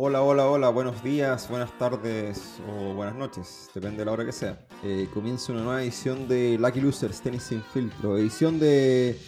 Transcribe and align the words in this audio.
Hola, 0.00 0.22
hola, 0.22 0.46
hola, 0.46 0.68
buenos 0.68 1.02
días, 1.02 1.48
buenas 1.48 1.76
tardes 1.76 2.60
o 2.68 2.94
buenas 2.94 3.16
noches, 3.16 3.68
depende 3.74 3.98
de 3.98 4.04
la 4.04 4.12
hora 4.12 4.24
que 4.24 4.30
sea. 4.30 4.56
Eh, 4.84 5.08
comienza 5.12 5.50
una 5.50 5.62
nueva 5.62 5.82
edición 5.82 6.28
de 6.28 6.56
Lucky 6.56 6.80
Losers 6.80 7.20
Tenis 7.20 7.42
Sin 7.42 7.60
Filtro, 7.64 8.16
edición 8.16 8.60
de, 8.60 9.18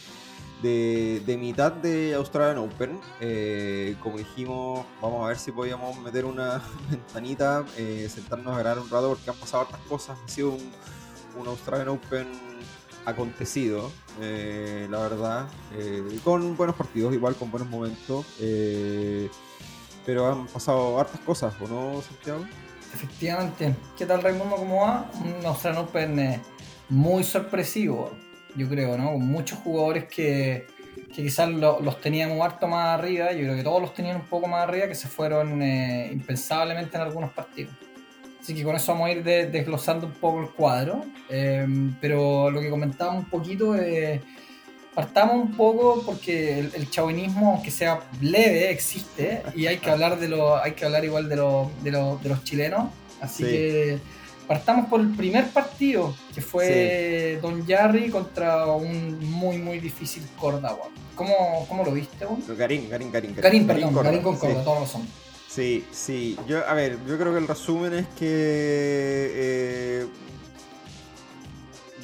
de, 0.62 1.36
mitad 1.40 1.72
de 1.72 2.14
Australian 2.14 2.58
Open. 2.58 3.00
Eh, 3.20 3.96
como 4.00 4.18
dijimos, 4.18 4.86
vamos 5.02 5.24
a 5.24 5.28
ver 5.30 5.38
si 5.38 5.51
podíamos 5.51 5.98
meter 5.98 6.24
una 6.24 6.62
ventanita, 6.88 7.64
eh, 7.76 8.08
sentarnos 8.08 8.54
a 8.54 8.60
grabar 8.60 8.78
un 8.78 8.88
rato 8.88 9.08
porque 9.08 9.28
han 9.28 9.37
pasado 9.38 9.64
hartas 9.64 9.80
cosas. 9.88 10.21
Ha 10.24 10.28
sido 10.28 10.50
un, 10.50 10.71
un 11.37 11.48
Australian 11.48 11.88
Open 11.88 12.28
acontecido, 13.06 13.90
la 14.21 14.98
verdad, 15.00 15.48
con 16.23 16.56
buenos 16.56 16.77
partidos, 16.77 17.12
igual 17.12 17.34
con 17.34 17.50
buenos 17.50 17.68
momentos 17.68 18.24
pero 20.05 20.30
han 20.30 20.46
pasado 20.46 20.98
hartas 20.98 21.20
cosas, 21.20 21.54
¿o 21.60 21.68
no, 21.68 22.02
Santiago? 22.02 22.45
Efectivamente. 22.92 23.74
¿Qué 23.96 24.06
tal, 24.06 24.23
Raimundo? 24.23 24.56
¿Cómo 24.56 24.82
va? 24.82 25.10
Un 25.23 25.46
Australian 25.46 25.84
Open 25.84 26.18
eh, 26.18 26.40
muy 26.88 27.23
sorpresivo, 27.24 28.10
yo 28.56 28.68
creo, 28.68 28.98
¿no? 28.98 29.12
Con 29.12 29.26
muchos 29.26 29.59
jugadores 29.60 30.04
que, 30.04 30.66
quizás 31.12 31.48
los 31.50 32.00
tenían 32.00 32.40
harto 32.40 32.66
más 32.66 32.98
arriba, 32.98 33.32
yo 33.32 33.40
creo 33.40 33.56
que 33.56 33.62
todos 33.62 33.80
los 33.80 33.95
tenían 33.95 34.16
un 34.16 34.26
poco 34.26 34.46
más 34.48 34.62
arriba, 34.68 34.88
que 34.88 34.95
se 34.95 35.09
fueron 35.09 35.62
eh, 35.62 36.10
impensablemente 36.12 36.96
en 36.96 37.02
algunos 37.02 37.30
partidos. 37.30 37.74
Así 38.40 38.54
que 38.54 38.64
con 38.64 38.74
eso 38.74 38.92
vamos 38.92 39.09
a 39.09 39.12
ir 39.12 39.23
desglosando 39.23 40.06
un 40.06 40.14
poco 40.14 40.40
el 40.40 40.48
cuadro. 40.51 41.04
Eh, 41.28 41.66
pero 42.01 42.51
lo 42.51 42.60
que 42.60 42.70
comentaba 42.70 43.12
un 43.12 43.26
poquito 43.26 43.74
es 43.74 44.20
partamos 44.94 45.36
un 45.36 45.56
poco 45.56 46.02
porque 46.04 46.58
el, 46.58 46.72
el, 46.74 46.90
chauvinismo, 46.90 47.52
aunque 47.52 47.70
sea 47.70 48.00
leve, 48.20 48.70
existe 48.70 49.42
y 49.54 49.66
hay 49.66 49.78
que 49.78 49.90
hablar 49.94 50.18
de 50.18 50.28
lo, 50.28 50.56
hay 50.56 50.72
que 50.72 50.84
hablar 50.84 51.04
igual 51.04 51.28
de, 51.28 51.36
lo, 51.36 51.70
de, 51.82 51.90
de 51.90 52.28
los 52.28 52.44
chilenos. 52.44 52.90
Así 53.20 53.45
que 53.45 53.98
partamos 54.48 54.88
por 54.88 55.00
el 55.00 55.15
primer 55.15 55.48
partido, 55.50 56.15
que 56.34 56.40
fue 56.40 57.38
Don 57.40 57.66
Jarry 57.66 58.10
contra 58.10 58.66
un 58.66 59.18
muy 59.30 59.59
muy 59.59 59.78
difícil 59.78 60.24
Córdoba. 60.38 60.88
¿Cómo, 61.15 61.66
cómo 61.68 61.84
lo 61.84 61.93
viste? 61.93 62.24
Vos? 62.24 62.38
Garín, 62.56 62.88
Garín, 62.88 63.12
Garín. 63.12 63.34
Garín, 63.37 63.66
perdón, 63.66 63.95
Garín, 63.95 64.22
con 64.22 64.37
Córdoba, 64.37 64.65
todos 64.65 64.81
lo 64.81 64.87
son. 64.87 65.06
Sí, 65.48 65.84
sí. 65.93 66.39
Yo, 66.47 66.67
a 66.67 66.75
ver, 66.75 66.98
yo 67.06 67.19
creo 67.19 67.33
que 67.33 67.39
el 67.39 67.48
resumen 67.48 67.93
es 67.95 68.06
que 68.19 68.27
eh, 69.34 70.06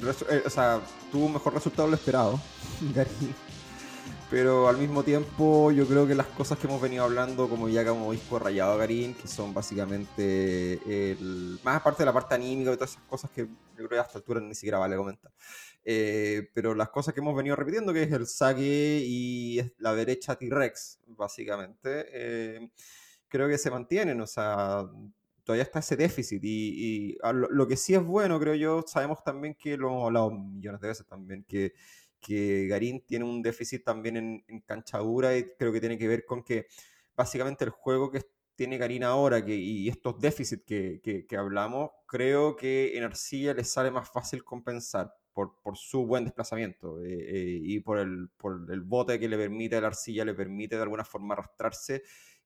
eh, 0.02 0.42
o 0.44 0.50
sea, 0.50 0.80
tuvo 1.17 1.27
un 1.27 1.33
mejor 1.33 1.55
resultado 1.55 1.89
de 1.89 1.92
lo 1.92 1.97
esperado. 1.97 2.39
Pero 4.31 4.69
al 4.69 4.77
mismo 4.77 5.03
tiempo 5.03 5.70
yo 5.70 5.86
creo 5.86 6.06
que 6.06 6.14
las 6.14 6.27
cosas 6.27 6.58
que 6.58 6.67
hemos 6.67 6.78
venido 6.78 7.05
hablando, 7.05 7.48
como 7.48 7.70
ya 7.70 7.86
como 7.86 8.12
disco 8.12 8.39
rayado 8.39 8.77
Garín, 8.77 9.14
que 9.14 9.27
son 9.27 9.55
básicamente 9.55 10.75
el, 10.84 11.58
más 11.62 11.77
aparte 11.77 12.03
de 12.03 12.06
la 12.06 12.12
parte 12.12 12.34
anímica 12.34 12.70
y 12.70 12.75
todas 12.75 12.91
esas 12.91 13.05
cosas 13.05 13.31
que 13.31 13.47
yo 13.47 13.77
creo 13.77 13.89
que 13.89 13.98
a 13.98 14.03
esta 14.03 14.19
altura 14.19 14.41
ni 14.41 14.55
siquiera 14.55 14.78
vale 14.78 14.97
comentar. 14.97 15.33
Eh, 15.84 16.50
pero 16.53 16.75
las 16.75 16.91
cosas 16.91 17.14
que 17.14 17.20
hemos 17.20 17.34
venido 17.34 17.56
repitiendo, 17.56 17.95
que 17.95 18.03
es 18.03 18.12
el 18.12 18.27
saque 18.27 19.01
y 19.03 19.62
la 19.78 19.95
derecha 19.95 20.34
T-Rex, 20.34 20.98
básicamente, 21.06 22.08
eh, 22.12 22.69
creo 23.27 23.48
que 23.48 23.56
se 23.56 23.70
mantienen, 23.70 24.20
o 24.20 24.27
sea, 24.27 24.84
todavía 25.47 25.62
está 25.62 25.78
ese 25.78 25.97
déficit 25.97 26.42
y, 26.44 27.16
lo, 27.33 27.66
que 27.66 27.77
sí 27.77 27.94
es 27.94 28.05
bueno, 28.05 28.39
creo 28.39 28.55
yo, 28.56 28.84
sabemos 28.86 29.22
también 29.25 29.55
que 29.55 29.78
lo 29.78 29.89
hemos 29.89 30.05
hablado 30.05 30.30
millones 30.33 30.80
de 30.80 30.89
veces 30.89 31.06
también, 31.06 31.44
que 31.44 31.72
que 32.19 32.66
Garín 32.66 33.05
tiene 33.06 33.25
un 33.25 33.41
déficit 33.41 33.84
también 33.84 34.17
en, 34.17 34.44
en 34.48 34.61
canchadura 34.62 35.36
y 35.36 35.44
creo 35.56 35.72
que 35.72 35.78
tiene 35.78 35.97
que 35.97 36.08
ver 36.08 36.24
con 36.24 36.42
que 36.42 36.67
básicamente 37.14 37.64
el 37.64 37.70
juego 37.70 38.11
que 38.11 38.22
tiene 38.56 38.78
Garín 38.78 39.05
ahora 39.05 39.44
que, 39.44 39.55
y 39.55 39.89
estos 39.89 40.19
déficits 40.19 40.64
que, 40.64 41.00
que, 41.28 41.36
hablamos, 41.36 41.91
creo 42.06 42.56
que 42.56 42.97
en 42.97 43.05
arcilla 43.05 43.55
le 43.55 43.64
sale 43.64 43.91
más 43.91 44.11
fácil 44.11 44.42
compensar 44.42 45.14
por, 45.33 45.61
por 45.61 45.77
su 45.77 46.07
buen 46.07 46.24
desplazamiento 46.24 47.01
eh, 47.02 47.13
eh, 47.13 47.61
y 47.63 47.80
por 47.80 47.98
el, 47.98 48.30
por 48.36 48.67
el 48.70 48.80
bote 48.80 49.20
que 49.20 49.28
le 49.28 49.36
permite 49.36 49.77
a 49.77 49.83
la 49.83 49.89
arcilla, 49.89 50.24
le 50.24 50.34
permite 50.34 50.77
de 50.77 50.83
alguna 50.83 51.05
forma 51.05 51.34
arrastrarse 51.34 52.02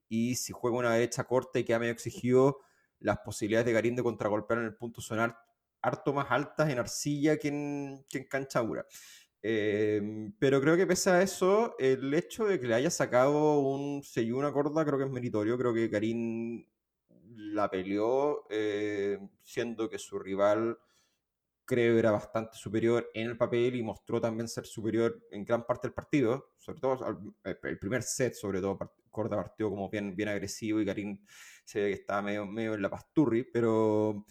y 0.08 0.34
si 0.34 0.52
juega 0.52 0.76
una 0.76 0.92
derecha 0.92 1.24
corta 1.24 1.60
y 1.60 1.64
queda 1.64 1.78
medio 1.78 1.92
exigido, 1.92 2.58
las 3.00 3.18
posibilidades 3.18 3.66
de 3.66 3.72
Garín 3.72 3.96
de 3.96 4.02
contragolpear 4.02 4.60
en 4.60 4.66
el 4.66 4.74
punto 4.74 5.00
son 5.00 5.34
harto 5.82 6.12
más 6.12 6.26
altas 6.30 6.70
en 6.70 6.78
arcilla 6.78 7.36
que 7.38 7.48
en, 7.48 8.04
que 8.08 8.18
en. 8.18 8.48
Em, 9.42 10.32
pero 10.38 10.60
creo 10.60 10.76
que 10.76 10.86
pese 10.86 11.10
a 11.10 11.22
eso, 11.22 11.74
el 11.78 12.12
hecho 12.12 12.46
de 12.46 12.60
que 12.60 12.66
le 12.66 12.74
haya 12.74 12.90
sacado 12.90 13.60
un 13.60 14.02
sello 14.02 14.36
una 14.36 14.52
corda 14.52 14.84
creo 14.84 14.98
que 14.98 15.04
es 15.04 15.10
meritorio. 15.10 15.56
Creo 15.56 15.72
que 15.72 15.90
Karim 15.90 16.66
la 17.36 17.70
peleó, 17.70 18.46
eh, 18.50 19.18
siendo 19.42 19.88
que 19.88 19.98
su 19.98 20.18
rival 20.18 20.78
creo 21.64 21.98
era 21.98 22.10
bastante 22.10 22.56
superior 22.56 23.10
en 23.14 23.28
el 23.28 23.36
papel 23.38 23.76
y 23.76 23.82
mostró 23.82 24.20
también 24.20 24.48
ser 24.48 24.66
superior 24.66 25.26
en 25.30 25.44
gran 25.44 25.64
parte 25.64 25.86
del 25.86 25.94
partido, 25.94 26.50
sobre 26.58 26.80
todo 26.80 27.34
eh, 27.44 27.56
el 27.62 27.78
primer 27.78 28.02
set, 28.02 28.34
sobre 28.34 28.60
todo 28.60 28.76
Corda 29.10 29.36
partió 29.36 29.70
como 29.70 29.88
bien, 29.90 30.14
bien 30.16 30.28
agresivo 30.28 30.80
y 30.80 30.86
Karim 30.86 31.18
se 31.64 31.80
ve 31.80 31.86
que 31.88 31.94
estaba 31.94 32.22
medio, 32.22 32.46
medio 32.46 32.74
en 32.74 32.82
la 32.82 32.90
pasturri, 32.90 33.44
pero 33.44 34.24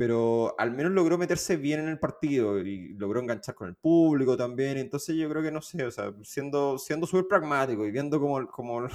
pero 0.00 0.54
al 0.58 0.70
menos 0.70 0.92
logró 0.92 1.18
meterse 1.18 1.58
bien 1.58 1.80
en 1.80 1.88
el 1.88 1.98
partido 1.98 2.58
y 2.58 2.94
logró 2.94 3.20
enganchar 3.20 3.54
con 3.54 3.68
el 3.68 3.76
público 3.76 4.34
también. 4.34 4.78
Entonces 4.78 5.14
yo 5.14 5.28
creo 5.28 5.42
que 5.42 5.50
no 5.50 5.60
sé, 5.60 5.84
o 5.84 5.90
sea, 5.90 6.14
siendo 6.22 6.78
siendo 6.78 7.06
súper 7.06 7.28
pragmático 7.28 7.84
y 7.86 7.90
viendo 7.90 8.18
como, 8.18 8.46
como, 8.48 8.88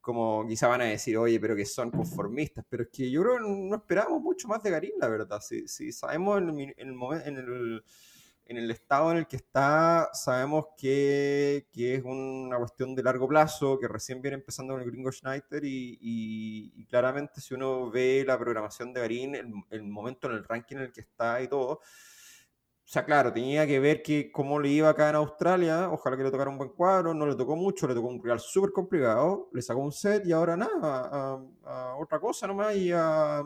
como 0.00 0.46
quizá 0.48 0.68
van 0.68 0.80
a 0.80 0.84
decir, 0.84 1.18
oye, 1.18 1.38
pero 1.38 1.54
que 1.54 1.66
son 1.66 1.90
conformistas, 1.90 2.64
pero 2.66 2.84
es 2.84 2.88
que 2.90 3.10
yo 3.10 3.22
creo 3.22 3.34
que 3.34 3.42
no 3.42 3.76
esperábamos 3.76 4.22
mucho 4.22 4.48
más 4.48 4.62
de 4.62 4.70
Garín, 4.70 4.92
la 4.98 5.08
verdad. 5.08 5.38
Si, 5.42 5.68
si 5.68 5.92
sabemos 5.92 6.38
en 6.40 6.48
el, 6.48 6.74
en 6.78 6.88
el, 6.88 7.22
en 7.26 7.36
el 7.36 7.84
en 8.48 8.56
el 8.56 8.70
estado 8.70 9.12
en 9.12 9.18
el 9.18 9.26
que 9.26 9.36
está, 9.36 10.08
sabemos 10.14 10.68
que, 10.76 11.68
que, 11.70 11.96
es 11.96 12.02
una 12.02 12.56
cuestión 12.56 12.94
de 12.94 13.02
largo 13.02 13.28
plazo, 13.28 13.78
que 13.78 13.86
recién 13.86 14.22
viene 14.22 14.36
empezando 14.36 14.72
con 14.72 14.82
el 14.82 14.90
gringo 14.90 15.12
Schneider 15.12 15.62
y, 15.64 16.86
claramente 16.88 17.42
si 17.42 17.52
uno 17.54 17.90
ve 17.90 18.24
la 18.26 18.38
programación 18.38 18.94
de 18.94 19.00
Garín, 19.02 19.34
el, 19.34 19.82
momento 19.84 20.28
en 20.30 20.36
el 20.36 20.44
ranking 20.44 20.76
en 20.76 20.82
el 20.84 20.92
que 20.92 21.02
está 21.02 21.42
y 21.42 21.48
todo, 21.48 21.72
o 21.72 22.90
sea, 22.90 23.04
claro, 23.04 23.30
tenía 23.34 23.66
que 23.66 23.78
ver 23.80 24.02
que 24.02 24.32
cómo 24.32 24.58
le 24.58 24.70
iba 24.70 24.88
acá 24.88 25.10
en 25.10 25.16
Australia, 25.16 25.90
ojalá 25.90 26.16
que 26.16 26.22
le 26.22 26.30
tocara 26.30 26.48
un 26.48 26.56
buen 26.56 26.70
cuadro, 26.70 27.12
no 27.12 27.26
le 27.26 27.34
tocó 27.36 27.54
mucho, 27.54 27.86
le 27.86 27.94
tocó 27.94 28.08
un 28.08 28.22
real 28.22 28.40
súper 28.40 28.72
complicado, 28.72 29.50
le 29.52 29.60
sacó 29.60 29.80
un 29.80 29.92
set 29.92 30.26
y 30.26 30.32
ahora 30.32 30.56
nada, 30.56 31.10
a, 31.12 31.42
a 31.64 31.96
otra 31.96 32.18
cosa 32.18 32.46
nomás 32.46 32.74
y 32.76 32.92
a 32.92 33.42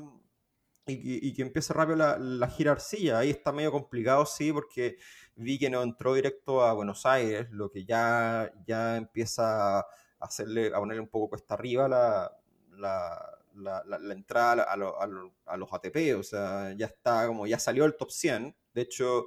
y, 0.86 1.32
que 1.34 1.42
empiece 1.42 1.72
rápido 1.72 1.96
la, 1.96 2.18
la 2.18 2.48
gira 2.48 2.72
arcilla. 2.72 3.18
Ahí 3.18 3.30
está 3.30 3.52
medio 3.52 3.72
complicado, 3.72 4.26
sí, 4.26 4.52
porque 4.52 4.98
vi 5.36 5.58
que 5.58 5.70
no 5.70 5.82
entró 5.82 6.14
directo 6.14 6.62
a 6.62 6.72
Buenos 6.72 7.06
Aires, 7.06 7.50
lo 7.50 7.70
que 7.70 7.84
ya, 7.84 8.52
ya 8.66 8.96
empieza 8.96 9.80
a 9.80 9.86
hacerle, 10.20 10.68
a 10.74 10.78
ponerle 10.78 11.00
un 11.00 11.08
poco 11.08 11.30
cuesta 11.30 11.54
arriba 11.54 11.88
la, 11.88 12.32
la, 12.76 13.82
la, 13.84 14.12
entrada 14.12 14.64
a, 14.64 14.72
a, 14.72 15.56
los 15.56 15.72
ATP, 15.72 16.18
o 16.18 16.22
sea, 16.22 16.72
ya 16.76 16.86
está 16.86 17.26
como, 17.26 17.46
ya 17.46 17.58
salió 17.58 17.84
el 17.84 17.96
top 17.96 18.10
100. 18.10 18.54
De 18.74 18.82
hecho, 18.82 19.26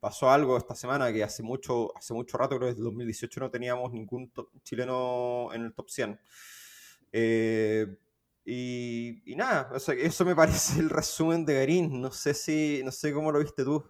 pasó 0.00 0.30
algo 0.30 0.56
esta 0.56 0.74
semana 0.74 1.12
que 1.12 1.22
hace 1.22 1.42
mucho, 1.42 1.96
hace 1.96 2.14
mucho 2.14 2.36
rato, 2.36 2.56
creo 2.56 2.68
que 2.68 2.74
desde 2.74 2.82
2018 2.82 3.40
no 3.40 3.50
teníamos 3.50 3.92
ningún 3.92 4.32
chileno 4.62 5.50
en 5.52 5.64
el 5.64 5.74
top 5.74 5.90
100. 5.90 6.20
Eh, 7.12 7.86
y, 8.46 9.34
nada, 9.36 9.70
eso 9.76 10.24
me 10.24 10.36
parece 10.36 10.80
el 10.80 10.90
resumen 10.90 11.44
de 11.44 11.54
Garín. 11.54 12.00
No 12.00 12.10
sé 12.10 12.34
si, 12.34 12.82
no 12.84 12.90
sé 12.90 13.12
cómo 13.12 13.32
lo 13.32 13.38
viste 13.38 13.64
tú. 13.64 13.82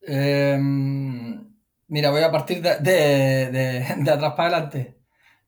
Em, 0.00 1.54
mira, 1.86 2.10
voy 2.10 2.22
a 2.22 2.32
partir 2.32 2.60
de, 2.60 2.78
de, 2.80 4.10
atrás 4.10 4.34
para 4.34 4.48
adelante. 4.48 4.98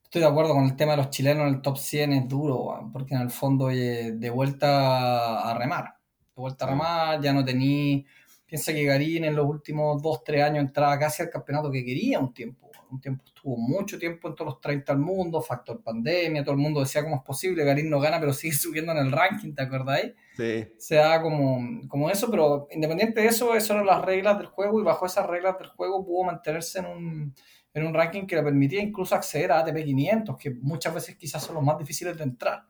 Estoy 0.02 0.20
de 0.20 0.28
acuerdo 0.28 0.54
con 0.54 0.64
el 0.64 0.76
tema 0.76 0.92
de 0.92 0.98
los 0.98 1.10
chilenos 1.10 1.48
en 1.48 1.54
el 1.54 1.62
top 1.62 1.76
100, 1.76 2.12
es 2.12 2.28
duro, 2.28 2.88
porque 2.92 3.14
en 3.14 3.22
el 3.22 3.31
fondo 3.31 3.66
de 3.66 4.31
vuelta 4.32 5.50
a 5.50 5.58
remar. 5.58 5.96
De 6.37 6.40
vuelta 6.40 6.67
a 6.67 6.70
remar, 6.70 7.20
ya 7.20 7.32
no 7.32 7.44
tení. 7.44 8.06
Piensa 8.46 8.72
que 8.72 8.84
Garín 8.84 9.25
en 9.25 9.34
los 9.34 9.46
últimos 9.46 10.00
2-3 10.00 10.44
años 10.44 10.64
entraba 10.64 10.96
casi 11.00 11.22
al 11.22 11.31
campeonato 11.31 11.70
que 11.72 11.84
quería 11.84 12.20
un 12.20 12.32
tiempo 12.32 12.63
un 12.94 13.00
tiempo 13.00 13.25
estuvo 13.26 13.56
mucho 13.56 13.99
tiempo 13.99 14.29
en 14.29 14.35
todos 14.35 14.52
los 14.52 14.61
30 14.61 14.93
al 14.93 14.99
mundo, 14.99 15.41
factor 15.41 15.82
pandemia, 15.82 16.43
todo 16.43 16.55
el 16.55 16.61
mundo 16.61 16.81
decía 16.81 17.02
cómo 17.02 17.17
es 17.17 17.23
posible, 17.23 17.64
Garín 17.64 17.91
no 17.91 18.00
gana, 18.00 18.20
pero 18.20 18.32
sigue 18.32 18.55
subiendo 18.55 18.93
en 18.93 18.99
el 18.99 19.12
ranking, 19.12 19.55
¿te 19.55 19.62
acordáis? 19.62 20.12
Sí. 20.37 20.67
Se 20.79 20.96
da 20.96 21.20
como, 21.20 21.87
como 21.88 22.11
eso, 22.11 22.31
pero 22.31 22.67
independiente 22.70 23.20
de 23.20 23.29
eso, 23.29 23.55
esas 23.55 23.70
eran 23.70 23.87
las 23.87 24.05
reglas 24.05 24.38
del 24.38 24.46
juego 24.46 24.81
y 24.81 24.85
bajo 24.85 25.06
esas 25.06 25.26
reglas 25.26 25.58
del 25.58 25.69
juego 25.69 26.05
pudo 26.05 26.25
mantenerse 26.25 26.81
en 26.81 26.87
un, 26.87 27.35
en 27.75 27.87
un 27.87 27.94
ranking 27.94 28.26
que 28.26 28.37
le 28.37 28.43
permitía 28.43 28.81
incluso 28.81 29.14
acceder 29.14 29.52
a 29.52 29.61
ATP 29.61 29.85
500, 29.85 30.37
que 30.38 30.50
muchas 30.50 30.94
veces 30.94 31.17
quizás 31.17 31.43
son 31.43 31.56
los 31.56 31.64
más 31.64 31.79
difíciles 31.79 32.17
de 32.17 32.25
entrar. 32.25 32.64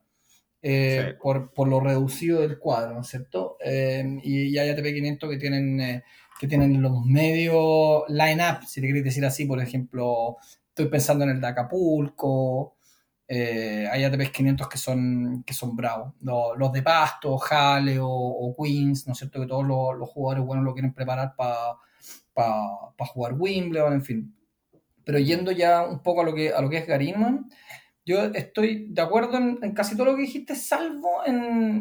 Eh, 0.67 1.17
por, 1.21 1.53
por, 1.53 1.69
lo 1.69 1.79
reducido 1.79 2.41
del 2.41 2.59
cuadro, 2.59 2.95
¿no 2.95 3.03
es 3.03 3.09
cierto? 3.09 3.59
Eh, 3.63 4.03
y, 4.23 4.57
hay 4.57 4.71
ATP 4.71 4.95
500 4.95 5.31
que 5.31 5.37
tienen 5.37 5.79
eh, 5.79 6.05
que 6.39 6.49
tienen 6.49 6.83
los 6.83 7.05
medios 7.05 8.05
line-up, 8.09 8.65
si 8.67 8.81
te 8.81 8.87
queréis 8.87 9.05
decir 9.05 9.25
así, 9.25 9.45
por 9.45 9.61
ejemplo, 9.61 10.37
estoy 10.69 10.87
pensando 10.87 11.25
en 11.25 11.31
el 11.31 11.41
de 11.41 11.47
Acapulco, 11.47 12.77
eh, 13.27 13.89
hay 13.91 14.05
ATPs 14.05 14.31
500 14.31 14.69
que 14.69 14.79
son, 14.79 15.45
que 15.45 15.55
son 15.55 15.75
bravos. 15.77 16.13
Los, 16.21 16.73
de 16.73 16.83
Pasto, 16.83 17.39
Jale 17.39 17.99
o, 18.01 18.55
Queens, 18.59 19.07
¿no 19.07 19.13
es 19.13 19.19
cierto? 19.19 19.41
Que 19.41 19.47
todos 19.47 19.65
los, 19.67 20.09
jugadores 20.11 20.45
buenos 20.45 20.65
lo 20.65 20.75
quieren 20.75 20.93
preparar 20.93 21.35
para 21.37 21.77
jugar 22.99 23.35
Wimbledon, 23.35 23.95
en 23.95 24.03
fin. 24.03 24.37
Pero 25.05 25.19
yendo 25.19 25.53
ya 25.53 25.83
un 25.87 26.03
poco 26.03 26.23
a 26.23 26.25
lo 26.25 26.35
que, 26.35 26.53
a 26.53 26.61
lo 26.61 26.69
que 26.69 26.79
es 26.79 26.87
Garinman, 26.87 27.49
yo 28.07 28.25
estoy 28.25 28.89
de 28.91 29.01
acuerdo 29.01 29.39
en, 29.39 29.73
casi 29.73 29.97
todo 29.97 30.07
lo 30.07 30.17
que 30.17 30.23
dijiste, 30.23 30.55
salvo 30.55 31.25
en, 31.25 31.81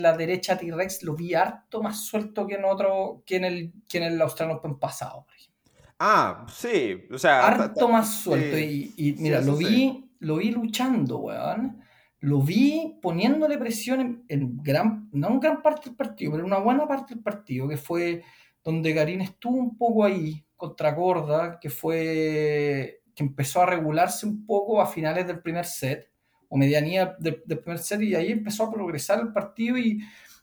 la 0.00 0.16
derecha 0.16 0.56
T-Rex, 0.56 1.02
lo 1.02 1.16
vi 1.16 1.34
harto 1.34 1.82
más 1.82 2.04
suelto 2.04 2.46
que 2.46 2.54
en 2.54 2.64
otro, 2.64 3.22
que 3.26 3.36
en 3.36 3.44
el, 3.44 3.72
que 3.88 3.98
en 3.98 4.04
el 4.04 4.22
Australian 4.22 4.58
Open 4.58 4.78
pasado, 4.78 5.24
por 5.24 5.34
ejemplo. 5.34 5.72
Ah, 5.98 6.46
sí, 6.52 7.06
o 7.10 7.18
sea. 7.18 7.46
Harto 7.46 7.88
más 7.88 8.20
suelto. 8.20 8.56
y, 8.56 9.16
mira, 9.18 9.40
lo 9.40 9.56
vi, 9.56 10.10
lo 10.20 10.36
vi 10.36 10.50
luchando, 10.50 11.18
weón. 11.18 11.82
Lo 12.20 12.40
vi 12.40 12.98
poniéndole 13.02 13.58
presión 13.58 14.24
en, 14.28 14.56
gran, 14.62 15.08
no 15.12 15.28
en 15.28 15.40
gran 15.40 15.62
parte 15.62 15.90
del 15.90 15.96
partido, 15.96 16.32
pero 16.32 16.44
en 16.44 16.52
una 16.52 16.60
buena 16.60 16.86
parte 16.86 17.14
del 17.14 17.22
partido, 17.22 17.68
que 17.68 17.76
fue 17.76 18.22
donde 18.62 18.92
Garín 18.92 19.20
estuvo 19.20 19.56
un 19.56 19.76
poco 19.76 20.04
ahí, 20.04 20.44
contra 20.56 20.92
Gorda, 20.92 21.60
que 21.60 21.68
fue 21.68 23.02
que 23.16 23.24
empezó 23.24 23.62
a 23.62 23.66
regularse 23.66 24.26
un 24.26 24.44
poco 24.44 24.80
a 24.80 24.86
finales 24.86 25.26
del 25.26 25.40
primer 25.40 25.64
set, 25.64 26.08
o 26.48 26.56
medianía 26.56 27.16
del, 27.18 27.42
primer 27.42 27.78
set, 27.78 28.02
y 28.02 28.14
ahí 28.14 28.30
empezó 28.30 28.64
a 28.64 28.70
progresar 28.70 29.18
el 29.20 29.32
partido 29.32 29.78
y, 29.78 30.00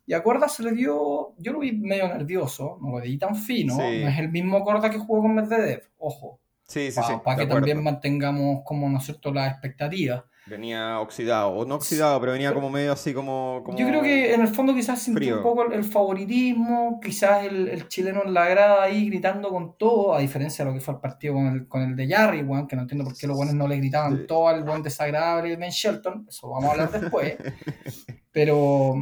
y 0.08 0.14
a 0.14 0.20
Gorda 0.20 0.50
se 0.50 0.64
le 0.64 0.72
dio, 0.72 1.36
yo 1.38 1.54
lo 1.54 1.60
vi 1.60 1.72
medio 1.72 2.08
nervioso, 2.08 2.80
no 2.82 2.90
lo 2.90 3.02
vi 3.02 3.18
tan 3.18 3.36
fino, 3.36 3.78
no 3.78 3.84
es 3.84 4.20
el 4.20 4.30
mismo 4.30 4.60
Gorda 4.62 4.90
que 4.90 4.98
jugó 4.98 5.22
con 5.22 5.36
Medvedev, 5.36 5.84
ojo. 6.00 6.42
Sí, 6.68 6.92
sí, 6.92 7.02
sí. 7.06 7.14
Para 7.24 7.38
que 7.38 7.48
también 7.48 7.84
mantengamos 7.84 8.62
como, 8.64 8.90
¿no 8.90 8.98
es 8.98 9.06
cierto?, 9.06 9.34
las 9.34 9.52
expectativas. 9.52 10.24
Venía 10.46 11.00
oxidado, 11.00 11.52
o 11.52 11.66
no 11.66 11.76
oxidado, 11.76 12.20
pero 12.20 12.34
venía 12.34 12.54
como 12.54 12.70
medio 12.70 12.92
así 12.92 13.14
como, 13.14 13.64
Yo 13.78 13.88
creo 13.88 14.02
que 14.02 14.34
en 14.34 14.42
el 14.42 14.50
fondo 14.50 14.76
quizás 14.76 15.02
sintió 15.02 15.38
un 15.38 15.44
poco 15.44 15.72
el, 15.72 15.86
favoritismo, 15.86 17.00
quizás 17.02 17.46
el, 17.46 17.88
chileno 17.88 18.24
en 18.26 18.34
la 18.34 18.50
grada 18.50 18.84
ahí 18.84 19.06
gritando 19.10 19.50
con 19.50 19.78
todo, 19.78 20.14
a 20.14 20.20
diferencia 20.20 20.66
de 20.66 20.72
lo 20.72 20.76
que 20.76 20.84
fue 20.84 20.96
el 20.96 21.00
partido 21.00 21.36
con 21.36 21.48
el, 21.48 21.68
con 21.70 21.82
el 21.84 21.96
de 21.96 22.10
Jarry, 22.10 22.46
que 22.68 22.76
no 22.76 22.82
entiendo 22.82 23.06
por 23.06 23.16
qué 23.16 23.26
los 23.26 23.38
buenos 23.38 23.56
no 23.56 23.70
le 23.70 23.78
gritaban 23.78 24.28
todo 24.28 24.50
al 24.50 24.66
buen 24.66 24.84
desagradable 24.84 25.52
de 25.52 25.56
Ben 25.56 25.70
Shelton, 25.70 26.26
eso 26.28 26.50
vamos 26.50 26.66
a 26.66 26.72
hablar 26.74 26.92
después, 26.92 27.38
pero, 28.34 28.96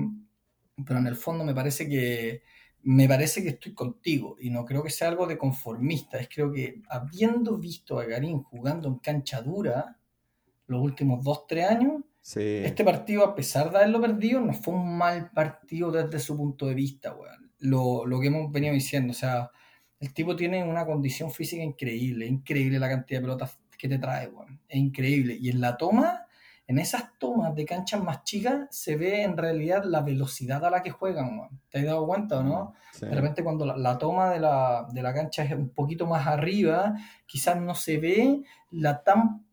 pero 0.86 1.00
en 1.00 1.08
el 1.08 1.16
fondo 1.16 1.44
me 1.44 1.56
parece 1.56 1.90
que 1.90 2.44
me 2.84 3.08
parece 3.08 3.44
que 3.44 3.50
estoy 3.50 3.74
contigo 3.74 4.38
y 4.40 4.50
no 4.50 4.66
creo 4.66 4.84
que 4.84 4.90
sea 4.90 5.08
algo 5.08 5.28
de 5.28 5.38
conformista, 5.38 6.18
es 6.18 6.28
creo 6.28 6.52
que 6.52 6.82
habiendo 6.90 7.58
visto 7.58 8.00
a 8.00 8.06
Garín 8.06 8.44
jugando 8.44 8.88
en 8.88 8.96
cancha 8.96 9.42
dura, 9.42 9.98
los 10.68 10.82
últimos 10.82 11.24
dos, 11.24 11.46
tres 11.48 11.70
años, 11.70 12.02
este 12.24 12.84
partido, 12.84 13.24
a 13.24 13.36
pesar 13.36 13.72
de 13.72 13.78
haberlo 13.78 14.00
perdido, 14.00 14.40
no 14.42 14.54
fue 14.54 14.76
un 14.76 14.98
mal 14.98 15.32
partido 15.32 15.92
desde 15.92 16.20
su 16.20 16.38
punto 16.38 16.68
de 16.68 16.76
vista, 16.76 17.14
weón. 17.16 17.52
Lo, 17.60 18.06
lo 18.06 18.20
que 18.20 18.28
hemos 18.28 18.52
venido 18.52 18.74
diciendo, 18.74 19.12
o 19.12 19.16
sea, 19.16 19.50
el 20.00 20.14
tipo 20.14 20.36
tiene 20.36 20.64
una 20.64 20.86
condición 20.86 21.32
física 21.32 21.64
increíble, 21.64 22.28
increíble 22.28 22.80
la 22.80 22.90
cantidad 22.90 23.20
de 23.20 23.24
pelotas 23.24 23.60
que 23.78 23.88
te 23.88 23.98
trae, 23.98 24.28
weón. 24.28 24.60
Es 24.68 24.78
increíble. 24.78 25.38
Y 25.40 25.50
en 25.50 25.62
la 25.62 25.78
toma, 25.78 26.26
en 26.72 26.80
esas 26.80 27.18
tomas 27.20 27.54
de 27.54 27.66
canchas 27.66 28.02
más 28.02 28.24
chicas 28.24 28.68
se 28.72 28.96
ve 28.96 29.24
en 29.24 29.36
realidad 29.36 29.84
la 29.84 30.00
velocidad 30.00 30.64
a 30.64 30.70
la 30.70 30.82
que 30.82 30.90
juegan. 30.90 31.50
¿Te 31.70 31.80
has 31.80 31.86
dado 31.86 32.08
cuenta 32.08 32.40
o 32.40 32.44
no? 32.44 32.74
De 33.00 33.14
repente 33.14 33.44
cuando 33.44 33.66
la, 33.66 33.98
toma 33.98 34.30
de 34.30 34.40
la, 34.40 34.88
de 34.90 35.02
la, 35.02 35.14
cancha 35.14 35.44
es 35.44 35.52
un 35.52 35.70
poquito 35.70 36.08
más 36.08 36.26
arriba, 36.28 36.94
quizás 37.26 37.60
no 37.60 37.76
se 37.76 37.98
ve 37.98 38.44
la 38.72 39.04
tan, 39.04 39.48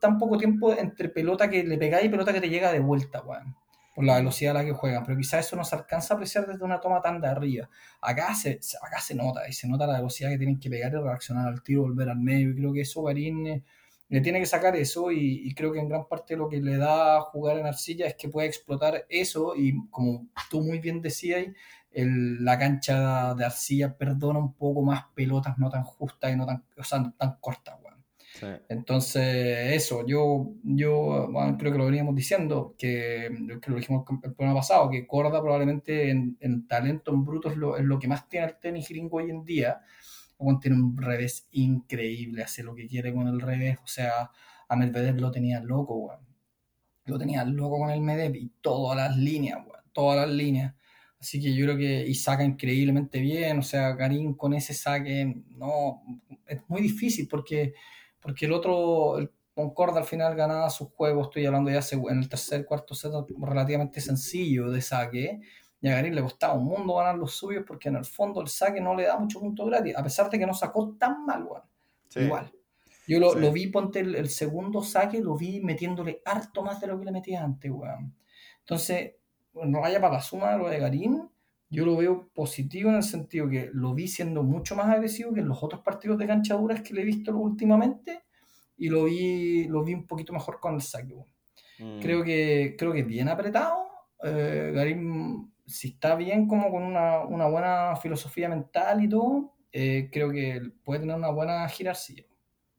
tan 0.00 0.18
poco 0.18 0.36
tiempo 0.36 0.72
entre 0.72 1.08
pelota 1.08 1.48
que 1.48 1.62
le 1.62 1.78
pegáis 1.78 2.06
y 2.06 2.08
pelota 2.08 2.32
que 2.32 2.40
te 2.40 2.48
llega 2.48 2.72
de 2.72 2.80
vuelta, 2.80 3.22
por 3.22 4.04
la 4.04 4.16
velocidad 4.16 4.56
a 4.56 4.58
la 4.60 4.64
que 4.64 4.72
juegan, 4.72 5.04
pero 5.04 5.16
quizás 5.16 5.46
eso 5.46 5.54
no 5.54 5.62
se 5.62 5.76
alcanza 5.76 6.14
a 6.14 6.16
apreciar 6.16 6.48
desde 6.48 6.64
una 6.64 6.80
toma 6.80 7.00
tan 7.00 7.20
de 7.20 7.28
arriba. 7.28 7.70
Acá 8.00 8.34
se, 8.34 8.58
acá 8.82 9.00
se 9.00 9.14
nota, 9.14 9.48
y 9.48 9.52
se 9.52 9.68
nota 9.68 9.86
la 9.86 9.98
velocidad 9.98 10.30
que 10.30 10.38
tienen 10.38 10.58
que 10.58 10.68
pegar 10.68 10.92
y 10.92 10.96
reaccionar 10.96 11.46
al 11.46 11.62
tiro, 11.62 11.82
volver 11.82 12.08
al 12.08 12.18
medio, 12.18 12.50
y 12.50 12.56
creo 12.56 12.72
que 12.72 12.80
eso 12.80 13.04
Garín 13.04 13.62
le 14.08 14.20
tiene 14.20 14.38
que 14.38 14.46
sacar 14.46 14.76
eso 14.76 15.10
y, 15.10 15.52
creo 15.54 15.72
que 15.72 15.80
en 15.80 15.88
gran 15.88 16.06
parte 16.06 16.36
lo 16.36 16.48
que 16.48 16.60
le 16.60 16.76
da 16.76 17.16
a 17.16 17.20
jugar 17.20 17.58
en 17.58 17.66
arcilla 17.66 18.06
es 18.06 18.14
que 18.14 18.28
puede 18.28 18.46
explotar 18.48 19.04
eso 19.08 19.54
y 19.56 19.74
como 19.90 20.28
tú 20.50 20.60
muy 20.60 20.78
bien 20.78 21.02
decías, 21.02 21.46
la 21.92 22.58
cancha 22.58 23.34
de 23.34 23.44
arcilla 23.44 23.96
perdona 23.96 24.38
un 24.38 24.54
poco 24.54 24.82
más 24.82 25.06
pelotas 25.14 25.58
no 25.58 25.70
tan 25.70 25.82
justas 25.82 26.32
y 26.32 26.36
no 26.36 26.46
tan, 26.46 26.64
o 26.76 26.84
sea, 26.84 27.12
tan 27.18 27.36
cortas. 27.40 27.76
Entonces, 28.68 29.72
eso, 29.72 30.06
yo, 30.06 30.52
yo 30.62 31.30
creo 31.58 31.72
que 31.72 31.78
lo 31.78 31.86
veníamos 31.86 32.14
diciendo, 32.14 32.74
que, 32.78 33.30
que, 33.62 33.70
lo 33.70 33.76
dijimos 33.76 34.04
el 34.22 34.34
programa 34.34 34.60
pasado, 34.60 34.90
que 34.90 35.06
Corda 35.06 35.40
probablemente 35.40 36.10
en, 36.10 36.66
talento 36.68 37.12
en 37.12 37.24
bruto 37.24 37.50
es 37.50 37.56
lo, 37.56 37.76
es 37.76 37.84
lo 37.84 37.98
que 37.98 38.08
más 38.08 38.28
tiene 38.28 38.46
el 38.46 38.56
tenis 38.56 38.88
gringo 38.88 39.18
hoy 39.18 39.30
en 39.30 39.44
día 39.44 39.80
Juan 40.38 40.60
tiene 40.60 40.76
un 40.76 40.96
revés 40.96 41.48
increíble, 41.52 42.42
hace 42.42 42.62
lo 42.62 42.74
que 42.74 42.86
quiere 42.86 43.12
con 43.14 43.28
el 43.28 43.40
revés. 43.40 43.78
O 43.82 43.86
sea, 43.86 44.30
a 44.68 44.76
Medvedev 44.76 45.20
lo 45.20 45.30
tenía 45.30 45.60
loco, 45.60 45.96
weón. 45.96 46.26
Lo 47.04 47.18
tenía 47.18 47.44
loco 47.44 47.78
con 47.78 47.90
el 47.90 48.00
Medvedev 48.00 48.36
y 48.36 48.52
todas 48.60 48.96
las 48.96 49.16
líneas, 49.16 49.58
weón. 49.58 49.82
Todas 49.92 50.26
las 50.26 50.36
líneas. 50.36 50.74
Así 51.18 51.40
que 51.40 51.54
yo 51.54 51.64
creo 51.64 51.76
que 51.76 52.06
y 52.06 52.14
saca 52.14 52.44
increíblemente 52.44 53.20
bien. 53.20 53.58
O 53.58 53.62
sea, 53.62 53.96
Karim 53.96 54.34
con 54.34 54.54
ese 54.54 54.74
saque, 54.74 55.42
no, 55.50 56.02
es 56.46 56.60
muy 56.68 56.82
difícil 56.82 57.26
porque, 57.28 57.74
porque 58.20 58.46
el 58.46 58.52
otro, 58.52 59.18
el 59.18 59.30
Concorda 59.56 60.00
al 60.00 60.04
final 60.04 60.36
ganaba 60.36 60.68
sus 60.68 60.88
juegos. 60.90 61.28
Estoy 61.28 61.46
hablando 61.46 61.70
ya 61.70 61.80
en 61.90 62.18
el 62.18 62.28
tercer, 62.28 62.66
cuarto 62.66 62.94
set, 62.94 63.10
relativamente 63.40 64.02
sencillo 64.02 64.70
de 64.70 64.82
saque 64.82 65.40
y 65.80 65.88
a 65.88 65.92
Garín 65.92 66.14
le 66.14 66.22
costaba 66.22 66.54
un 66.54 66.64
mundo 66.64 66.94
ganar 66.94 67.16
los 67.16 67.32
suyos 67.34 67.64
porque 67.66 67.88
en 67.88 67.96
el 67.96 68.04
fondo 68.04 68.40
el 68.40 68.48
saque 68.48 68.80
no 68.80 68.94
le 68.94 69.04
da 69.04 69.18
mucho 69.18 69.40
punto 69.40 69.66
gratis, 69.66 69.96
a 69.96 70.02
pesar 70.02 70.30
de 70.30 70.38
que 70.38 70.46
no 70.46 70.54
sacó 70.54 70.96
tan 70.98 71.24
mal, 71.24 71.44
weón. 71.44 71.62
Igual. 72.14 72.50
Yo 73.06 73.20
lo, 73.20 73.52
vi, 73.52 73.68
ponte 73.68 74.00
el, 74.00 74.28
segundo 74.28 74.82
saque, 74.82 75.20
lo 75.20 75.36
vi 75.36 75.60
metiéndole 75.60 76.22
harto 76.24 76.62
más 76.62 76.80
de 76.80 76.88
lo 76.88 76.98
que 76.98 77.04
le 77.04 77.12
metía 77.12 77.44
antes, 77.44 77.70
weón. 77.70 78.14
Entonces, 78.60 79.14
no 79.54 79.80
vaya 79.80 80.00
para 80.00 80.14
la 80.14 80.20
suma 80.20 80.52
de 80.52 80.58
lo 80.58 80.68
de 80.68 80.78
Garín, 80.80 81.28
yo 81.68 81.84
lo 81.84 81.96
veo 81.96 82.28
positivo 82.34 82.90
en 82.90 82.96
el 82.96 83.02
sentido 83.02 83.48
que 83.48 83.70
lo 83.72 83.94
vi 83.94 84.08
siendo 84.08 84.42
mucho 84.42 84.76
más 84.76 84.88
agresivo 84.88 85.32
que 85.32 85.40
en 85.40 85.48
los 85.48 85.62
otros 85.62 85.82
partidos 85.82 86.18
de 86.18 86.26
canchaduras 86.26 86.80
que 86.80 86.94
le 86.94 87.02
he 87.02 87.04
visto 87.04 87.36
últimamente 87.36 88.24
y 88.76 88.88
lo 88.88 89.04
vi, 89.04 89.64
lo 89.64 89.84
vi 89.84 89.94
un 89.94 90.06
poquito 90.06 90.32
mejor 90.32 90.58
con 90.60 90.74
el 90.74 90.82
saque. 90.82 91.14
Mm. 91.78 92.00
Creo, 92.00 92.24
que, 92.24 92.76
creo 92.78 92.92
que 92.92 93.02
bien 93.02 93.28
apretado. 93.28 93.86
Eh, 94.22 94.72
Garín 94.74 95.52
si 95.66 95.88
está 95.88 96.14
bien 96.14 96.46
como 96.46 96.70
con 96.70 96.82
una, 96.82 97.46
buena 97.46 97.96
filosofía 97.96 98.48
mental 98.48 99.02
y 99.02 99.08
todo, 99.08 99.54
eh, 99.72 100.08
creo 100.12 100.30
que 100.30 100.60
puede 100.84 101.00
tener 101.00 101.16
una 101.16 101.30
buena 101.30 101.68
girarcilla. 101.68 102.24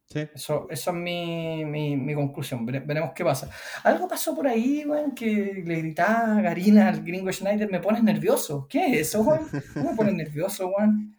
Sí. 0.06 0.26
Eso, 0.34 0.68
eso 0.70 0.92
es 0.92 0.96
mi, 0.96 2.14
conclusión. 2.16 2.66
veremos 2.66 3.12
qué 3.14 3.26
pasa. 3.26 3.50
Algo 3.84 4.08
pasó 4.08 4.34
por 4.34 4.48
ahí, 4.48 4.86
weón, 4.86 5.14
que 5.14 5.62
le 5.66 5.76
gritaba 5.82 6.38
a 6.38 6.42
Garina 6.42 6.88
al 6.88 7.04
gringo 7.04 7.32
Schneider, 7.32 7.70
me 7.70 7.82
pones 7.82 8.04
nervioso. 8.04 8.68
¿Qué 8.70 8.86
es 8.86 9.10
eso, 9.10 9.22
weón? 9.22 9.48
¿Cómo 9.74 9.92
me 9.92 9.98
pones 9.98 10.14
nervioso, 10.14 10.70
weón? 10.70 11.14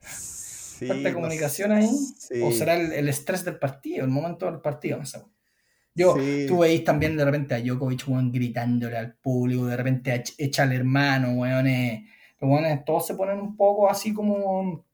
Sí, 0.00 0.86
¿Falta 0.86 1.14
comunicación 1.14 1.72
ahí? 1.72 1.88
¿O 2.42 2.52
será 2.52 2.74
el, 2.74 2.92
el, 2.92 3.08
estrés 3.08 3.44
del 3.44 3.58
partido, 3.58 4.04
el 4.04 4.10
momento 4.10 4.44
del 4.44 4.60
partido? 4.60 4.98
No 4.98 5.06
sé. 5.06 5.22
Yo, 5.94 6.16
tú 6.48 6.58
veis 6.58 6.82
también 6.82 7.16
de 7.16 7.24
repente 7.24 7.54
a 7.54 7.60
Djokovic, 7.60 8.08
weón, 8.08 8.32
gritándole 8.32 8.96
al 8.96 9.14
público, 9.14 9.66
de 9.66 9.76
repente 9.76 10.12
a 10.12 10.22
echa 10.38 10.64
al 10.64 10.72
hermano, 10.72 11.32
weón. 11.34 11.66
los 12.40 12.50
weones 12.50 12.84
todos 12.84 13.06
se 13.06 13.14
ponen 13.14 13.38
un 13.38 13.56
poco 13.56 13.88
así 13.88 14.12
como 14.12 14.84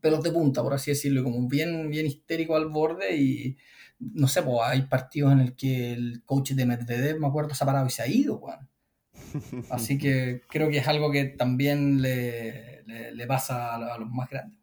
pelos 0.00 0.22
de 0.22 0.30
punta, 0.30 0.62
por 0.62 0.74
así 0.74 0.92
decirlo, 0.92 1.24
como 1.24 1.48
bien, 1.48 1.90
bien 1.90 2.06
histérico 2.06 2.54
al 2.54 2.68
borde 2.68 3.16
y 3.16 3.56
no 3.98 4.28
sé, 4.28 4.42
pues 4.42 4.58
hay 4.62 4.82
partidos 4.82 5.32
en 5.32 5.40
el 5.40 5.56
que 5.56 5.92
el 5.92 6.22
coach 6.24 6.52
de 6.52 6.66
Medvedev, 6.66 7.18
me 7.18 7.26
acuerdo, 7.26 7.54
se 7.54 7.64
ha 7.64 7.66
parado 7.66 7.86
y 7.86 7.90
se 7.90 8.02
ha 8.02 8.06
ido, 8.06 8.38
weón. 8.38 8.68
Así 9.70 9.98
que 9.98 10.42
creo 10.48 10.68
que 10.68 10.78
es 10.78 10.88
algo 10.88 11.10
que 11.10 11.24
también 11.24 12.02
le, 12.02 12.84
le, 12.84 13.26
pasa 13.26 13.74
a, 13.74 13.98
los 13.98 14.10
más 14.10 14.28
grandes. 14.28 14.58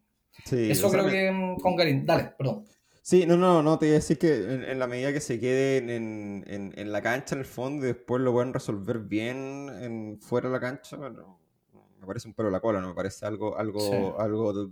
Eso 0.50 0.90
creo 0.90 1.06
que 1.06 1.56
con 1.60 1.76
Garín. 1.76 2.04
Dale, 2.06 2.32
perdón. 2.36 2.64
Sí, 3.04 3.26
no, 3.26 3.36
no, 3.36 3.62
no, 3.62 3.78
te 3.78 3.84
iba 3.84 3.96
a 3.96 3.98
decir 3.98 4.18
que 4.18 4.70
en, 4.70 4.78
la 4.78 4.86
medida 4.86 5.12
que 5.12 5.20
se 5.20 5.38
queden 5.38 5.90
en, 5.90 6.90
la 6.90 7.02
cancha 7.02 7.34
en 7.34 7.40
el 7.40 7.44
fondo 7.44 7.84
y 7.84 7.88
después 7.88 8.22
lo 8.22 8.32
pueden 8.32 8.54
resolver 8.54 9.00
bien 9.00 9.68
en, 9.78 10.18
fuera 10.22 10.48
de 10.48 10.54
la 10.54 10.60
cancha, 10.60 10.96
bueno, 10.96 11.38
me 12.00 12.06
parece 12.06 12.28
un 12.28 12.32
pelo 12.32 12.48
la 12.48 12.60
cola, 12.60 12.80
no 12.80 12.88
me 12.88 12.94
parece 12.94 13.26
algo, 13.26 13.58
algo, 13.58 14.18
algo, 14.18 14.70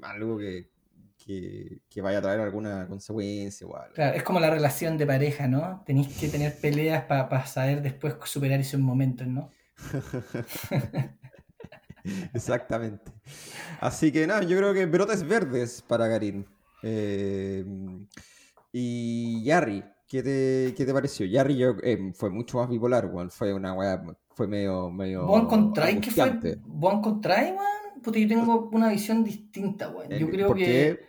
algo 0.00 0.38
que, 0.38 0.70
que, 1.90 2.00
vaya 2.00 2.18
a 2.18 2.22
traer 2.22 2.38
alguna 2.38 2.86
consecuencia 2.86 3.66
o 3.66 3.76
algo. 3.76 3.94
Claro, 3.94 4.16
es 4.16 4.22
como 4.22 4.38
la 4.38 4.50
relación 4.50 4.96
de 4.96 5.04
pareja, 5.04 5.48
¿no? 5.48 5.82
Tenéis 5.84 6.16
que 6.16 6.28
tener 6.28 6.56
peleas 6.60 7.06
para 7.06 7.46
saber 7.46 7.82
después 7.82 8.14
superar 8.26 8.60
esos 8.60 8.78
momentos, 8.78 9.26
¿no? 9.26 9.50
Exactamente. 12.32 13.10
Así 13.80 14.12
que 14.12 14.24
nada, 14.24 14.44
yo 14.44 14.56
creo 14.56 14.72
que 14.72 14.86
brotes 14.86 15.26
verdes 15.26 15.82
para 15.82 16.08
Karim. 16.08 16.44
Eh, 16.82 17.64
y 18.72 19.44
Yarry, 19.44 19.84
¿Qué 20.12 20.22
te, 20.22 20.74
qué 20.76 20.84
te 20.84 20.92
pareció? 20.92 21.26
Jarry 21.26 21.56
yo, 21.56 21.74
eh, 21.82 22.12
fue 22.14 22.28
mucho 22.28 22.58
más 22.58 22.68
bipolar, 22.68 23.06
weón. 23.06 23.30
Fue 23.30 23.54
una 23.54 23.72
weá, 23.72 24.04
fue 24.34 24.46
medio. 24.46 24.90
medio 24.90 25.24
¿Vos 25.24 25.44
encontráis 25.44 26.00
que 26.00 26.10
fue? 26.10 26.58
¿Vos 26.66 26.92
encontráis, 26.92 27.52
weón? 27.52 28.02
Porque 28.02 28.20
yo 28.20 28.28
tengo 28.28 28.68
una 28.74 28.90
visión 28.90 29.24
distinta, 29.24 29.88
weón. 29.88 30.10
Yo 30.10 30.28
creo 30.28 30.48
¿por 30.48 30.58
que. 30.58 30.64
qué? 30.66 31.00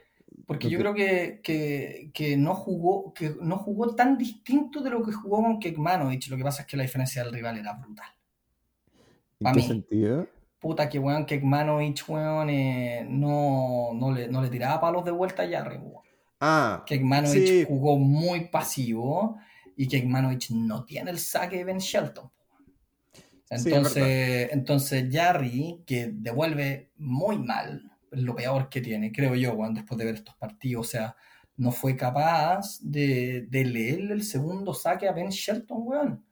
Porque 0.48 0.70
yo 0.70 0.80
creo 0.80 0.94
que, 0.94 1.42
que, 1.44 2.12
que 2.14 2.38
no 2.38 2.56
jugó, 2.56 3.14
que 3.14 3.36
no 3.42 3.58
jugó 3.58 3.94
tan 3.94 4.18
distinto 4.18 4.82
de 4.82 4.92
lo 4.92 5.04
que 5.04 5.12
jugó 5.12 5.44
con 5.44 5.60
Kekmanovic. 5.60 6.30
Lo 6.30 6.38
que 6.38 6.44
pasa 6.44 6.62
es 6.62 6.68
que 6.70 6.78
la 6.78 6.84
diferencia 6.84 7.26
del 7.26 7.34
rival 7.34 7.58
era 7.58 7.74
brutal. 7.74 8.08
¿En 9.42 9.52
qué 9.52 9.60
mí. 9.60 9.68
sentido? 9.68 10.28
Puta 10.64 10.88
que 10.88 10.98
weón, 10.98 11.26
Kekmanovic, 11.26 12.06
weón, 12.08 12.50
eh, 12.50 13.06
no, 13.08 13.90
no, 13.94 14.14
le, 14.14 14.30
no 14.30 14.42
le 14.42 14.50
tiraba 14.50 14.80
palos 14.80 15.04
de 15.04 15.12
vuelta 15.12 15.44
a 15.44 15.50
Jarry, 15.50 15.76
weón. 15.76 16.04
Ah, 16.40 16.86
Sí. 17.28 17.66
jugó 17.68 18.00
muy 18.00 18.46
pasivo 18.48 19.38
y 19.76 19.90
Kekmanovic 19.90 20.52
no 20.52 20.86
tiene 20.86 21.12
el 21.12 21.20
saque 21.20 21.58
de 21.58 21.66
Ben 21.66 21.80
Shelton. 21.80 22.32
es 23.50 23.66
Entonces, 23.66 24.50
entonces 24.54 25.10
Jarry, 25.12 25.84
que 25.86 26.12
devuelve 26.14 26.92
muy 26.96 27.38
mal, 27.40 27.92
lo 28.12 28.34
peor 28.34 28.70
que 28.70 28.80
tiene, 28.80 29.12
creo 29.12 29.36
yo, 29.36 29.54
weón, 29.56 29.74
después 29.74 29.98
de 29.98 30.06
ver 30.06 30.16
estos 30.16 30.36
partidos, 30.38 30.88
o 30.88 30.90
sea, 30.90 31.16
no 31.58 31.72
fue 31.72 31.98
capaz 31.98 32.80
de, 32.82 33.48
de 33.50 33.66
leerle 33.66 34.14
el 34.14 34.24
segundo 34.24 34.74
saque 34.74 35.10
a 35.10 35.12
Ben 35.12 35.30
Shelton, 35.30 35.80
weón. 35.82 36.26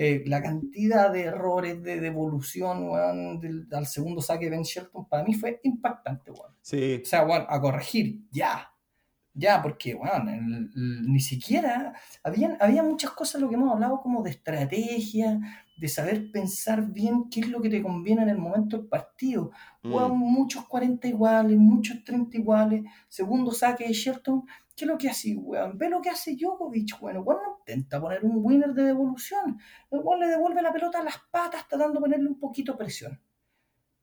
Eh, 0.00 0.22
la 0.26 0.40
cantidad 0.40 1.12
de 1.12 1.22
errores 1.24 1.82
de 1.82 1.98
devolución, 2.00 2.88
weón, 2.88 3.40
del, 3.40 3.66
al 3.72 3.86
segundo 3.86 4.20
saque 4.22 4.44
de 4.44 4.52
Ben 4.52 4.62
Shelton, 4.62 5.08
para 5.08 5.24
mí 5.24 5.34
fue 5.34 5.58
impactante, 5.64 6.30
weón. 6.30 6.54
sí. 6.62 7.00
O 7.02 7.06
sea, 7.06 7.24
weón, 7.26 7.44
a 7.48 7.60
corregir, 7.60 8.20
ya. 8.30 8.70
Ya, 9.34 9.60
porque, 9.62 9.94
weón, 9.94 10.28
el- 10.28 10.70
el- 10.74 11.02
ni 11.12 11.20
siquiera. 11.20 11.94
Habían, 12.24 12.56
había 12.60 12.82
muchas 12.82 13.10
cosas, 13.12 13.40
lo 13.40 13.48
que 13.48 13.54
hemos 13.56 13.72
hablado, 13.72 14.00
como 14.00 14.22
de 14.22 14.30
estrategia, 14.30 15.38
de 15.80 15.88
saber 15.88 16.30
pensar 16.32 16.90
bien 16.92 17.28
qué 17.30 17.40
es 17.40 17.48
lo 17.48 17.60
que 17.60 17.68
te 17.68 17.80
conviene 17.82 18.22
en 18.22 18.30
el 18.30 18.38
momento 18.38 18.76
del 18.78 18.86
partido. 18.88 19.50
Mm. 19.82 19.92
Weón, 19.94 20.18
muchos 20.18 20.66
40 20.66 21.06
iguales, 21.08 21.56
muchos 21.56 22.02
30 22.04 22.36
iguales, 22.36 22.82
segundo 23.08 23.52
saque 23.52 23.86
de 23.86 23.92
Shelton. 23.92 24.42
¿Qué 24.78 24.84
es 24.84 24.88
lo 24.88 24.96
que 24.96 25.08
hace, 25.08 25.34
weón? 25.34 25.76
Ve 25.76 25.88
lo 25.90 26.00
que 26.00 26.08
hace 26.08 26.36
Djokovic, 26.36 27.02
weón. 27.02 27.22
Weón 27.26 27.40
no 27.44 27.56
intenta 27.58 28.00
poner 28.00 28.24
un 28.24 28.36
winner 28.36 28.72
de 28.72 28.84
devolución. 28.84 29.58
El 29.90 29.98
weón 30.04 30.20
le 30.20 30.28
devuelve 30.28 30.62
la 30.62 30.72
pelota 30.72 31.00
a 31.00 31.02
las 31.02 31.16
patas, 31.32 31.66
tratando 31.66 31.94
de 31.94 32.00
ponerle 32.00 32.28
un 32.28 32.38
poquito 32.38 32.72
de 32.72 32.78
presión. 32.78 33.20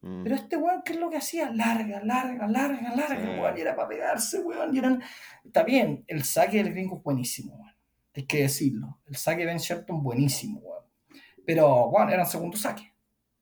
Mm. 0.02 0.24
Pero 0.24 0.36
este 0.36 0.58
weón, 0.58 0.82
¿qué 0.84 0.92
es 0.92 1.00
lo 1.00 1.10
que 1.10 1.16
hacía? 1.16 1.50
Larga, 1.50 2.04
larga, 2.04 2.46
larga, 2.48 2.94
larga, 2.94 3.16
Sí. 3.22 3.40
weón. 3.40 3.58
Y 3.58 3.62
era 3.62 3.74
para 3.74 3.88
pegarse, 3.88 4.40
weón. 4.42 4.76
Y 4.76 4.80
eran... 4.80 5.02
Está 5.46 5.64
bien, 5.64 6.04
el 6.08 6.24
saque 6.26 6.58
del 6.62 6.74
gringo 6.74 6.98
es 6.98 7.04
buenísimo, 7.04 7.56
weón. 7.56 7.74
Hay 8.14 8.26
que 8.26 8.42
decirlo. 8.42 9.00
El 9.06 9.16
saque 9.16 9.40
de 9.42 9.46
Ben 9.46 9.58
Shelton, 9.60 10.04
buenísimo, 10.04 10.60
weón. 10.60 10.84
Pero, 11.46 11.86
weón, 11.86 12.10
eran 12.10 12.26
segundo 12.26 12.58
saque. 12.58 12.92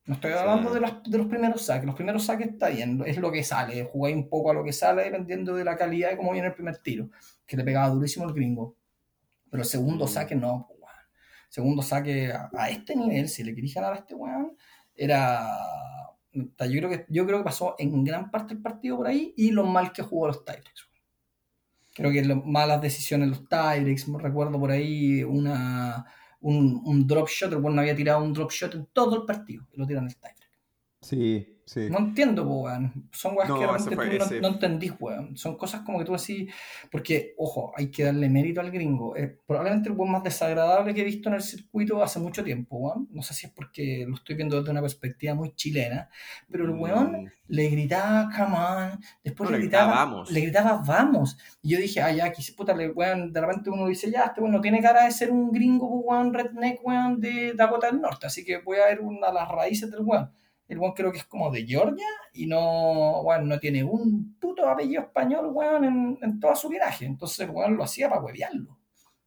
No 0.05 0.15
estoy 0.15 0.31
Sí. 0.31 0.37
hablando 0.37 0.73
de, 0.73 0.79
las- 0.81 1.03
de 1.03 1.17
los 1.17 1.27
primeros 1.27 1.61
saques. 1.61 1.85
Los 1.85 1.95
primeros 1.95 2.25
saques 2.25 2.47
está 2.49 2.69
bien, 2.69 3.01
es 3.05 3.17
lo 3.17 3.31
que 3.31 3.43
sale. 3.43 3.85
Jugáis 3.85 4.15
un 4.15 4.27
poco 4.29 4.51
a 4.51 4.53
lo 4.53 4.63
que 4.63 4.73
sale 4.73 5.03
dependiendo 5.03 5.55
de 5.55 5.63
la 5.63 5.77
calidad 5.77 6.09
de 6.09 6.17
cómo 6.17 6.31
viene 6.33 6.47
el 6.47 6.53
primer 6.53 6.77
tiro. 6.79 7.09
Que 7.45 7.55
le 7.55 7.63
pegaba 7.63 7.87
durísimo 7.89 8.25
el 8.27 8.33
gringo. 8.33 8.75
Pero 9.49 9.63
el 9.63 9.69
segundo 9.69 10.05
Mm. 10.05 10.09
saque 10.09 10.35
no, 10.35 10.65
pues, 10.67 10.79
weón. 10.81 10.93
Segundo 11.49 11.81
saque 11.81 12.31
a, 12.33 12.49
a 12.57 12.69
este 12.69 12.95
nivel, 12.95 13.29
si 13.29 13.43
le 13.43 13.53
queréis 13.55 13.73
ganar 13.75 13.93
a 13.93 13.97
este 13.97 14.13
weón, 14.15 14.57
era. 14.95 15.47
Yo 16.33 16.47
creo, 16.57 16.89
que, 16.89 17.05
yo 17.09 17.25
creo 17.27 17.37
que 17.37 17.43
pasó 17.43 17.75
en 17.77 18.03
gran 18.03 18.31
parte 18.31 18.55
el 18.55 18.61
partido 18.61 18.97
por 18.97 19.07
ahí 19.07 19.33
y 19.37 19.51
lo 19.51 19.63
mal 19.65 19.93
que 19.93 20.01
jugó 20.01 20.27
los 20.27 20.43
weón. 20.43 21.03
Creo 21.93 22.11
que 22.11 22.23
lo- 22.25 22.37
malas 22.43 22.81
decisiones 22.81 23.29
los 23.29 23.43
me 24.07 24.17
Recuerdo 24.19 24.59
por 24.59 24.71
ahí 24.71 25.23
una, 25.23 26.05
un, 26.43 26.81
un 26.85 27.07
drop 27.07 27.27
shot. 27.27 27.51
El 27.53 27.61
no 27.61 27.81
había 27.81 27.95
tirado 27.95 28.23
un 28.23 28.33
drop 28.33 28.51
shot 28.51 28.75
en 28.75 28.85
todo 28.93 29.15
el 29.15 29.23
partido 29.23 29.65
y 29.71 29.77
lo 29.77 29.87
tiran 29.87 30.05
el 30.05 30.15
tiebreak. 30.15 30.49
Sí, 31.01 31.52
sí. 31.65 31.87
No 31.89 31.99
entiendo, 31.99 32.43
po, 32.47 32.61
weón. 32.63 33.07
Son 33.11 33.35
weas 33.35 33.49
No, 33.49 33.55
que 33.59 33.65
realmente 33.65 33.95
fue- 33.95 34.09
tú 34.09 34.17
no, 34.17 34.25
ese- 34.25 34.41
no 34.41 34.47
entendís, 34.49 34.93
weón. 34.99 35.37
Son 35.37 35.57
cosas 35.57 35.81
como 35.81 35.99
que 35.99 36.05
tú 36.05 36.13
así. 36.15 36.47
Porque, 36.91 37.33
ojo, 37.37 37.71
hay 37.75 37.89
que 37.91 38.03
darle 38.03 38.29
mérito 38.29 38.61
al 38.61 38.71
gringo. 38.71 39.13
Probablemente 39.45 39.89
el 39.89 39.95
weón 39.95 40.11
más 40.11 40.23
desagradable 40.23 40.93
que 40.93 41.01
he 41.01 41.05
visto 41.05 41.29
en 41.29 41.35
el 41.35 41.41
circuito 41.41 42.01
hace 42.03 42.19
mucho 42.19 42.43
tiempo, 42.43 42.77
weón. 42.77 43.07
No 43.11 43.21
sé 43.21 43.33
si 43.33 43.47
es 43.47 43.51
porque 43.53 44.05
lo 44.07 44.15
estoy 44.15 44.35
viendo 44.35 44.57
desde 44.57 44.71
una 44.71 44.81
perspectiva 44.81 45.33
muy 45.35 45.53
chilena. 45.55 46.09
Pero 46.51 46.65
el 46.65 46.71
weón 46.71 47.23
Mm. 47.23 47.27
le 47.47 47.69
gritaba, 47.69 48.29
come 48.35 48.57
on. 48.57 48.99
Después 49.23 49.49
No, 49.49 49.55
le 49.55 49.61
gritaba, 49.63 49.85
gritaba, 49.91 50.05
"Vamos". 50.05 50.31
Le 50.31 50.41
gritaba, 50.41 50.83
vamos. 50.85 51.37
Y 51.61 51.69
yo 51.69 51.77
dije, 51.79 52.01
ah, 52.01 52.11
ya, 52.11 52.25
aquí, 52.25 52.43
puta, 52.55 52.73
le, 52.75 52.89
weón. 52.89 53.31
De 53.33 53.41
repente 53.41 53.69
uno 53.69 53.87
dice, 53.87 54.11
ya, 54.11 54.23
este 54.25 54.41
weón 54.41 54.53
no 54.53 54.61
tiene 54.61 54.81
cara 54.81 55.05
de 55.05 55.11
ser 55.11 55.31
un 55.31 55.51
gringo, 55.51 55.87
weón, 55.87 56.33
redneck, 56.33 56.79
weón, 56.85 57.19
de 57.19 57.53
Dakota 57.53 57.87
del 57.87 58.01
Norte. 58.01 58.27
Así 58.27 58.43
que 58.45 58.57
voy 58.59 58.77
a 58.77 58.85
ver 58.87 58.99
una 59.01 59.27
de 59.27 59.33
las 59.33 59.49
raíces 59.49 59.89
del 59.91 60.01
weón. 60.01 60.31
El 60.67 60.79
weón 60.79 60.93
creo 60.93 61.11
que 61.11 61.17
es 61.19 61.25
como 61.25 61.51
de 61.51 61.65
Georgia 61.65 62.07
y 62.33 62.47
no, 62.47 63.21
weón, 63.21 63.47
no 63.47 63.59
tiene 63.59 63.83
un 63.83 64.37
puto 64.39 64.67
apellido 64.67 65.01
español, 65.01 65.47
weón, 65.51 65.83
en, 65.83 66.17
en 66.21 66.39
toda 66.39 66.55
su 66.55 66.69
viraje. 66.69 67.05
Entonces 67.05 67.39
el 67.41 67.49
weón 67.51 67.75
lo 67.75 67.83
hacía 67.83 68.09
para 68.09 68.21
huevearlo. 68.21 68.79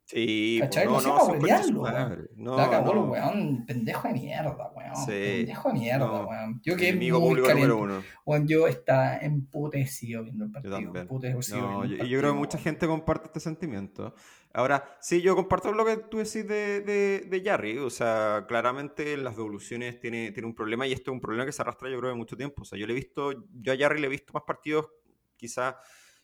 Sí, 0.08 0.58
pues, 0.60 0.70
¿Cachai? 0.70 0.84
no, 0.86 0.92
Lo 0.92 0.96
hacía 0.98 1.10
no, 1.12 1.18
para 1.18 1.32
huevearlo, 1.32 1.82
weón. 1.82 2.28
No, 2.36 2.56
Le 2.56 2.62
acabó 2.62 2.90
el 2.92 2.96
no. 2.98 3.04
weón, 3.06 3.66
pendejo 3.66 4.06
de 4.08 4.14
mierda, 4.14 4.70
weón. 4.74 4.96
Sí. 4.96 5.10
Pendejo 5.10 5.68
de 5.68 5.74
mierda, 5.74 6.06
No. 6.06 6.26
weón. 6.28 6.60
Yo 6.64 6.76
quedé 6.76 6.88
Enemigo 6.90 7.18
muy 7.20 7.28
público 7.30 7.48
caliente. 7.48 7.74
número 7.74 7.94
uno. 7.96 8.04
Weón, 8.24 8.46
yo 8.46 8.66
estaba 8.68 9.16
emputecido 9.18 10.22
viendo 10.22 10.44
el 10.44 10.52
partido. 10.52 10.74
también. 10.76 10.96
emputecido 11.02 11.84
yo, 11.86 12.04
yo 12.04 12.18
creo 12.20 12.32
que 12.32 12.38
mucha 12.38 12.56
gente 12.58 12.86
comparte 12.86 13.26
este 13.26 13.40
sentimiento. 13.40 14.14
Ahora, 14.56 14.96
sí, 15.00 15.20
yo 15.20 15.36
comparto 15.36 15.70
lo 15.72 15.84
que 15.84 15.98
tú 15.98 16.16
decís 16.16 16.48
de, 16.48 16.80
de, 16.80 17.26
de 17.28 17.42
Jarry. 17.44 17.76
O 17.78 17.90
sea, 17.90 18.46
claramente 18.48 19.12
en 19.12 19.22
las 19.24 19.36
devoluciones 19.36 20.00
tiene, 20.00 20.32
tiene 20.32 20.46
un 20.48 20.54
problema 20.54 20.86
y 20.86 20.92
esto 20.92 21.10
es 21.10 21.14
un 21.14 21.20
problema 21.20 21.44
que 21.44 21.52
se 21.52 21.60
arrastra 21.62 21.90
yo 21.90 21.98
creo 21.98 22.10
de 22.10 22.16
mucho 22.16 22.36
tiempo. 22.38 22.62
O 22.62 22.64
sea, 22.64 22.78
yo 22.78 22.86
le 22.86 22.92
he 22.92 22.96
visto, 22.96 23.32
yo 23.52 23.72
a 23.72 23.76
Jarry 23.76 24.00
le 24.00 24.06
he 24.06 24.10
visto 24.10 24.32
más 24.32 24.44
partidos, 24.46 24.88
quizá 25.36 25.78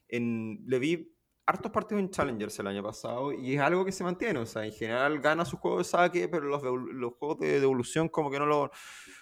en, 0.09 0.63
le 0.67 0.79
vi 0.79 1.15
hartos 1.45 1.73
partidos 1.73 2.01
en 2.03 2.11
Challengers 2.11 2.59
el 2.61 2.69
año 2.69 2.83
pasado 2.83 3.33
y 3.33 3.55
es 3.57 3.61
algo 3.61 3.85
que 3.85 3.93
se 3.93 4.03
mantiene. 4.05 4.39
O 4.39 4.47
sea, 4.47 4.65
en 4.65 4.73
general 4.73 5.21
gana 5.21 5.45
su 5.45 5.59
juego 5.59 5.79
de 5.79 5.85
saque, 5.85 6.27
pero 6.29 6.47
los, 6.47 6.63
los 6.63 7.13
juegos 7.15 7.39
de 7.41 7.61
devolución 7.61 8.09
como 8.09 8.31
que 8.31 8.39
no 8.39 8.47
lo, 8.47 8.71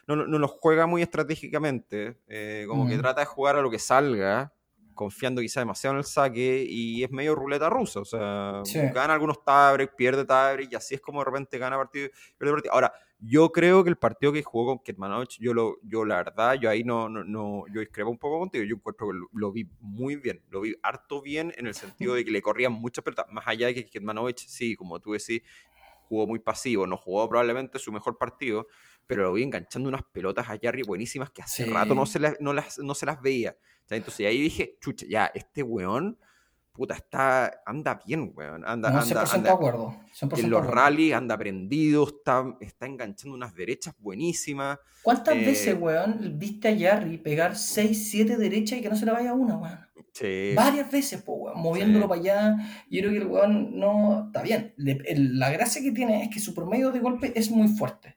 no, 0.06 0.14
no- 0.16 0.38
los 0.38 0.52
juega 0.52 0.86
muy 0.86 1.02
estratégicamente. 1.02 2.20
eh, 2.28 2.64
como 2.68 2.86
que 2.86 2.96
Mm. 2.96 3.00
trata 3.00 3.20
de 3.22 3.26
jugar 3.26 3.56
a 3.56 3.62
lo 3.62 3.70
que 3.70 3.78
salga, 3.80 4.52
confiando 5.00 5.40
quizá 5.40 5.60
demasiado 5.60 5.94
en 5.94 5.98
el 6.00 6.04
saque 6.04 6.66
y 6.68 7.02
es 7.02 7.10
medio 7.10 7.34
ruleta 7.34 7.70
rusa. 7.70 8.00
O 8.00 8.04
sea, 8.04 8.60
Sí. 8.64 8.78
gana 8.92 9.14
algunos 9.14 9.42
tiebreaks, 9.42 9.94
pierde 9.96 10.26
tiebreaks 10.26 10.72
y 10.72 10.76
así 10.76 10.94
es 10.94 11.00
como 11.00 11.20
de 11.20 11.24
repente 11.24 11.56
gana 11.56 11.78
partido, 11.78 12.10
pierde 12.36 12.52
partido. 12.52 12.74
Ahora, 12.74 12.92
yo 13.18 13.50
creo 13.50 13.82
que 13.82 13.88
el 13.88 13.96
partido 13.96 14.30
que 14.30 14.42
jugó 14.42 14.66
con 14.66 14.84
Ketmanovich, 14.84 15.38
yo, 15.40 15.54
lo, 15.54 15.78
yo 15.82 16.04
la 16.04 16.16
verdad, 16.16 16.54
yo 16.60 16.68
ahí 16.68 16.84
no, 16.84 17.08
no, 17.08 17.24
no, 17.24 17.64
yo 17.72 17.80
discrepo 17.80 18.10
un 18.10 18.18
poco 18.18 18.40
contigo. 18.40 18.62
Yo 18.64 18.76
encuentro 18.76 19.06
que 19.08 19.14
lo, 19.14 19.28
lo 19.32 19.52
vi 19.52 19.66
muy 19.80 20.16
bien, 20.16 20.42
lo 20.50 20.60
vi 20.60 20.74
harto 20.82 21.22
bien 21.22 21.50
en 21.56 21.66
el 21.66 21.72
sentido 21.74 22.14
de 22.14 22.22
que 22.26 22.30
le 22.30 22.42
corrían 22.42 22.72
muchas 22.74 23.02
pelotas, 23.02 23.24
más 23.30 23.44
allá 23.48 23.68
de 23.68 23.74
que 23.74 23.86
Ketmanovich, 23.86 24.46
sí, 24.46 24.76
como 24.76 25.00
tú 25.00 25.12
decís, 25.12 25.40
jugó 26.10 26.26
muy 26.26 26.40
pasivo, 26.40 26.86
no 26.86 26.98
jugó 26.98 27.26
probablemente 27.26 27.78
su 27.78 27.90
mejor 27.90 28.18
partido, 28.18 28.66
pero 29.10 29.24
lo 29.24 29.32
vi 29.34 29.42
enganchando 29.42 29.88
unas 29.88 30.02
pelotas 30.12 30.48
a 30.48 30.58
Jarry 30.62 30.82
buenísimas 30.82 31.30
que 31.30 31.42
hace 31.42 31.64
Sí. 31.64 31.70
rato 31.70 31.94
no 31.94 32.06
se, 32.06 32.18
las, 32.20 32.34
no, 32.40 32.52
las, 32.52 32.78
no 32.78 32.94
se 32.94 33.04
las 33.06 33.20
veía. 33.20 33.56
Entonces 33.90 34.26
ahí 34.26 34.40
dije, 34.40 34.76
chucha, 34.80 35.04
ya, 35.08 35.30
este 35.34 35.62
weón, 35.64 36.16
puta, 36.72 36.94
está, 36.94 37.60
anda 37.66 38.00
bien, 38.06 38.32
weón. 38.34 38.64
Anda, 38.64 38.90
No, 38.90 39.00
anda, 39.00 39.24
100% 39.24 39.34
anda. 39.34 39.50
de 39.50 39.54
acuerdo. 39.54 39.96
100% 40.18 40.38
En 40.38 40.48
los 40.50 40.64
rallies 40.66 41.12
anda 41.14 41.36
prendido, 41.36 42.06
está, 42.06 42.44
está 42.60 42.86
enganchando 42.86 43.34
unas 43.34 43.52
derechas 43.54 43.94
buenísimas. 43.98 44.78
¿Cuántas 45.02 45.34
eh, 45.34 45.44
veces, 45.44 45.76
weón, 45.78 46.38
viste 46.38 46.68
a 46.68 46.78
Jarry 46.78 47.18
pegar 47.18 47.56
6, 47.56 48.10
7 48.10 48.36
derechas 48.36 48.78
y 48.78 48.82
que 48.82 48.88
no 48.88 48.96
se 48.96 49.04
le 49.06 49.12
vaya 49.12 49.34
una, 49.34 49.56
weón? 49.58 49.78
Sí. 50.12 50.52
Varias 50.54 50.90
veces, 50.90 51.20
po, 51.22 51.32
weón, 51.34 51.58
moviéndolo 51.60 52.04
Sí. 52.04 52.08
para 52.08 52.20
allá. 52.20 52.56
Yo 52.88 53.00
creo 53.00 53.10
que 53.12 53.18
el 53.18 53.26
weón 53.26 53.78
no. 53.78 54.26
Está 54.26 54.42
bien. 54.42 54.72
Le- 54.76 55.02
el- 55.06 55.38
la 55.38 55.50
gracia 55.50 55.82
que 55.82 55.90
tiene 55.92 56.22
es 56.24 56.30
que 56.30 56.38
su 56.40 56.54
promedio 56.54 56.90
de 56.92 57.00
golpe 57.00 57.32
es 57.34 57.50
muy 57.50 57.68
fuerte. 57.68 58.16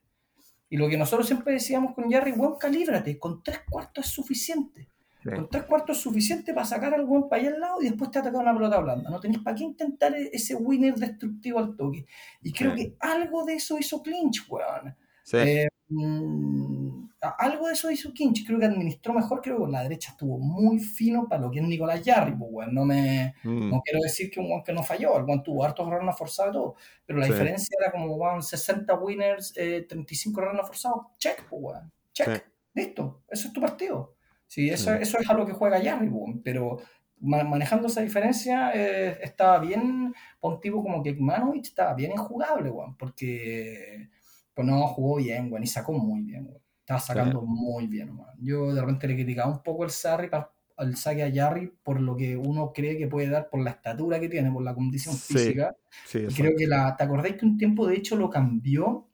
Y 0.73 0.77
lo 0.77 0.89
que 0.89 0.97
nosotros 0.97 1.27
siempre 1.27 1.53
decíamos 1.53 1.93
con 1.93 2.09
Jarry, 2.09 2.31
weón, 2.31 2.57
calíbrate. 2.57 3.19
Con 3.19 3.43
tres 3.43 3.59
cuartos 3.69 4.07
es 4.07 4.11
suficiente. 4.11 4.89
Sí. 5.21 5.29
Con 5.29 5.47
tres 5.47 5.65
cuartos 5.65 5.97
es 5.97 6.01
suficiente 6.01 6.51
para 6.51 6.65
sacar 6.65 6.95
al 6.95 7.05
weón 7.05 7.29
para 7.29 7.43
allá 7.43 7.53
al 7.53 7.59
lado 7.59 7.79
y 7.79 7.89
después 7.89 8.09
te 8.09 8.17
atacar 8.17 8.41
una 8.41 8.55
pelota 8.55 8.79
blanda. 8.79 9.07
No 9.11 9.19
tenéis 9.19 9.43
para 9.43 9.55
qué 9.55 9.65
intentar 9.65 10.15
e- 10.15 10.31
ese 10.33 10.55
winner 10.55 10.95
destructivo 10.95 11.59
al 11.59 11.75
toque. 11.77 12.07
Y 12.41 12.51
creo 12.51 12.75
Sí. 12.75 12.77
que 12.87 12.95
algo 13.01 13.45
de 13.45 13.53
eso 13.53 13.77
hizo 13.77 14.01
Clinch, 14.01 14.47
weón. 14.49 14.95
Sí. 15.23 15.37
Eh, 15.37 15.67
mm, 15.89 17.02
algo 17.29 17.67
de 17.67 17.73
eso 17.73 17.89
hizo 17.91 18.13
Kinch, 18.13 18.45
creo 18.45 18.59
que 18.59 18.65
administró 18.65 19.13
mejor, 19.13 19.41
creo 19.41 19.55
que 19.57 19.61
con 19.63 19.71
la 19.71 19.83
derecha 19.83 20.11
estuvo 20.11 20.37
muy 20.39 20.79
fino 20.79 21.27
para 21.27 21.41
lo 21.41 21.51
que 21.51 21.59
es 21.59 21.65
Nicolás 21.65 22.01
Jarry, 22.03 22.35
pues, 22.35 22.49
weón. 22.51 22.73
no 22.73 22.85
me 22.85 23.33
Mm. 23.43 23.69
no 23.69 23.81
quiero 23.81 23.99
decir 24.01 24.29
que 24.31 24.39
un 24.39 24.47
weón 24.47 24.63
que 24.63 24.73
no 24.73 24.83
falló, 24.83 25.17
el 25.17 25.23
weón 25.25 25.43
tuvo 25.43 25.63
hartos 25.63 25.89
runs 25.89 26.17
forzados 26.17 26.51
y 26.51 26.53
todo, 26.57 26.75
pero 27.05 27.19
la 27.19 27.25
Sí. 27.25 27.31
diferencia 27.33 27.77
era 27.81 27.91
como 27.91 28.07
weón, 28.15 28.41
60 28.43 28.93
winners, 28.95 29.53
eh, 29.57 29.85
35 29.87 30.41
runs 30.41 30.61
forzados, 30.67 31.07
check, 31.17 31.43
pues, 31.49 31.79
check, 32.13 32.35
Sí. 32.35 32.41
listo, 32.73 33.23
eso 33.29 33.47
es 33.47 33.53
tu 33.53 33.61
partido. 33.61 34.15
Sí, 34.47 34.69
eso, 34.69 34.93
eso 34.93 35.17
es 35.19 35.29
a 35.29 35.33
lo 35.33 35.45
que 35.45 35.53
juega 35.53 35.81
Jarry, 35.81 36.07
weón, 36.09 36.41
pero 36.43 36.77
manejando 37.19 37.87
esa 37.87 38.01
diferencia, 38.01 38.71
eh, 38.75 39.17
estaba 39.21 39.59
bien, 39.59 40.13
para 40.41 40.55
un 40.55 40.59
tipo 40.59 40.83
como 40.83 41.01
Kekmanovic, 41.01 41.63
estaba 41.67 41.93
bien 41.93 42.11
injugable, 42.11 42.69
weón, 42.69 42.97
porque 42.97 44.09
pues 44.53 44.67
no 44.67 44.85
jugó 44.87 45.15
bien, 45.17 45.49
weón, 45.51 45.63
y 45.63 45.67
sacó 45.67 45.93
muy 45.93 46.21
bien, 46.23 46.45
weón. 46.47 46.62
Estaba 46.97 47.23
sacando 47.23 47.41
muy 47.41 47.87
bien. 47.87 48.17
Yo 48.39 48.73
de 48.73 48.81
repente 48.81 49.07
le 49.07 49.15
criticaba 49.15 49.51
un 49.51 49.63
poco 49.63 49.83
el 49.83 49.91
Sarri 49.91 50.29
al 50.75 50.95
saque 50.95 51.23
a 51.23 51.31
Jarry 51.33 51.71
por 51.83 52.01
lo 52.01 52.15
que 52.15 52.35
uno 52.35 52.71
cree 52.73 52.97
que 52.97 53.07
puede 53.07 53.29
dar 53.29 53.49
por 53.49 53.61
la 53.61 53.71
estatura 53.71 54.19
que 54.19 54.29
tiene, 54.29 54.51
por 54.51 54.63
la 54.63 54.73
condición 54.73 55.15
física. 55.15 55.75
y 56.13 56.33
creo 56.33 56.51
que 56.57 56.67
la, 56.67 56.95
¿te 56.95 57.03
acordáis 57.03 57.35
que 57.35 57.45
un 57.45 57.57
tiempo 57.57 57.87
de 57.87 57.95
hecho 57.95 58.15
lo 58.15 58.29
cambió 58.29 59.07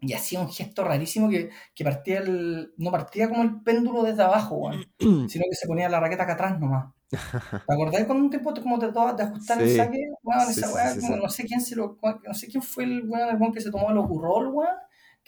y 0.00 0.12
hacía 0.12 0.40
un 0.40 0.48
gesto 0.48 0.84
rarísimo 0.84 1.28
que, 1.28 1.50
que, 1.74 1.84
partía 1.84 2.20
el, 2.20 2.72
no 2.76 2.90
partía 2.90 3.28
como 3.28 3.42
el 3.42 3.60
péndulo 3.62 4.04
desde 4.04 4.22
abajo, 4.22 4.70
sino 5.00 5.44
que 5.50 5.56
se 5.56 5.66
ponía 5.66 5.88
la 5.88 6.00
raqueta 6.00 6.22
acá 6.24 6.34
atrás 6.34 6.60
nomás. 6.60 6.92
¿Te 7.66 7.72
acordás 7.72 8.04
cuando 8.04 8.24
un 8.24 8.30
tiempo 8.30 8.52
como 8.62 8.78
te 8.78 8.86
de 8.86 9.22
ajustar 9.22 9.62
el 9.62 9.74
saque? 9.74 9.98
no 10.22 11.28
sé 11.28 11.44
quién 11.44 11.60
se 11.60 11.74
lo, 11.74 11.98
no 12.02 12.34
sé 12.34 12.48
quién 12.48 12.62
fue 12.62 12.84
el 12.84 13.08
weón 13.08 13.52
que 13.52 13.60
se 13.60 13.70
tomó 13.70 13.90
el 13.90 13.98
ocurrol, 13.98 14.48
weón, 14.48 14.74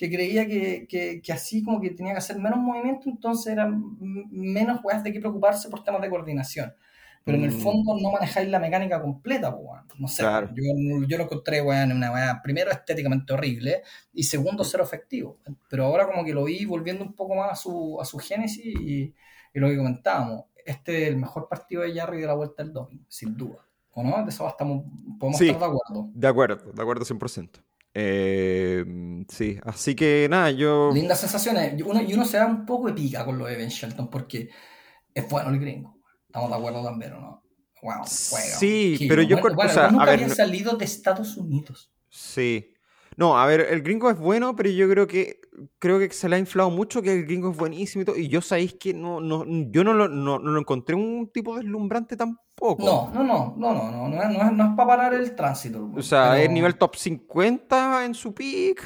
que 0.01 0.11
creía 0.11 0.47
que, 0.47 0.87
que, 0.89 1.21
que, 1.21 1.33
así 1.33 1.63
como 1.63 1.79
que 1.81 1.91
tenía 1.91 2.13
que 2.13 2.19
hacer 2.19 2.39
menos 2.39 2.59
movimiento, 2.59 3.11
entonces 3.11 3.53
eran 3.53 3.97
menos 4.31 4.81
weas 4.83 5.05
de 5.05 5.13
qué 5.13 5.21
preocuparse 5.21 5.69
por 5.69 5.85
temas 5.85 6.01
de 6.01 6.09
coordinación 6.09 6.73
pero 7.25 7.37
en 7.37 7.45
el 7.45 7.51
mm. 7.53 7.61
fondo 7.61 7.99
no 8.01 8.13
manejáis 8.13 8.49
la 8.49 8.59
mecánica 8.59 9.01
completa, 9.01 9.51
weón. 9.51 9.85
No 9.99 10.09
sé, 10.09 10.23
yo, 10.23 11.07
yo, 11.07 11.19
lo 11.19 11.25
encontré, 11.25 11.61
weón, 11.61 11.93
una 11.93 12.13
weá, 12.13 12.41
primero 12.43 12.71
estéticamente 12.71 13.33
horrible 13.33 13.83
y 14.13 14.23
segundo 14.23 14.65
cero 14.65 14.85
efectivo. 14.85 15.39
Pero 15.69 15.85
ahora 15.85 16.07
como 16.07 16.25
que 16.25 16.33
lo 16.33 16.45
vi 16.45 16.65
volviendo 16.65 17.05
un 17.05 17.13
poco 17.13 17.35
más 17.35 17.53
a 17.53 17.57
su, 17.57 17.99
a 18.01 18.05
su 18.05 18.19
génesis 18.19 18.65
y, 18.65 19.15
y 19.53 19.59
lo 19.61 19.69
que 19.69 19.77
comentábamos, 19.77 20.45
este 20.65 21.03
es 21.03 21.09
el 21.09 21.17
mejor 21.17 21.47
partido 21.49 21.83
de 21.83 21.93
Jarry 21.93 22.21
de 22.21 22.27
la 22.27 22.35
vuelta 22.35 22.63
del 22.63 22.73
domingo, 22.73 23.05
sin 23.09 23.37
duda. 23.37 23.67
¿O 23.93 24.03
no? 24.03 24.23
De 24.25 24.31
eso 24.31 24.49
estamos, 24.49 24.85
podemos 25.19 25.41
estar 25.41 25.59
de 25.59 25.67
acuerdo. 25.67 26.11
De 26.15 26.29
acuerdo, 26.29 26.73
de 26.73 26.83
acuerdo 26.83 27.05
100%. 27.05 27.51
Eh, 28.03 29.25
sí, 29.29 29.59
así 29.65 29.95
que 29.95 30.27
nada, 30.31 30.51
yo. 30.51 30.91
Lindas 30.93 31.21
sensaciones. 31.21 31.81
Uno, 31.83 32.03
y 32.03 32.15
uno 32.15 32.25
se 32.25 32.39
da 32.39 32.47
un 32.47 32.65
poco 32.65 32.89
de 32.89 32.95
pica 32.95 33.25
con 33.25 33.39
lo 33.39 33.47
de 33.47 33.57
Ben 33.57 33.69
Shelton 33.69 34.09
porque 34.09 34.49
es 35.13 35.29
bueno 35.29 35.51
el 35.51 35.61
gringo. 35.61 35.99
Estamos 36.27 36.51
de 36.51 36.57
acuerdo 36.57 36.83
también, 36.83 37.13
no? 37.13 37.43
Wow, 37.83 38.05
Sí, 38.07 39.07
pero 39.09 39.23
yo 39.23 39.41
creo 39.41 39.57
que. 39.57 39.91
nunca 39.91 40.13
había 40.13 40.29
salido 40.29 40.77
de 40.77 40.85
Estados 40.85 41.37
Unidos. 41.37 41.93
Sí. 42.09 42.75
No, 43.17 43.39
a 43.39 43.47
ver, 43.47 43.61
el 43.71 43.83
gringo 43.83 44.11
es 44.11 44.19
bueno, 44.19 44.57
pero 44.57 44.71
yo 44.71 44.89
creo 44.89 45.07
que 45.07 45.41
creo 45.79 45.99
que 45.99 46.11
se 46.11 46.29
le 46.29 46.37
ha 46.37 46.39
inflado 46.39 46.71
mucho 46.71 47.03
que 47.03 47.13
el 47.13 47.25
gringo 47.25 47.51
es 47.51 47.57
buenísimo 47.57 48.03
y 48.03 48.05
todo. 48.05 48.17
Y 48.17 48.29
yo 48.29 48.41
sabéis 48.41 48.75
que 48.75 48.95
no, 48.95 49.21
no, 49.21 49.45
yo 49.47 49.85
no 49.85 49.93
lo, 49.93 50.09
no, 50.09 50.39
no 50.39 50.51
lo 50.51 50.61
encontré 50.61 50.95
un 50.95 51.31
tipo 51.33 51.57
deslumbrante 51.57 52.17
tampoco. 52.17 52.83
No, 52.85 53.11
no, 53.13 53.25
no, 53.25 53.55
no, 53.57 53.75
no, 53.75 53.91
no, 53.91 54.09
no, 54.09 54.09
no 54.09 54.23
es, 54.23 54.53
no 54.53 54.65
es 54.65 54.77
para 54.77 54.87
parar 54.87 55.15
el 55.15 55.35
tránsito. 55.35 55.91
O 55.95 56.03
sea, 56.03 56.41
es 56.41 56.51
nivel 56.51 56.77
top 56.77 56.97
50 56.97 58.05
en 58.05 58.15
su 58.15 58.35
pick. 58.35 58.83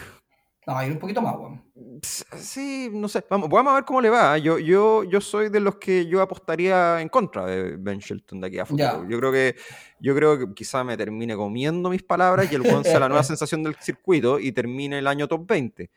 No, 0.67 0.77
hay 0.77 0.91
un 0.91 0.99
poquito 0.99 1.21
más, 1.21 1.37
weón. 1.37 1.63
Sí, 2.03 2.91
no 2.93 3.09
sé. 3.09 3.25
Vamos, 3.29 3.49
vamos 3.49 3.73
a 3.73 3.75
ver 3.75 3.85
cómo 3.85 4.01
le 4.01 4.09
va. 4.09 4.39
Yo, 4.39 4.59
yo, 4.59 5.05
yo 5.05 5.21
soy 5.21 5.51
de 5.51 5.61
los 5.61 5.77
que 5.77 6.07
yo 6.07 6.23
apostaría 6.23 7.01
en 7.01 7.09
contra 7.09 7.45
de 7.47 7.77
Ben 7.77 7.99
Shelton 7.99 8.41
de 8.41 8.47
aquí 8.47 8.59
a 8.59 8.67
futuro. 8.67 9.07
Yo 9.09 9.19
creo 9.19 9.33
que 9.33 9.57
yo 10.01 10.15
creo 10.15 10.39
que 10.39 10.55
quizá 10.55 10.85
me 10.85 10.97
termine 10.97 11.37
comiendo 11.37 11.91
mis 11.91 12.03
palabras 12.03 12.51
y 12.51 12.55
el 12.55 12.63
weón 12.63 12.85
sea 12.85 13.01
la 13.01 13.09
nueva 13.09 13.23
sensación 13.25 13.63
del 13.63 13.77
circuito 13.77 14.39
y 14.39 14.53
termine 14.53 14.99
el 14.99 15.07
año 15.07 15.29
top 15.29 15.47
20. 15.47 15.91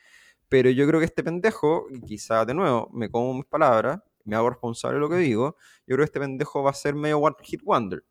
Pero 0.49 0.69
yo 0.69 0.87
creo 0.87 0.99
que 0.99 1.05
este 1.05 1.23
pendejo, 1.23 1.87
quizá 2.05 2.45
de 2.45 2.53
nuevo 2.53 2.89
me 2.93 3.09
como 3.09 3.33
mis 3.33 3.45
palabras, 3.45 3.99
me 4.23 4.35
hago 4.35 4.49
responsable 4.49 4.95
de 4.95 5.01
lo 5.01 5.09
que 5.09 5.17
digo, 5.17 5.55
yo 5.85 5.95
creo 5.95 5.99
que 5.99 6.05
este 6.05 6.19
pendejo 6.19 6.63
va 6.63 6.71
a 6.71 6.73
ser 6.73 6.95
medio 6.95 7.19
one 7.19 7.35
hit 7.43 7.61
wonder. 7.63 8.03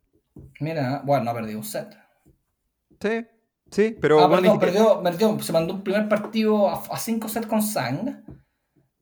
Mira, 0.59 1.01
bueno, 1.05 1.29
ha 1.29 1.33
perdido 1.33 1.59
un 1.59 1.63
set. 1.63 1.97
Sí, 2.99 3.25
Sí, 3.71 3.95
pero. 3.99 4.19
Ah, 4.19 4.29
perdió, 4.29 5.01
perdió, 5.03 5.39
se 5.39 5.53
mandó 5.53 5.73
un 5.73 5.83
primer 5.83 6.07
partido 6.07 6.69
a 6.69 6.97
5 6.97 7.27
sets 7.27 7.47
con 7.47 7.61
Sang. 7.61 8.23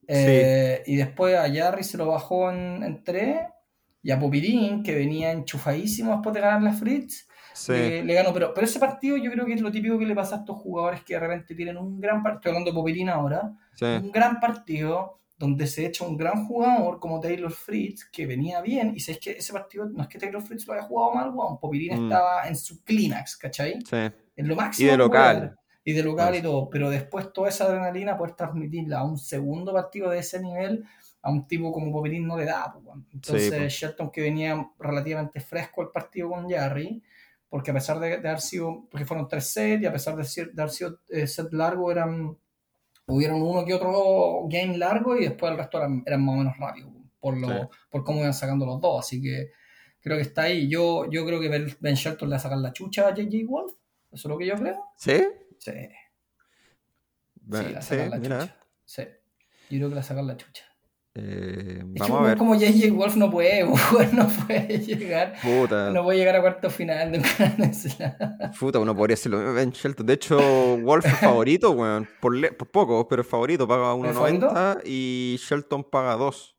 Eh, 0.08 0.84
y 0.86 0.96
después 0.98 1.36
a 1.36 1.52
Jarry 1.52 1.84
se 1.84 1.98
lo 1.98 2.08
bajó 2.08 2.52
en 2.52 3.04
3. 3.04 3.38
Y 4.04 4.12
a 4.12 4.20
Popirín, 4.20 4.84
que 4.84 4.94
venía 4.94 5.32
enchufadísimo 5.32 6.12
después 6.12 6.36
de 6.36 6.42
ganar 6.42 6.62
la 6.62 6.74
Fritz, 6.74 7.28
le, 7.70 8.14
ganó. 8.14 8.34
Pero, 8.34 8.54
pero 8.54 8.66
ese 8.68 8.80
partido 8.80 9.18
yo 9.18 9.32
creo 9.32 9.48
que 9.48 9.54
es 9.54 9.62
lo 9.62 9.72
típico 9.72 9.98
que 9.98 10.06
le 10.06 10.14
pasa 10.14 10.36
a 10.36 10.40
estos 10.40 10.58
jugadores 10.58 11.04
que 11.04 11.16
de 11.16 11.22
repente 11.22 11.56
tienen 11.56 11.78
un 11.78 12.00
gran 12.00 12.22
partido. 12.22 12.38
Estoy 12.38 12.50
hablando 12.52 12.72
de 12.72 12.76
Popirín 12.76 13.10
ahora. 13.10 13.52
Un 13.82 14.12
gran 14.12 14.40
partido 14.40 15.22
donde 15.38 15.68
se 15.68 15.88
echa 15.88 16.06
un 16.06 16.16
gran 16.16 16.46
jugador 16.46 17.00
como 17.00 17.20
Taylor 17.20 17.52
Fritz, 17.52 18.06
que 18.10 18.26
venía 18.26 18.62
bien, 18.62 18.94
y 18.96 19.02
sabes 19.02 19.20
que 19.20 19.32
ese 19.32 19.52
partido 19.52 19.86
no 19.86 20.04
es 20.04 20.08
que 20.08 20.18
Taylor 20.18 20.42
Fritz 20.42 20.66
lo 20.66 20.74
haya 20.74 20.84
jugado 20.84 21.14
mal, 21.14 21.32
weón, 21.32 21.60
Popirín 21.60 22.00
mm. 22.00 22.04
estaba 22.04 22.48
en 22.48 22.56
su 22.56 22.82
clímax, 22.86 23.36
¿cachai? 23.36 23.80
Sí 23.82 23.98
en 24.36 24.48
lo 24.48 24.56
máximo. 24.56 24.88
Y 24.88 24.92
de 24.92 24.98
local. 24.98 25.56
Y 25.84 25.94
de 25.94 26.04
local 26.04 26.36
y 26.36 26.42
todo. 26.42 26.70
Pero 26.70 26.90
después 26.90 27.32
toda 27.32 27.50
esa 27.50 27.66
adrenalina 27.66 28.18
puedes 28.18 28.36
transmitirla 28.36 29.00
a 29.00 29.04
un 29.04 29.18
segundo 29.18 29.74
partido 29.74 30.10
de 30.10 30.20
ese 30.20 30.42
nivel 30.42 30.86
a 31.26 31.32
un 31.32 31.48
tipo 31.48 31.72
como 31.72 31.92
Poperín 31.92 32.28
no 32.28 32.38
le 32.38 32.46
da. 32.46 32.72
Entonces 33.12 33.74
Shelton 33.74 34.12
que 34.12 34.22
venía 34.22 34.64
relativamente 34.78 35.40
fresco 35.40 35.82
al 35.82 35.90
partido 35.90 36.30
con 36.30 36.48
Jarry, 36.48 37.02
porque 37.50 37.72
a 37.72 37.74
pesar 37.74 38.00
de, 38.00 38.14
haber 38.14 38.42
sido, 38.42 38.88
porque 38.92 39.06
fueron 39.06 39.28
tres 39.28 39.48
sets 39.48 39.82
y 39.82 39.86
a 39.88 39.92
pesar 39.92 40.16
de, 40.16 40.24
de 40.54 40.62
haber 40.62 40.72
sido 40.72 41.00
eh, 41.10 41.26
set 41.26 41.52
largo, 41.52 41.92
eran, 41.92 42.38
hubieron 43.08 43.42
uno 43.42 43.66
que 43.66 43.74
otro 43.74 44.48
game 44.48 44.78
largo 44.78 45.18
y 45.18 45.24
después 45.24 45.52
el 45.52 45.58
resto 45.58 45.80
eran, 45.80 46.04
eran 46.06 46.24
más 46.24 46.36
o 46.36 46.38
menos 46.38 46.58
rápidos 46.58 46.92
por, 47.20 47.36
lo, 47.38 47.72
por 47.90 48.04
cómo 48.04 48.20
iban 48.20 48.36
sacando 48.36 48.68
los 48.68 48.80
dos. 48.80 49.00
Así 49.00 49.20
que 49.20 49.50
creo 50.00 50.18
que 50.18 50.24
está 50.24 50.44
ahí. 50.44 50.70
Yo, 50.70 51.10
yo 51.10 51.26
creo 51.26 51.42
que 51.42 51.50
Ben 51.80 51.96
Shelton 51.96 52.30
le 52.30 52.34
va 52.34 52.38
a 52.38 52.40
sacar 52.40 52.60
la 52.60 52.72
chucha 52.72 53.08
a 53.08 53.16
JJ 53.16 53.48
Wolf 53.48 53.74
¿Eso 54.16 54.30
es 54.30 54.32
lo 54.32 54.38
que 54.38 54.48
yo 54.48 54.56
creo? 54.56 54.82
¿Sí? 54.96 55.28
Sí. 55.60 55.72
sí, 57.52 57.74
la 57.74 57.82
sacan 57.82 58.10
la 58.10 58.22
chucha. 58.22 58.58
Sí. 58.86 59.04
Yo 59.70 59.78
creo 59.78 59.90
que 59.90 59.96
la 59.96 60.04
sacan 60.04 60.28
la 60.28 60.38
chucha. 60.38 60.64
Eh, 61.16 61.80
es 61.80 62.00
vamos 62.00 62.20
que, 62.20 62.26
a 62.26 62.28
ver. 62.30 62.38
como 62.38 62.56
JJ 62.56 62.92
Wolf 62.92 63.18
no 63.18 63.30
puede, 63.30 63.64
no 64.14 64.28
puede 64.28 64.80
llegar. 64.80 65.34
Puta. 65.42 65.92
No 65.92 66.04
puede 66.04 66.20
llegar 66.20 66.38
a 66.38 66.42
cuarto 66.42 66.70
final 66.70 67.12
de 67.12 67.18
un 67.20 68.52
Puta, 68.58 68.80
uno 68.80 68.96
podría 68.96 69.16
hacerlo 69.16 69.54
Ben 69.54 69.72
Shelton. 69.72 70.06
De 70.06 70.14
hecho, 70.14 70.38
Wolf 70.78 71.06
es 71.06 71.18
favorito, 71.20 71.72
weón. 71.72 72.08
Por, 72.22 72.56
por 72.56 72.72
poco, 72.72 73.08
pero 73.10 73.22
es 73.22 73.28
favorito. 73.28 73.68
Paga 73.68 73.94
1.90 73.96 74.82
y 74.86 75.36
Shelton 75.40 75.84
paga 75.84 76.16
2. 76.16 76.56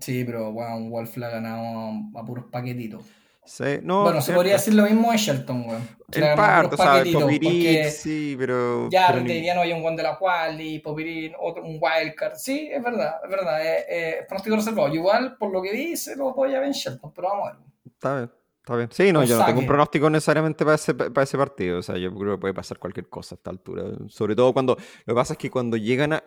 Sí, 0.00 0.24
pero 0.24 0.50
weón, 0.50 0.88
Wolf 0.88 1.18
la 1.18 1.26
ha 1.26 1.30
ganado 1.30 1.92
a 2.14 2.24
puros 2.24 2.46
paquetitos. 2.50 3.04
Sí, 3.46 3.78
no, 3.82 4.02
bueno, 4.02 4.20
se 4.20 4.32
podría 4.32 4.54
decir 4.54 4.74
lo 4.74 4.82
mismo 4.82 5.12
de 5.12 5.18
Shelton, 5.18 5.68
weón. 5.68 5.88
En 6.12 6.36
parte, 6.36 6.76
sea, 6.76 7.04
Popirín, 7.12 7.90
sí, 7.90 8.34
pero... 8.38 8.88
Ya, 8.90 9.06
pero 9.08 9.24
diría 9.24 9.54
no 9.54 9.60
hay 9.60 9.72
un 9.72 9.84
one 9.84 9.96
de 9.96 10.02
la 10.02 10.18
quali, 10.18 10.80
Popirín, 10.80 11.32
otro, 11.38 11.62
un 11.64 11.78
wildcard. 11.80 12.34
Sí, 12.34 12.68
es 12.72 12.82
verdad, 12.82 13.20
es 13.22 13.30
verdad. 13.30 13.60
Es, 13.60 13.66
eh, 13.66 13.86
eh, 13.88 14.24
pronóstico 14.26 14.56
reservado. 14.56 14.92
Igual, 14.92 15.36
por 15.36 15.52
lo 15.52 15.62
que 15.62 15.72
dice, 15.72 16.16
lo 16.16 16.34
voy 16.34 16.54
a 16.54 16.58
ver 16.58 16.68
en 16.68 16.72
Shelton, 16.72 17.12
pero 17.14 17.28
vamos 17.28 17.48
a 17.48 17.52
ver. 17.52 17.60
Está 17.86 18.16
bien. 18.16 18.30
Está 18.58 18.76
bien. 18.76 18.88
Sí, 18.90 19.12
no, 19.12 19.22
yo 19.22 19.38
no 19.38 19.46
tengo 19.46 19.60
un 19.60 19.66
pronóstico 19.66 20.10
necesariamente 20.10 20.64
para 20.64 20.74
ese, 20.74 20.92
para 20.92 21.22
ese 21.22 21.38
partido. 21.38 21.78
O 21.78 21.82
sea, 21.82 21.96
yo 21.98 22.12
creo 22.12 22.34
que 22.34 22.40
puede 22.40 22.54
pasar 22.54 22.80
cualquier 22.80 23.08
cosa 23.08 23.34
a 23.34 23.36
esta 23.36 23.50
altura. 23.50 23.84
Sobre 24.08 24.34
todo 24.34 24.52
cuando. 24.52 24.76
Lo 25.04 25.14
que 25.14 25.16
pasa 25.16 25.34
es 25.34 25.38
que 25.38 25.52
cuando 25.52 25.76
llegan 25.76 26.14
a. 26.14 26.22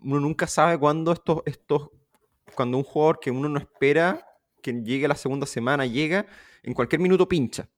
uno 0.00 0.20
nunca 0.20 0.46
sabe 0.46 0.78
cuándo 0.78 1.10
estos, 1.10 1.40
estos. 1.46 1.88
Cuando 2.54 2.76
un 2.76 2.84
jugador 2.84 3.18
que 3.18 3.30
uno 3.30 3.48
no 3.48 3.58
espera 3.58 4.27
que 4.62 4.72
llegue 4.72 5.08
la 5.08 5.14
segunda 5.14 5.46
semana, 5.46 5.86
llega, 5.86 6.26
en 6.62 6.74
cualquier 6.74 7.00
minuto 7.00 7.28
pincha. 7.28 7.68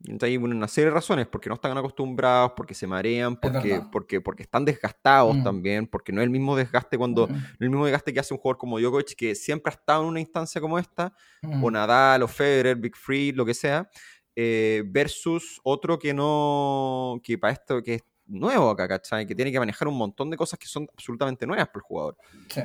Entonces 0.00 0.28
hay 0.28 0.36
una 0.36 0.68
serie 0.68 0.90
de 0.90 0.94
razones, 0.94 1.26
porque 1.26 1.48
no 1.48 1.54
están 1.54 1.76
acostumbrados, 1.78 2.52
porque 2.56 2.74
se 2.74 2.86
marean, 2.86 3.36
porque, 3.36 3.80
porque, 3.90 4.20
porque 4.20 4.42
están 4.42 4.64
desgastados 4.64 5.36
mm. 5.36 5.44
también, 5.44 5.86
porque 5.86 6.12
no 6.12 6.20
es 6.20 6.24
el 6.24 6.30
mismo 6.30 6.54
desgaste 6.56 6.98
cuando, 6.98 7.26
mm. 7.26 7.34
el 7.60 7.70
mismo 7.70 7.86
desgaste 7.86 8.12
que 8.12 8.20
hace 8.20 8.34
un 8.34 8.40
jugador 8.40 8.58
como 8.58 8.78
Djokovic, 8.78 9.14
que 9.14 9.34
siempre 9.34 9.72
ha 9.72 9.76
estado 9.76 10.02
en 10.02 10.08
una 10.08 10.20
instancia 10.20 10.60
como 10.60 10.78
esta, 10.78 11.14
mm. 11.42 11.64
o 11.64 11.70
Nadal, 11.70 12.22
o 12.22 12.28
Federer, 12.28 12.76
Big 12.76 12.96
Free, 12.96 13.32
lo 13.32 13.46
que 13.46 13.54
sea, 13.54 13.88
eh, 14.36 14.82
versus 14.86 15.60
otro 15.62 15.98
que 15.98 16.12
no, 16.12 17.20
que 17.22 17.38
para 17.38 17.54
esto, 17.54 17.82
que 17.82 17.94
es 17.94 18.02
nuevo 18.26 18.68
acá, 18.70 18.88
¿cachai? 18.88 19.26
Que 19.26 19.34
tiene 19.34 19.52
que 19.52 19.58
manejar 19.58 19.88
un 19.88 19.96
montón 19.96 20.28
de 20.28 20.36
cosas 20.36 20.58
que 20.58 20.66
son 20.66 20.86
absolutamente 20.92 21.46
nuevas 21.46 21.68
para 21.68 21.78
el 21.78 21.82
jugador. 21.82 22.16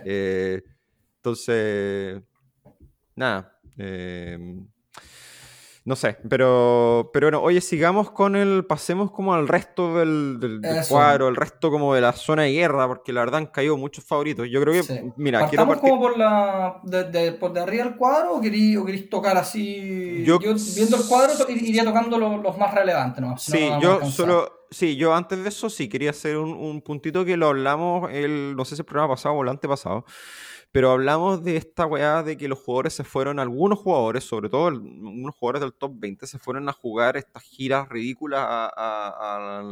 Eh, 0.04 0.62
entonces, 1.18 2.22
nada, 3.16 3.59
Em, 3.80 4.68
no 5.86 5.96
sé, 5.96 6.18
pero, 6.30 7.10
pero 7.14 7.28
bueno, 7.28 7.42
oye, 7.42 7.62
sigamos 7.62 8.12
con 8.12 8.36
el, 8.36 8.66
pasemos 8.66 9.10
como 9.10 9.34
al 9.34 9.48
resto 9.48 9.98
del, 9.98 10.62
cuadro, 10.88 11.30
el 11.30 11.36
resto 11.36 11.72
como 11.72 11.96
de 11.96 12.02
la 12.02 12.12
zona 12.12 12.44
de 12.44 12.52
guerra, 12.52 12.88
porque 12.88 13.14
la 13.14 13.22
verdad 13.22 13.38
han 13.38 13.46
caído 13.48 13.78
muchos 13.78 14.04
favoritos. 14.04 14.48
Yo 14.52 14.62
creo 14.62 14.84
que, 14.84 15.12
mira, 15.16 15.48
quiero 15.48 15.66
partir... 15.66 15.90
como 15.90 16.02
por 16.02 16.18
la, 16.18 16.80
de, 16.84 17.32
por 17.32 17.54
de 17.54 17.62
arriba 17.62 17.86
del 17.86 17.96
cuadro 17.96 18.36
o 18.36 18.42
queréis, 18.42 19.10
tocar 19.10 19.38
así? 19.38 20.24
Yo, 20.26 20.38
viendo 20.38 20.98
el 20.98 21.08
cuadro 21.08 21.34
iría 21.50 21.84
tocando 21.84 22.20
los, 22.20 22.58
más 22.58 22.72
relevantes, 22.72 23.22
¿no? 23.22 23.38
sí, 23.38 23.72
yo 23.82 24.06
solo, 24.12 24.66
sí, 24.70 24.96
yo 24.96 25.16
antes 25.16 25.42
de 25.42 25.50
eso 25.50 25.70
sí 25.70 25.88
quería 25.88 26.12
hacer 26.12 26.38
un, 26.38 26.52
un 26.52 26.82
puntito 26.82 27.26
que 27.26 27.36
lo 27.36 27.48
hablamos, 27.48 28.12
el, 28.12 28.56
no 28.56 28.64
sé 28.64 28.76
si 28.76 28.82
el 28.82 28.86
programa 28.86 29.16
pasado 29.16 29.34
o 29.34 29.44
el 29.44 29.50
antepasado, 29.50 30.06
Pero 30.72 30.92
hablamos 30.92 31.44
de 31.44 31.58
esta 31.58 31.88
weá 31.88 32.22
de 32.22 32.38
que 32.38 32.48
los 32.48 32.60
jugadores 32.60 32.94
se 32.94 33.04
fueron, 33.04 33.40
algunos 33.40 33.80
jugadores, 33.80 34.24
sobre 34.24 34.50
todo 34.50 34.68
unos 34.68 35.36
jugadores 35.36 35.62
del 35.62 35.74
top 35.74 35.94
20, 35.96 36.28
se 36.28 36.38
fueron 36.38 36.70
a 36.70 36.74
jugar 36.74 37.18
estas 37.18 37.42
giras 37.44 37.90
ridículas 37.90 38.46
a, 38.46 39.64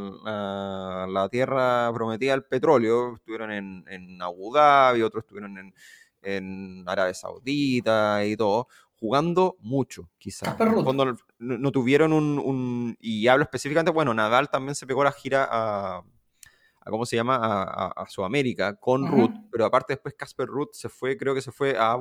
la 1.07 1.29
tierra 1.29 1.91
prometida 1.93 2.31
del 2.31 2.45
petróleo. 2.45 3.15
Estuvieron 3.15 3.51
en, 3.51 3.85
en 3.87 4.21
Abu 4.21 4.51
Dhabi, 4.51 5.03
otros 5.03 5.23
estuvieron 5.23 5.57
en, 5.59 5.73
en 6.21 6.83
Arabia 6.87 7.13
Saudita 7.13 8.25
y 8.25 8.35
todo, 8.35 8.67
jugando 8.99 9.55
mucho, 9.59 10.09
quizás. 10.17 10.55
Cuando 10.55 11.15
no, 11.39 11.71
tuvieron 11.71 12.13
un, 12.13 12.97
Y 12.99 13.27
hablo 13.27 13.43
específicamente, 13.43 13.91
bueno, 13.91 14.13
Nadal 14.13 14.49
también 14.49 14.75
se 14.75 14.87
pegó 14.87 15.03
la 15.03 15.11
gira 15.11 15.47
a. 15.49 16.03
¿Cómo 16.89 17.05
se 17.05 17.15
llama? 17.15 17.37
A, 17.41 18.05
Sudamérica 18.07 18.75
con 18.75 19.07
Ruth, 19.07 19.33
pero 19.51 19.65
aparte 19.65 19.93
después 19.93 20.13
Casper 20.15 20.47
Ruth 20.47 20.69
se 20.73 20.89
fue, 20.89 21.17
creo 21.17 21.35
que 21.35 21.41
se 21.41 21.51
fue 21.51 21.75
a. 21.77 21.97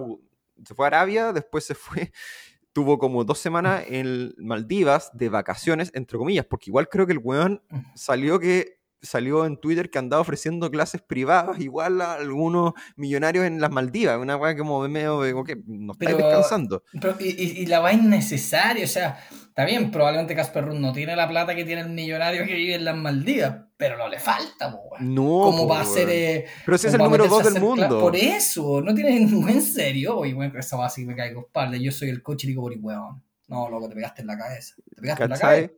Se 0.65 0.75
fue 0.75 0.87
a 0.87 0.89
Arabia, 0.89 1.33
después 1.33 1.65
se 1.65 1.75
fue 1.75 2.13
tuvo 2.77 2.99
como 2.99 3.25
dos 3.25 3.39
semanas 3.39 3.85
en 3.89 4.35
Maldivas 4.37 5.11
de 5.15 5.31
vacaciones, 5.31 5.91
entre 5.95 6.19
comillas, 6.19 6.45
porque 6.45 6.71
igual 6.71 6.89
creo 6.91 7.07
que 7.07 7.13
el 7.13 7.21
weón 7.23 7.63
salió 7.95 8.39
que 8.39 8.77
salió 9.01 9.47
en 9.47 9.59
Twitter 9.59 9.89
que 9.89 9.99
andaba 9.99 10.21
ofreciendo 10.21 10.71
clases 10.71 11.01
privadas 11.01 11.61
igual 11.61 12.01
a 12.01 12.15
algunos 12.15 12.73
millonarios 12.97 13.47
en 13.47 13.61
las 13.61 13.71
Maldivas, 13.71 14.19
una 14.19 14.37
weá 14.37 14.57
como 14.57 14.87
medio 14.89 15.23
de 15.23 15.35
que 15.45 15.57
no 15.67 15.93
estáis 15.93 16.17
descansando. 16.17 16.83
y, 17.21 17.65
la 17.67 17.81
va 17.81 17.93
innecesaria, 17.93 18.85
o 18.85 18.89
sea, 18.89 19.19
está 19.31 19.65
bien, 19.65 19.91
probablemente 19.91 20.35
Casper 20.35 20.67
Ruth 20.67 20.79
no 20.79 20.93
tiene 20.93 21.17
la 21.17 21.29
plata 21.29 21.55
que 21.55 21.65
tiene 21.65 21.83
el 21.83 21.91
millonario 21.91 22.45
que 22.45 22.55
vive 22.55 22.75
en 22.75 22.85
las 22.85 22.97
Maldivas, 22.97 23.66
pero 23.77 23.99
no 23.99 24.09
le 24.09 24.19
falta, 24.19 24.71
po, 24.71 24.97
No, 25.01 25.23
¿Cómo 25.23 25.69
va 25.69 25.83
a 25.83 25.85
ser? 25.85 26.09
Eh, 26.09 26.47
pero 26.65 26.79
si 26.79 26.87
es 26.87 26.95
el 26.95 27.01
número 27.01 27.27
dos 27.27 27.53
del 27.53 27.61
mundo. 27.63 28.01
Por 28.01 28.17
eso, 28.17 28.81
no 28.81 28.95
tiene 28.95 29.21
ningún 29.21 29.61
serio. 29.61 30.19
Oye, 30.19 30.35
bueno, 30.35 30.59
esa 30.59 30.77
va 30.77 30.87
así 30.87 31.03
que 31.03 31.09
me 31.09 31.17
caigo 31.17 31.43
espalda. 31.43 31.77
Yo 31.77 31.93
soy 31.93 32.09
el 32.09 32.23
coche 32.23 32.47
y 32.47 32.51
digo, 32.51 32.65
weón. 32.65 33.23
No, 33.49 33.71
loco, 33.71 33.89
te 33.89 33.95
pegaste 33.95 34.23
en 34.23 34.27
la 34.27 34.39
cabeza. 34.39 34.75
Te 34.95 35.01
pegaste 35.01 35.25
en 35.25 35.31
la 35.31 35.39
cabeza. 35.39 35.73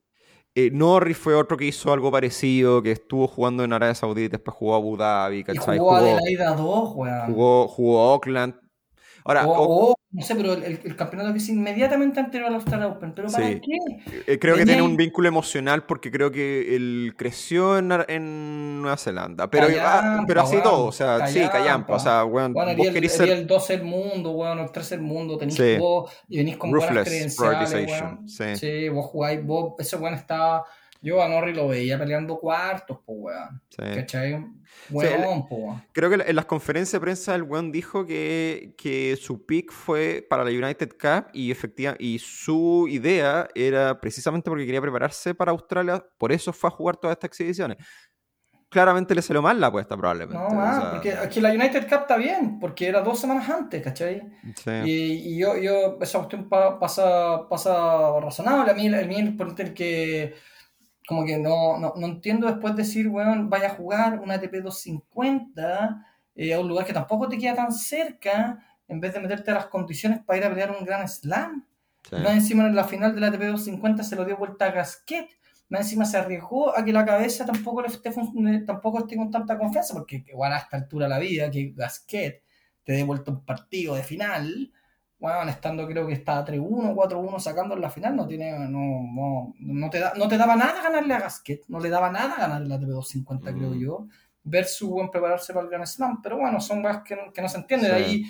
Eh, 0.54 0.70
Norris 0.72 1.16
fue 1.16 1.34
otro 1.34 1.56
que 1.56 1.66
hizo 1.66 1.92
algo 1.92 2.10
parecido, 2.10 2.82
que 2.82 2.92
estuvo 2.92 3.28
jugando 3.28 3.62
en 3.62 3.72
Arabia 3.72 3.94
Saudita, 3.94 4.38
después 4.38 4.56
jugó 4.56 4.74
a 4.74 4.76
Abu 4.78 4.96
Dhabi, 4.96 5.44
¿cachai? 5.44 5.76
Y 5.76 5.78
jugó, 5.78 5.90
jugó 5.90 5.96
Adelaida 5.96 6.54
2, 6.54 6.88
Jugó, 7.26 7.68
jugó 7.68 8.00
a 8.00 8.14
Oakland. 8.14 8.54
Ahora, 9.24 9.44
no 10.10 10.22
sé, 10.22 10.34
pero 10.36 10.54
el, 10.54 10.96
campeonato 10.96 11.32
que 11.32 11.38
es 11.38 11.48
inmediatamente 11.50 12.18
anterior 12.18 12.48
al 12.48 12.54
Australia 12.54 12.86
Open, 12.86 13.12
¿pero 13.12 13.28
para 13.28 13.48
qué? 13.60 13.78
Eh, 14.26 14.38
creo 14.38 14.56
que 14.56 14.64
tiene 14.64 14.80
un 14.80 14.96
vínculo 14.96 15.28
emocional 15.28 15.84
porque 15.84 16.10
creo 16.10 16.30
que 16.30 16.74
él 16.74 17.14
creció 17.14 17.76
en, 17.76 17.92
en 18.08 18.80
Nueva 18.80 18.96
Zelanda, 18.96 19.50
pero, 19.50 19.66
pero 20.26 20.40
así 20.40 20.56
todo, 20.62 20.86
o 20.86 20.92
sea, 20.92 21.26
sí, 21.26 21.40
callampa, 21.52 21.96
o 21.96 21.98
sea, 21.98 22.22
bueno, 22.22 22.54
vos 22.54 22.86
el, 22.86 22.92
querés 22.94 23.12
ser... 23.12 23.28
el 23.28 23.46
12 23.46 23.76
del 23.76 23.86
mundo, 23.86 24.32
bueno, 24.32 24.62
el 24.62 24.72
13 24.72 24.96
del 24.96 25.04
mundo, 25.04 25.36
tenés 25.36 25.56
sí. 25.56 25.76
vos 25.78 26.10
y 26.26 26.38
venís 26.38 26.56
con 26.56 26.70
buenas 26.70 27.06
credenciales, 27.06 27.70
sí. 28.26 28.56
sí. 28.56 28.88
vos 28.88 29.04
jugáis, 29.06 29.44
vos, 29.44 29.74
ese 29.78 29.96
weón 29.96 30.14
estaba 30.14 30.64
yo 31.00 31.22
a 31.22 31.28
Norri 31.28 31.54
lo 31.54 31.68
veía 31.68 31.98
peleando 31.98 32.38
cuartos, 32.38 32.98
pues, 33.04 33.18
weón. 33.20 33.62
Sí. 33.68 33.82
¿Cachai? 33.94 34.44
Weón, 34.90 35.46
Creo 35.92 36.10
que 36.10 36.16
en 36.26 36.36
las 36.36 36.46
conferencias 36.46 36.92
de 36.92 37.00
prensa 37.00 37.34
el 37.34 37.42
weón 37.42 37.70
dijo 37.72 38.06
que, 38.06 38.74
que 38.76 39.16
su 39.16 39.44
pick 39.46 39.72
fue 39.72 40.26
para 40.28 40.44
la 40.44 40.50
United 40.50 40.90
Cup 41.00 41.30
y, 41.32 41.50
efectiva, 41.50 41.94
y 41.98 42.18
su 42.18 42.86
idea 42.88 43.48
era 43.54 44.00
precisamente 44.00 44.50
porque 44.50 44.66
quería 44.66 44.80
prepararse 44.80 45.34
para 45.34 45.52
Australia, 45.52 46.04
por 46.18 46.32
eso 46.32 46.52
fue 46.52 46.68
a 46.68 46.70
jugar 46.70 46.96
todas 46.96 47.16
estas 47.16 47.28
exhibiciones. 47.28 47.78
Claramente 48.70 49.14
le 49.14 49.22
salió 49.22 49.40
mal 49.40 49.58
la 49.58 49.68
apuesta, 49.68 49.96
probablemente. 49.96 50.42
No, 50.42 50.50
más, 50.50 50.84
porque 50.84 51.14
aquí 51.14 51.40
la 51.40 51.50
United 51.50 51.88
Cup 51.88 52.00
está 52.02 52.16
bien, 52.18 52.58
porque 52.58 52.86
era 52.86 53.00
dos 53.00 53.18
semanas 53.18 53.48
antes, 53.48 53.82
¿cachai? 53.82 54.22
Sí. 54.56 54.70
Y, 54.84 55.34
y, 55.34 55.38
yo, 55.38 55.56
yo, 55.56 55.98
esa 56.02 56.18
cuestión 56.18 56.48
pasa, 56.50 57.48
pasa 57.48 58.20
razonable. 58.20 58.70
A 58.70 58.74
mí, 58.74 58.86
el, 58.86 58.94
el, 58.94 59.54
el 59.58 59.74
que 59.74 60.34
como 61.08 61.24
que 61.24 61.38
no, 61.38 61.78
no, 61.78 61.94
no 61.96 62.06
entiendo 62.06 62.46
después 62.46 62.76
decir, 62.76 63.08
weón, 63.08 63.48
vaya 63.48 63.68
a 63.68 63.74
jugar 63.74 64.20
una 64.20 64.34
ATP 64.34 64.56
250 64.62 66.04
eh, 66.34 66.52
a 66.52 66.60
un 66.60 66.68
lugar 66.68 66.84
que 66.84 66.92
tampoco 66.92 67.30
te 67.30 67.38
queda 67.38 67.54
tan 67.54 67.72
cerca, 67.72 68.62
en 68.86 69.00
vez 69.00 69.14
de 69.14 69.20
meterte 69.20 69.50
a 69.50 69.54
las 69.54 69.66
condiciones 69.68 70.20
para 70.20 70.36
ir 70.36 70.44
a 70.44 70.50
pelear 70.50 70.70
un 70.70 70.84
gran 70.84 71.08
slam. 71.08 71.66
Más 72.12 72.32
encima 72.32 72.66
en 72.66 72.76
la 72.76 72.84
final 72.84 73.14
de 73.14 73.22
la 73.22 73.28
ATP 73.28 73.40
250 73.40 74.02
se 74.02 74.16
lo 74.16 74.26
dio 74.26 74.36
vuelta 74.36 74.66
a 74.66 74.70
Gasquet. 74.70 75.30
Más 75.70 75.80
encima 75.80 76.04
se 76.04 76.18
arriesgó 76.18 76.76
a 76.76 76.84
que 76.84 76.92
la 76.92 77.06
cabeza 77.06 77.46
tampoco, 77.46 77.80
le 77.80 77.88
esté, 77.88 78.12
tampoco 78.66 78.98
esté 78.98 79.16
con 79.16 79.30
tanta 79.30 79.56
confianza, 79.56 79.94
porque 79.94 80.26
igual 80.28 80.52
a 80.52 80.58
esta 80.58 80.76
altura 80.76 81.06
de 81.06 81.10
la 81.10 81.18
vida, 81.18 81.50
que 81.50 81.72
Gasquet 81.74 82.42
te 82.84 82.92
dé 82.92 83.02
vuelta 83.02 83.30
un 83.30 83.46
partido 83.46 83.94
de 83.94 84.02
final, 84.02 84.72
bueno, 85.18 85.50
estando 85.50 85.86
creo 85.86 86.06
que 86.06 86.12
está 86.12 86.44
3-1, 86.44 86.94
4-1 86.94 87.40
sacando 87.40 87.74
en 87.74 87.80
la 87.80 87.90
final, 87.90 88.14
no 88.14 88.26
tiene, 88.26 88.56
no, 88.68 89.52
no, 89.58 89.90
te 89.90 89.98
da, 89.98 90.12
no 90.16 90.28
te 90.28 90.38
daba 90.38 90.54
nada 90.54 90.80
ganarle 90.80 91.14
a 91.14 91.20
Gasquet, 91.20 91.64
no 91.68 91.80
le 91.80 91.90
daba 91.90 92.10
nada 92.10 92.36
ganarle 92.36 92.72
a 92.72 92.78
TP250, 92.78 93.40
creo 93.56 93.70
mm. 93.70 93.78
yo, 93.78 94.06
versus 94.44 94.88
buen 94.88 95.10
prepararse 95.10 95.52
para 95.52 95.64
el 95.64 95.70
Grand 95.70 95.86
Slam, 95.86 96.22
pero 96.22 96.38
bueno, 96.38 96.60
son 96.60 96.82
guas 96.82 97.02
que, 97.02 97.16
que, 97.34 97.42
no 97.42 97.48
se 97.48 97.58
entienden, 97.58 97.92
ahí 97.92 98.24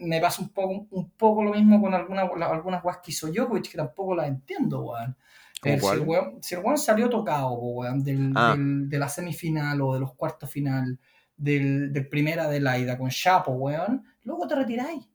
me 0.00 0.20
pasa 0.20 0.42
un 0.42 0.48
poco, 0.48 0.86
un 0.90 1.10
poco 1.10 1.44
lo 1.44 1.52
mismo 1.52 1.80
con 1.80 1.94
algunas, 1.94 2.28
algunas 2.42 2.82
guas 2.82 2.98
que 2.98 3.12
hizo 3.12 3.28
Djokovic, 3.28 3.70
que 3.70 3.76
tampoco 3.76 4.16
las 4.16 4.26
entiendo, 4.26 4.82
weón. 4.82 5.16
si, 5.62 5.68
el 5.70 6.58
weón, 6.58 6.78
salió 6.78 7.08
tocado, 7.08 7.52
weón, 7.52 8.02
del, 8.02 8.32
ah. 8.34 8.56
del, 8.56 8.88
de 8.88 8.98
la 8.98 9.08
semifinal 9.08 9.80
o 9.82 9.94
de 9.94 10.00
los 10.00 10.14
cuartos 10.14 10.50
final, 10.50 10.98
del, 11.36 11.92
del 11.92 12.08
primera 12.08 12.48
de 12.48 12.58
la 12.58 12.76
ida 12.76 12.98
con 12.98 13.10
Chapo, 13.10 13.52
weón, 13.52 14.04
luego 14.24 14.48
te 14.48 14.56
retiráis 14.56 15.13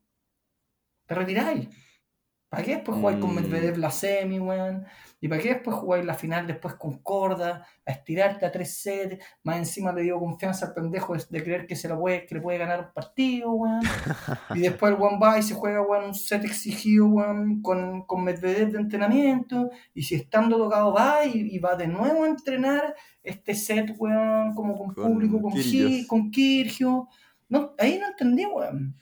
te 1.10 1.16
retiráis. 1.16 1.68
¿Para 2.50 2.64
qué 2.64 2.76
después 2.76 2.98
jugáis 2.98 3.20
con 3.20 3.34
Medvedev 3.36 3.78
la 3.78 3.92
semi, 3.92 4.40
weón? 4.40 4.86
¿Y 5.20 5.28
para 5.28 5.42
qué 5.42 5.50
después 5.56 5.76
jugáis 5.76 6.06
la 6.06 6.14
final 6.14 6.48
después 6.48 6.76
con 6.76 7.00
Corda, 7.00 7.66
a 7.86 7.92
estirarte 7.92 8.46
a 8.46 8.52
tres 8.52 8.78
sets? 8.82 9.24
Más 9.44 9.58
encima 9.58 9.92
le 9.92 10.04
dio 10.04 10.20
confianza 10.20 10.68
al 10.68 10.74
pendejo 10.74 11.16
de, 11.16 11.44
creer 11.44 11.68
que, 11.68 11.76
se 11.76 11.88
lo 11.88 12.00
puede, 12.00 12.26
que 12.26 12.36
le 12.36 12.42
puede 12.42 12.60
ganar 12.60 12.80
un 12.80 12.94
partido, 12.94 13.52
weón. 13.52 13.82
y 14.56 14.60
después 14.60 14.94
el 14.94 15.02
one 15.02 15.18
va 15.22 15.40
y 15.40 15.44
se 15.44 15.56
juega, 15.56 15.82
weón, 15.82 16.06
un 16.06 16.16
set 16.16 16.44
exigido, 16.44 17.08
weón, 17.08 17.62
con, 17.64 18.04
con 18.04 18.24
Medvedev 18.24 18.72
de 18.72 18.80
entrenamiento. 18.80 19.72
Y 19.96 20.04
si 20.04 20.14
estando 20.16 20.58
tocado 20.58 20.94
va 20.94 21.26
y, 21.26 21.58
va 21.58 21.76
de 21.76 21.88
nuevo 21.88 22.24
a 22.24 22.28
entrenar 22.28 22.96
este 23.24 23.56
set, 23.56 23.96
weón, 23.98 24.54
como 24.54 24.76
con, 24.78 24.94
público, 24.94 25.42
con, 25.42 25.54
con 26.08 26.32
Kirgio. 26.32 27.10
No, 27.48 27.74
ahí 27.80 27.98
no 28.00 28.08
entendí, 28.08 28.46
weón. 28.46 28.96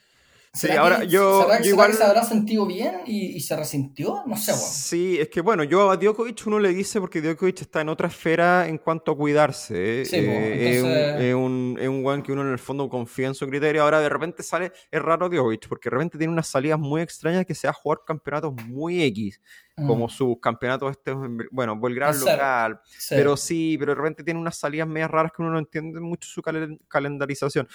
Sí, 0.57 0.71
ahora 0.71 1.03
yo, 1.03 1.47
igual... 1.63 1.93
se 1.93 2.03
habrá 2.03 2.23
sentido 2.23 2.65
bien 2.65 3.01
y, 3.05 3.39
se 3.41 3.55
resintió? 3.55 4.23
No 4.25 4.35
sé, 4.35 4.51
bueno. 4.51 4.67
Sí, 4.67 5.17
es 5.19 5.29
que 5.29 5.41
bueno, 5.41 5.63
yo 5.63 5.91
a 5.91 5.97
Djokovic 5.97 6.47
uno 6.47 6.59
le 6.59 6.69
dice 6.69 6.99
porque 6.99 7.21
Djokovic 7.21 7.61
está 7.61 7.81
en 7.81 7.89
otra 7.89 8.07
esfera 8.07 8.67
en 8.67 8.77
cuanto 8.77 9.11
a 9.11 9.17
cuidarse. 9.17 10.05
Sí, 10.05 10.15
eh, 10.17 10.77
es, 10.77 10.83
un, 11.35 11.77
es, 11.79 11.87
un, 11.87 12.23
que 12.23 12.31
uno 12.31 12.41
en 12.41 12.51
el 12.51 12.59
fondo 12.59 12.89
confía 12.89 13.27
en 13.27 13.35
su 13.35 13.47
criterio. 13.47 13.83
Ahora 13.83 13.99
de 13.99 14.09
repente 14.09 14.43
sale, 14.43 14.71
es 14.91 15.01
raro 15.01 15.29
Djokovic 15.29 15.67
porque 15.67 15.89
de 15.89 15.95
repente 15.95 16.17
tiene 16.17 16.33
unas 16.33 16.47
salidas 16.47 16.79
muy 16.79 17.01
extrañas 17.01 17.45
que 17.45 17.53
se 17.53 17.67
va 17.67 17.71
a 17.71 17.73
jugar 17.73 17.99
campeonatos 18.05 18.53
muy 18.65 19.03
X, 19.03 19.39
como 19.75 20.07
mm. 20.07 20.09
sus 20.09 20.39
campeonatos, 20.41 20.91
este, 20.91 21.13
bueno, 21.51 21.79
Belgrado 21.79 22.19
local. 22.19 22.81
Pero 23.09 23.37
sí, 23.37 23.77
pero 23.79 23.91
de 23.93 23.95
repente 23.95 24.23
tiene 24.23 24.39
unas 24.39 24.57
salidas 24.57 24.87
medias 24.87 25.11
raras 25.11 25.31
que 25.35 25.41
uno 25.41 25.51
no 25.51 25.59
entiende 25.59 25.99
mucho 25.99 26.27
su 26.27 26.41
calendarización. 26.87 27.67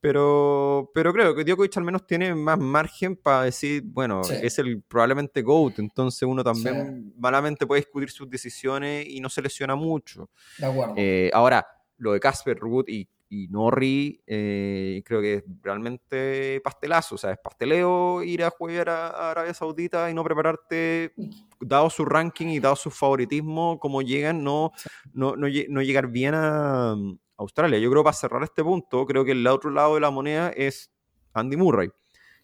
Pero, 0.00 0.90
pero 0.94 1.12
creo 1.12 1.34
que 1.34 1.44
Djokovic 1.44 1.76
al 1.78 1.84
menos 1.84 2.06
tiene 2.06 2.34
más 2.34 2.58
margen 2.58 3.16
para 3.16 3.44
decir, 3.44 3.82
bueno, 3.84 4.20
es 4.22 4.58
el 4.58 4.82
probablemente 4.82 5.42
GOAT, 5.42 5.78
entonces 5.78 6.22
uno 6.22 6.44
también 6.44 7.14
malamente 7.18 7.66
puede 7.66 7.80
discutir 7.80 8.10
sus 8.10 8.28
decisiones 8.28 9.06
y 9.08 9.20
no 9.20 9.28
se 9.28 9.42
lesiona 9.42 9.74
mucho. 9.74 10.28
De 10.58 10.66
acuerdo. 10.66 10.94
Eh, 10.96 11.30
ahora, 11.32 11.66
lo 11.98 12.12
de 12.12 12.20
Casper 12.20 12.58
Ruud 12.58 12.84
y, 12.88 13.08
y 13.28 13.48
Norri, 13.48 14.22
eh, 14.26 15.02
creo 15.04 15.20
que 15.20 15.34
es 15.34 15.44
realmente 15.62 16.60
pastelazo, 16.62 17.16
o 17.16 17.18
sea, 17.18 17.32
es 17.32 17.38
pasteleo 17.38 18.22
ir 18.22 18.44
a 18.44 18.50
jugar 18.50 18.88
a, 18.88 19.30
Arabia 19.30 19.54
Saudita 19.54 20.10
y 20.10 20.14
no 20.14 20.22
prepararte, 20.22 21.14
dado 21.60 21.90
su 21.90 22.04
ranking 22.04 22.48
y 22.48 22.60
dado 22.60 22.76
su 22.76 22.90
favoritismo, 22.90 23.80
como 23.80 24.02
llegan, 24.02 24.44
no, 24.44 24.72
no, 25.12 25.36
no, 25.36 25.46
no 25.68 25.82
llegar 25.82 26.08
bien 26.08 26.34
a, 26.34 26.94
Australia. 27.36 27.78
Yo 27.78 27.90
creo 27.90 28.04
para 28.04 28.14
cerrar 28.14 28.42
este 28.42 28.62
punto, 28.62 29.06
creo 29.06 29.24
que 29.24 29.32
el 29.32 29.46
otro 29.46 29.70
lado 29.70 29.94
de 29.94 30.00
la 30.00 30.10
moneda 30.10 30.50
es 30.50 30.90
Andy 31.32 31.56
Murray, 31.56 31.90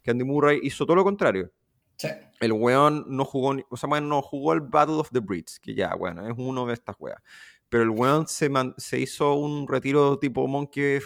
que 0.02 0.10
Andy 0.10 0.24
Murray 0.24 0.60
hizo 0.62 0.84
todo 0.84 0.96
lo 0.96 1.04
contrario. 1.04 1.50
Sí. 1.96 2.08
El 2.40 2.52
weón 2.52 3.04
no 3.08 3.24
jugó, 3.24 3.56
o 3.68 3.76
sea, 3.76 4.00
no 4.00 4.22
jugó 4.22 4.52
el 4.54 4.60
Battle 4.60 4.96
of 4.96 5.10
the 5.12 5.20
Brits, 5.20 5.60
que 5.60 5.74
ya, 5.74 5.94
bueno, 5.94 6.26
es 6.26 6.34
uno 6.36 6.66
de 6.66 6.74
estas 6.74 6.96
weas. 6.98 7.20
Pero 7.68 7.84
el 7.84 7.90
weón 7.90 8.26
se, 8.26 8.50
se 8.76 8.98
hizo 8.98 9.34
un 9.34 9.66
retiro 9.68 10.18
tipo 10.18 10.46
Monkey 10.46 11.00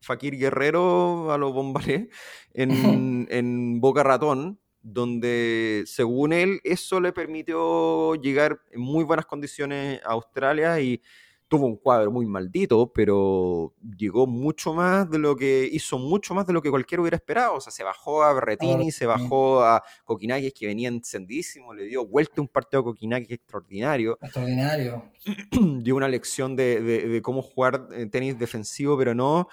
Fakir 0.00 0.38
Guerrero 0.38 1.32
a 1.32 1.38
los 1.38 1.52
Bombaré 1.52 2.08
en, 2.54 2.70
en 3.30 3.80
Boca 3.80 4.02
Ratón, 4.02 4.58
donde 4.82 5.82
según 5.86 6.32
él 6.32 6.60
eso 6.64 7.00
le 7.00 7.12
permitió 7.12 8.14
llegar 8.14 8.60
en 8.70 8.80
muy 8.80 9.04
buenas 9.04 9.26
condiciones 9.26 10.00
a 10.04 10.12
Australia 10.12 10.80
y 10.80 11.02
tuvo 11.50 11.66
un 11.66 11.76
cuadro 11.76 12.12
muy 12.12 12.26
maldito, 12.26 12.92
pero 12.92 13.74
llegó 13.98 14.28
mucho 14.28 14.72
más 14.72 15.10
de 15.10 15.18
lo 15.18 15.34
que 15.34 15.68
hizo 15.70 15.98
mucho 15.98 16.32
más 16.32 16.46
de 16.46 16.52
lo 16.52 16.62
que 16.62 16.70
cualquiera 16.70 17.02
hubiera 17.02 17.16
esperado. 17.16 17.56
O 17.56 17.60
sea, 17.60 17.72
se 17.72 17.82
bajó 17.82 18.22
a 18.22 18.32
Berretini, 18.32 18.92
se 18.92 19.04
bajó 19.04 19.64
a 19.64 19.82
Coquinakis 20.04 20.54
que 20.54 20.68
venía 20.68 20.88
encendísimo, 20.88 21.74
le 21.74 21.86
dio 21.86 22.06
vuelta 22.06 22.40
un 22.40 22.46
partido 22.46 22.82
a 22.82 22.84
Coquinakis 22.84 23.32
extraordinario. 23.32 24.16
Extraordinario. 24.22 25.10
dio 25.82 25.96
una 25.96 26.06
lección 26.06 26.54
de, 26.54 26.80
de 26.80 27.20
cómo 27.20 27.42
jugar 27.42 27.88
eh, 27.94 28.06
tenis 28.06 28.38
defensivo, 28.38 28.96
pero 28.96 29.12
no 29.12 29.48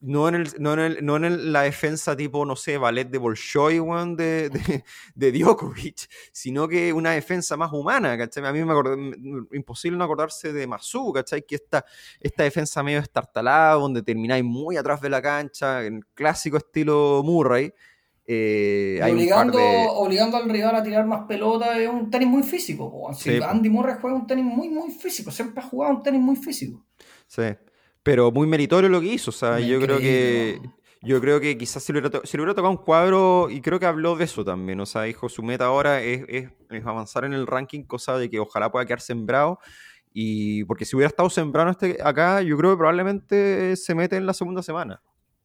no 0.00 0.28
en, 0.28 0.36
el, 0.36 0.54
no, 0.58 0.74
en 0.74 0.78
el, 0.78 1.04
no 1.04 1.16
en 1.16 1.52
la 1.52 1.62
defensa 1.62 2.16
tipo, 2.16 2.44
no 2.44 2.54
sé, 2.54 2.78
ballet 2.78 3.08
de 3.08 3.18
Bolshoi, 3.18 3.78
de, 4.16 4.48
de, 4.48 4.84
de, 5.14 5.32
Djokovic, 5.32 6.08
sino 6.32 6.68
que 6.68 6.92
una 6.92 7.12
defensa 7.12 7.56
más 7.56 7.72
humana, 7.72 8.16
¿cachai? 8.16 8.44
A 8.46 8.52
mí 8.52 8.64
me 8.64 8.72
acordé, 8.72 8.96
imposible 9.52 9.98
no 9.98 10.04
acordarse 10.04 10.52
de 10.52 10.66
Masu, 10.66 11.12
¿cachai? 11.12 11.42
Que 11.42 11.56
esta, 11.56 11.84
esta 12.20 12.44
defensa 12.44 12.82
medio 12.82 13.00
estartalada, 13.00 13.74
donde 13.74 14.02
termináis 14.02 14.44
muy 14.44 14.76
atrás 14.76 15.00
de 15.00 15.10
la 15.10 15.20
cancha, 15.20 15.84
en 15.84 16.04
clásico 16.14 16.58
estilo 16.58 17.22
Murray. 17.24 17.72
Eh, 18.30 19.00
obligando, 19.02 19.58
obligando 19.58 20.36
al 20.36 20.50
rival 20.50 20.76
a 20.76 20.82
tirar 20.82 21.06
más 21.06 21.26
pelota 21.26 21.78
es 21.78 21.88
un 21.88 22.10
tenis 22.10 22.28
muy 22.28 22.42
físico. 22.42 23.10
Andy 23.48 23.70
Murray 23.70 23.96
juega 24.00 24.16
un 24.16 24.26
tenis 24.26 24.44
muy, 24.44 24.68
muy 24.68 24.90
físico, 24.90 25.30
siempre 25.30 25.60
ha 25.60 25.66
jugado 25.66 25.96
un 25.96 26.02
tenis 26.02 26.20
muy 26.20 26.36
físico. 26.36 26.84
Sí. 27.26 27.42
Pero 28.08 28.32
muy 28.32 28.46
meritorio 28.46 28.88
lo 28.88 29.02
que 29.02 29.08
hizo. 29.08 29.28
O 29.28 29.34
sea, 29.34 29.60
yo 29.60 29.78
creo 29.80 29.98
que. 29.98 30.58
Yo 31.02 31.20
creo 31.20 31.40
que 31.40 31.58
quizás 31.58 31.82
si 31.82 31.92
le, 31.92 32.00
hubiera, 32.00 32.18
hubiera 32.18 32.54
tocado 32.54 32.70
un 32.70 32.78
cuadro, 32.78 33.50
y 33.50 33.60
creo 33.60 33.78
que 33.78 33.84
habló 33.84 34.16
de 34.16 34.24
eso 34.24 34.44
también. 34.46 34.80
O 34.80 34.86
sea, 34.86 35.02
dijo, 35.02 35.28
su 35.28 35.42
meta 35.42 35.66
ahora 35.66 36.00
es, 36.00 36.48
avanzar 36.86 37.26
en 37.26 37.34
el 37.34 37.46
ranking, 37.46 37.82
cosa 37.82 38.16
de 38.16 38.30
que 38.30 38.40
ojalá 38.40 38.72
pueda 38.72 38.86
quedar 38.86 39.02
sembrado. 39.02 39.58
Y 40.14 40.64
porque 40.64 40.86
si 40.86 40.96
hubiera 40.96 41.08
estado 41.08 41.28
sembrado 41.28 41.70
este, 41.70 41.98
acá, 42.02 42.40
yo 42.40 42.56
creo 42.56 42.70
que 42.70 42.78
probablemente 42.78 43.76
se 43.76 43.94
mete 43.94 44.16
en 44.16 44.24
la 44.24 44.32
segunda 44.32 44.62
semana. 44.62 45.02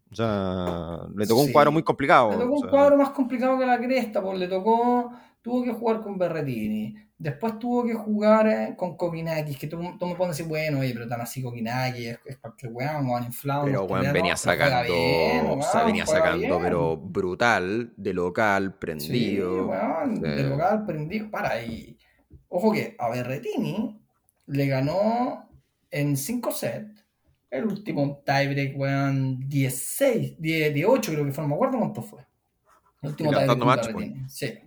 O 0.10 0.16
sea, 0.16 1.02
le 1.16 1.28
tocó 1.28 1.42
un 1.42 1.52
cuadro 1.52 1.72
muy 1.74 1.84
complicado. 1.84 2.32
Le 2.32 2.38
tocó 2.38 2.54
un 2.54 2.70
cuadro 2.70 2.98
más 2.98 3.10
complicado 3.10 3.60
que 3.60 3.66
la 3.66 3.78
cresta, 3.78 4.24
porque 4.24 4.40
le 4.40 4.48
tocó, 4.48 5.12
tuvo 5.44 5.64
que 5.64 5.72
jugar 5.72 6.02
con 6.02 6.18
Berretini, 6.18 6.96
Después 7.24 7.58
tuvo 7.58 7.86
que 7.86 7.94
jugar 7.94 8.48
eh, 8.48 8.74
con 8.76 8.98
Kokinakis, 8.98 9.58
que 9.58 9.68
tú, 9.68 9.78
me 9.78 10.16
puedes 10.16 10.36
decir, 10.36 10.46
bueno, 10.46 10.80
oye, 10.80 10.92
pero 10.94 11.08
tan 11.08 11.22
así 11.22 11.42
Kokinakis, 11.42 12.08
es, 12.08 12.20
es 12.26 12.36
porque 12.36 12.68
weón, 12.68 13.08
weón, 13.08 13.24
inflado. 13.24 13.64
Pero 13.64 13.86
weón, 13.86 14.12
venía 14.12 14.36
sacando, 14.36 14.94
o 14.94 15.62
sea, 15.62 15.86
venía 15.86 16.06
sacando, 16.06 16.60
pero 16.60 16.98
brutal, 16.98 17.94
de 17.96 18.14
local, 18.14 18.74
prendido. 18.78 19.54
Sí, 19.54 19.62
weón, 19.62 20.20
de 20.20 20.44
local, 20.44 20.86
prendido. 20.86 21.32
Para, 21.32 21.64
y 21.64 21.98
ojo 22.50 22.74
que 22.74 22.94
a 23.00 23.10
Berretini 23.10 24.02
le 24.48 24.68
ganó 24.68 25.48
en 25.92 26.18
5 26.18 26.52
sets 26.52 27.06
el 27.50 27.66
último 27.66 28.22
tiebreak, 28.26 28.78
weón, 28.78 29.48
16, 29.48 30.42
18 30.42 31.12
creo 31.14 31.24
que 31.24 31.32
fue, 31.32 31.44
no 31.44 31.48
me 31.48 31.56
acuerdo 31.56 31.80
cuánto 31.80 32.02
fue. 32.02 32.20
El 33.02 33.12
último 33.12 33.32
tiebreak. 33.32 33.94
Pues. 33.94 34.12
Sí. 34.28 34.60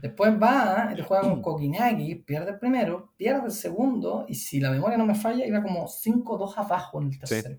Después 0.00 0.32
va, 0.40 0.90
él 0.92 1.02
juega 1.02 1.22
con 1.22 1.42
Kokinagi, 1.42 2.16
pierde 2.16 2.50
el 2.52 2.58
primero, 2.58 3.12
pierde 3.16 3.46
el 3.46 3.52
segundo, 3.52 4.26
y 4.28 4.34
si 4.34 4.60
la 4.60 4.70
memoria 4.70 4.98
no 4.98 5.06
me 5.06 5.14
falla, 5.14 5.46
iba 5.46 5.62
como 5.62 5.86
5-2 5.86 6.54
abajo 6.56 7.00
en 7.00 7.08
el 7.08 7.18
tercero. 7.18 7.58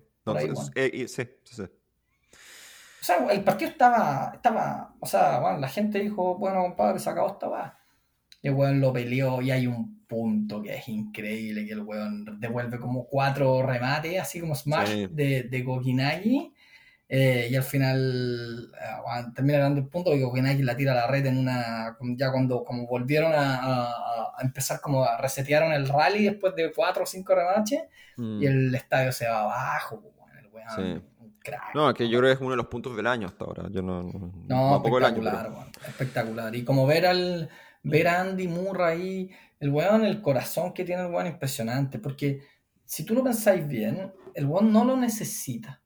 Eh, 0.74 1.06
sí. 1.08 1.08
sí, 1.08 1.28
sí, 1.44 1.62
O 1.62 3.04
sea, 3.04 3.26
el 3.30 3.42
partido 3.42 3.70
estaba, 3.70 4.32
estaba, 4.34 4.94
o 5.00 5.06
sea, 5.06 5.40
bueno, 5.40 5.58
la 5.58 5.68
gente 5.68 5.98
dijo, 5.98 6.36
bueno, 6.36 6.62
compadre, 6.62 6.98
se 6.98 7.10
acabó 7.10 7.28
esta 7.28 7.48
va. 7.48 7.78
Y 8.42 8.48
el 8.48 8.54
weón 8.54 8.80
lo 8.80 8.92
peleó 8.92 9.42
y 9.42 9.50
hay 9.50 9.66
un 9.66 10.06
punto 10.06 10.62
que 10.62 10.74
es 10.76 10.88
increíble, 10.88 11.66
que 11.66 11.72
el 11.72 11.82
weón 11.82 12.40
devuelve 12.40 12.78
como 12.78 13.06
cuatro 13.06 13.62
remates, 13.62 14.20
así 14.20 14.40
como 14.40 14.54
smash 14.54 15.08
de, 15.08 15.44
de 15.44 15.64
Kokinagi 15.64 16.54
eh, 17.12 17.48
y 17.50 17.56
al 17.56 17.64
final 17.64 18.70
eh, 18.72 19.24
termina 19.34 19.58
ganando 19.58 19.80
el 19.80 19.88
punto 19.88 20.10
porque 20.10 20.22
Kokenaki 20.22 20.62
la 20.62 20.76
tira 20.76 20.92
a 20.92 20.94
la 20.94 21.06
red 21.08 21.26
en 21.26 21.38
una. 21.38 21.96
Ya 22.16 22.30
cuando 22.30 22.62
como 22.62 22.86
volvieron 22.86 23.32
a, 23.34 24.32
empezar, 24.40 24.80
como 24.80 25.02
a 25.02 25.16
resetearon 25.16 25.72
el 25.72 25.88
rally 25.88 26.26
después 26.26 26.54
de 26.54 26.72
cuatro 26.72 27.02
o 27.02 27.06
cinco 27.06 27.34
remaches 27.34 27.82
y 28.16 28.22
mm. 28.22 28.42
el 28.44 28.74
estadio 28.76 29.10
se 29.10 29.26
va 29.26 29.40
abajo. 29.40 30.00
el 30.78 31.02
No, 31.74 31.92
que 31.92 32.08
yo 32.08 32.20
creo 32.20 32.30
que 32.30 32.34
es 32.34 32.40
uno 32.40 32.52
de 32.52 32.58
los 32.58 32.68
puntos 32.68 32.96
del 32.96 33.08
año 33.08 33.26
hasta 33.26 33.44
ahora. 33.44 33.64
Yo 33.72 33.82
no, 33.82 34.04
no, 34.46 34.76
espectacular, 34.76 35.50
espectacular. 35.88 36.54
Y 36.54 36.62
como 36.62 36.86
ver 36.86 37.06
al 37.06 37.48
ver 37.82 38.06
a 38.06 38.20
Andy 38.20 38.46
Murray, 38.46 39.32
el 39.58 39.70
weón, 39.70 40.04
el 40.04 40.22
corazón 40.22 40.72
que 40.72 40.84
tiene 40.84 41.02
el 41.02 41.08
weón 41.08 41.26
impresionante. 41.26 41.98
Porque 41.98 42.40
si 42.84 43.04
tú 43.04 43.14
lo 43.14 43.24
pensáis 43.24 43.66
bien, 43.66 44.12
el 44.32 44.46
weón 44.46 44.72
no 44.72 44.84
lo 44.84 44.96
necesita 44.96 45.80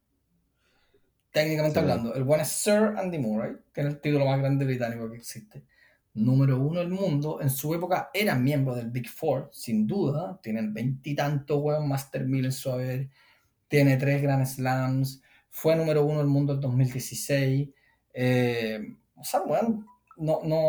técnicamente 1.35 1.81
hablando. 1.81 2.15
El 2.15 2.23
buen 2.23 2.41
es 2.41 2.49
Sir 2.49 2.95
Andy 2.97 3.19
Murray, 3.19 3.57
que 3.73 3.81
es 3.81 3.87
el 3.89 4.01
título 4.01 4.25
más 4.25 4.39
grande 4.39 4.65
británico 4.65 5.11
que 5.11 5.17
existe. 5.17 5.65
Número 6.15 6.61
uno 6.61 6.79
del 6.79 6.91
mundo. 6.91 7.41
En 7.41 7.51
su 7.51 7.75
época 7.75 8.09
era 8.15 8.37
miembro 8.37 8.77
del 8.77 8.89
Big 8.89 9.09
Four, 9.09 9.51
sin 9.53 9.85
duda. 9.85 10.39
Tienen 10.41 10.73
veintitantos 10.73 11.61
weón 11.61 11.89
Master 11.89 12.25
1000 12.25 12.45
en 12.45 12.53
su 12.53 12.71
haber. 12.71 13.11
Tiene 13.67 13.97
tres 13.97 14.23
Grand 14.23 14.47
Slams. 14.47 15.23
Fue 15.51 15.75
número 15.75 16.05
uno 16.05 16.19
del 16.19 16.29
mundo 16.29 16.53
en 16.53 16.61
2016. 16.61 17.69
Eh, 18.13 18.95
o 19.17 19.25
sea, 19.25 19.43
weón, 19.43 19.85
no, 20.17 20.41
no, 20.45 20.61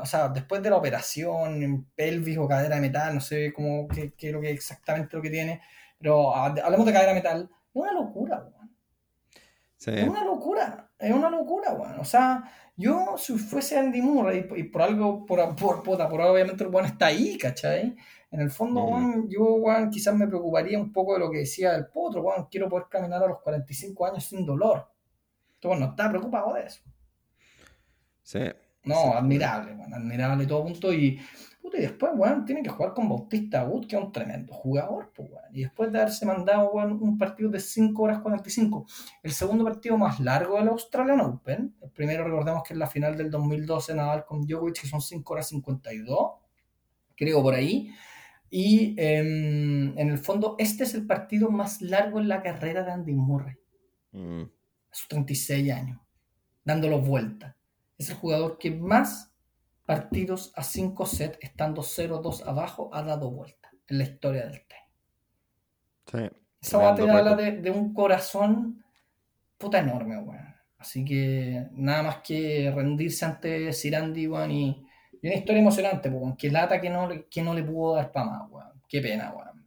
o 0.00 0.06
sea, 0.06 0.28
después 0.28 0.62
de 0.62 0.70
la 0.70 0.76
operación 0.76 1.60
en 1.64 1.84
pelvis 1.86 2.38
o 2.38 2.46
cadera 2.46 2.76
de 2.76 2.82
metal, 2.82 3.16
no 3.16 3.20
sé 3.20 3.52
cómo, 3.52 3.88
qué, 3.88 4.12
qué 4.12 4.28
es 4.28 4.32
lo 4.32 4.40
que 4.40 4.50
exactamente 4.50 5.16
lo 5.16 5.22
que 5.22 5.30
tiene, 5.30 5.60
pero 5.98 6.32
hablemos 6.36 6.86
de 6.86 6.92
cadera 6.92 7.12
de 7.12 7.18
metal, 7.20 7.50
es 7.50 7.82
una 7.82 7.92
locura, 7.92 8.48
Es 9.86 10.08
una 10.08 10.24
locura, 10.24 10.90
es 10.98 11.12
una 11.12 11.30
locura, 11.30 11.72
weón. 11.72 12.00
O 12.00 12.04
sea, 12.04 12.42
yo 12.76 13.14
si 13.16 13.38
fuese 13.38 13.78
Andy 13.78 14.02
Murray 14.02 14.48
y, 14.56 14.64
por 14.64 14.82
algo, 14.82 15.24
por, 15.24 15.54
por, 15.54 15.82
por, 15.82 16.08
por 16.08 16.20
obviamente 16.20 16.64
el 16.64 16.70
weón 16.70 16.86
está 16.86 17.06
ahí, 17.06 17.38
¿cachai? 17.38 17.96
En 18.30 18.40
el 18.40 18.50
fondo, 18.50 18.84
weón, 18.84 19.28
yo, 19.28 19.54
weón, 19.54 19.88
quizás 19.90 20.14
me 20.14 20.26
preocuparía 20.26 20.78
un 20.78 20.92
poco 20.92 21.14
de 21.14 21.20
lo 21.20 21.30
que 21.30 21.38
decía 21.38 21.74
el 21.74 21.86
potro, 21.86 22.22
weón, 22.22 22.48
quiero 22.50 22.68
poder 22.68 22.86
caminar 22.90 23.22
a 23.22 23.28
los 23.28 23.40
45 23.40 24.06
años 24.06 24.24
sin 24.24 24.44
dolor. 24.44 24.90
Entonces, 25.54 25.80
no 25.80 25.86
está 25.90 26.08
preocupado 26.10 26.54
de 26.54 26.66
eso. 26.66 26.82
Sí. 28.22 28.40
No, 28.84 29.14
admirable, 29.14 29.72
weón, 29.72 29.94
admirable 29.94 30.46
todo 30.46 30.64
punto 30.64 30.92
y 30.92 31.20
y 31.74 31.80
después, 31.80 32.12
weón, 32.14 32.44
tiene 32.44 32.62
que 32.62 32.70
jugar 32.70 32.94
con 32.94 33.08
Bautista 33.08 33.64
Wood, 33.64 33.86
que 33.86 33.96
es 33.96 34.02
un 34.02 34.12
tremendo 34.12 34.52
jugador, 34.52 35.12
pues, 35.14 35.30
weón. 35.30 35.44
Y 35.52 35.62
después 35.62 35.90
de 35.92 36.00
haberse 36.00 36.26
mandado, 36.26 36.70
weón, 36.70 37.02
un 37.02 37.18
partido 37.18 37.50
de 37.50 37.60
5 37.60 38.02
horas 38.02 38.20
45, 38.20 38.86
el 39.22 39.32
segundo 39.32 39.64
partido 39.64 39.96
más 39.98 40.20
largo 40.20 40.58
del 40.58 40.68
Australian 40.68 41.20
Open, 41.20 41.74
el 41.80 41.90
primero 41.90 42.24
recordemos 42.24 42.62
que 42.62 42.74
es 42.74 42.78
la 42.78 42.86
final 42.86 43.16
del 43.16 43.30
2012 43.30 43.94
Nadal 43.94 44.24
con 44.24 44.46
Djokovic, 44.46 44.80
que 44.82 44.88
son 44.88 45.00
5 45.00 45.32
horas 45.32 45.48
52, 45.48 46.30
creo 47.16 47.42
por 47.42 47.54
ahí. 47.54 47.90
Y 48.50 48.94
em, 48.98 49.98
en 49.98 50.08
el 50.08 50.18
fondo, 50.18 50.54
este 50.58 50.84
es 50.84 50.94
el 50.94 51.06
partido 51.06 51.50
más 51.50 51.82
largo 51.82 52.20
en 52.20 52.28
la 52.28 52.42
carrera 52.42 52.82
de 52.84 52.92
Andy 52.92 53.14
Murray. 53.14 53.56
Mm. 54.12 54.42
A 54.42 54.94
sus 54.94 55.08
36 55.08 55.72
años, 55.72 56.00
dándolo 56.64 57.00
vuelta. 57.00 57.56
Es 57.98 58.10
el 58.10 58.16
jugador 58.16 58.58
que 58.58 58.70
más 58.70 59.35
partidos 59.86 60.52
a 60.56 60.64
5 60.64 61.06
sets, 61.06 61.38
estando 61.40 61.82
0-2 61.82 62.46
abajo, 62.46 62.90
ha 62.92 63.02
dado 63.02 63.30
vuelta 63.30 63.70
en 63.88 63.98
la 63.98 64.04
historia 64.04 64.42
del 64.42 64.66
tenis. 64.66 66.30
Sí. 66.30 66.36
Esa 66.60 66.78
va 66.78 66.94
te 66.94 67.08
habla 67.08 67.36
de, 67.36 67.70
un 67.70 67.94
corazón 67.94 68.84
puta 69.56 69.78
enorme, 69.78 70.18
weón. 70.18 70.54
Así 70.78 71.04
que 71.04 71.68
nada 71.72 72.02
más 72.02 72.16
que 72.16 72.70
rendirse 72.74 73.24
ante 73.24 73.72
Sirandi, 73.72 74.26
weón, 74.26 74.50
y, 74.50 74.82
una 75.22 75.34
historia 75.34 75.60
emocionante, 75.60 76.08
weón. 76.08 76.36
Que 76.36 76.50
lata 76.50 76.80
que 76.80 76.90
no, 76.90 77.08
que 77.30 77.42
no 77.42 77.54
le 77.54 77.62
pudo 77.62 77.94
dar 77.94 78.10
para 78.10 78.26
más, 78.26 78.50
weón. 78.50 78.82
Qué 78.88 79.00
pena, 79.00 79.32
weón. 79.32 79.64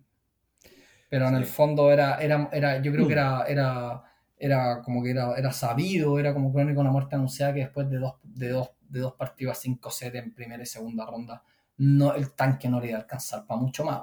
Pero 1.10 1.28
en 1.28 1.36
el 1.36 1.46
fondo 1.46 1.92
era, 1.92 2.18
era, 2.18 2.50
era, 2.52 2.82
yo 2.82 2.92
creo 2.92 3.08
que 3.08 3.14
era, 3.14 3.46
era, 3.48 4.04
era 4.38 4.82
como 4.84 5.02
que 5.02 5.12
era, 5.12 5.36
era 5.36 5.52
sabido, 5.52 6.20
era 6.20 6.34
como 6.34 6.54
crónico 6.54 6.82
una 6.82 6.92
muerte 6.92 7.16
anunciada 7.16 7.54
que 7.54 7.62
después 7.62 7.90
de 7.90 7.98
dos, 7.98 8.16
de 8.24 8.50
dos 8.50 8.70
de 8.90 9.00
dos 9.00 9.14
partidos 9.14 9.58
a 9.58 9.62
5 9.62 9.92
sets 9.92 10.16
en 10.16 10.34
primera 10.34 10.64
y 10.64 10.66
segunda 10.66 11.06
ronda, 11.06 11.44
no, 11.78 12.14
el 12.14 12.34
tanque 12.34 12.68
no 12.68 12.80
le 12.80 12.90
iba 12.90 12.98
a 12.98 13.02
alcanzar 13.02 13.46
para 13.46 13.60
mucho 13.60 13.86
más. 13.86 14.02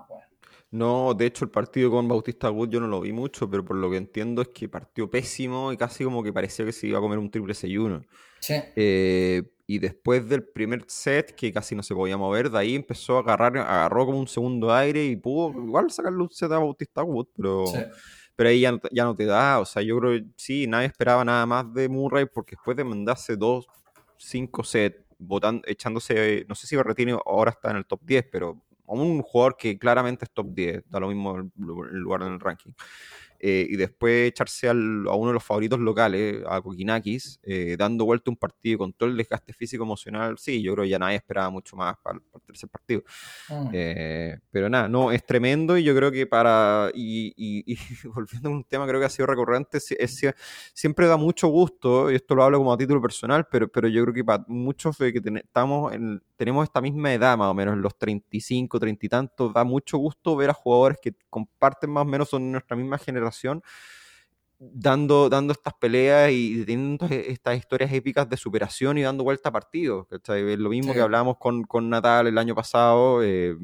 No, 0.70 1.14
de 1.14 1.26
hecho 1.26 1.44
el 1.44 1.50
partido 1.50 1.90
con 1.90 2.08
Bautista 2.08 2.50
Wood 2.50 2.70
yo 2.70 2.80
no 2.80 2.88
lo 2.88 3.00
vi 3.00 3.12
mucho, 3.12 3.48
pero 3.48 3.64
por 3.64 3.76
lo 3.76 3.90
que 3.90 3.96
entiendo 3.98 4.42
es 4.42 4.48
que 4.48 4.68
partió 4.68 5.08
pésimo 5.08 5.72
y 5.72 5.76
casi 5.76 6.04
como 6.04 6.22
que 6.22 6.32
parecía 6.32 6.64
que 6.64 6.72
se 6.72 6.88
iba 6.88 6.98
a 6.98 7.00
comer 7.00 7.18
un 7.18 7.30
triple 7.30 7.54
6-1. 7.54 8.04
Sí. 8.40 8.54
Eh, 8.74 9.42
y 9.66 9.78
después 9.78 10.28
del 10.28 10.44
primer 10.44 10.84
set, 10.86 11.34
que 11.34 11.52
casi 11.52 11.74
no 11.74 11.82
se 11.82 11.94
podía 11.94 12.16
mover, 12.16 12.50
de 12.50 12.58
ahí 12.58 12.74
empezó 12.74 13.16
a 13.16 13.20
agarrar, 13.20 13.56
agarró 13.58 14.06
como 14.06 14.18
un 14.18 14.28
segundo 14.28 14.72
aire 14.72 15.04
y 15.04 15.16
pudo 15.16 15.50
igual 15.60 15.90
sacarle 15.90 16.22
un 16.22 16.30
set 16.30 16.52
a 16.52 16.58
Bautista 16.58 17.02
Wood, 17.02 17.28
pero, 17.36 17.64
pero 18.36 18.48
ahí 18.48 18.60
ya 18.60 18.72
no, 18.72 18.80
ya 18.92 19.04
no 19.04 19.16
te 19.16 19.24
da. 19.24 19.58
O 19.58 19.64
sea, 19.64 19.82
yo 19.82 19.98
creo 19.98 20.12
que 20.12 20.26
sí, 20.36 20.66
nadie 20.66 20.86
esperaba 20.86 21.24
nada 21.24 21.46
más 21.46 21.72
de 21.72 21.88
Murray 21.88 22.26
porque 22.26 22.54
después 22.54 22.76
de 22.76 22.84
mandarse 22.84 23.36
dos 23.36 23.66
5 24.18 24.64
sets, 24.64 25.04
echándose, 25.66 26.44
no 26.48 26.54
sé 26.54 26.66
si 26.66 26.76
Berretini 26.76 27.12
ahora 27.12 27.50
está 27.50 27.70
en 27.70 27.76
el 27.78 27.86
top 27.86 28.00
10, 28.04 28.28
pero 28.30 28.62
un 28.86 29.22
jugador 29.22 29.56
que 29.56 29.78
claramente 29.78 30.24
es 30.24 30.30
top 30.30 30.48
10, 30.52 30.84
da 30.88 31.00
lo 31.00 31.08
mismo 31.08 31.36
el, 31.36 31.50
lugar 31.56 32.22
en 32.22 32.34
el 32.34 32.40
ranking. 32.40 32.72
Eh, 33.40 33.66
y 33.68 33.76
después 33.76 34.28
echarse 34.28 34.68
al, 34.68 35.06
a 35.08 35.14
uno 35.14 35.28
de 35.28 35.34
los 35.34 35.44
favoritos 35.44 35.78
locales, 35.78 36.42
a 36.48 36.60
Kokinakis, 36.60 37.40
eh, 37.42 37.76
dando 37.78 38.04
vuelta 38.04 38.30
un 38.30 38.36
partido 38.36 38.78
con 38.78 38.92
todo 38.92 39.08
el 39.08 39.16
desgaste 39.16 39.52
físico 39.52 39.84
emocional, 39.84 40.38
sí, 40.38 40.62
yo 40.62 40.72
creo 40.74 40.84
que 40.84 40.90
ya 40.90 40.98
nadie 40.98 41.16
esperaba 41.16 41.50
mucho 41.50 41.76
más 41.76 41.96
para, 42.02 42.18
el 42.18 42.40
tercer 42.42 42.68
partido. 42.68 43.02
Mm. 43.48 43.68
Eh, 43.72 44.38
pero 44.50 44.68
nada, 44.68 44.88
no, 44.88 45.12
es 45.12 45.24
tremendo 45.24 45.76
y 45.76 45.84
yo 45.84 45.94
creo 45.94 46.10
que 46.10 46.26
para, 46.26 46.90
y, 46.94 47.32
y, 47.36 47.76
volviendo 48.14 48.48
a 48.48 48.52
un 48.52 48.64
tema 48.64 48.86
creo 48.86 49.00
que 49.00 49.06
ha 49.06 49.10
sido 49.10 49.26
recurrente, 49.26 49.78
es, 49.78 50.26
siempre 50.72 51.06
da 51.06 51.16
mucho 51.16 51.48
gusto, 51.48 52.10
y 52.10 52.14
esto 52.14 52.34
lo 52.34 52.44
hablo 52.44 52.58
como 52.58 52.72
a 52.72 52.76
título 52.76 53.00
personal, 53.00 53.46
pero, 53.50 53.68
pero 53.68 53.88
yo 53.88 54.02
creo 54.02 54.14
que 54.14 54.24
para 54.24 54.44
muchos 54.48 54.98
de 54.98 55.12
que 55.12 55.20
estamos 55.36 55.92
en, 55.92 56.22
tenemos 56.36 56.64
esta 56.64 56.80
misma 56.80 57.12
edad 57.12 57.36
más 57.36 57.50
o 57.50 57.54
menos, 57.54 57.76
los 57.76 57.96
35, 57.98 58.78
30 58.78 59.06
y 59.06 59.08
tantos, 59.08 59.52
da 59.52 59.64
mucho 59.64 59.98
gusto 59.98 60.36
ver 60.36 60.50
a 60.50 60.54
jugadores 60.54 60.98
que 61.00 61.14
comparten 61.30 61.90
más 61.90 62.02
o 62.02 62.06
menos, 62.06 62.28
son 62.28 62.52
nuestra 62.52 62.76
misma 62.76 62.98
generación, 62.98 63.25
dando, 64.58 65.28
dando 65.28 65.52
estas 65.52 65.74
peleas 65.74 66.30
y 66.32 66.64
teniendo 66.64 67.06
estas 67.06 67.58
historias 67.58 67.92
épicas 67.92 68.28
de 68.28 68.36
superación 68.36 68.98
y 68.98 69.02
dando 69.02 69.24
vuelta 69.24 69.50
a 69.50 69.52
partidos. 69.52 70.06
Es 70.10 70.58
lo 70.58 70.70
mismo 70.70 70.92
que 70.92 71.00
hablábamos 71.00 71.36
con, 71.38 71.64
con, 71.64 71.90
Natal 71.90 72.26
el 72.26 72.38
año 72.38 72.54
pasado. 72.54 73.22
Eh, 73.22 73.56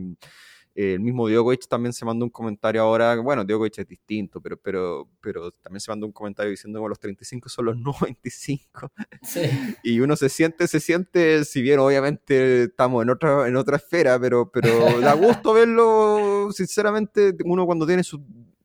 el 0.74 1.00
mismo 1.00 1.28
Djokovic 1.28 1.68
también 1.68 1.92
se 1.92 2.04
mandó 2.04 2.24
un 2.24 2.30
comentario 2.30 2.80
ahora, 2.80 3.16
bueno, 3.16 3.44
Djokovic 3.44 3.78
es 3.78 3.86
distinto, 3.86 4.40
pero, 4.40 4.56
pero, 4.56 5.06
pero 5.20 5.50
también 5.50 5.80
se 5.80 5.90
mandó 5.90 6.06
un 6.06 6.12
comentario 6.12 6.50
diciendo 6.50 6.82
que 6.82 6.88
los 6.88 6.98
35 6.98 7.48
son 7.50 7.66
los 7.66 7.76
no 7.78 7.94
25. 8.00 8.90
Sí. 9.22 9.42
Y 9.82 10.00
uno 10.00 10.16
se 10.16 10.28
siente, 10.30 10.66
se 10.66 10.80
siente, 10.80 11.44
si 11.44 11.60
bien 11.60 11.78
obviamente 11.78 12.64
estamos 12.64 13.02
en 13.02 13.10
otra, 13.10 13.48
en 13.48 13.56
otra 13.56 13.76
esfera, 13.76 14.18
pero, 14.18 14.50
pero 14.50 15.00
da 15.00 15.12
gusto 15.12 15.52
verlo, 15.52 16.50
sinceramente, 16.52 17.36
uno 17.44 17.66
cuando 17.66 17.86
tiene 17.86 18.02
sus 18.02 18.20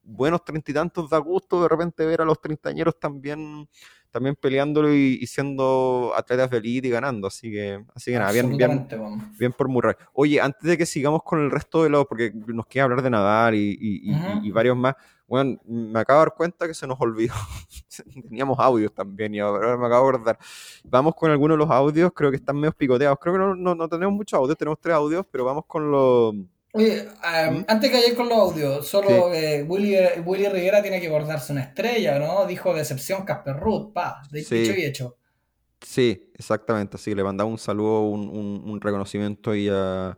buenos 0.07 0.43
treinta 0.43 0.71
y 0.71 0.73
tantos 0.73 1.09
da 1.09 1.17
gusto 1.17 1.61
de 1.61 1.67
repente 1.67 2.05
ver 2.05 2.21
a 2.21 2.25
los 2.25 2.39
treintañeros 2.39 2.99
también 2.99 3.67
también 4.11 4.35
peleándolo 4.35 4.93
y, 4.93 5.25
siendo 5.27 6.11
atletas 6.15 6.49
de 6.49 6.57
elite 6.57 6.87
y 6.87 6.91
ganando. 6.91 7.27
Así 7.27 7.51
que, 7.51 7.83
así 7.93 8.11
que 8.11 8.17
nada, 8.17 8.31
bien, 8.31 8.57
bien, 8.57 8.87
bien, 9.37 9.53
por 9.53 9.67
Murray. 9.67 9.95
Oye, 10.13 10.41
antes 10.41 10.63
de 10.63 10.77
que 10.77 10.85
sigamos 10.85 11.21
con 11.23 11.39
el 11.39 11.51
resto 11.51 11.83
de 11.83 11.89
los, 11.89 12.05
porque 12.05 12.31
nos 12.33 12.65
queda 12.65 12.85
hablar 12.85 13.01
de 13.01 13.09
Nadal 13.09 13.55
y, 13.55 13.77
y, 13.79 14.51
varios 14.51 14.77
más, 14.77 14.95
bueno, 15.27 15.59
me 15.65 15.99
acabo 15.99 16.21
de 16.21 16.25
dar 16.25 16.35
cuenta 16.35 16.67
que 16.67 16.73
se 16.73 16.87
nos 16.87 16.99
olvidó. 16.99 17.33
Teníamos 18.29 18.57
audios 18.59 18.93
también 18.93 19.35
y 19.35 19.39
ahora 19.39 19.77
me 19.77 19.85
acabo 19.85 20.09
de 20.09 20.15
acordar. 20.15 20.39
Vamos 20.85 21.13
con 21.15 21.29
algunos 21.29 21.55
de 21.55 21.65
los 21.65 21.69
audios, 21.69 22.11
creo 22.15 22.31
que 22.31 22.37
están 22.37 22.55
medio 22.55 22.71
picoteados. 22.71 23.19
Creo 23.19 23.33
que 23.33 23.39
no, 23.39 23.55
no, 23.55 23.75
no 23.75 23.89
tenemos 23.89 24.15
muchos 24.15 24.39
audios, 24.39 24.57
tenemos 24.57 24.79
tres 24.79 24.95
audios, 24.95 25.25
pero 25.29 25.45
vamos 25.45 25.65
con 25.67 25.91
los 25.91 26.33
Oye, 26.77 27.07
¿Mm? 27.51 27.65
antes 27.67 27.89
que 27.89 27.97
ayer 27.97 28.15
con 28.15 28.29
los 28.29 28.37
audios, 28.37 28.87
solo 28.87 29.33
eh, 29.33 29.63
Willy, 29.63 29.97
Willy, 30.23 30.47
Rivera 30.47 30.81
tiene 30.81 31.01
que 31.01 31.09
bordarse 31.09 31.51
una 31.51 31.63
estrella, 31.63 32.19
¿no? 32.19 32.45
Dijo 32.45 32.73
decepción 32.73 33.25
Casper 33.25 33.57
Ruth, 33.57 33.93
pa, 33.93 34.21
de 34.31 34.43
sí. 34.43 34.71
y 34.77 34.85
hecho. 34.85 35.17
Sí, 35.81 36.31
exactamente, 36.35 36.97
así 36.97 37.13
le 37.15 37.23
mandaba 37.23 37.49
un 37.49 37.57
saludo, 37.57 38.01
un, 38.01 38.29
un, 38.29 38.81
reconocimiento 38.81 39.55
y 39.55 39.69
a, 39.69 40.17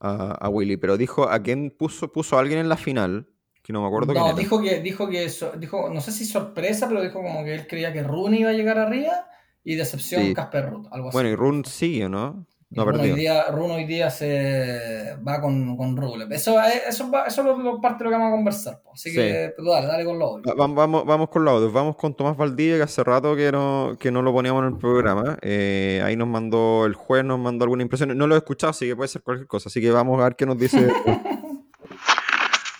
a, 0.00 0.48
Willy, 0.48 0.76
pero 0.76 0.96
dijo, 0.96 1.28
¿a 1.28 1.40
quién 1.40 1.70
puso, 1.70 2.12
puso 2.12 2.36
a 2.36 2.40
alguien 2.40 2.58
en 2.60 2.68
la 2.68 2.76
final? 2.76 3.28
Que 3.62 3.72
no 3.72 3.82
me 3.82 3.88
acuerdo 3.88 4.12
No, 4.14 4.32
dijo 4.34 4.60
que, 4.60 4.80
dijo 4.80 5.08
que, 5.08 5.30
dijo, 5.58 5.90
no 5.90 6.00
sé 6.00 6.12
si 6.12 6.24
sorpresa, 6.24 6.88
pero 6.88 7.02
dijo 7.02 7.22
como 7.22 7.44
que 7.44 7.54
él 7.54 7.66
creía 7.66 7.92
que 7.92 8.02
Rune 8.02 8.40
iba 8.40 8.50
a 8.50 8.54
llegar 8.54 8.78
arriba 8.78 9.26
y 9.62 9.74
decepción 9.74 10.32
Casper 10.34 10.70
Ruth, 10.70 10.86
algo 10.90 11.08
así. 11.08 11.16
Bueno, 11.16 11.28
y 11.28 11.34
Rune 11.34 11.62
sigue, 11.64 12.08
¿no? 12.08 12.46
No, 12.70 12.84
Runo, 12.84 13.02
hoy 13.02 13.12
día, 13.12 13.46
Runo 13.50 13.74
hoy 13.74 13.86
día 13.86 14.10
se 14.10 15.16
va 15.26 15.40
con, 15.40 15.74
con 15.78 15.96
Rublev. 15.96 16.30
Eso, 16.30 16.60
eso, 16.62 17.10
eso 17.26 17.40
es 17.40 17.58
lo, 17.64 17.80
parte 17.80 18.04
de 18.04 18.04
lo 18.04 18.10
que 18.10 18.16
vamos 18.16 18.28
a 18.28 18.36
conversar. 18.36 18.82
Así 18.92 19.10
que 19.10 19.54
pues, 19.56 19.66
dale, 19.66 19.86
dale 19.86 20.04
con 20.04 20.18
los 20.18 20.28
audios. 20.28 20.54
Vamos, 20.54 21.06
vamos 21.06 21.30
con 21.30 21.46
los 21.46 21.54
audios. 21.54 21.72
Vamos 21.72 21.96
con 21.96 22.14
Tomás 22.14 22.36
Valdivia, 22.36 22.76
que 22.76 22.82
hace 22.82 23.02
rato 23.02 23.34
que 23.34 23.50
no, 23.50 23.96
que 23.98 24.10
no 24.10 24.20
lo 24.20 24.34
poníamos 24.34 24.64
en 24.64 24.74
el 24.74 24.78
programa. 24.78 25.38
Eh, 25.40 26.02
ahí 26.04 26.14
nos 26.14 26.28
mandó 26.28 26.84
el 26.84 26.92
juez, 26.92 27.24
nos 27.24 27.38
mandó 27.38 27.64
alguna 27.64 27.82
impresión. 27.82 28.16
No 28.18 28.26
lo 28.26 28.34
he 28.34 28.38
escuchado, 28.38 28.72
así 28.72 28.86
que 28.86 28.94
puede 28.94 29.08
ser 29.08 29.22
cualquier 29.22 29.48
cosa. 29.48 29.70
Así 29.70 29.80
que 29.80 29.90
vamos 29.90 30.20
a 30.20 30.24
ver 30.24 30.36
qué 30.36 30.44
nos 30.44 30.58
dice. 30.58 30.76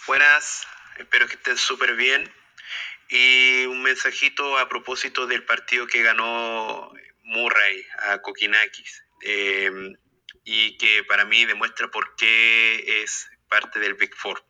Buenas, 0.07 0.67
espero 0.99 1.27
que 1.29 1.35
estén 1.35 1.57
súper 1.57 1.97
bien. 1.97 2.31
Y 3.09 3.65
un 3.65 3.83
mensajito 3.83 4.59
a 4.59 4.69
propósito 4.69 5.27
del 5.27 5.47
partido 5.47 5.87
que 5.87 6.03
ganó 6.03 6.93
Murray 7.25 7.83
a 8.11 8.19
Kokinakis 8.19 9.08
Em, 9.23 9.97
y 10.45 10.77
que 10.77 11.05
para 11.05 11.25
mí 11.25 11.45
demuestra 11.45 11.91
por 11.91 12.17
qué 12.17 13.03
es 13.03 13.29
parte 13.49 13.81
del 13.81 13.95
Big 13.95 14.15
Four. 14.15 14.45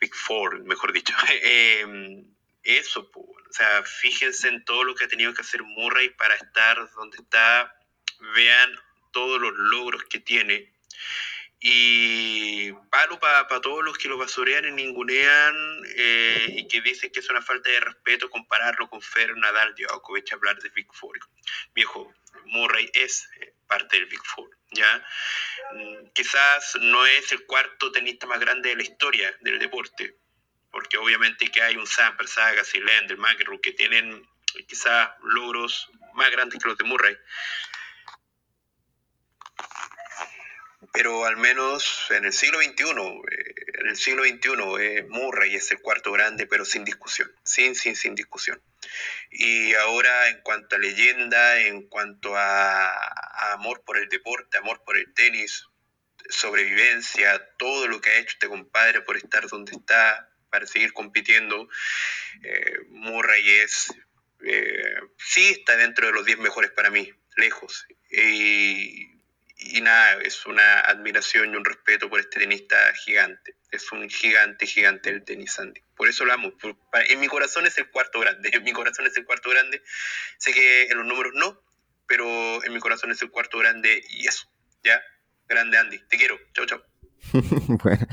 Big 0.00 0.14
Four, 0.14 0.62
mejor 0.64 0.92
dicho. 0.92 1.14
Em, 1.42 2.24
eso, 2.62 3.10
o 3.14 3.52
sea, 3.52 3.82
fíjense 3.84 4.48
en 4.48 4.64
todo 4.64 4.84
lo 4.84 4.94
que 4.94 5.04
ha 5.04 5.08
tenido 5.08 5.32
que 5.32 5.42
hacer 5.42 5.62
Murray 5.62 6.10
para 6.10 6.34
estar 6.34 6.90
donde 6.94 7.18
está, 7.18 7.72
vean 8.34 8.76
todos 9.12 9.40
los 9.40 9.52
logros 9.56 10.04
que 10.04 10.18
tiene. 10.18 10.72
Y 11.58 12.72
palo 12.90 13.18
para 13.18 13.46
todos 13.60 13.82
los 13.82 13.96
que 13.96 14.08
lo 14.08 14.18
basurean 14.18 14.66
y 14.66 14.72
ningunean 14.72 15.54
eh, 15.96 16.46
y 16.48 16.68
que 16.68 16.80
dicen 16.82 17.10
que 17.10 17.20
es 17.20 17.30
una 17.30 17.40
falta 17.40 17.70
de 17.70 17.80
respeto 17.80 18.28
compararlo 18.28 18.88
con 18.88 19.00
Fer, 19.00 19.36
Nadal, 19.36 19.74
Djokovic, 19.74 20.32
hablar 20.32 20.58
de 20.60 20.68
Big 20.70 20.86
Four. 20.92 21.18
Viejo, 21.74 22.12
Murray 22.44 22.90
es 22.92 23.28
eh, 23.40 23.54
parte 23.66 23.96
del 23.96 24.06
Big 24.06 24.22
Four. 24.24 24.50
¿ya? 24.72 25.06
Mm, 25.72 26.08
quizás 26.12 26.76
no 26.80 27.06
es 27.06 27.32
el 27.32 27.46
cuarto 27.46 27.90
tenista 27.92 28.26
más 28.26 28.40
grande 28.40 28.70
de 28.70 28.76
la 28.76 28.82
historia 28.82 29.34
del 29.40 29.58
deporte, 29.58 30.18
porque 30.70 30.98
obviamente 30.98 31.50
que 31.50 31.62
hay 31.62 31.76
un 31.76 31.86
Samper, 31.86 32.26
Agassi, 32.36 32.80
Lender, 32.80 33.16
McEnroe, 33.16 33.60
que 33.60 33.72
tienen 33.72 34.26
quizás 34.68 35.10
logros 35.22 35.90
más 36.14 36.30
grandes 36.30 36.62
que 36.62 36.68
los 36.68 36.78
de 36.78 36.84
Murray. 36.84 37.16
Pero 40.96 41.26
al 41.26 41.36
menos 41.36 42.06
en 42.08 42.24
el 42.24 42.32
siglo 42.32 42.58
XXI, 42.58 42.84
eh, 42.84 43.54
en 43.80 43.86
el 43.86 43.96
siglo 43.98 44.24
XXI, 44.24 44.48
eh, 44.80 45.06
Murray 45.06 45.54
es 45.54 45.70
el 45.70 45.82
cuarto 45.82 46.10
grande, 46.10 46.46
pero 46.46 46.64
sin 46.64 46.86
discusión, 46.86 47.30
sin, 47.44 47.74
sin, 47.74 47.94
sin 47.94 48.14
discusión. 48.14 48.62
Y 49.30 49.74
ahora 49.74 50.28
en 50.30 50.40
cuanto 50.40 50.76
a 50.76 50.78
leyenda, 50.78 51.60
en 51.60 51.82
cuanto 51.82 52.34
a, 52.34 53.52
amor 53.52 53.82
por 53.84 53.98
el 53.98 54.08
deporte, 54.08 54.56
amor 54.56 54.82
por 54.86 54.96
el 54.96 55.12
tenis, 55.12 55.66
sobrevivencia, 56.30 57.46
todo 57.58 57.88
lo 57.88 58.00
que 58.00 58.08
ha 58.08 58.18
hecho 58.18 58.32
este 58.32 58.48
compadre 58.48 59.02
por 59.02 59.18
estar 59.18 59.46
donde 59.48 59.72
está, 59.72 60.30
para 60.48 60.66
seguir 60.66 60.94
compitiendo, 60.94 61.68
eh, 62.42 62.78
Murray 62.88 63.46
es, 63.50 63.92
eh, 64.46 64.94
sí 65.18 65.48
está 65.48 65.76
dentro 65.76 66.06
de 66.06 66.14
los 66.14 66.24
10 66.24 66.38
mejores 66.38 66.70
para 66.70 66.88
mí, 66.88 67.12
lejos. 67.36 67.86
Y, 68.10 69.15
y 69.72 69.80
nada, 69.80 70.20
es 70.22 70.46
una 70.46 70.80
admiración 70.80 71.52
y 71.52 71.56
un 71.56 71.64
respeto 71.64 72.08
por 72.08 72.20
este 72.20 72.40
tenista 72.40 72.76
gigante. 73.04 73.54
Es 73.70 73.90
un 73.92 74.08
gigante, 74.08 74.66
gigante 74.66 75.10
el 75.10 75.24
tenis, 75.24 75.58
Andy. 75.58 75.80
Por 75.96 76.08
eso 76.08 76.24
lo 76.24 76.32
amo. 76.32 76.52
en 77.08 77.20
mi 77.20 77.26
corazón 77.28 77.66
es 77.66 77.76
el 77.78 77.90
cuarto 77.90 78.20
grande. 78.20 78.50
En 78.52 78.62
mi 78.62 78.72
corazón 78.72 79.06
es 79.06 79.16
el 79.16 79.24
cuarto 79.24 79.50
grande. 79.50 79.82
Sé 80.38 80.52
que 80.52 80.84
en 80.84 80.98
los 80.98 81.06
números 81.06 81.32
no, 81.34 81.60
pero 82.06 82.64
en 82.64 82.72
mi 82.72 82.80
corazón 82.80 83.10
es 83.10 83.20
el 83.22 83.30
cuarto 83.30 83.58
grande 83.58 84.02
y 84.10 84.26
eso. 84.26 84.46
¿Ya? 84.84 85.00
Grande, 85.48 85.78
Andy. 85.78 85.98
Te 86.08 86.16
quiero. 86.16 86.38
Chao, 86.54 86.66
chao. 86.66 86.82
bueno, 87.82 88.06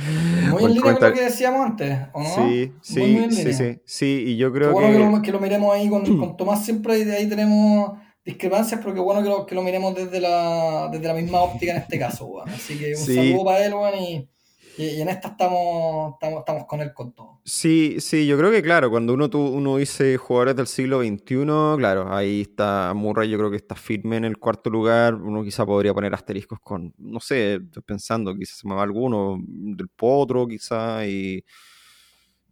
muy 0.49 0.63
en 0.63 0.73
línea 0.73 0.93
con 0.93 1.09
lo 1.09 1.13
que 1.13 1.21
decíamos 1.21 1.65
antes, 1.65 1.99
¿o 2.13 2.23
no? 2.23 2.35
Sí, 2.35 2.73
sí, 2.81 3.27
sí, 3.29 3.53
sí, 3.53 3.81
sí, 3.85 4.23
y 4.27 4.37
yo 4.37 4.51
creo 4.51 4.69
que... 4.69 4.73
Bueno 4.73 5.21
que 5.21 5.31
lo, 5.31 5.39
miremos 5.39 5.75
ahí 5.75 5.87
con, 5.87 6.17
con 6.17 6.35
Tomás 6.37 6.65
siempre 6.65 6.97
y 6.97 7.03
de 7.03 7.17
ahí 7.17 7.29
tenemos 7.29 7.99
discrepancias, 8.25 8.79
pero 8.81 8.93
qué 8.93 8.99
bueno 8.99 9.21
que 9.21 9.29
lo, 9.29 9.45
que 9.45 9.55
lo 9.55 9.63
miremos 9.63 9.95
desde 9.95 10.19
la, 10.19 10.89
desde 10.91 11.07
la 11.07 11.13
misma 11.13 11.41
óptica 11.41 11.73
en 11.73 11.79
este 11.79 11.99
caso, 11.99 12.41
Así 12.45 12.77
que 12.77 12.95
un 12.95 13.05
saludo 13.05 13.45
para 13.45 13.65
él, 13.65 13.73
y, 13.99 14.29
y, 14.77 15.01
en 15.01 15.09
esta 15.09 15.29
estamos, 15.29 16.13
estamos, 16.13 16.39
estamos, 16.39 16.65
con 16.65 16.81
él 16.81 16.93
con 16.93 17.13
todo. 17.13 17.41
Sí, 17.43 17.97
sí, 17.99 18.25
yo 18.25 18.37
creo 18.37 18.49
que 18.49 18.61
claro, 18.61 18.89
cuando 18.89 19.13
uno, 19.13 19.29
uno 19.33 19.77
dice 19.77 20.15
jugadores 20.17 20.55
del 20.55 20.67
siglo 20.67 21.01
XXI, 21.01 21.77
claro, 21.77 22.13
ahí 22.13 22.41
está 22.41 22.93
Murray, 22.95 23.29
yo 23.29 23.37
creo 23.37 23.49
que 23.49 23.57
está 23.57 23.75
firme 23.75 24.15
en 24.15 24.25
el 24.25 24.37
cuarto 24.37 24.69
lugar, 24.69 25.15
uno 25.15 25.43
quizá 25.43 25.65
podría 25.65 25.93
poner 25.93 26.13
asteriscos 26.13 26.59
con, 26.61 26.93
no 26.97 27.19
sé, 27.19 27.55
estoy 27.55 27.83
pensando, 27.83 28.33
quizás 28.35 28.59
se 28.59 28.67
me 28.67 28.75
va 28.75 28.83
alguno, 28.83 29.37
del 29.45 29.89
Potro 29.89 30.47
quizá, 30.47 31.05
y, 31.05 31.43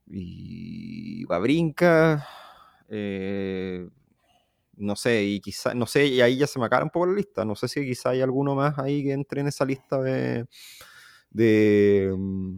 y 0.08 1.24
Babrinka, 1.24 2.28
eh, 2.90 3.88
no 4.82 4.96
sé, 4.96 5.24
y 5.24 5.40
quizá, 5.40 5.74
no 5.74 5.86
sé, 5.86 6.08
y 6.08 6.22
ahí 6.22 6.38
ya 6.38 6.48
se 6.48 6.60
me 6.60 6.66
acaba 6.66 6.84
un 6.84 6.90
poco 6.90 7.06
la 7.06 7.14
lista. 7.14 7.46
No 7.46 7.56
sé 7.56 7.68
si 7.68 7.86
quizá 7.86 8.10
hay 8.10 8.22
alguno 8.22 8.56
más 8.56 8.78
ahí 8.80 9.04
que 9.04 9.14
entre 9.14 9.42
en 9.42 9.48
esa 9.48 9.64
lista 9.64 10.02
de. 10.02 10.46
de 11.30 12.14
mm, 12.18 12.58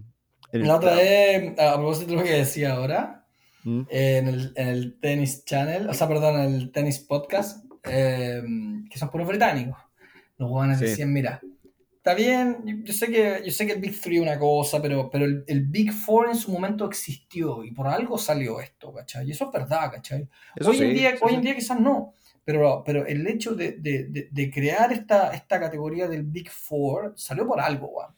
la 0.53 0.75
otra 0.75 0.95
vez, 0.95 1.59
a 1.59 1.75
propósito 1.75 2.11
de 2.11 2.17
lo 2.17 2.23
que 2.23 2.31
decía 2.31 2.73
ahora, 2.73 3.25
¿Mm? 3.63 3.81
en, 3.89 4.27
el, 4.27 4.53
en, 4.55 4.67
el, 4.67 4.99
Tennis 4.99 5.43
Channel, 5.45 5.89
o 5.89 5.93
sea, 5.93 6.07
perdón, 6.07 6.39
en 6.39 6.53
el 6.55 6.71
Tennis 6.71 6.99
Podcast, 6.99 7.65
em, 7.83 8.87
que 8.87 8.97
son 8.97 9.09
puros 9.09 9.27
británicos, 9.27 9.77
los 10.37 10.49
jóvenes 10.49 10.79
decían: 10.79 11.11
mira, 11.11 11.41
está 12.05 12.15
bien, 12.15 12.83
yo 12.83 12.91
sé 12.91 13.07
que, 13.07 13.41
yo 13.45 13.51
sé 13.51 13.65
que 13.65 13.71
el 13.73 13.79
Big 13.79 13.97
Three 14.01 14.17
es 14.17 14.21
una 14.21 14.37
cosa, 14.37 14.81
pero, 14.81 15.09
pero 15.09 15.23
el, 15.23 15.45
el 15.47 15.61
Big 15.61 15.93
Four 15.93 16.27
en 16.29 16.35
su 16.35 16.51
momento 16.51 16.85
existió 16.85 17.63
y 17.63 17.71
por 17.71 17.87
algo 17.87 18.17
salió 18.17 18.59
esto, 18.59 18.91
¿cachai? 18.93 19.25
Y 19.27 19.31
eso 19.31 19.45
es 19.45 19.51
verdad, 19.53 19.89
¿cachai? 19.89 20.27
Eso 20.53 20.71
hoy, 20.71 20.77
sí, 20.77 20.83
en 20.83 20.93
día, 20.95 21.11
sí, 21.11 21.17
hoy 21.21 21.35
en 21.35 21.41
día 21.41 21.55
quizás 21.55 21.79
no, 21.79 22.13
pero, 22.43 22.83
pero 22.85 23.05
el 23.05 23.25
hecho 23.25 23.55
de, 23.55 23.71
de- 23.79 24.03
de- 24.09 24.27
de 24.29 24.51
crear 24.51 24.91
esta, 24.91 25.33
esta 25.33 25.61
categoría 25.61 26.09
del 26.09 26.23
Big 26.23 26.49
Four 26.51 27.13
salió 27.15 27.47
por 27.47 27.61
algo, 27.61 27.87
weón. 27.87 28.11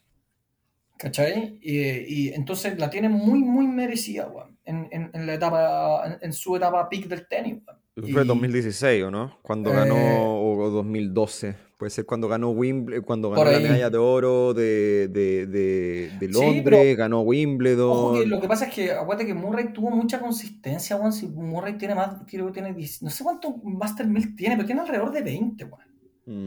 ¿Cachai? 0.98 1.60
Y, 1.62 1.80
y 1.82 2.34
entonces 2.34 2.80
la 2.80 2.90
tiene 2.90 3.10
muy, 3.10 3.40
muy 3.44 3.68
merecida, 3.68 4.28
weón, 4.28 4.58
en, 4.66 4.88
en, 4.92 5.12
en 5.14 5.28
la 5.28 5.34
etapa, 5.36 6.04
en, 6.08 6.18
en 6.22 6.34
su 6.34 6.56
etapa 6.56 6.90
peak 6.90 7.06
del 7.08 7.28
tenis, 7.28 7.58
weón. 7.68 8.12
Fue 8.14 8.24
Y- 8.24 8.28
2016, 8.28 9.04
¿o 9.04 9.12
no? 9.12 9.38
Cuando 9.44 9.72
Eh, 9.72 9.76
ganó, 9.76 10.42
o 10.42 10.70
2012. 10.72 11.56
Puede 11.78 11.90
ser 11.90 12.06
cuando 12.06 12.30
ganó 12.30 12.52
Wimbledon, 12.52 13.04
cuando 13.04 13.30
ganó 13.32 13.44
la 13.52 13.60
medalla 13.60 13.90
de 13.90 13.98
oro 13.98 14.54
de, 14.54 15.10
de, 15.10 15.46
de, 15.46 16.12
de 16.20 16.28
Sí, 16.28 16.34
Londres, 16.34 16.64
pero- 16.64 16.98
ganó 16.98 17.18
Ojo 17.20 17.26
que 17.26 17.30
Wimbledon. 17.32 18.30
lo 18.30 18.40
que 18.40 18.48
pasa 18.48 18.66
es 18.68 18.74
que 18.74 18.92
acuérdate 18.94 19.26
que 19.28 19.34
Murray 19.34 19.74
tuvo 19.74 19.90
mucha 19.92 20.20
consistencia, 20.22 20.96
weón. 20.96 21.12
Si 21.12 21.28
Murray 21.28 21.78
tiene 21.78 21.96
más, 21.96 22.22
creo 22.28 22.48
que 22.48 22.54
tiene 22.54 22.74
10 22.74 23.04
no 23.04 23.10
sé 23.10 23.24
cuánto 23.26 23.58
Master 23.64 24.08
1000 24.08 24.36
tiene, 24.38 24.56
pero 24.56 24.66
tiene 24.66 24.82
alrededor 24.82 25.12
de 25.12 25.22
20, 25.22 25.66
weón. 25.66 25.86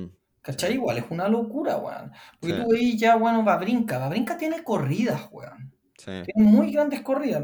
Mm, 0.06 0.10
¿Cachai? 0.40 0.74
Igual, 0.74 0.96
es 0.98 1.04
una 1.10 1.28
locura, 1.28 1.76
weón. 1.76 2.10
Porque 2.40 2.56
Sí. 2.56 2.62
tú 2.62 2.70
veis 2.70 2.96
ya, 2.98 3.16
bueno, 3.16 3.44
Babrinka. 3.44 3.98
Babrinka 3.98 4.38
tiene 4.38 4.62
corridas, 4.64 5.28
weón. 5.30 5.74
sí. 5.98 6.10
Tiene 6.24 6.50
muy 6.50 6.72
grandes 6.72 7.02
corridas. 7.02 7.42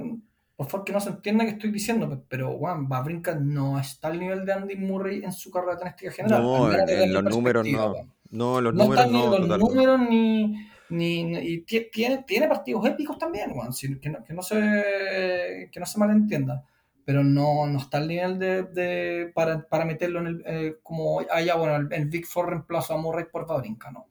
Por 0.56 0.68
favor, 0.68 0.84
que 0.84 0.92
no 0.92 1.00
se 1.00 1.10
entienda 1.10 1.44
que 1.44 1.50
estoy 1.52 1.70
diciendo, 1.72 2.08
pe- 2.08 2.24
pero, 2.28 2.52
weón, 2.52 2.88
Babrinka 2.88 3.34
no 3.34 3.78
está 3.78 4.08
al 4.08 4.20
nivel 4.20 4.44
de 4.46 4.52
Andy 4.52 4.76
Murray 4.76 5.24
en 5.24 5.32
su 5.32 5.50
carrera 5.50 5.76
tenística 5.76 6.12
general. 6.12 6.42
No, 6.42 6.72
en, 6.72 7.12
los 7.12 7.24
números 7.36 7.66
no. 7.66 7.94
No, 8.30 8.60
los 8.60 8.74
No 8.74 8.84
números 8.84 9.10
no, 9.10 9.38
los 9.38 9.58
números 9.58 10.00
ni, 10.08 10.68
ni, 10.90 11.24
ni- 11.24 11.38
y 11.38 11.60
ti- 11.62 11.88
tiene, 11.92 12.24
tiene 12.26 12.46
partidos 12.48 12.86
épicos 12.86 13.18
también, 13.18 13.50
sí, 13.72 13.98
que, 13.98 14.10
no, 14.10 14.22
que 14.24 14.32
no 14.32 14.42
se 14.42 15.68
que 15.72 15.80
no 15.80 15.86
se 15.86 15.98
malentienda, 15.98 16.64
pero 17.04 17.22
no, 17.24 17.66
no 17.66 17.78
está 17.78 17.98
al 17.98 18.06
nivel 18.08 18.38
de, 18.38 18.62
de- 18.64 19.32
para, 19.34 19.62
para 19.68 19.84
meterlo 19.84 20.20
en 20.20 20.26
el 20.28 20.42
eh, 20.46 20.76
como 20.82 21.20
allá 21.30 21.56
bueno 21.56 21.76
el, 21.76 21.92
el 21.92 22.06
Big 22.06 22.26
Four 22.26 22.50
reemplazo 22.50 22.94
a 22.94 22.98
Murray 22.98 23.24
por 23.30 23.46
Babrinka, 23.46 23.90
no. 23.90 24.06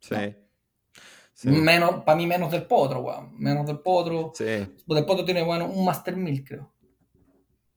Sí. 0.00 0.14
Sí. 1.44 1.50
Menos, 1.50 2.04
para 2.04 2.16
mí 2.16 2.26
menos 2.26 2.50
del 2.50 2.66
Potro, 2.66 3.00
weón, 3.00 3.34
menos 3.36 3.66
del 3.66 3.78
Potro. 3.80 4.32
Sí, 4.34 4.44
Del 4.44 5.04
Potro 5.04 5.26
tiene 5.26 5.42
bueno 5.42 5.66
un 5.66 5.84
Master 5.84 6.16
1000, 6.16 6.42
creo. 6.42 6.72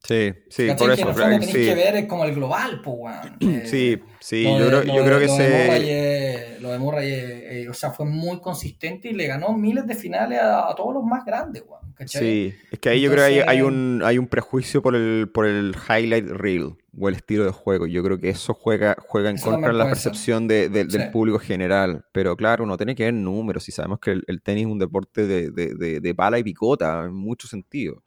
Sí, 0.08 0.32
sí, 0.48 0.66
¿Cachai? 0.66 0.76
por 0.78 0.86
que 0.88 0.92
eso. 0.94 1.02
en 1.02 1.08
el 1.08 1.14
fondo 1.14 1.14
Frank, 1.14 1.40
tenéis 1.40 1.50
sí. 1.56 1.64
que 1.64 1.74
ver 1.74 1.96
es 1.96 2.06
como 2.06 2.24
el 2.24 2.34
global, 2.34 2.80
pues, 2.82 2.96
weón. 2.98 3.36
Eh, 3.40 3.62
Sí, 3.66 3.98
sí, 4.20 4.42
Lo 4.44 4.58
yo 4.58 4.64
de- 4.64 4.68
creo, 4.70 4.82
yo 4.82 5.02
de- 5.02 5.06
creo 5.06 5.18
que 5.20 5.26
lo 5.26 5.36
se. 5.36 6.54
es- 6.54 6.60
lo 6.62 6.72
de 6.72 6.78
Murray 6.78 7.12
es- 7.12 7.22
eh, 7.22 7.68
o 7.68 7.74
sea, 7.74 7.90
fue 7.92 8.06
muy 8.06 8.40
consistente 8.40 9.08
y 9.10 9.12
le 9.12 9.26
ganó 9.26 9.52
miles 9.56 9.86
de 9.86 9.94
finales 9.94 10.40
a, 10.40 10.68
a 10.70 10.74
todos 10.74 10.94
los 10.94 11.04
más 11.04 11.24
grandes, 11.24 11.62
weón, 11.66 11.92
¿cachai? 11.94 12.20
Sí, 12.22 12.54
es 12.70 12.78
que 12.78 12.88
ahí 12.88 13.00
yo 13.00 13.10
creo 13.10 13.26
que 13.26 13.34
hay, 13.34 13.44
hay 13.46 13.62
un, 13.62 14.02
hay 14.04 14.18
un 14.18 14.26
prejuicio 14.26 14.82
por 14.82 14.96
el, 14.96 15.30
por 15.32 15.46
el 15.46 15.74
highlight 15.88 16.26
reel 16.28 16.74
o 17.00 17.08
el 17.08 17.14
estilo 17.14 17.44
de 17.44 17.50
juego. 17.52 17.86
Yo 17.86 18.02
creo 18.02 18.18
que 18.18 18.28
eso 18.28 18.54
juega, 18.54 18.96
juega 19.06 19.30
en 19.30 19.36
Eso 19.36 19.50
contra 19.50 19.68
de 19.70 19.78
la 19.78 19.84
percepción 19.86 20.48
de- 20.48 20.68
de- 20.68 20.84
del 20.84 21.02
Sí. 21.02 21.08
público 21.12 21.38
general. 21.38 22.04
Pero 22.12 22.36
claro, 22.36 22.64
uno 22.64 22.76
tiene 22.76 22.96
que 22.96 23.04
ver 23.04 23.14
números 23.14 23.68
y 23.68 23.72
sabemos 23.72 24.00
que 24.00 24.10
el, 24.12 24.24
el 24.26 24.42
tenis 24.42 24.64
es 24.66 24.70
un 24.72 24.78
deporte 24.80 25.26
de, 25.26 25.50
de- 25.52 25.74
de- 25.74 26.00
de 26.00 26.14
pala 26.14 26.38
y 26.40 26.42
picota 26.42 27.04
en 27.04 27.14
muchos 27.14 27.50
sentidos. 27.50 27.98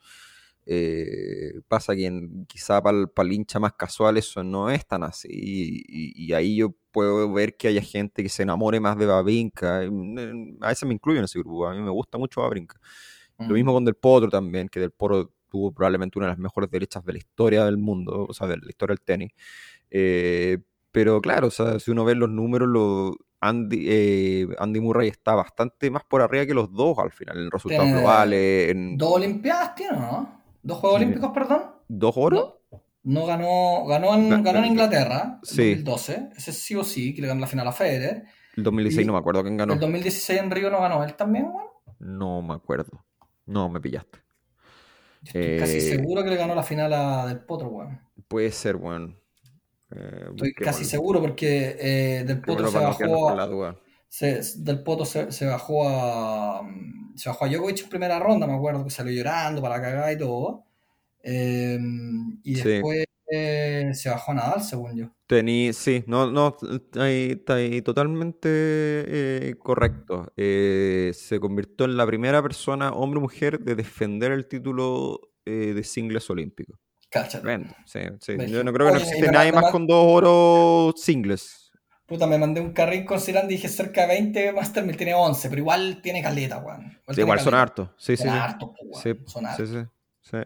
Eh, 0.66 1.62
pasa 1.68 1.96
que 1.96 2.06
en- 2.06 2.46
quizá 2.46 2.82
para 2.82 2.98
el, 2.98 3.32
hincha 3.34 3.60
más 3.60 3.74
casual 3.74 4.18
eso 4.18 4.44
no 4.44 4.70
es 4.70 4.86
tan 4.86 5.04
así. 5.04 5.28
Y, 5.32 5.84
y- 5.88 6.26
y 6.28 6.34
ahí 6.34 6.58
yo 6.58 6.74
puedo 6.92 7.32
ver 7.34 7.56
que 7.58 7.68
haya 7.70 7.82
gente 7.82 8.22
que 8.24 8.30
se 8.30 8.44
enamore 8.44 8.80
más 8.80 8.98
de 8.98 9.06
mm, 9.90 10.58
A 10.64 10.68
veces 10.70 10.88
me 10.88 10.94
incluyo 10.94 11.20
en 11.20 11.26
ese 11.26 11.40
grupo. 11.40 11.68
A 11.68 11.74
mí 11.74 11.82
me 11.82 11.90
gusta 11.90 12.18
mucho 12.18 12.42
Babrinka. 12.42 12.80
Lo 13.40 13.48
Mm. 13.48 13.54
mismo 13.54 13.74
con 13.74 13.86
Del 13.86 13.96
Potro 13.96 14.30
también, 14.30 14.70
que 14.70 14.80
Del 14.80 14.92
Potro 14.92 15.32
tuvo 15.50 15.72
probablemente 15.74 16.20
una 16.20 16.28
de 16.28 16.32
las 16.34 16.40
mejores 16.40 16.70
derechas 16.70 17.04
de 17.04 17.14
la 17.14 17.18
historia 17.18 17.66
del 17.66 17.78
mundo, 17.78 18.26
o 18.30 18.34
sea, 18.34 18.48
de 18.48 18.58
la 18.58 18.70
historia 18.70 18.94
del 18.96 19.02
tenis. 19.04 19.32
Eh, 19.90 20.60
pero 20.92 21.22
claro, 21.22 21.48
o 21.48 21.52
sea, 21.52 21.80
si 21.80 21.92
uno 21.92 22.06
ve 22.06 22.16
los 22.16 22.30
números, 22.30 22.70
lo, 22.70 23.18
Andy, 23.40 23.86
eh, 23.90 24.48
Andy 24.60 24.80
Murray 24.80 25.08
está 25.10 25.34
bastante 25.36 25.90
más 25.90 26.04
por 26.04 26.22
arriba 26.22 26.46
que 26.46 26.54
los 26.54 26.72
dos 26.72 26.98
al 27.00 27.12
final, 27.12 27.38
en 27.38 27.52
resultados 27.52 27.90
globales, 27.92 28.70
en 28.70 28.98
Dos 28.98 29.14
Olimpiadas 29.16 29.74
tiene, 29.76 29.98
¿no? 29.98 30.41
Dos 30.64 30.78
Juegos 30.80 31.00
Sí. 31.00 31.04
Olímpicos, 31.06 31.32
perdón. 31.34 31.64
dos 31.88 32.14
oros. 32.18 32.54
No, 33.04 33.22
no 33.22 33.26
ganó, 33.26 33.86
ganó 33.88 34.14
en, 34.16 34.30
Ga- 34.30 34.44
ganó 34.44 34.60
en 34.60 34.66
Inglaterra, 34.66 35.40
en 35.42 35.46
Sí. 35.46 35.70
2012, 35.76 36.30
ese 36.38 36.52
sí 36.54 36.76
o 36.76 36.84
sí, 36.84 37.14
que 37.16 37.22
le 37.22 37.28
ganó 37.28 37.42
la 37.42 37.48
final 37.48 37.68
a 37.68 37.72
Federer. 37.72 38.26
El 38.56 38.64
2016 38.64 39.04
Y 39.04 39.08
no 39.08 39.14
me 39.14 39.20
acuerdo 39.20 39.42
quién 39.44 39.58
ganó. 39.58 39.74
El 39.74 39.80
2016 39.80 40.40
en 40.40 40.52
Río 40.52 40.70
no 40.70 40.82
ganó 40.82 41.04
él 41.04 41.16
también, 41.16 41.46
weón. 41.48 41.68
No 42.00 42.42
me 42.42 42.54
acuerdo. 42.54 43.04
No, 43.46 43.70
me 43.70 43.80
pillaste. 43.80 44.20
Yo 45.24 45.40
estoy 45.40 45.58
casi 45.60 45.78
Eh, 45.78 45.82
seguro 45.82 46.24
que 46.24 46.30
le 46.32 46.36
ganó 46.36 46.56
la 46.56 46.64
final 46.64 46.94
a 46.94 47.26
Del 47.28 47.40
Potro, 47.40 47.70
weón. 47.70 48.00
Puede 48.28 48.52
ser, 48.52 48.76
bueno. 48.78 49.16
Eh, 49.94 50.26
Estoy 50.30 50.54
casi 50.54 50.86
seguro 50.86 51.20
porque 51.22 51.76
eh, 51.80 52.24
Del 52.26 52.42
Potro 52.42 52.68
se 52.70 52.78
bajó, 52.80 53.36
la 53.36 53.44
a, 53.44 53.48
duda. 53.48 53.76
Se, 54.12 54.42
Del 54.58 54.84
Potro 54.84 55.06
se, 55.06 55.32
se 55.32 55.46
bajó 55.46 55.88
a 55.88 56.62
mm, 56.64 57.16
se 57.18 57.30
bajó 57.30 57.46
a 57.46 57.50
Djokovic 57.50 57.84
en 57.84 57.90
primera 57.90 58.20
ronda, 58.20 58.46
me 58.46 58.54
acuerdo 58.56 58.84
que 58.84 58.90
salió 58.90 59.14
llorando 59.14 59.62
para 59.62 59.82
cagar 59.82 60.12
y 60.12 60.18
todo. 60.18 60.66
Eh, 61.24 61.80
y 62.44 62.56
Sí. 62.56 62.70
después 62.70 63.06
eh, 63.32 63.92
se 63.94 64.10
bajó 64.10 64.32
a 64.32 64.36
Nadal, 64.36 64.62
según 64.62 64.98
yo. 64.98 65.06
Tení, 65.28 65.72
sí, 65.72 66.04
no, 66.08 66.30
no, 66.30 66.58
está 66.74 67.04
ahí, 67.06 67.42
ahí 67.48 67.82
totalmente 67.82 68.50
eh, 68.50 69.56
correcto. 69.58 70.34
Eh, 70.36 71.12
se 71.14 71.40
convirtió 71.40 71.86
en 71.86 71.96
la 71.96 72.06
primera 72.06 72.44
persona, 72.44 72.92
hombre 72.92 73.20
o 73.20 73.22
mujer, 73.22 73.62
de 73.62 73.76
defender 73.76 74.34
el 74.34 74.46
título 74.48 75.22
de 75.46 75.84
singles 75.86 76.30
olímpico. 76.30 76.78
Cáchate. 77.10 77.66
Sí, 77.86 78.00
sí. 78.20 78.34
Yo 78.48 78.64
no 78.64 78.74
creo 78.74 78.88
que 78.88 78.94
no 78.94 79.00
Oye, 79.00 79.06
y 79.06 79.10
existe 79.10 79.32
nadie 79.32 79.54
más 79.54 79.72
con 79.72 79.88
dos 79.88 80.06
oros 80.06 81.02
singles. 81.02 81.61
Puta, 82.12 82.28
me 82.28 82.38
mandé 82.38 82.60
un 82.60 82.74
carril 82.74 83.06
con 83.06 83.22
Silan 83.22 83.46
y 83.46 83.52
dije 83.54 83.70
cerca 83.70 84.02
de 84.02 84.08
20, 84.08 84.52
Master 84.52 84.84
1000 84.84 84.98
tiene 84.98 85.14
11, 85.14 85.48
pero 85.48 85.62
igual 85.62 86.02
tiene 86.02 86.22
caleta, 86.22 86.58
weón. 86.58 87.00
Sí, 87.10 87.22
igual 87.22 87.40
son 87.40 87.54
hartos. 87.54 87.88
Sí, 87.96 88.18
sí, 88.18 88.24
Son 88.24 88.34
sí. 88.34 88.38
hartos, 88.38 88.70
po, 88.72 88.84
weón. 88.84 89.02
Sí, 89.02 89.14
Son 89.28 89.44
sí, 89.44 89.48
hartos. 89.48 89.70
sí, 89.70 89.76
sí, 90.22 90.38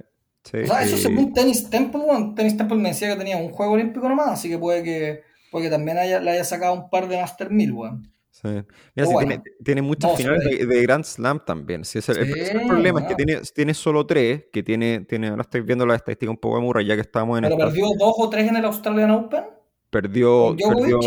sí, 0.44 0.58
O 0.60 0.68
sea, 0.68 0.84
eso 0.84 0.98
según 0.98 1.34
Tennis 1.34 1.68
Temple, 1.68 2.02
weón. 2.02 2.36
Tennis 2.36 2.56
Temple 2.56 2.78
me 2.78 2.90
decía 2.90 3.08
que 3.12 3.16
tenía 3.16 3.38
un 3.38 3.50
juego 3.50 3.72
olímpico 3.74 4.08
nomás, 4.08 4.28
así 4.30 4.48
que 4.48 4.60
puede 4.60 4.84
que, 4.84 5.24
puede 5.50 5.66
que 5.66 5.72
también 5.72 5.98
haya, 5.98 6.20
le 6.20 6.30
haya 6.30 6.44
sacado 6.44 6.74
un 6.76 6.88
par 6.92 7.08
de 7.08 7.20
Master 7.20 7.50
1000, 7.50 7.72
weón. 7.72 8.12
Sí. 8.30 8.48
Mira, 8.48 9.08
sí, 9.08 9.12
bueno, 9.12 9.20
tiene, 9.30 9.44
tiene 9.64 9.82
muchas 9.82 10.18
finales 10.18 10.44
de, 10.44 10.68
de 10.68 10.82
Grand 10.84 11.04
Slam 11.04 11.44
también. 11.44 11.84
Sí, 11.84 11.98
el, 11.98 12.04
Sí, 12.04 12.60
problema 12.68 13.00
es 13.00 13.08
que 13.08 13.16
tiene, 13.16 13.42
tiene 13.56 13.74
solo 13.74 14.06
tres, 14.06 14.44
que 14.54 14.62
tiene, 14.62 15.00
tiene, 15.00 15.30
ahora 15.30 15.42
estoy 15.42 15.62
viendo 15.62 15.84
la 15.88 15.96
estadística 15.96 16.30
un 16.30 16.38
poco 16.38 16.58
de 16.58 16.62
Murray, 16.62 16.86
ya 16.86 16.94
que 16.94 17.02
estamos 17.02 17.40
en 17.40 17.46
Pero 17.46 17.58
perdió 17.58 17.88
dos 17.98 18.14
o 18.20 18.30
tres 18.30 18.48
en 18.48 18.56
el 18.58 18.66
Australian 18.66 19.10
Open. 19.10 19.46
Perdió, 19.90 20.56
perdió 20.56 21.00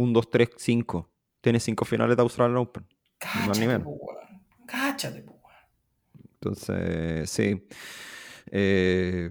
1, 0.00 0.12
2, 0.12 0.30
3, 0.30 0.48
5. 0.56 1.10
Tiene 1.40 1.60
5 1.60 1.84
finales 1.84 2.16
de 2.16 2.22
Australian 2.22 2.56
Open. 2.58 2.86
Cáchate, 3.18 3.66
menos. 3.66 3.82
po, 3.84 3.90
weón. 3.90 4.18
Cáchate, 4.66 5.22
po, 5.22 5.32
weón. 5.32 6.24
Entonces, 6.34 7.28
sí. 7.30 7.66
Eh, 8.50 9.30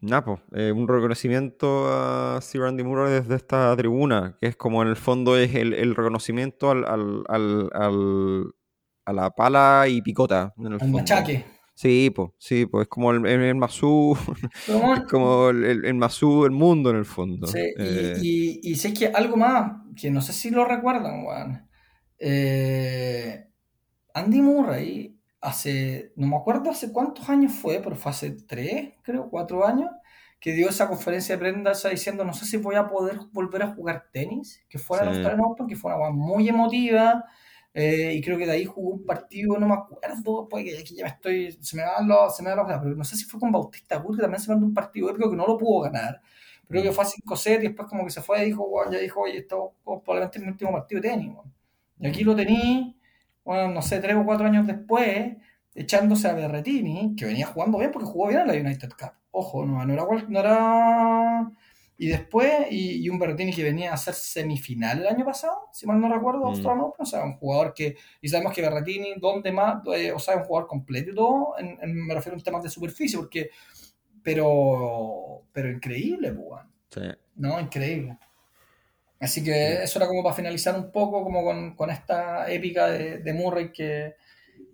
nada, 0.00 0.24
pues, 0.24 0.40
eh, 0.52 0.72
un 0.72 0.88
reconocimiento 0.88 1.86
a 1.92 2.40
Sir 2.40 2.62
Andy 2.62 2.82
Murray 2.84 3.12
desde 3.12 3.36
esta 3.36 3.74
tribuna, 3.76 4.36
que 4.40 4.48
es 4.48 4.56
como 4.56 4.82
en 4.82 4.88
el 4.88 4.96
fondo 4.96 5.36
es 5.36 5.54
el, 5.54 5.74
el 5.74 5.94
reconocimiento 5.94 6.70
al, 6.70 6.84
al, 6.84 7.24
al, 7.28 7.70
al- 7.72 8.54
a 9.04 9.12
la 9.12 9.30
pala 9.30 9.86
y 9.88 10.00
picota. 10.00 10.54
En 10.56 10.66
el 10.66 10.72
El 10.74 10.78
fondo. 10.78 10.98
machaque. 10.98 11.44
Sí, 11.74 12.10
pues, 12.14 12.30
sí, 12.38 12.66
pues 12.66 12.82
es 12.82 12.88
como 12.88 13.10
el, 13.12 13.26
el, 13.26 13.40
el 13.42 13.54
Masú, 13.56 14.16
es 14.96 15.04
como 15.10 15.48
el, 15.50 15.64
el, 15.64 15.84
el 15.84 15.94
Masú 15.94 16.42
del 16.44 16.52
mundo 16.52 16.90
en 16.90 16.96
el 16.96 17.04
fondo. 17.04 17.46
Sí, 17.46 17.58
y- 17.58 17.72
Eh, 17.76 18.14
y, 18.22 18.70
y, 18.72 18.74
sé 18.76 18.92
que 18.92 19.06
algo 19.08 19.36
más, 19.36 19.72
que 19.96 20.10
no 20.10 20.20
sé 20.20 20.32
si 20.32 20.50
lo 20.50 20.64
recuerdan, 20.64 21.24
weón. 21.24 21.68
Eh, 22.18 23.46
Andy 24.14 24.40
Murray, 24.42 25.18
hace, 25.40 26.12
no 26.16 26.26
me 26.28 26.36
acuerdo 26.36 26.70
hace 26.70 26.92
cuántos 26.92 27.28
años 27.28 27.52
fue, 27.52 27.80
pero 27.82 27.96
fue 27.96 28.10
hace 28.12 28.30
tres, 28.46 28.92
creo, 29.02 29.28
cuatro 29.30 29.66
años, 29.66 29.90
que 30.38 30.52
dio 30.52 30.68
esa 30.68 30.88
conferencia 30.88 31.36
de 31.36 31.40
prensa 31.40 31.88
diciendo, 31.88 32.24
no 32.24 32.34
sé 32.34 32.44
si 32.44 32.56
voy 32.58 32.74
a 32.76 32.86
poder 32.88 33.18
volver 33.32 33.62
a 33.62 33.74
jugar 33.74 34.08
tenis, 34.12 34.62
que 34.68 34.78
fuera 34.78 35.04
Sí. 35.04 35.10
Australian 35.10 35.40
Open, 35.44 35.66
que 35.66 35.76
fue 35.76 35.94
una 35.94 36.10
muy 36.10 36.48
emotiva, 36.48 37.24
eh, 37.74 38.14
y 38.14 38.20
creo 38.22 38.38
que 38.38 38.46
de 38.46 38.52
ahí 38.52 38.64
jugó 38.64 38.90
un 38.90 39.04
partido, 39.06 39.58
no 39.58 39.66
me 39.68 39.74
acuerdo, 39.74 40.48
pues 40.48 40.64
aquí 40.80 40.94
ya 40.96 41.04
me 41.04 41.10
estoy, 41.10 41.52
se 41.52 41.76
me 41.76 41.84
van 41.84 42.06
los, 42.08 42.36
se 42.36 42.42
me 42.42 42.50
van 42.54 42.58
los, 42.58 42.78
pero 42.82 42.94
no 42.96 43.04
sé 43.04 43.16
si 43.16 43.24
fue 43.24 43.40
con 43.40 43.52
Bautista 43.52 43.96
Agut, 43.96 44.16
que 44.16 44.22
también 44.22 44.40
se 44.42 44.50
mandó 44.50 44.66
un 44.66 44.74
partido 44.74 45.10
épico 45.10 45.30
que 45.30 45.36
no 45.36 45.46
lo 45.46 45.56
pudo 45.58 45.82
ganar, 45.82 46.20
creo 46.68 46.82
que 46.82 46.90
Mm. 46.90 46.92
fue 46.92 47.04
a 47.04 47.06
5 47.06 47.36
sets 47.36 47.64
y 47.64 47.68
después 47.68 47.88
como 47.88 48.04
que 48.04 48.10
se 48.10 48.22
fue 48.22 48.42
y 48.42 48.46
dijo, 48.46 48.64
weón, 48.64 48.92
ya 48.92 48.98
dijo, 48.98 49.20
oye, 49.20 49.38
esto 49.38 49.74
es 49.78 50.00
probablemente 50.04 50.38
mi 50.40 50.48
último 50.48 50.72
partido 50.72 51.00
de 51.00 51.08
tenis, 51.10 51.28
weón. 51.34 51.52
Y 52.00 52.06
aquí 52.08 52.24
lo 52.24 52.34
tení, 52.36 52.98
bueno, 53.44 53.68
no 53.72 53.82
sé, 53.82 54.00
tres 54.00 54.16
o 54.16 54.24
cuatro 54.24 54.46
años 54.46 54.66
después, 54.66 55.36
echándose 55.74 56.28
a 56.28 56.34
Berretini, 56.34 57.14
que 57.16 57.24
venía 57.26 57.46
jugando 57.46 57.78
bien 57.78 57.90
porque 57.92 58.06
jugó 58.06 58.28
bien 58.28 58.40
en 58.42 58.46
la 58.48 58.54
United 58.54 58.90
Cup. 58.98 59.12
Ojo, 59.30 59.64
no, 59.64 59.84
no 59.84 59.92
era, 59.94 60.04
no 60.28 60.38
era, 60.40 61.52
Y 61.98 62.08
después, 62.08 62.50
y, 62.70 63.08
un 63.08 63.18
Berrettini 63.18 63.52
que 63.52 63.62
venía 63.62 63.92
a 63.92 63.96
ser 63.96 64.14
semifinal 64.14 65.00
el 65.00 65.06
año 65.06 65.24
pasado, 65.24 65.68
si 65.72 65.86
mal 65.86 66.00
no 66.00 66.12
recuerdo, 66.12 66.50
mm. 66.50 66.94
o 66.98 67.04
sea, 67.04 67.22
un 67.22 67.34
jugador 67.34 67.74
que, 67.74 67.96
y 68.20 68.28
sabemos 68.28 68.54
que 68.54 68.62
Berrettini, 68.62 69.14
donde 69.20 69.52
más, 69.52 69.82
eh, 69.94 70.10
o 70.10 70.18
sea, 70.18 70.36
un 70.36 70.44
jugador 70.44 70.68
completo 70.68 71.10
y 71.10 71.14
todo, 71.14 71.54
me 71.60 72.14
refiero 72.14 72.34
a 72.34 72.38
un 72.38 72.42
tema 72.42 72.60
de 72.60 72.70
superficie, 72.70 73.18
porque, 73.18 73.50
pero, 74.22 75.44
pero 75.52 75.70
increíble, 75.70 76.32
pues, 76.32 76.62
sí. 76.90 77.02
No, 77.36 77.60
increíble. 77.60 78.18
Así 79.20 79.44
que 79.44 79.84
eso 79.84 80.00
era 80.00 80.08
como 80.08 80.24
para 80.24 80.34
finalizar 80.34 80.76
un 80.76 80.90
poco 80.90 81.22
como 81.22 81.44
con, 81.44 81.76
con 81.76 81.90
esta 81.90 82.50
épica 82.50 82.88
de, 82.88 83.18
de 83.18 83.32
Murray 83.32 83.70
que, 83.70 84.16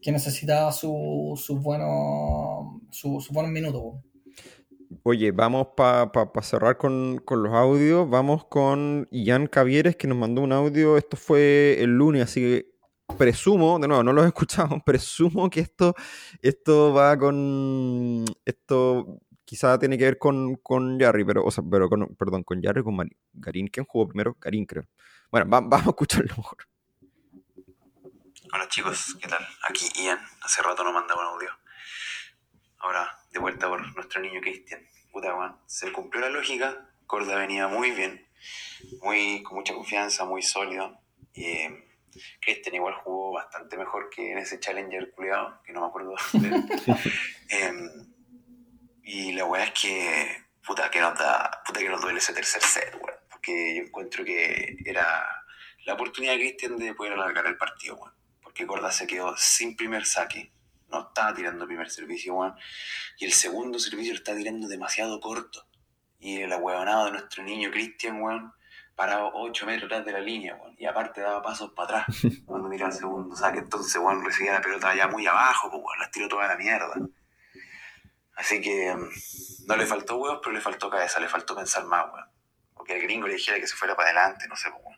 que 0.01 0.11
necesitaba 0.13 0.73
sus 0.73 1.45
su 1.45 1.59
buenos 1.61 2.81
su, 2.91 3.21
su 3.21 3.33
buenos 3.33 3.53
minutos. 3.53 3.97
Oye, 5.11 5.33
vamos 5.33 5.69
para 5.75 6.11
cerrar 6.43 6.77
con, 6.77 7.17
con, 7.25 7.43
los 7.43 7.55
audios. 7.55 8.11
Vamos 8.11 8.45
con 8.45 9.09
Ian 9.11 9.47
Cavieres 9.47 9.97
que 9.97 10.07
nos 10.07 10.19
mandó 10.19 10.43
un 10.43 10.53
audio. 10.53 10.99
Esto 10.99 11.17
fue 11.17 11.79
el 11.81 11.97
lunes, 11.97 12.25
así 12.25 12.43
que 12.43 12.75
presumo, 13.17 13.79
de 13.79 13.89
nuevo, 13.89 14.03
no 14.03 14.13
lo 14.13 14.23
he 14.23 14.27
escuchado, 14.27 14.83
presumo 14.85 15.49
que 15.49 15.61
esto, 15.61 15.95
esto 16.43 16.93
va 16.93 17.19
con. 17.19 18.27
Esto 18.45 19.23
quizá 19.47 19.79
tiene 19.79 19.97
que 19.97 20.05
ver 20.05 20.19
con, 20.19 20.57
con 20.57 21.01
Jarry, 21.01 21.25
pero, 21.25 21.43
o 21.43 21.51
sea, 21.51 21.65
pero 21.71 21.89
con, 21.89 22.15
perdón, 22.15 22.43
con 22.43 22.61
Jarry, 22.61 22.83
con 22.83 22.99
Garín. 23.33 23.69
¿Quién 23.69 23.87
jugó 23.87 24.09
primero? 24.09 24.37
Garín, 24.39 24.67
creo. 24.67 24.85
Bueno, 25.31 25.47
vamos 25.49 25.87
a 25.87 25.89
escucharlo 25.89 26.35
mejor. 26.37 26.59
Hola 28.53 28.69
chicos, 28.69 29.17
¿qué 29.23 29.27
tal? 29.27 29.43
Aquí 29.71 29.87
Ian, 30.05 30.19
hace 30.43 30.61
rato 30.61 30.85
no 30.85 30.93
mandaba 30.93 31.23
un 31.23 31.35
audio. 31.35 31.51
Ahora, 32.81 33.11
de 33.33 33.39
vuelta 33.39 33.69
por 33.69 33.81
nuestro 33.97 34.21
niño 34.21 34.43
Cristian. 34.43 34.83
Puta. 35.13 35.59
Se 35.67 35.93
cumplió 35.93 36.23
la 36.23 36.31
lógica, 36.31 36.89
Corda 37.07 37.37
venía 37.37 37.69
muy 37.69 37.91
bien, 37.91 38.27
muy, 39.03 39.43
con 39.43 39.57
mucha 39.57 39.75
confianza, 39.75 40.25
muy 40.25 40.43
sólido. 40.43 41.01
Y 41.33 41.45
eh, 41.45 41.85
Cristian 42.41 42.77
igual 42.77 42.95
jugó 42.95 43.33
bastante 43.33 43.77
mejor 43.77 44.11
que 44.11 44.33
en 44.33 44.39
ese 44.39 44.61
Challenger 44.61 45.11
culiado, 45.13 45.61
que 45.65 45.73
no 45.73 45.81
me 45.81 45.87
acuerdo 45.87 46.15
de 46.33 46.49
em, 47.49 47.91
y 49.03 49.33
la 49.33 49.45
weá 49.45 49.65
es 49.65 49.73
que, 49.73 50.45
puta, 50.67 50.91
que 50.91 51.01
nos 51.01 51.19
da, 51.19 51.63
puta 51.67 51.81
que 51.81 51.89
nos 51.89 52.01
duele 52.01 52.19
ese 52.19 52.33
tercer 52.33 52.63
set, 52.63 52.95
weón. 52.95 53.19
Porque 53.31 53.77
yo 53.77 53.83
encuentro 53.83 54.25
que 54.25 54.77
era 54.85 55.45
la 55.85 55.95
oportunidad 55.95 56.33
de 56.35 56.41
Cristian 56.41 56.77
de 56.77 56.95
poder 56.95 57.15
alargar 57.15 57.47
el 57.47 57.57
partido, 57.57 57.97
weón 57.97 58.19
que 58.59 58.67
Corda 58.67 58.91
se 58.91 59.07
quedó 59.07 59.37
sin 59.37 59.77
primer 59.77 60.05
saque. 60.05 60.51
No 60.89 61.09
estaba 61.09 61.35
tirando 61.35 61.67
primer 61.67 61.91
servicio, 61.91 62.35
weón. 62.35 62.55
Y 63.19 63.27
el 63.27 63.33
segundo 63.33 63.79
servicio 63.79 64.13
lo 64.13 64.19
está 64.19 64.35
tirando 64.35 64.69
demasiado 64.69 65.21
corto. 65.21 65.67
Y 66.19 66.41
el 66.41 66.53
ahueonado 66.53 67.07
de 67.07 67.13
nuestro 67.13 67.43
niño 67.45 67.71
Cristian, 67.71 68.21
weón, 68.23 68.53
parado 68.95 69.31
8 69.35 69.67
metros 69.67 69.87
atrás 69.87 70.05
de 70.07 70.13
la 70.13 70.21
línea, 70.21 70.55
weón. 70.57 70.75
Y 70.79 70.87
aparte 70.87 71.21
daba 71.21 71.43
pasos 71.43 71.73
para 71.73 72.01
atrás 72.01 72.17
cuando 72.47 72.69
tiraba 72.71 72.91
el 72.91 72.99
segundo 72.99 73.37
saque. 73.37 73.59
Entonces, 73.59 73.97
weón, 73.97 74.25
recibía 74.25 74.53
la 74.53 74.61
pelota 74.61 74.91
allá 74.91 75.09
muy 75.09 75.27
abajo, 75.27 75.71
pues, 75.71 75.83
weón, 75.83 75.99
las 75.99 76.11
tiró 76.11 76.29
toda 76.29 76.49
la 76.49 76.57
mierda. 76.57 76.95
Así 78.37 78.61
que 78.61 78.95
mm, 78.95 79.67
no 79.67 79.77
le 79.77 79.87
faltó 79.87 80.17
huevos, 80.17 80.41
pero 80.43 80.55
le 80.55 80.61
faltó 80.61 80.89
cabeza, 80.89 81.21
le 81.21 81.29
faltó 81.29 81.55
pensar 81.55 81.85
más, 81.85 82.07
weón. 82.13 82.27
Porque 82.75 82.95
el 82.97 83.03
gringo 83.03 83.27
le 83.27 83.35
dijera 83.35 83.59
que 83.61 83.67
se 83.67 83.77
fuera 83.77 83.95
para 83.95 84.11
adelante, 84.11 84.49
no 84.49 84.57
sé, 84.57 84.71
pues, 84.71 84.83
weón 84.85 84.98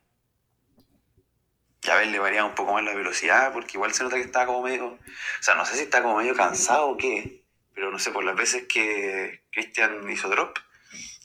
ya 1.83 1.97
ver, 1.97 2.09
le 2.09 2.18
variaba 2.18 2.49
un 2.49 2.55
poco 2.55 2.74
más 2.74 2.85
la 2.85 2.95
velocidad, 2.95 3.53
porque 3.53 3.72
igual 3.74 3.93
se 3.93 4.03
nota 4.03 4.16
que 4.16 4.22
está 4.22 4.47
como 4.47 4.62
medio. 4.62 4.87
O 4.87 4.99
sea, 5.41 5.55
no 5.55 5.64
sé 5.64 5.76
si 5.76 5.83
está 5.83 6.03
como 6.03 6.16
medio 6.16 6.35
cansado 6.35 6.89
o 6.89 6.97
qué, 6.97 7.43
pero 7.74 7.91
no 7.91 7.99
sé, 7.99 8.11
por 8.11 8.24
las 8.24 8.37
veces 8.37 8.66
que 8.68 9.45
Cristian 9.51 10.09
hizo 10.11 10.28
drop, 10.28 10.59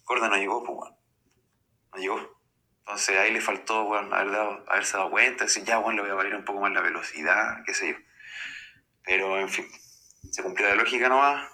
Corda 0.04 0.30
no 0.30 0.38
llegó, 0.38 0.64
pues, 0.64 0.78
bueno. 0.78 0.98
No 1.94 2.00
llegó. 2.00 2.40
Entonces 2.80 3.18
ahí 3.18 3.32
le 3.32 3.42
faltó, 3.42 3.86
bueno, 3.86 4.16
haber 4.16 4.32
dado, 4.32 4.64
haberse 4.68 4.96
dado 4.98 5.10
cuenta, 5.10 5.46
decir, 5.46 5.64
ya, 5.64 5.80
bueno, 5.80 5.98
le 5.98 6.04
voy 6.04 6.12
a 6.12 6.16
variar 6.16 6.36
un 6.36 6.46
poco 6.46 6.62
más 6.62 6.72
la 6.72 6.82
velocidad, 6.82 7.64
qué 7.66 7.74
sé 7.74 7.90
yo. 7.90 7.98
Pero, 9.04 9.40
en 9.40 9.50
fin, 9.50 9.68
se 10.32 10.44
cumplió 10.44 10.68
la 10.70 10.76
lógica 10.76 11.10
nomás 11.10 11.52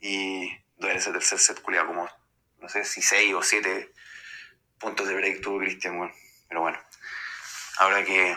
y 0.00 0.50
duele 0.76 0.98
ese 0.98 1.12
tercer 1.12 1.38
set 1.38 1.62
culiado 1.62 1.86
como, 1.88 2.08
no 2.60 2.68
sé 2.68 2.84
si 2.84 3.00
seis 3.00 3.32
o 3.34 3.42
siete 3.42 3.92
puntos 4.78 5.06
de 5.06 5.14
break 5.14 5.40
tuvo 5.40 5.58
Cristian, 5.60 5.96
bueno. 5.96 6.14
Pero 6.48 6.60
bueno. 6.60 6.78
Ahora 7.78 8.04
que, 8.04 8.36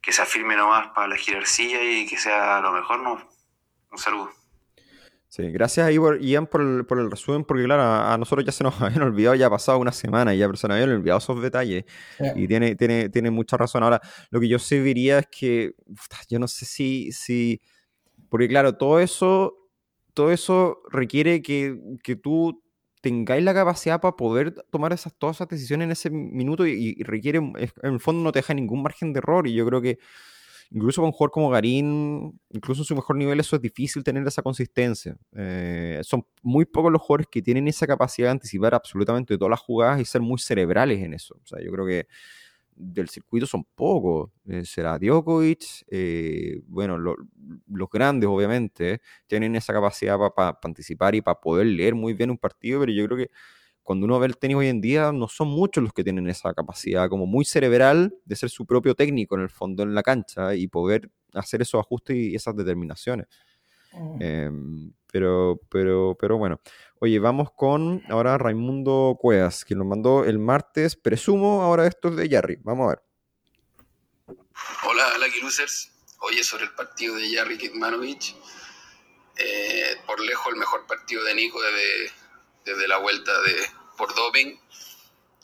que 0.00 0.12
se 0.12 0.22
afirme 0.22 0.56
nomás 0.56 0.88
para 0.94 1.08
la 1.08 1.16
jerarquía 1.16 1.82
y 2.00 2.06
que 2.06 2.18
sea 2.18 2.60
lo 2.60 2.72
mejor, 2.72 3.00
¿no? 3.00 3.28
Un 3.90 3.98
saludo. 3.98 4.30
Sí, 5.28 5.50
gracias 5.50 5.86
ahí 5.86 5.96
Ian 6.20 6.46
por 6.46 6.60
el, 6.60 6.84
por 6.84 6.98
el 6.98 7.10
resumen, 7.10 7.42
porque 7.44 7.64
claro, 7.64 7.82
a, 7.82 8.18
nosotros 8.18 8.44
ya 8.44 8.52
se 8.52 8.62
nos 8.64 8.78
habían 8.82 9.00
olvidado, 9.00 9.34
ya 9.34 9.46
ha 9.46 9.50
pasado 9.50 9.78
una 9.78 9.90
semana 9.92 10.34
y 10.34 10.38
ya 10.38 10.46
se 10.54 10.68
nos 10.68 10.74
habían 10.74 10.90
olvidado 10.90 11.20
esos 11.20 11.40
detalles. 11.40 11.84
Y 12.36 12.46
tiene, 12.46 12.76
tiene, 12.76 13.08
tiene 13.08 13.30
mucha 13.30 13.56
razón. 13.56 13.82
Ahora, 13.82 13.98
lo 14.28 14.40
que 14.40 14.48
yo 14.48 14.58
sí 14.58 14.78
diría 14.80 15.20
es 15.20 15.28
que 15.28 15.72
yo 16.28 16.38
no 16.38 16.48
sé 16.48 16.66
si, 16.66 17.12
si. 17.12 17.62
Porque 18.28 18.46
claro, 18.46 18.76
todo 18.76 19.00
eso, 19.00 19.54
todo 20.12 20.32
eso 20.32 20.82
requiere 20.90 21.40
que, 21.40 21.78
que 22.02 22.14
tú 22.14 22.61
tengáis 23.02 23.44
la 23.44 23.52
capacidad 23.52 24.00
para 24.00 24.16
poder 24.16 24.54
tomar 24.70 24.92
esas, 24.92 25.12
todas 25.18 25.36
esas 25.36 25.48
decisiones 25.48 25.86
en 25.86 25.90
ese 25.90 26.08
minuto 26.10 26.66
y, 26.66 26.94
requiere, 27.02 27.38
en 27.38 27.70
el 27.82 28.00
fondo 28.00 28.22
no 28.22 28.32
te 28.32 28.38
deja 28.38 28.54
ningún 28.54 28.82
margen 28.82 29.12
de 29.12 29.18
error 29.18 29.46
y 29.46 29.52
yo 29.52 29.66
creo 29.66 29.82
que 29.82 29.98
incluso 30.70 31.02
con 31.02 31.08
un 31.08 31.12
jugador 31.12 31.32
como 31.32 31.50
Garín, 31.50 32.40
incluso 32.50 32.82
en 32.82 32.84
su 32.86 32.94
mejor 32.94 33.16
nivel 33.16 33.40
eso 33.40 33.56
es 33.56 33.62
difícil 33.62 34.04
tener 34.04 34.26
esa 34.26 34.40
consistencia. 34.40 35.16
Eh, 35.36 36.00
son 36.02 36.24
muy 36.42 36.64
pocos 36.64 36.90
los 36.90 37.02
jugadores 37.02 37.26
que 37.30 37.42
tienen 37.42 37.68
esa 37.68 37.86
capacidad 37.86 38.28
de 38.28 38.32
anticipar 38.32 38.74
absolutamente 38.74 39.36
todas 39.36 39.50
las 39.50 39.60
jugadas 39.60 40.00
y 40.00 40.04
ser 40.04 40.22
muy 40.22 40.38
cerebrales 40.38 41.02
en 41.02 41.12
eso. 41.12 41.34
O 41.34 41.46
sea, 41.46 41.58
yo 41.62 41.70
creo 41.72 41.84
que 41.84 42.06
del 42.74 43.08
circuito 43.08 43.46
son 43.46 43.64
pocos. 43.74 44.30
Eh, 44.46 44.64
será 44.64 44.98
Djokovic, 44.98 45.84
eh, 45.90 46.60
bueno, 46.66 46.98
los 46.98 47.16
grandes 47.92 48.28
obviamente 48.28 49.00
tienen 49.26 49.54
esa 49.56 49.72
capacidad 49.72 50.18
para 50.34 50.58
anticipar 50.62 51.14
y 51.14 51.20
para 51.22 51.40
poder 51.40 51.66
leer 51.66 51.94
muy 51.94 52.14
bien 52.14 52.30
un 52.30 52.38
partido, 52.38 52.80
pero 52.80 52.92
yo 52.92 53.04
creo 53.06 53.18
que 53.18 53.30
cuando 53.82 54.06
uno 54.06 54.18
ve 54.20 54.26
el 54.28 54.36
tenis 54.38 54.56
hoy 54.56 54.68
en 54.68 54.80
día 54.80 55.12
no 55.12 55.28
son 55.28 55.48
muchos 55.48 55.82
los 55.82 55.92
que 55.92 56.04
tienen 56.04 56.28
esa 56.28 56.54
capacidad 56.54 57.08
como 57.08 57.26
muy 57.26 57.44
cerebral 57.44 58.14
de 58.24 58.36
ser 58.36 58.50
su 58.50 58.64
propio 58.66 58.94
técnico 58.94 59.34
en 59.36 59.42
el 59.42 59.50
fondo 59.50 59.82
en 59.82 59.94
la 59.94 60.02
cancha 60.02 60.54
y 60.54 60.68
poder 60.68 61.10
hacer 61.34 61.62
esos 61.62 61.80
ajustes 61.80 62.16
y 62.16 62.34
esas 62.34 62.56
determinaciones. 62.56 63.26
Mm. 63.92 64.22
Em, 64.22 64.92
pero, 65.10 65.60
pero, 65.70 66.16
pero 66.18 66.38
bueno. 66.38 66.60
Oye, 67.00 67.18
vamos 67.18 67.50
con 67.54 68.02
ahora 68.08 68.38
Raimundo 68.38 69.16
Cuevas, 69.20 69.64
que 69.64 69.74
nos 69.74 69.86
mandó 69.86 70.24
el 70.24 70.38
martes, 70.38 70.96
presumo, 70.96 71.62
ahora 71.62 71.86
esto 71.86 72.08
es 72.08 72.16
de 72.16 72.28
Jarry. 72.30 72.58
Vamos 72.62 72.86
a 72.86 72.88
ver. 72.90 73.02
Hola, 74.88 75.18
Lucky 75.18 75.40
Losers. 75.40 75.92
Oye, 76.20 76.44
sobre 76.44 76.64
el 76.64 76.70
partido 76.70 77.16
de 77.16 77.34
Jarry 77.34 77.58
Kikmanovic. 77.58 78.36
Eh, 79.36 79.96
por 80.06 80.20
lejos 80.20 80.52
el 80.52 80.58
mejor 80.58 80.86
partido 80.86 81.24
de 81.24 81.34
Nico 81.34 81.60
desde, 81.60 82.12
desde 82.64 82.88
la 82.88 82.98
vuelta 82.98 83.32
de 83.42 83.56
por 83.96 84.14
doping. 84.14 84.56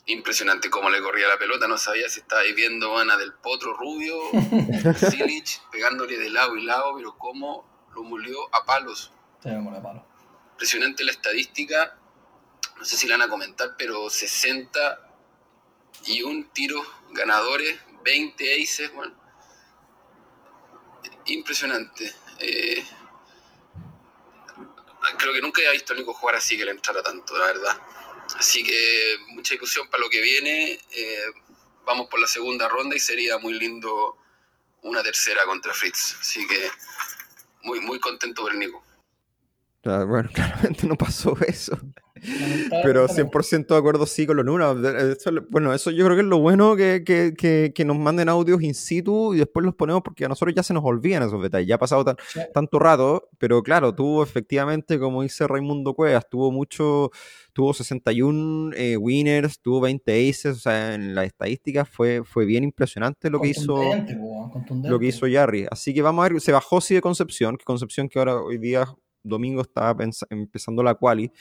Impresionante 0.05 0.69
cómo 0.69 0.89
le 0.89 1.01
corría 1.01 1.27
la 1.27 1.37
pelota. 1.37 1.67
No 1.67 1.77
sabía 1.77 2.09
si 2.09 2.21
estaba 2.21 2.41
viendo 2.55 2.97
Ana 2.97 3.17
del 3.17 3.33
Potro 3.33 3.73
Rubio, 3.73 4.17
Silic, 4.95 5.69
pegándole 5.71 6.17
de 6.17 6.29
lado 6.29 6.55
y 6.55 6.63
lado, 6.63 6.95
pero 6.95 7.17
cómo 7.17 7.68
lo 7.95 8.03
molió 8.03 8.53
a 8.53 8.65
palos. 8.65 9.11
Sí, 9.41 9.49
a 9.49 9.81
palos 9.81 10.03
impresionante 10.59 11.05
la 11.05 11.13
estadística. 11.13 11.97
No 12.75 12.83
sé 12.83 12.97
si 12.97 13.07
la 13.07 13.15
van 13.15 13.27
a 13.27 13.29
comentar, 13.29 13.75
pero 13.77 14.09
60 14.09 15.09
y 16.07 16.21
un 16.21 16.49
tiro 16.49 16.85
ganadores, 17.11 17.79
20 18.03 18.61
aces, 18.61 18.93
bueno. 18.93 19.15
Impresionante. 21.27 22.13
Eh, 22.39 22.85
creo 25.17 25.31
que 25.33 25.41
nunca 25.41 25.61
he 25.61 25.71
visto 25.71 25.93
a 25.93 25.95
Nico 25.95 26.13
jugar 26.13 26.35
así 26.35 26.57
que 26.57 26.65
le 26.65 26.71
entrara 26.71 27.01
tanto, 27.01 27.37
la 27.37 27.45
verdad. 27.45 27.81
Así 28.37 28.61
que 28.61 29.15
mucha 29.29 29.53
discusión 29.53 29.89
para 29.89 30.01
lo 30.01 30.09
que 30.09 30.19
viene. 30.19 30.77
Eh, 30.91 31.25
vamos 31.85 32.09
por 32.09 32.19
la 32.19 32.27
segunda 32.27 32.67
ronda 32.67 32.97
y 32.97 32.99
sería 32.99 33.37
muy 33.37 33.53
lindo 33.53 34.17
una 34.81 35.01
tercera 35.03 35.45
contra 35.45 35.73
Fritz. 35.73 36.17
Así 36.19 36.45
que 36.45 36.69
muy, 37.63 37.79
muy 37.81 37.99
contento 37.99 38.43
por 38.43 38.53
el 38.53 38.59
Nico. 38.59 38.83
Bueno, 39.83 40.29
claramente 40.33 40.87
no 40.87 40.95
pasó 40.95 41.37
eso. 41.47 41.77
Pero 42.83 43.07
100% 43.07 43.67
de 43.67 43.77
acuerdo 43.77 44.05
sí 44.05 44.25
con 44.27 44.35
los 44.35 44.45
números. 44.45 44.77
bueno, 45.49 45.73
eso 45.73 45.89
yo 45.89 46.03
creo 46.03 46.17
que 46.17 46.21
es 46.21 46.27
lo 46.27 46.39
bueno 46.39 46.75
que, 46.75 47.03
que, 47.05 47.71
que, 47.73 47.85
nos 47.85 47.97
manden 47.97 48.27
audios 48.27 48.61
in 48.61 48.73
situ 48.73 49.33
y 49.33 49.37
después 49.37 49.65
los 49.65 49.73
ponemos 49.73 50.01
porque 50.03 50.25
a 50.25 50.27
nosotros 50.27 50.53
ya 50.53 50.63
se 50.63 50.73
nos 50.73 50.83
olvidan 50.83 51.23
esos 51.23 51.41
detalles. 51.41 51.67
Ya 51.67 51.75
ha 51.75 51.79
pasado 51.79 52.03
tanto 52.53 52.79
rato, 52.79 53.29
pero 53.37 53.63
claro, 53.63 53.95
tuvo 53.95 54.21
efectivamente, 54.21 54.99
como 54.99 55.21
dice 55.21 55.47
Raimundo 55.47 55.93
Cuevas, 55.93 56.27
tuvo 56.29 56.51
mucho, 56.51 57.11
tuvo 57.53 57.73
61 57.73 58.75
eh, 58.75 58.97
winners, 58.97 59.61
tuvo 59.61 59.81
20 59.81 60.29
aces, 60.29 60.57
o 60.57 60.59
sea, 60.59 60.95
en 60.95 61.15
las 61.15 61.27
estadísticas 61.27 61.87
fue, 61.87 62.23
fue 62.25 62.45
bien 62.45 62.63
impresionante 62.65 63.29
lo 63.29 63.39
que 63.39 63.49
hizo 63.49 63.81
lo 64.83 64.99
que 64.99 65.07
hizo 65.07 65.25
Jarry. 65.31 65.67
Así 65.69 65.93
que 65.93 66.01
vamos 66.01 66.25
a 66.25 66.29
ver, 66.29 66.41
se 66.41 66.51
bajó 66.51 66.81
sí 66.81 66.95
de 66.95 67.01
Concepción, 67.01 67.57
que 67.57 67.65
Concepción 67.65 68.09
que 68.09 68.19
ahora 68.19 68.41
hoy 68.41 68.57
día 68.57 68.87
domingo 69.23 69.61
estaba 69.61 70.03
empezando 70.29 70.83
la 70.83 70.95
quali. 70.95 71.31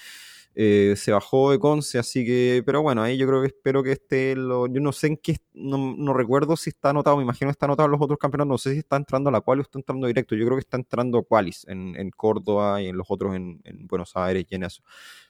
eh, 0.61 0.95
se 0.97 1.13
bajó 1.13 1.53
de 1.53 1.61
Conce, 1.61 1.99
así 1.99 2.25
que, 2.25 2.65
pero 2.67 2.83
bueno, 2.83 3.03
ahí 3.03 3.17
yo 3.17 3.29
creo 3.29 3.41
que 3.43 3.47
espero 3.47 3.83
que 3.85 3.93
esté, 3.93 4.35
lo, 4.35 4.67
yo 4.67 4.81
no 4.81 4.91
sé 4.91 5.07
en 5.07 5.17
qué, 5.17 5.37
no, 5.55 6.13
recuerdo 6.13 6.57
si 6.57 6.71
está 6.71 6.91
anotado, 6.91 7.17
me 7.17 7.23
imagino 7.23 7.49
que 7.49 7.53
está 7.53 7.67
anotado 7.67 7.87
en 7.87 7.93
los 7.93 8.01
otros 8.01 8.19
campeonatos, 8.19 8.49
no 8.49 8.59
sé 8.59 8.73
si 8.73 8.79
está 8.79 8.97
entrando 8.97 9.29
a 9.29 9.33
la 9.33 9.41
cual 9.41 9.61
o 9.61 9.63
está 9.63 9.79
entrando 9.79 10.09
directo, 10.09 10.35
yo 10.35 10.45
creo 10.47 10.57
que 10.57 10.63
está 10.63 10.77
entrando 10.77 11.23
Qualis 11.23 11.65
en, 11.69 11.95
en 11.97 12.11
Córdoba 12.11 12.83
y 12.83 12.89
en 12.89 12.97
los 12.97 13.07
otros 13.09 13.37
en, 13.37 13.61
en, 13.65 13.87
Buenos 13.87 14.17
Aires 14.17 14.47
y 14.51 14.55
en 14.57 14.65
eso. 14.65 14.83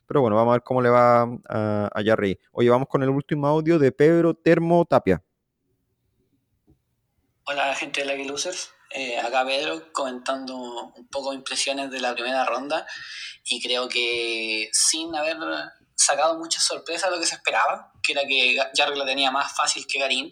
Pero 0.07 0.21
bueno, 0.21 0.35
vamos 0.35 0.51
a 0.51 0.55
ver 0.55 0.63
cómo 0.63 0.81
le 0.81 0.89
va 0.89 1.21
a, 1.47 1.89
a 1.93 2.03
Jarry. 2.03 2.39
Oye, 2.51 2.71
vamos 2.71 2.87
con 2.87 3.03
el 3.03 3.09
último 3.09 3.45
audio 3.45 3.77
de 3.77 3.91
Pedro 3.91 4.33
Termo 4.33 4.83
Tapia. 4.85 5.21
Hola 7.51 7.73
gente 7.73 8.01
de 8.01 8.05
Lucky 8.05 8.29
Losers, 8.29 8.69
eh, 8.91 9.17
acá 9.19 9.43
Pedro 9.43 9.91
comentando 9.91 10.55
un 10.55 11.07
poco 11.07 11.33
impresiones 11.33 11.89
de 11.89 11.99
la 11.99 12.13
primera 12.13 12.45
ronda 12.45 12.85
y 13.43 13.59
creo 13.59 13.89
que 13.89 14.69
sin 14.71 15.15
haber 15.15 15.35
sacado 15.95 16.37
muchas 16.37 16.63
sorpresas 16.63 17.09
lo 17.09 17.19
que 17.19 17.25
se 17.25 17.33
esperaba, 17.33 17.91
que 18.03 18.11
era 18.11 18.21
que 18.27 18.55
Jarry 18.77 18.95
la 18.95 19.03
tenía 19.03 19.31
más 19.31 19.51
fácil 19.55 19.87
que 19.87 19.97
Garín, 19.97 20.31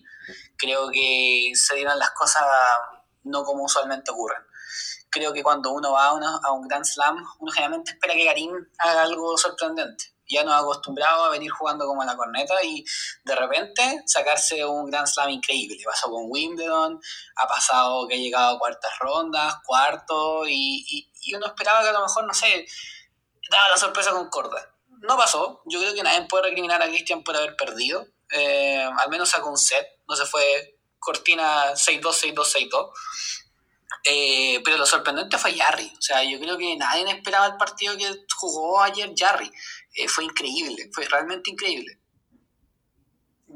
creo 0.60 0.92
que 0.92 1.54
se 1.56 1.78
dieron 1.78 1.98
las 1.98 2.12
cosas 2.12 2.44
no 3.24 3.44
como 3.44 3.64
usualmente 3.64 4.12
ocurren. 4.12 4.44
Creo 5.10 5.34
que 5.34 5.42
cuando 5.42 5.72
uno 5.72 5.94
va 5.94 6.10
a, 6.10 6.40
a 6.44 6.52
un 6.52 6.68
Grand 6.68 6.86
Slam, 6.86 7.18
uno 7.40 7.52
generalmente 7.52 7.94
espera 7.94 8.14
que 8.14 8.26
Garín 8.26 8.52
haga 8.78 9.02
algo 9.02 9.36
sorprendente 9.40 10.17
ya 10.28 10.44
nos 10.44 10.54
ha 10.54 11.26
a 11.26 11.30
venir 11.30 11.52
jugando 11.52 11.86
como 11.86 12.04
la 12.04 12.16
corneta 12.16 12.56
y 12.64 12.84
de 13.24 13.36
repente 13.36 14.04
sacarse 14.06 14.66
un 14.66 14.90
Grand 14.90 15.08
Slam 15.08 15.30
increíble. 15.30 15.78
Pasó 15.86 16.10
con 16.10 16.26
Wimbledon, 16.28 17.00
ha 17.36 17.48
pasado 17.48 18.08
que 18.08 18.16
ha 18.16 18.18
llegado 18.18 18.56
a 18.56 18.60
cuartas 18.60 18.92
rondas, 19.00 19.56
cuarto, 19.66 20.48
y, 20.48 21.10
y, 21.22 21.34
uno 21.36 21.46
esperaba 21.48 21.82
que 21.82 21.90
a 21.90 21.94
lo 21.94 22.02
mejor, 22.02 22.26
no 22.26 22.34
sé, 22.34 22.66
daba 23.50 23.70
la 23.70 23.78
sorpresa 23.78 24.12
con 24.12 24.30
Corda. 24.30 24.74
No 25.02 25.18
pasó, 25.18 25.62
yo 25.66 25.80
creo 25.80 25.94
que 25.94 26.04
nadie 26.04 26.26
puede 26.28 26.44
recriminar 26.44 26.82
a 26.82 26.88
Cristian 26.88 27.24
por 27.24 27.36
haber 27.36 27.56
perdido, 27.56 28.08
eh, 28.32 28.84
al 28.98 29.10
menos 29.10 29.30
sacó 29.30 29.50
un 29.50 29.58
set, 29.58 29.86
no 30.08 30.16
se 30.16 30.26
fue 30.26 30.78
cortina 31.00 31.74
6-2, 31.74 32.34
6-2, 32.34 32.70
6-2. 32.70 32.92
Eh, 34.10 34.62
pero 34.64 34.78
lo 34.78 34.86
sorprendente 34.86 35.38
fue 35.38 35.58
Jarry. 35.58 35.92
O 35.98 36.02
sea, 36.02 36.24
yo 36.24 36.40
creo 36.40 36.58
que 36.58 36.76
nadie 36.78 37.10
esperaba 37.10 37.48
el 37.48 37.58
partido 37.58 37.98
que 37.98 38.26
jugó 38.36 38.82
ayer 38.82 39.12
Jarry. 39.16 39.52
Eh, 39.98 40.08
fue 40.08 40.26
increíble, 40.26 40.92
fue 40.94 41.06
realmente 41.06 41.50
increíble. 41.50 42.00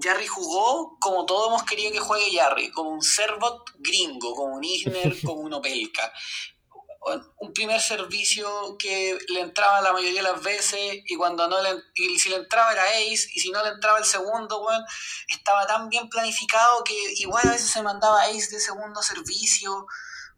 Jarry 0.02 0.26
jugó 0.26 0.98
como 1.00 1.24
todos 1.28 1.50
hemos 1.50 1.64
querido 1.64 1.92
que 1.92 2.00
juegue 2.00 2.36
Jarry, 2.36 2.72
como 2.72 2.90
un 2.90 3.04
servot 3.04 3.70
gringo, 3.78 4.34
como 4.34 4.56
un 4.56 4.64
Isner, 4.64 5.16
como 5.24 5.42
un 5.42 5.54
Opelka. 5.54 6.12
Un 7.38 7.54
primer 7.54 7.80
servicio 7.80 8.76
que 8.78 9.18
le 9.30 9.42
entraba 9.42 9.82
la 9.82 9.94
mayoría 9.94 10.22
de 10.22 10.32
las 10.32 10.42
veces 10.42 11.02
y 11.06 11.16
cuando 11.16 11.48
no 11.48 11.62
le, 11.62 11.70
y 11.96 12.18
si 12.20 12.30
le 12.30 12.38
entraba 12.38 12.74
era 12.74 12.84
ace 12.84 13.28
y 13.34 13.40
si 13.40 13.50
no 13.52 13.64
le 13.64 13.70
entraba 13.70 13.98
el 14.00 14.06
segundo, 14.06 14.62
bueno, 14.62 14.84
estaba 15.28 15.66
tan 15.66 15.90
bien 15.90 16.10
planificado 16.10 16.84
que 16.84 16.96
igual 17.18 17.48
a 17.48 17.52
veces 17.52 17.72
se 17.72 17.82
mandaba 17.82 18.24
ace 18.24 18.52
de 18.52 18.60
segundo 18.60 19.02
servicio, 19.02 19.88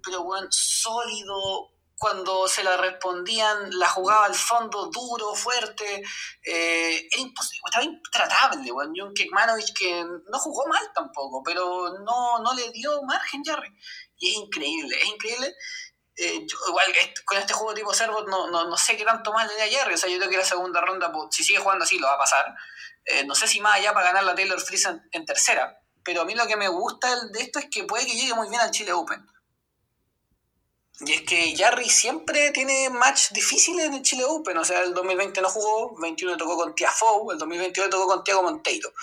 pero 0.04 0.24
bueno, 0.24 0.48
sólido, 0.52 1.73
cuando 2.04 2.50
se 2.50 2.66
la 2.66 2.76
respondían, 2.76 3.70
la 3.80 3.88
jugaba 3.88 4.26
al 4.26 4.36
fondo 4.36 4.88
duro, 4.88 5.34
fuerte, 5.36 6.04
eh, 6.44 7.08
era 7.10 7.22
imposible, 7.22 7.62
estaba 7.66 7.86
intratable. 7.86 8.72
John 8.94 9.14
Kekmanovic 9.14 9.74
que 9.74 10.04
no 10.04 10.38
jugó 10.38 10.68
mal 10.68 10.86
tampoco, 10.94 11.42
pero 11.46 11.98
no, 12.00 12.40
no 12.40 12.54
le 12.56 12.72
dio 12.72 13.02
margen 13.04 13.42
Jarry. 13.46 13.70
Y 14.18 14.32
es 14.32 14.36
increíble, 14.36 14.98
es 15.02 15.08
increíble. 15.08 15.56
Eh, 16.18 16.46
igual 16.68 16.94
con 17.24 17.38
este 17.38 17.54
juego 17.54 17.74
tipo 17.74 17.94
Servot 17.94 18.28
no, 18.28 18.52
no, 18.52 18.68
no, 18.68 18.76
sé 18.76 18.98
qué 18.98 19.06
tanto 19.06 19.32
más 19.32 19.48
le 19.48 19.56
da 19.56 19.64
a 19.64 19.68
Jerry. 19.68 19.94
O 19.94 19.98
sea, 19.98 20.10
yo 20.10 20.18
creo 20.18 20.30
que 20.30 20.38
la 20.38 20.44
segunda 20.44 20.82
ronda, 20.82 21.10
si 21.32 21.46
sigue 21.46 21.60
jugando 21.60 21.86
así, 21.86 22.00
lo 22.00 22.08
va 22.08 22.16
a 22.16 22.20
pasar. 22.20 22.54
Eh, 23.06 23.24
no 23.24 23.34
sé 23.34 23.48
si 23.48 23.62
más 23.62 23.78
allá 23.78 23.94
para 23.94 24.08
ganar 24.08 24.26
la 24.26 24.36
Taylor 24.36 24.60
Fritz 24.60 24.90
en, 25.14 25.26
tercera. 25.26 25.80
Pero 26.04 26.24
a 26.24 26.26
mí 26.26 26.36
lo 26.36 26.48
que 26.48 26.58
me 26.58 26.68
gusta 26.68 27.28
de 27.28 27.40
esto 27.40 27.60
es 27.60 27.68
que 27.72 27.86
puede 27.86 28.06
que 28.06 28.18
llegue 28.18 28.34
muy 28.34 28.50
bien 28.50 28.60
al 28.60 28.72
Chile 28.72 28.92
Open. 28.92 29.26
Y 31.06 31.12
es 31.12 31.22
que 31.24 31.56
Jarry 31.58 31.90
siempre 31.90 32.52
tiene 32.52 32.90
match 32.90 33.32
difíciles 33.32 33.86
en 33.86 33.96
el 33.96 34.02
Chile 34.02 34.24
Open. 34.26 34.58
O 34.58 34.64
sea, 34.64 34.82
el 34.84 34.94
2020 34.94 35.42
no 35.42 35.50
jugó, 35.50 35.96
el 35.98 36.02
21 36.02 36.38
tocó 36.38 36.56
con 36.56 36.76
Tiafoe, 36.76 37.34
el 37.34 37.40
2022 37.40 37.90
tocó 37.90 38.08
con 38.08 38.24
Tiago 38.24 38.44
Monteiro. 38.44 38.94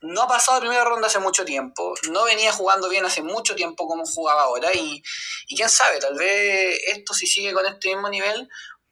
No 0.00 0.22
ha 0.22 0.28
pasado 0.28 0.60
primera 0.60 0.84
ronda 0.84 1.06
hace 1.06 1.18
mucho 1.18 1.44
tiempo, 1.44 1.94
no 2.10 2.24
venía 2.24 2.52
jugando 2.52 2.88
bien 2.88 3.04
hace 3.04 3.22
mucho 3.22 3.54
tiempo 3.54 3.86
como 3.86 4.04
jugaba 4.04 4.42
ahora. 4.42 4.70
Y, 4.74 5.02
y 5.48 5.56
quién 5.56 5.68
sabe, 5.68 5.98
tal 6.00 6.14
vez 6.16 6.80
esto, 6.88 7.14
si 7.14 7.26
sigue 7.26 7.52
con 7.52 7.66
este 7.66 7.88
mismo 7.88 8.08
nivel, 8.08 8.48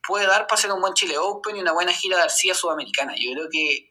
puede 0.06 0.26
dar 0.26 0.46
para 0.46 0.58
hacer 0.58 0.72
un 0.72 0.80
buen 0.80 0.94
Chile 0.94 1.18
Open 1.18 1.56
y 1.56 1.60
una 1.60 1.72
buena 1.72 1.92
gira 1.92 2.16
de 2.18 2.24
arcilla 2.24 2.54
sudamericana. 2.54 3.14
Yo 3.16 3.32
creo 3.32 3.48
que 3.50 3.89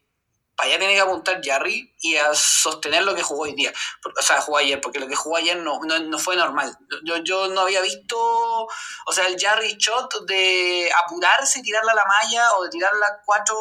para 0.60 0.72
allá 0.72 0.80
tiene 0.80 0.96
que 0.96 1.00
apuntar 1.00 1.40
Jarry 1.42 1.96
y 2.02 2.18
a 2.18 2.36
sostener 2.36 3.04
lo 3.04 3.16
que 3.16 3.24
jugó 3.24 3.44
hoy 3.44 3.56
día. 3.56 3.72
O 4.20 4.22
sea, 4.22 4.42
jugó 4.42 4.58
ayer, 4.58 4.82
porque 4.82 5.00
lo 5.00 5.08
que 5.08 5.16
jugó 5.16 5.38
ayer 5.38 5.56
no, 5.56 5.80
no, 5.80 6.20
fue 6.20 6.36
normal. 6.36 6.78
Yo, 7.06 7.16
yo, 7.24 7.48
no 7.48 7.62
había 7.62 7.80
visto, 7.82 8.18
o 8.18 9.12
sea, 9.14 9.26
el 9.28 9.40
Jarry 9.40 9.78
shot 9.78 10.26
de 10.26 10.92
apurarse 11.06 11.60
y 11.60 11.62
tirarla 11.62 11.94
a 11.94 11.96
la 11.96 12.04
malla 12.04 12.56
o 12.58 12.64
de 12.64 12.72
tirarla 12.72 13.22
4, 13.26 13.56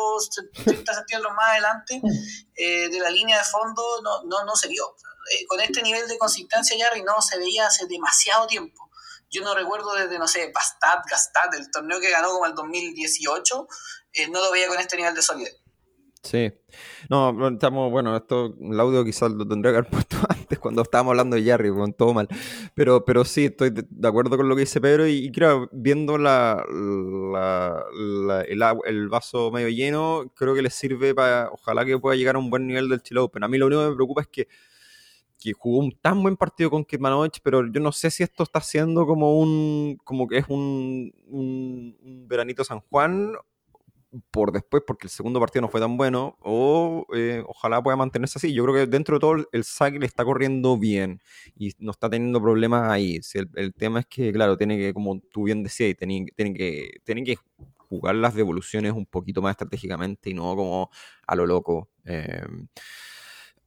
30 0.65 0.93
centímetros 0.93 1.35
más 1.37 1.51
adelante 1.51 2.03
eh, 2.57 2.89
de 2.89 2.99
la 2.99 3.11
línea 3.11 3.39
de 3.39 3.45
fondo, 3.45 4.03
no, 4.03 4.25
no, 4.25 4.45
no 4.45 4.57
se 4.57 4.67
vio. 4.67 4.97
Eh, 5.31 5.47
con 5.47 5.61
este 5.61 5.83
nivel 5.83 6.09
de 6.09 6.19
consistencia, 6.19 6.77
Jarry 6.85 7.05
no 7.05 7.23
se 7.23 7.39
veía 7.39 7.69
hace 7.69 7.87
demasiado 7.87 8.49
tiempo. 8.49 8.91
Yo 9.31 9.45
no 9.45 9.55
recuerdo 9.55 9.95
desde, 9.95 10.19
no 10.19 10.27
sé, 10.27 10.51
Bastat, 10.53 11.07
Gastat, 11.09 11.55
el 11.55 11.71
torneo 11.71 12.01
que 12.01 12.11
ganó 12.11 12.31
como 12.33 12.47
el 12.47 12.57
2018, 12.57 13.69
eh, 14.15 14.29
no 14.31 14.41
lo 14.41 14.51
veía 14.51 14.67
con 14.67 14.81
este 14.81 14.97
nivel 14.97 15.15
de 15.15 15.23
solidez. 15.23 15.61
Sí. 16.29 16.53
No, 17.09 17.49
estamos, 17.49 17.91
bueno, 17.91 18.15
esto, 18.15 18.55
el 18.61 18.79
audio 18.79 19.03
quizás 19.03 19.33
lo 19.33 19.49
tendría 19.49 19.73
que 19.73 19.79
haber 19.79 19.91
puesto 19.91 20.19
antes 20.29 20.59
cuando 20.59 20.83
estábamos 20.83 21.13
hablando 21.13 21.37
de 21.37 21.43
Jerry, 21.43 21.71
con 21.71 21.95
todo 21.95 22.13
mal. 22.13 22.29
Pero, 22.75 23.03
pero 23.07 23.25
sí, 23.25 23.47
estoy 23.47 23.71
de, 23.71 24.09
acuerdo 24.09 24.37
con 24.37 24.47
lo 24.47 24.55
que 24.55 24.61
dice 24.61 24.79
Pedro 24.79 25.07
y, 25.09 25.33
creo, 25.33 25.71
viendo 25.73 26.19
la, 26.19 26.63
el, 28.47 29.09
vaso 29.09 29.51
medio 29.51 29.71
lleno, 29.71 30.31
creo 30.37 30.55
que 30.55 30.61
les 30.61 30.75
sirve 30.75 31.15
para, 31.15 31.49
ojalá 31.51 31.87
que 31.87 31.99
pueda 31.99 32.15
llegar 32.15 32.37
a 32.37 32.41
un 32.41 32.51
buen 32.51 32.67
nivel 32.67 32.91
del 32.91 33.03
Chile 33.03 33.21
Open. 33.21 33.45
A 33.45 33.49
mí 33.49 33.57
lo 33.57 33.67
único 33.67 33.83
que 33.83 33.89
me 33.89 33.95
preocupa 33.95 34.21
es 34.21 34.29
que, 34.29 34.49
que 35.41 35.55
jugó 35.55 35.79
un 35.79 35.93
tan 35.93 36.23
buen 36.23 36.37
partido 36.37 36.69
con 36.69 36.85
Kitmanovich, 36.85 37.41
pero 37.43 37.67
yo 37.67 37.81
no 37.81 37.93
sé 37.93 38.11
si 38.11 38.23
esto 38.23 38.43
está 38.43 38.61
siendo 38.61 39.07
como 39.07 39.39
un, 39.41 39.99
como 40.05 40.29
que 40.29 40.37
es 40.39 40.47
un, 40.49 41.11
un, 41.27 41.97
un 42.03 42.29
veranito 42.29 42.65
San 42.65 42.81
Juan 42.81 43.33
por 44.31 44.53
después, 44.53 44.83
porque 44.87 45.07
el 45.07 45.11
segundo 45.11 45.41
partido 45.41 45.63
no 45.63 45.69
fue 45.69 45.81
tan 45.81 45.97
bueno, 45.97 46.37
o 46.41 47.07
eh, 47.15 47.43
ojalá 47.47 47.83
pueda 47.83 47.97
mantenerse 47.97 48.39
así. 48.39 48.53
Yo 48.53 48.65
creo 48.65 48.75
que 48.75 48.87
dentro 48.87 49.17
de 49.17 49.21
todo 49.21 49.49
el 49.53 49.65
saque 49.65 49.99
le 49.99 50.07
está 50.07 50.25
corriendo 50.25 50.79
bien 50.79 51.21
y 51.57 51.73
no 51.79 51.91
está 51.93 52.09
teniendo 52.09 52.41
problemas 52.41 52.91
ahí. 52.91 53.21
El, 53.55 53.75
tema 53.75 54.01
es 54.01 54.07
que, 54.07 54.33
claro, 54.33 54.57
tiene 54.57 54.79
que, 54.79 54.95
como 54.95 55.21
tú 55.21 55.45
bien 55.45 55.63
decías, 55.63 55.97
tiene, 55.97 56.27
tiene, 56.35 56.55
que, 56.55 57.01
que 57.05 57.39
jugar 57.77 58.15
las 58.15 58.35
devoluciones 58.35 58.93
un 58.93 59.07
poquito 59.07 59.43
más 59.43 59.53
estratégicamente 59.53 60.31
y 60.31 60.35
no 60.35 60.57
como 60.57 60.91
a 61.27 61.37
lo 61.37 61.47
loco. 61.47 61.91
Em, 62.05 62.69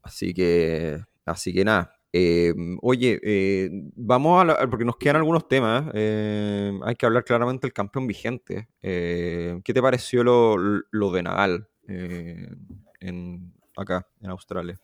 así 0.01 0.33
que, 0.33 0.99
así 1.25 1.53
que 1.53 1.63
nada, 1.65 2.01
eh, 2.14 2.53
oye, 2.82 3.20
eh, 3.24 3.70
vamos 3.95 4.43
a 4.43 4.68
porque 4.70 4.86
nos 4.86 4.97
quedan 4.97 5.18
algunos 5.18 5.47
temas. 5.47 5.86
Eh, 5.93 6.78
hay 6.84 6.95
que 6.95 7.05
hablar 7.05 7.24
claramente 7.24 7.68
del 7.68 7.74
campeón 7.74 8.07
vigente. 8.07 8.68
¿Qué 8.82 9.62
te 9.64 9.82
pareció 9.82 10.24
lo, 10.24 10.57
lo 10.57 11.12
de 11.12 11.24
Nadal 11.24 11.68
en, 11.88 13.53
acá, 13.78 14.07
en 14.22 14.30
Australia? 14.30 14.80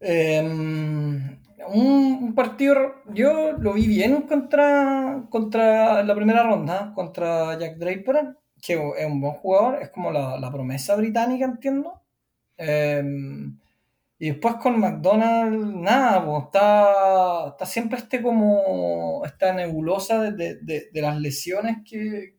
Em, 0.00 1.38
un, 1.68 2.34
partido, 2.34 2.94
yo 3.12 3.52
lo 3.52 3.72
vi 3.74 3.86
bien 3.86 4.22
contra, 4.22 5.24
contra 5.28 6.02
la 6.04 6.14
primera 6.14 6.44
ronda, 6.44 6.92
contra 6.94 7.58
Jack 7.58 7.76
Draper, 7.76 8.36
que 8.62 8.74
es 8.74 9.06
un 9.06 9.20
buen 9.20 9.34
jugador, 9.34 9.82
es 9.82 9.90
como 9.90 10.12
la, 10.12 10.38
la 10.38 10.52
promesa 10.52 10.94
británica, 10.96 11.44
entiendo. 11.44 12.00
Y 14.20 14.30
después 14.30 14.56
con 14.56 14.80
McDonald's, 14.80 15.74
nada, 15.76 16.38
está, 16.40 17.48
está 17.50 17.66
siempre 17.66 17.98
este 17.98 18.20
como, 18.20 19.22
esta 19.24 19.52
nebulosa 19.52 20.30
de, 20.32 20.56
de, 20.56 21.00
las 21.00 21.20
lesiones 21.20 21.78
que, 21.88 22.34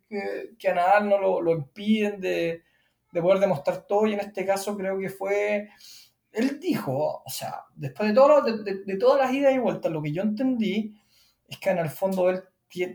que, 0.57 0.69
a 0.69 0.73
Nadal 0.73 1.07
no 1.07 1.17
lo, 1.17 1.41
lo 1.41 1.53
impiden 1.53 2.19
de, 2.19 2.63
de, 3.13 3.21
poder 3.21 3.39
demostrar 3.39 3.88
todo. 3.88 4.07
Y 4.07 4.13
en 4.13 4.19
este 4.19 4.45
caso 4.45 4.75
creo 4.75 4.99
que 4.99 5.09
fue, 5.09 5.69
él 6.34 6.59
dijo, 6.59 7.23
o 7.25 7.30
sea, 7.30 7.63
después 7.75 8.09
de, 8.09 8.15
todo, 8.15 8.41
de, 8.41 8.84
de 8.86 8.97
todas 8.97 9.21
las 9.21 9.34
idas 9.34 9.53
y 9.53 9.59
vueltas, 9.59 9.89
lo 9.89 10.01
que 10.01 10.11
yo 10.11 10.21
entendí 10.21 10.93
es 11.47 11.57
que 11.59 11.69
en 11.69 11.77
el 11.77 11.89
fondo 11.89 12.30
él 12.30 12.43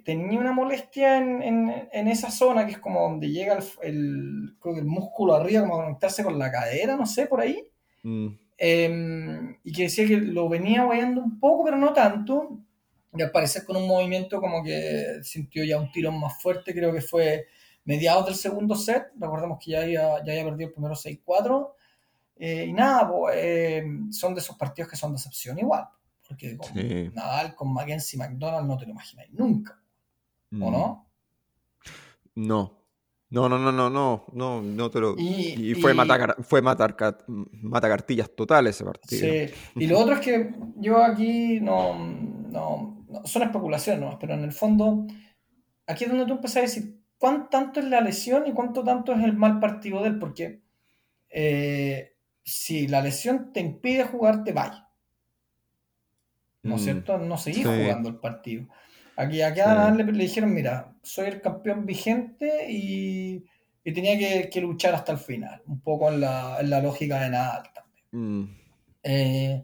tenía 0.05 0.39
una 0.39 0.53
molestia 0.53 1.19
en, 1.19 1.43
en, 1.43 1.89
en, 1.91 2.09
esa 2.09 2.31
zona 2.31 2.65
que 2.65 2.73
es 2.73 2.79
como 2.79 3.01
donde 3.01 3.29
llega 3.29 3.59
el, 3.83 4.57
el, 4.63 4.85
músculo 4.85 5.35
arriba, 5.35 5.63
como 5.63 5.77
conectarse 5.77 6.23
con 6.23 6.39
la 6.39 6.51
cadera, 6.51 6.97
no 6.97 7.07
sé, 7.07 7.27
por 7.27 7.41
ahí. 7.41 7.67
Mm. 8.03 8.44
Em, 8.57 9.57
y 9.65 9.73
que 9.73 9.85
decía 9.85 10.07
que 10.07 10.17
lo 10.17 10.49
venía 10.49 10.85
guayando 10.85 11.21
un 11.23 11.39
poco, 11.41 11.65
pero 11.65 11.77
no 11.77 11.93
tanto. 11.93 12.59
Y 13.17 13.23
al 13.23 13.31
parecer 13.31 13.65
con 13.65 13.77
un 13.77 13.87
movimiento 13.87 14.41
como 14.41 14.63
que 14.63 15.21
sintió 15.23 15.65
ya 15.65 15.79
un 15.81 15.91
tirón 15.93 16.19
más 16.21 16.41
fuerte, 16.43 16.73
creo 16.75 16.93
que 16.93 17.01
fue 17.01 17.47
mediados 17.85 18.27
del 18.27 18.35
segundo 18.35 18.75
set, 18.77 19.05
recordemos 19.19 19.59
que 19.63 19.73
ya 19.73 19.83
había, 19.83 20.03
ya 20.25 20.33
había 20.33 20.45
perdido 20.45 20.69
el 20.69 20.73
primero 20.75 20.95
6-4, 20.95 21.75
eh, 22.37 22.65
y 22.69 22.73
nada, 22.73 23.09
pues, 23.09 23.37
eh, 23.39 23.85
son 24.11 24.35
de 24.35 24.41
esos 24.41 24.57
partidos 24.57 24.91
que 24.91 24.97
son 24.97 25.13
decepción 25.13 25.59
igual, 25.59 25.87
porque 26.27 26.57
con 26.57 26.73
Sí. 26.73 27.11
Nadal, 27.13 27.55
con 27.55 27.73
Mackenzie 27.73 28.19
McDonald 28.19 28.67
no 28.67 28.77
te 28.79 28.87
lo 28.87 28.93
imagináis 28.93 29.31
nunca, 29.33 29.79
¿o 30.53 30.57
Mm. 30.57 30.73
no? 30.73 31.07
No. 32.37 32.84
No, 33.35 33.49
no, 33.49 33.59
no, 33.59 33.73
no, 33.73 33.91
no, 33.91 34.25
no, 34.33 34.63
no 34.63 34.91
te 34.91 35.01
lo... 35.01 35.17
Y- 35.19 35.73
Y, 35.73 35.75
fue, 35.75 35.93
y- 35.93 35.95
matar, 35.95 36.37
fue 36.43 36.63
matar, 36.63 36.97
matacartillas 37.63 38.31
total 38.31 38.69
ese 38.69 38.85
partido. 38.85 39.33
Sí, 39.33 39.55
y 39.77 39.87
lo 39.87 39.99
otro 39.99 40.15
es 40.15 40.21
que 40.21 40.51
yo 40.77 41.03
aquí 41.03 41.61
no, 41.61 41.99
no, 41.99 43.05
no- 43.09 43.27
son 43.27 43.43
especulaciones, 43.43 44.01
¿no? 44.01 44.19
pero 44.19 44.35
en 44.35 44.45
el 44.45 44.53
fondo, 44.53 45.07
aquí 45.87 46.05
es 46.05 46.11
donde 46.11 46.27
tú 46.27 46.35
empezás 46.35 46.57
a 46.59 46.61
decir 46.63 47.01
cuánto 47.19 47.49
tanto 47.51 47.81
es 47.81 47.87
la 47.87 48.01
lesión 48.01 48.47
y 48.47 48.53
cuánto 48.53 48.85
tanto 48.85 49.13
es 49.13 49.23
el 49.25 49.35
mal 49.35 49.59
partido 49.59 50.03
de 50.03 50.09
él, 50.09 50.19
porque 50.19 50.61
eh, 51.31 52.17
si 52.45 52.87
la 52.87 53.01
lesión 53.01 53.53
te 53.53 53.61
impide 53.61 54.05
jugar, 54.05 54.45
te 54.45 54.53
vayas. 54.53 54.85
¿No 56.63 56.77
es 56.77 56.81
Mm, 56.83 56.85
cierto? 56.85 57.19
No 57.19 57.37
seguís 57.37 57.67
sí. 57.67 57.73
jugando 57.83 58.09
el 58.09 58.17
partido. 58.17 58.67
Aquí, 59.17 59.43
aquí 59.43 59.61
a 59.61 59.67
Nadal 59.75 59.97
le, 59.99 60.05
le 60.05 60.25
dijeron, 60.25 60.53
mira, 60.53 60.97
soy 61.03 61.27
el 61.29 61.41
campeón 61.41 61.87
vigente 61.87 62.71
y, 62.71 63.45
y 63.85 63.93
tenía 63.93 64.19
que, 64.19 64.49
que 64.51 64.61
luchar 64.61 64.95
hasta 64.95 65.13
el 65.13 65.19
final, 65.19 65.63
un 65.67 65.81
poco 65.81 66.11
en 66.11 66.21
la, 66.21 66.59
en 66.61 66.71
la 66.71 66.81
lógica 66.81 67.21
de 67.21 67.31
Nadal 67.31 67.63
también. 67.75 68.07
Mm, 68.13 68.57
Eh, 69.03 69.63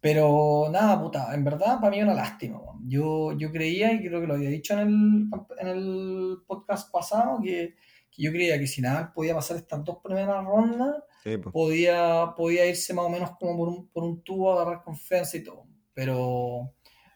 pero 0.00 0.68
nada, 0.70 1.00
puta, 1.00 1.34
en 1.34 1.42
verdad 1.44 1.80
para 1.80 1.90
mí 1.90 2.02
una 2.02 2.12
lástima. 2.14 2.60
Yo, 2.86 3.32
yo 3.38 3.50
creía, 3.50 3.92
y 3.92 4.00
creo 4.06 4.20
que 4.20 4.26
lo 4.26 4.34
había 4.34 4.50
dicho 4.50 4.74
en 4.74 4.80
el, 4.80 5.30
en 5.58 5.68
el 5.68 6.36
podcast 6.46 6.92
pasado, 6.92 7.40
que, 7.42 7.74
que 8.10 8.22
yo 8.22 8.30
creía 8.30 8.58
que 8.58 8.66
si 8.66 8.82
Nadal 8.82 9.12
podía 9.14 9.34
pasar 9.34 9.56
estas 9.56 9.82
dos 9.82 9.98
primeras 10.04 10.44
rondas, 10.44 10.96
sí, 11.22 11.38
pues. 11.38 11.52
podía, 11.52 12.34
podía 12.36 12.66
irse 12.66 12.92
más 12.92 13.06
o 13.06 13.08
menos 13.08 13.30
como 13.40 13.56
por 13.56 13.68
un, 13.68 13.88
por 13.88 14.04
un 14.04 14.22
tubo, 14.22 14.52
agarrar 14.52 14.82
confianza 14.84 15.38
y 15.38 15.42
todo. 15.42 15.64
Pero 15.94 16.74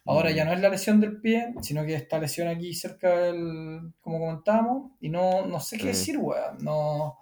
ahora 0.08 0.30
Mm. 0.30 0.34
ya 0.34 0.44
no 0.44 0.52
es 0.52 0.60
la 0.60 0.68
lesión 0.70 1.00
del 1.00 1.20
pie, 1.20 1.54
sino 1.62 1.84
que 1.84 1.94
esta 1.94 2.18
lesión 2.18 2.48
aquí 2.48 2.74
cerca 2.74 3.16
del, 3.18 3.92
como 4.00 4.18
comentábamos, 4.18 4.92
y 5.00 5.08
no, 5.08 5.46
no 5.46 5.60
sé 5.60 5.76
qué 5.76 5.82
Sí. 5.82 5.88
decir, 5.88 6.18
weón. 6.18 6.58
No, 6.60 7.18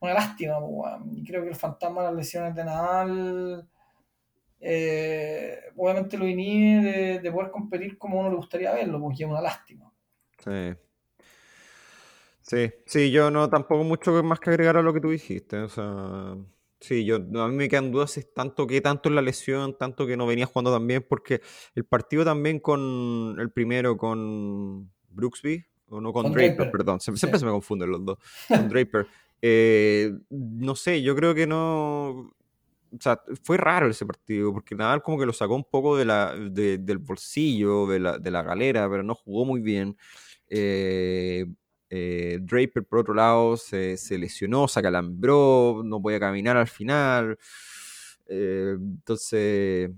una 0.00 0.14
lástima, 0.14 0.58
pues, 0.58 0.70
weón. 0.72 1.16
Y 1.16 1.24
creo 1.24 1.42
que 1.42 1.48
el 1.50 1.56
fantasma 1.56 2.02
de 2.02 2.08
las 2.08 2.16
lesiones 2.16 2.54
de 2.54 2.64
Nadal 2.64 3.68
eh, 4.64 5.58
obviamente 5.76 6.16
lo 6.16 6.26
inhibe 6.26 6.82
de, 6.82 7.18
de 7.20 7.32
poder 7.32 7.50
competir 7.50 7.98
como 7.98 8.20
uno 8.20 8.30
le 8.30 8.36
gustaría 8.36 8.72
verlo, 8.72 9.00
porque 9.00 9.24
es 9.24 9.28
una 9.28 9.40
lástima. 9.40 9.92
Sí. 10.38 10.74
Sí, 12.42 12.70
sí, 12.86 13.10
yo 13.10 13.30
no 13.30 13.48
tampoco 13.48 13.82
mucho 13.84 14.22
más 14.22 14.38
que 14.40 14.50
agregar 14.50 14.76
a 14.76 14.82
lo 14.82 14.92
que 14.92 15.00
tú 15.00 15.10
dijiste. 15.10 15.58
O 15.58 15.68
sea, 15.68 16.36
sí, 16.82 17.04
yo 17.06 17.16
a 17.16 17.48
mí 17.48 17.54
me 17.56 17.68
quedan 17.68 17.90
dudas 17.90 18.18
es 18.18 18.32
tanto 18.34 18.66
que 18.66 18.80
tanto 18.82 19.08
en 19.08 19.14
la 19.14 19.22
lesión, 19.22 19.78
tanto 19.78 20.06
que 20.06 20.16
no 20.16 20.26
venía 20.26 20.44
jugando 20.46 20.70
tan 20.72 20.86
bien, 20.86 21.06
porque 21.08 21.40
el 21.74 21.84
partido 21.86 22.24
también 22.24 22.60
con 22.60 23.36
el 23.38 23.50
primero 23.50 23.96
con 23.96 24.92
Brooksby, 25.08 25.64
o 25.88 26.00
no 26.00 26.12
con, 26.12 26.24
Con 26.24 26.32
Draper, 26.32 26.56
Draper, 26.56 26.72
perdón, 26.72 27.00
se- 27.00 27.12
sí. 27.12 27.18
siempre 27.18 27.38
se 27.40 27.46
me 27.46 27.52
confunden 27.52 27.90
los 27.90 28.04
dos, 28.04 28.18
con 28.48 28.68
Draper. 28.68 29.06
Eh, 29.44 30.12
no 30.30 30.76
sé, 30.76 31.02
yo 31.02 31.16
creo 31.16 31.34
que 31.34 31.48
no. 31.48 32.10
O 32.10 33.00
sea, 33.00 33.20
fue 33.42 33.56
raro 33.56 33.88
ese 33.88 34.06
partido, 34.06 34.52
porque 34.52 34.76
Nadal 34.76 35.02
como 35.02 35.18
que 35.18 35.26
lo 35.26 35.32
sacó 35.32 35.56
un 35.56 35.64
poco 35.64 35.96
de 35.96 36.04
la, 36.04 36.32
de- 36.36 36.78
del 36.78 36.98
bolsillo, 36.98 37.88
de 37.88 37.98
la, 37.98 38.18
de 38.18 38.30
la 38.30 38.42
galera, 38.44 38.88
pero 38.88 39.02
no 39.02 39.16
jugó 39.16 39.44
muy 39.44 39.60
bien. 39.60 39.96
Eh, 40.48 41.46
eh, 41.94 42.38
Draper, 42.42 42.84
por 42.84 43.00
otro 43.00 43.14
lado, 43.14 43.56
se, 43.58 43.96
se 43.98 44.16
lesionó, 44.18 44.66
se 44.68 44.80
acalambró, 44.80 45.82
no 45.84 46.00
podía 46.00 46.18
caminar 46.20 46.56
al 46.56 46.68
final. 46.68 47.38
Eh, 48.26 48.74
entonces, 48.78 49.90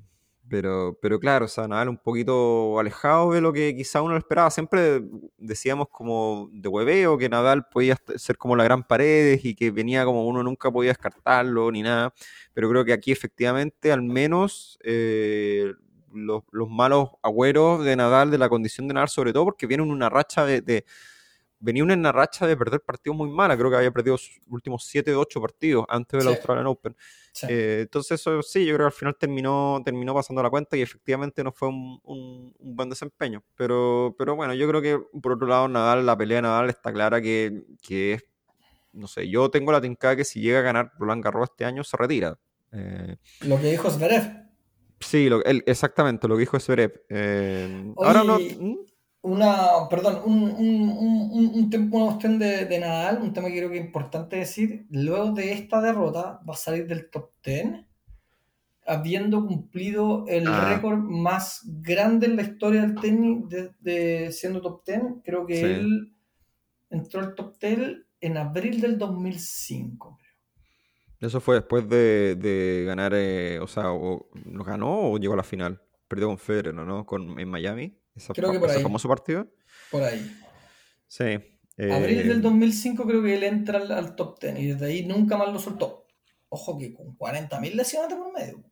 pero, 0.48 0.98
pero 1.00 1.18
claro, 1.20 1.46
o 1.46 1.48
sea, 1.48 1.66
Nadal 1.68 1.88
un 1.88 1.98
poquito 1.98 2.78
alejado 2.78 3.32
de 3.32 3.40
lo 3.40 3.52
que 3.52 3.74
quizá 3.76 4.02
uno 4.02 4.16
esperaba. 4.16 4.50
Siempre 4.50 5.02
decíamos 5.38 5.88
como 5.90 6.48
de 6.52 6.68
hueveo 6.68 7.16
que 7.18 7.28
Nadal 7.28 7.66
podía 7.68 7.96
ser 8.16 8.36
como 8.36 8.56
la 8.56 8.64
gran 8.64 8.82
pared 8.86 9.38
y 9.42 9.54
que 9.54 9.70
venía 9.70 10.04
como 10.04 10.26
uno 10.26 10.42
nunca 10.42 10.70
podía 10.70 10.90
descartarlo 10.90 11.70
ni 11.70 11.82
nada. 11.82 12.12
Pero 12.52 12.68
creo 12.70 12.84
que 12.84 12.92
aquí 12.92 13.12
efectivamente, 13.12 13.92
al 13.92 14.02
menos, 14.02 14.78
eh, 14.84 15.72
los, 16.12 16.42
los 16.52 16.68
malos 16.68 17.10
agüeros 17.22 17.84
de 17.84 17.96
Nadal, 17.96 18.30
de 18.30 18.38
la 18.38 18.48
condición 18.48 18.86
de 18.88 18.94
Nadal, 18.94 19.08
sobre 19.08 19.32
todo 19.32 19.44
porque 19.44 19.66
viene 19.66 19.82
en 19.82 19.90
una 19.90 20.08
racha 20.10 20.44
de- 20.44 20.60
venía 21.64 21.82
en 21.82 21.98
una 21.98 22.12
racha 22.12 22.46
de 22.46 22.56
perder 22.56 22.80
partidos 22.80 23.16
muy 23.16 23.30
mala. 23.30 23.56
Creo 23.56 23.70
que 23.70 23.76
había 23.76 23.90
perdido 23.90 24.18
sus 24.18 24.38
últimos 24.48 24.84
7 24.86 25.10
de 25.10 25.16
8 25.16 25.40
partidos 25.40 25.84
antes 25.88 26.12
del 26.18 26.22
Sí. 26.32 26.36
Australian 26.36 26.66
Open. 26.66 26.96
Sí. 27.32 27.46
Eh, 27.48 27.78
entonces, 27.82 28.20
eso 28.20 28.42
sí, 28.42 28.64
yo 28.66 28.74
creo 28.74 28.86
que 28.86 28.92
al 28.94 28.98
final 28.98 29.16
terminó, 29.18 29.80
terminó 29.84 30.14
pasando 30.14 30.42
la 30.42 30.50
cuenta 30.50 30.76
y 30.76 30.82
efectivamente 30.82 31.42
no 31.42 31.52
fue 31.52 31.68
un, 31.68 31.98
un- 32.04 32.54
un 32.58 32.76
buen 32.76 32.88
desempeño. 32.90 33.42
Pero, 33.56 34.14
pero 34.18 34.36
bueno, 34.36 34.54
yo 34.54 34.68
creo 34.68 34.82
que 34.82 34.98
por 35.20 35.32
otro 35.32 35.46
lado, 35.46 35.66
Nadal, 35.68 36.04
la 36.06 36.16
pelea 36.16 36.38
de 36.38 36.42
Nadal 36.42 36.68
está 36.70 36.92
clara 36.92 37.20
que, 37.20 37.64
que 37.82 38.12
es, 38.14 38.24
no 38.92 39.06
sé, 39.08 39.28
yo 39.28 39.50
tengo 39.50 39.72
la 39.72 39.80
tincada 39.80 40.14
que 40.16 40.24
si 40.24 40.40
llega 40.40 40.60
a 40.60 40.62
ganar 40.62 40.92
Roland 40.98 41.24
Garros 41.24 41.48
este 41.50 41.64
año 41.64 41.82
se 41.82 41.96
retira. 41.96 42.38
Eh, 42.72 43.16
Lo 43.40 43.60
que 43.60 43.70
dijo 43.70 43.90
Zverev. 43.90 44.44
sí, 45.00 45.28
lo- 45.28 45.44
él- 45.44 45.62
exactamente 45.66 46.28
lo 46.28 46.34
que 46.36 46.40
dijo 46.40 46.60
Zverev. 46.60 47.04
Eh, 47.08 47.92
ahora 47.96 48.22
no. 48.22 48.38
Una, 49.26 49.88
perdón, 49.88 50.20
un, 50.26 50.42
un, 50.42 50.88
un, 50.90 51.30
un- 51.32 51.52
un 51.54 51.70
tem- 51.70 51.88
una 51.90 52.04
cuestión 52.06 52.38
de, 52.38 52.66
de 52.66 52.78
Nadal, 52.78 53.22
un 53.22 53.32
tema 53.32 53.48
que 53.48 53.56
creo 53.56 53.70
que 53.70 53.78
es 53.78 53.84
importante 53.86 54.36
decir, 54.36 54.84
luego 54.90 55.32
de 55.32 55.52
esta 55.52 55.80
derrota 55.80 56.40
va 56.46 56.52
a 56.52 56.56
salir 56.58 56.86
del 56.86 57.08
top 57.08 57.30
10 57.42 57.86
habiendo 58.86 59.46
cumplido 59.46 60.26
el 60.28 60.46
Ah. 60.46 60.74
récord 60.74 60.98
más 60.98 61.62
grande 61.64 62.26
en 62.26 62.36
la 62.36 62.42
historia 62.42 62.82
del 62.82 62.96
tenis 62.96 63.48
de, 63.48 63.70
de 63.80 64.30
siendo 64.30 64.60
top 64.60 64.84
10. 64.84 65.00
Creo 65.24 65.46
que 65.46 65.56
Sí. 65.56 65.64
él 65.64 66.14
entró 66.90 67.20
al 67.20 67.34
top 67.34 67.58
10 67.58 67.78
en 68.20 68.36
abril 68.36 68.78
del 68.82 68.98
2005. 68.98 70.18
Eso 71.18 71.40
fue 71.40 71.54
después 71.54 71.88
de, 71.88 72.34
de 72.36 72.84
ganar, 72.86 73.12
eh, 73.14 73.58
o 73.58 73.66
sea, 73.66 73.90
o, 73.90 74.28
¿lo 74.44 74.64
ganó 74.64 75.12
o 75.12 75.16
llegó 75.18 75.32
a 75.32 75.38
la 75.38 75.42
final? 75.42 75.80
Perdió 76.08 76.26
con 76.26 76.36
Federer, 76.36 76.74
¿no? 76.74 77.06
Con, 77.06 77.40
en 77.40 77.48
Miami. 77.48 77.96
Creo 78.34 78.52
que 78.52 78.58
por 78.60 78.68
ese 78.68 78.78
ahí. 78.78 78.82
famoso 78.82 79.08
partido. 79.08 79.48
Por 79.90 80.02
ahí. 80.02 80.30
Sí. 81.06 81.24
Abril 81.76 82.20
eh, 82.20 82.24
del 82.24 82.42
2005 82.42 83.04
creo 83.06 83.22
que 83.22 83.34
él 83.34 83.42
entra 83.42 83.78
al, 83.78 83.90
al 83.90 84.14
top 84.14 84.40
10 84.40 84.58
y 84.58 84.66
desde 84.68 84.86
ahí 84.86 85.04
nunca 85.06 85.36
más 85.36 85.52
lo 85.52 85.58
soltó. 85.58 86.06
Ojo 86.48 86.78
que 86.78 86.94
con 86.94 87.18
40.000 87.18 87.72
lesiones 87.74 88.10
de 88.10 88.16
por 88.16 88.32
medio. 88.32 88.64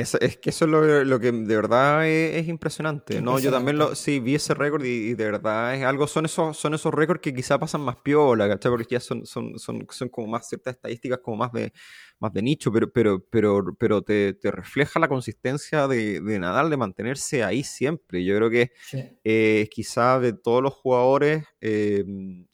Es, 0.00 0.14
es 0.14 0.36
que 0.38 0.50
eso 0.50 0.64
es 0.64 0.70
lo, 0.70 1.04
lo 1.04 1.20
que 1.20 1.32
de 1.32 1.56
verdad 1.56 2.06
es, 2.08 2.36
es 2.36 2.48
impresionante. 2.48 3.20
No, 3.20 3.38
yo 3.38 3.50
también 3.50 3.78
lo, 3.78 3.94
sí, 3.94 4.20
vi 4.20 4.34
ese 4.36 4.54
récord 4.54 4.84
y, 4.84 5.10
y 5.10 5.14
de 5.14 5.24
verdad 5.24 5.74
es 5.74 5.84
algo, 5.84 6.06
son 6.06 6.24
esos, 6.26 6.56
son 6.56 6.74
esos 6.74 6.92
récords 6.94 7.20
que 7.20 7.34
quizá 7.34 7.58
pasan 7.58 7.80
más 7.80 7.96
piola, 7.96 8.48
¿cachai? 8.48 8.70
Porque 8.70 8.86
ya 8.90 9.00
son, 9.00 9.26
son, 9.26 9.58
son, 9.58 9.86
son 9.90 10.08
como 10.08 10.26
más 10.28 10.48
ciertas 10.48 10.74
estadísticas 10.76 11.18
como 11.22 11.36
más 11.38 11.52
de, 11.52 11.72
más 12.20 12.32
de 12.32 12.42
nicho, 12.42 12.70
pero, 12.72 12.90
pero, 12.92 13.24
pero, 13.30 13.64
pero 13.78 14.02
te, 14.02 14.34
te 14.34 14.50
refleja 14.50 14.98
la 15.00 15.08
consistencia 15.08 15.88
de, 15.88 16.20
de 16.20 16.38
Nadal 16.38 16.70
de 16.70 16.76
mantenerse 16.76 17.42
ahí 17.44 17.62
siempre. 17.64 18.24
Yo 18.24 18.36
creo 18.36 18.50
que 18.50 18.72
Sí. 18.82 19.04
eh, 19.24 19.68
quizá 19.70 20.18
de 20.20 20.32
todos 20.32 20.62
los 20.62 20.74
jugadores, 20.74 21.44
eh, 21.60 22.04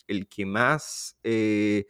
el 0.06 0.28
que 0.28 0.46
más, 0.46 1.18
eh, 1.22 1.86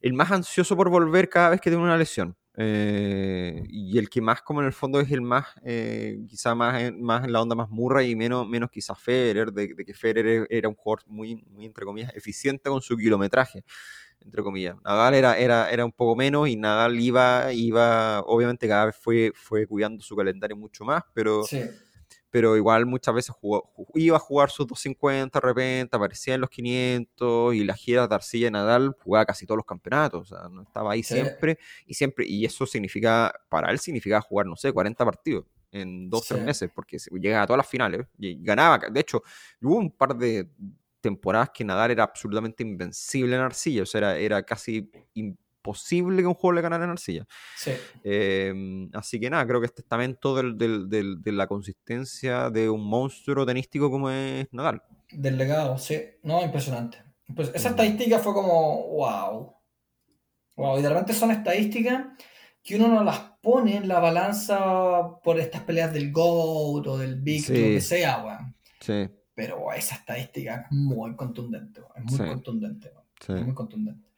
el 0.00 0.12
más 0.14 0.30
ansioso 0.30 0.76
por 0.76 0.90
volver 0.90 1.28
cada 1.28 1.50
vez 1.50 1.60
que 1.60 1.70
tiene 1.70 1.84
una 1.84 1.96
lesión. 1.96 2.36
Eh, 2.56 3.64
y 3.68 3.98
el 3.98 4.08
que 4.08 4.20
más, 4.20 4.42
como 4.42 4.60
en 4.60 4.66
el 4.66 4.72
fondo, 4.72 5.00
es 5.00 5.10
el 5.10 5.22
más, 5.22 5.46
eh, 5.64 6.20
quizá 6.28 6.54
más 6.54 6.80
en, 6.82 7.02
más 7.02 7.28
la 7.28 7.42
onda 7.42 7.56
más 7.56 7.68
murra 7.68 8.02
y 8.04 8.14
menos, 8.14 8.48
menos 8.48 8.70
quizá 8.70 8.94
Federer, 8.94 9.52
de, 9.52 9.74
de 9.74 9.84
que 9.84 9.94
Federer 9.94 10.46
era 10.50 10.68
un 10.68 10.74
jugador 10.76 11.02
muy, 11.06 11.36
muy, 11.50 11.66
entre 11.66 11.84
comillas, 11.84 12.14
eficiente 12.14 12.70
con 12.70 12.80
su 12.80 12.96
kilometraje, 12.96 13.64
entre 14.20 14.42
comillas. 14.42 14.76
Nadal 14.84 15.14
era, 15.14 15.38
era, 15.38 15.70
era 15.70 15.84
un 15.84 15.92
poco 15.92 16.16
menos 16.16 16.48
y 16.48 16.56
Nadal 16.56 16.98
iba, 17.00 17.52
iba, 17.52 18.20
obviamente 18.20 18.68
cada 18.68 18.86
vez 18.86 18.96
fue, 18.96 19.32
fue 19.34 19.66
cuidando 19.66 20.02
su 20.02 20.16
calendario 20.16 20.56
mucho 20.56 20.84
más, 20.84 21.02
pero 21.12 21.42
Sí. 21.44 21.60
Pero 22.34 22.56
igual 22.56 22.84
muchas 22.84 23.14
veces 23.14 23.32
jugó- 23.40 23.70
ju- 23.76 23.86
iba 23.94 24.16
a 24.16 24.18
jugar 24.18 24.50
sus 24.50 24.66
250 24.66 25.38
de 25.38 25.46
repente, 25.46 25.96
aparecía 25.96 26.34
en 26.34 26.40
los 26.40 26.50
500 26.50 27.54
y 27.54 27.62
las 27.62 27.76
giras 27.78 28.08
de 28.08 28.14
Arcilla 28.16 28.48
y 28.48 28.50
Nadal 28.50 28.96
jugaba 29.04 29.24
casi 29.24 29.46
todos 29.46 29.58
los 29.58 29.64
campeonatos, 29.66 30.32
o 30.32 30.36
sea, 30.36 30.48
no 30.48 30.62
estaba 30.62 30.90
ahí 30.92 31.04
Sí. 31.04 31.14
siempre 31.14 31.58
y 31.86 31.94
siempre, 31.94 32.26
y 32.26 32.44
eso 32.44 32.66
significa, 32.66 33.32
para 33.48 33.70
él 33.70 33.78
significaba 33.78 34.20
jugar, 34.20 34.46
no 34.46 34.56
sé, 34.56 34.72
40 34.72 35.04
partidos 35.04 35.44
en 35.70 36.10
dos, 36.10 36.26
tres 36.26 36.40
Sí. 36.40 36.44
meses, 36.44 36.70
porque 36.74 36.96
llegaba 37.20 37.44
a 37.44 37.46
todas 37.46 37.58
las 37.58 37.68
finales 37.68 38.04
y 38.18 38.42
ganaba, 38.42 38.78
de 38.90 38.98
hecho, 39.00 39.22
hubo 39.62 39.76
un 39.76 39.92
par 39.92 40.16
de 40.16 40.48
temporadas 41.00 41.50
que 41.54 41.62
Nadal 41.64 41.92
era 41.92 42.02
absolutamente 42.02 42.64
invencible 42.64 43.36
en 43.36 43.42
Arcilla, 43.42 43.82
o 43.84 43.86
sea, 43.86 43.98
era, 43.98 44.16
era 44.18 44.42
casi 44.42 44.90
imposible 45.68 46.20
que 46.20 46.26
un 46.26 46.34
juego 46.34 46.52
le 46.52 46.60
ganara 46.60 46.84
en 46.84 46.90
Arcilla. 46.90 47.26
Sí. 47.56 47.72
Eh, 48.04 48.52
así 48.92 49.18
que 49.18 49.30
nada, 49.30 49.46
creo 49.46 49.60
que 49.60 49.66
es 49.66 49.74
testamento 49.74 50.36
del- 50.36 50.58
del- 50.58 50.88
del- 50.90 51.22
de 51.22 51.32
la 51.32 51.46
consistencia 51.46 52.50
de 52.50 52.68
un 52.68 52.86
monstruo 52.86 53.46
tenístico 53.46 53.90
como 53.90 54.10
es 54.10 54.46
Nadal. 54.52 54.82
Del 55.10 55.38
legado, 55.38 55.78
sí. 55.78 55.98
No, 56.22 56.42
impresionante. 56.44 56.98
Pues 57.34 57.50
esa 57.54 57.70
Mm. 57.70 57.72
estadística 57.72 58.18
fue 58.18 58.34
como, 58.34 58.88
wow. 58.88 59.54
Wow, 60.56 60.78
y 60.78 60.82
de 60.82 60.88
repente 60.90 61.14
son 61.14 61.30
estadísticas 61.30 62.06
que 62.62 62.76
uno 62.76 62.88
no 62.88 63.02
las 63.02 63.18
pone 63.42 63.76
en 63.76 63.88
la 63.88 64.00
balanza 64.00 65.18
por 65.22 65.38
estas 65.40 65.62
peleas 65.62 65.92
del 65.92 66.12
GOAT 66.12 66.86
o 66.86 66.98
del 66.98 67.16
Big, 67.20 67.42
Sí. 67.42 67.52
lo 67.52 67.66
que 67.68 67.80
sea, 67.80 68.22
weón. 68.24 68.54
Sí, 68.80 69.08
Pero 69.36 69.72
esa 69.72 69.96
estadística 69.96 70.54
es 70.70 70.76
muy 70.76 71.16
contundente, 71.16 71.80
weón. 71.80 71.92
Es 71.96 72.04
muy 72.12 72.20
Sí. 72.20 72.32
contundente, 72.34 72.92
sí. 73.18 73.32
Es 73.32 73.44
muy 73.44 73.52
contundente. 73.54 74.08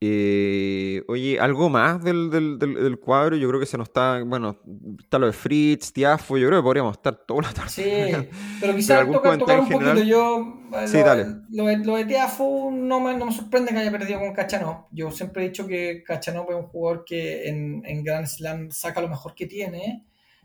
Eh, 0.00 1.02
oye, 1.08 1.40
algo 1.40 1.70
más 1.70 2.04
del, 2.04 2.28
del, 2.30 2.58
del, 2.58 2.74
del 2.74 2.98
cuadro, 2.98 3.34
yo 3.34 3.48
creo 3.48 3.58
que 3.58 3.66
se 3.66 3.78
nos 3.78 3.88
está, 3.88 4.22
bueno, 4.22 4.58
está 5.00 5.18
lo 5.18 5.26
de 5.26 5.32
Fritz, 5.32 5.90
Tiafo, 5.92 6.36
yo 6.36 6.48
creo 6.48 6.60
que 6.60 6.64
podríamos 6.64 6.92
estar 6.96 7.16
toda 7.26 7.42
la 7.42 7.52
tarde. 7.54 7.70
Sí, 7.70 7.82
pero 8.60 8.76
quizás 8.76 9.06
tocar, 9.10 9.38
tocar 9.38 9.60
un 9.60 9.66
comentario 9.68 10.02
poquito. 10.02 10.02
Yo, 10.04 10.86
Sí, 10.86 10.98
lo, 10.98 11.04
dale. 11.04 11.26
Lo, 11.50 11.64
de- 11.66 11.78
lo 11.78 11.96
de 11.96 12.04
Tiafoe 12.04 12.72
no 12.72 13.00
me, 13.00 13.16
no 13.16 13.26
me 13.26 13.32
sorprende 13.32 13.72
que 13.72 13.78
haya 13.78 13.90
perdido 13.90 14.18
con 14.20 14.34
Cachanov. 14.34 14.86
Yo 14.90 15.10
siempre 15.10 15.44
he 15.44 15.48
dicho 15.48 15.66
que 15.66 16.02
Cachanov 16.04 16.50
es 16.50 16.56
un 16.56 16.64
jugador 16.66 17.04
que 17.06 17.48
en, 17.48 17.82
en 17.86 18.04
Grand 18.04 18.26
Slam 18.26 18.70
saca 18.70 19.00
lo 19.00 19.08
mejor 19.08 19.34
que 19.34 19.46
tiene. 19.46 20.04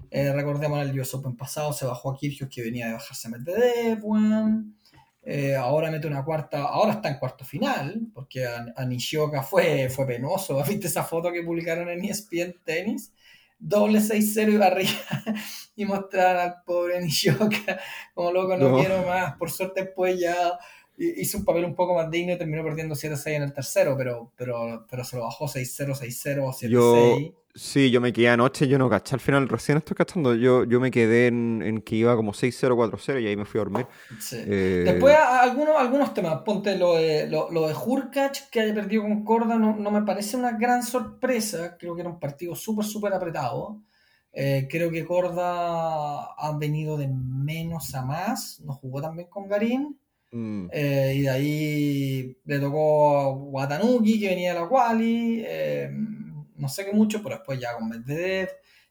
Eh, 0.10 0.32
recordemos 0.34 0.82
en 0.82 0.90
el 0.90 1.00
US 1.00 1.14
Open 1.16 1.36
pasado 1.36 1.74
se 1.74 1.86
bajó 1.86 2.12
a 2.12 2.18
Kyrgios 2.18 2.50
que 2.50 2.62
venía 2.64 2.88
de 2.88 2.94
bajarse 2.94 3.28
a 3.28 3.32
Medvedev, 3.32 4.00
weón. 4.04 4.76
Eh, 5.24 5.56
ahora 5.56 5.92
mete 5.92 6.08
una 6.08 6.24
cuarta, 6.26 6.64
ahora 6.64 6.94
está 6.94 7.10
en 7.10 7.20
cuarto 7.20 7.46
final, 7.46 8.08
porque 8.14 8.46
a, 8.46 8.66
a 8.76 8.86
Nishioka 8.86 9.44
fue, 9.44 9.90
fue 9.90 10.08
penoso. 10.08 10.62
¿Viste 10.68 10.88
esa 10.88 11.04
foto 11.04 11.32
que 11.32 11.44
publicaron 11.44 11.90
en 11.90 12.04
ESPN 12.04 12.56
Tenis? 12.64 13.14
Doble 13.60 14.00
6-0 14.02 14.50
y 14.54 14.58
barriga 14.58 14.92
y 15.76 15.86
mostrar 15.86 16.38
al 16.38 16.56
pobre 16.66 17.00
Nishioka 17.02 17.80
como 18.16 18.32
loco, 18.32 18.58
no, 18.58 18.70
No. 18.70 18.80
quiero 18.80 19.04
más. 19.06 19.36
Por 19.38 19.52
suerte, 19.52 19.84
después 19.84 20.20
ya 20.20 20.58
hi- 20.98 21.14
hizo 21.22 21.38
un 21.38 21.46
papel 21.46 21.66
un 21.66 21.76
poco 21.76 21.94
más 21.94 22.10
digno 22.10 22.34
y 22.34 22.38
terminó 22.40 22.64
perdiendo 22.64 22.96
7-6 22.96 23.36
en 23.36 23.44
el 23.44 23.54
tercero, 23.54 23.96
pero, 23.96 24.32
pero, 24.36 24.88
pero 24.90 25.04
se 25.04 25.18
lo 25.18 25.24
bajó 25.24 25.48
6-0, 25.48 25.94
6-0, 25.94 26.52
7-6. 26.52 26.70
Yo, 26.70 27.34
sí, 27.56 27.92
yo 27.92 28.02
me 28.02 28.14
quedé 28.14 28.30
anoche, 28.30 28.68
yo 28.68 28.78
no 28.78 28.90
caché 28.90 29.16
al 29.16 29.22
final, 29.22 29.48
recién 29.50 29.78
estoy 29.78 29.96
cachando, 29.96 30.36
yo, 30.36 30.64
yo 30.64 30.80
me 30.80 30.92
quedé 30.92 31.28
en, 31.28 31.62
en 31.64 31.82
que 31.82 31.96
iba 31.96 32.16
como 32.16 32.34
6-0, 32.34 32.76
4-0 32.76 33.20
y 33.20 33.28
ahí 33.28 33.36
me 33.38 33.46
fui 33.46 33.60
a 33.60 33.64
dormir. 33.64 33.88
Sí. 34.20 34.38
Eh, 34.40 34.84
Después, 34.86 35.16
a- 35.16 35.42
algunos, 35.42 35.76
algunos 35.78 36.14
temas. 36.14 36.42
Ponte 36.44 36.78
lo 36.78 36.96
de, 36.96 37.28
lo, 37.28 37.50
lo 37.52 37.68
de 37.68 37.74
Hurkacz, 37.74 38.50
que 38.50 38.62
haya 38.62 38.74
perdido 38.74 39.04
con 39.04 39.24
Corda, 39.24 39.58
no, 39.58 39.76
no 39.76 39.92
me 39.92 40.02
parece 40.04 40.38
una 40.38 40.52
gran 40.58 40.84
sorpresa. 40.84 41.78
Creo 41.78 41.96
que 41.96 42.02
era 42.02 42.10
un 42.10 42.20
partido 42.20 42.56
súper, 42.56 42.86
súper 42.86 43.14
apretado. 43.14 43.82
Eh, 44.34 44.68
creo 44.70 44.90
que 44.92 45.06
Corda 45.06 46.24
ha 46.34 46.58
venido 46.58 46.98
de 46.98 47.08
menos 47.10 47.94
a 47.96 48.04
más. 48.06 48.60
No 48.66 48.74
jugó 48.74 49.02
también 49.02 49.28
con 49.30 49.48
Garín. 49.48 49.98
mm, 50.32 50.72
Eh, 50.74 51.14
y 51.18 51.22
de 51.24 51.30
ahí 51.30 52.38
le 52.46 52.60
tocó 52.60 53.18
a 53.20 53.30
Watanuki, 53.34 54.20
que 54.20 54.30
venía 54.30 54.54
de 54.54 54.60
la 54.62 54.68
Quali. 54.70 55.44
No 56.62 56.70
sé 56.70 56.86
qué 56.86 56.94
mucho, 56.94 57.22
pero 57.22 57.36
después 57.36 57.60
ya 57.60 57.74
con 57.76 57.90
Medvedev. 57.90 58.50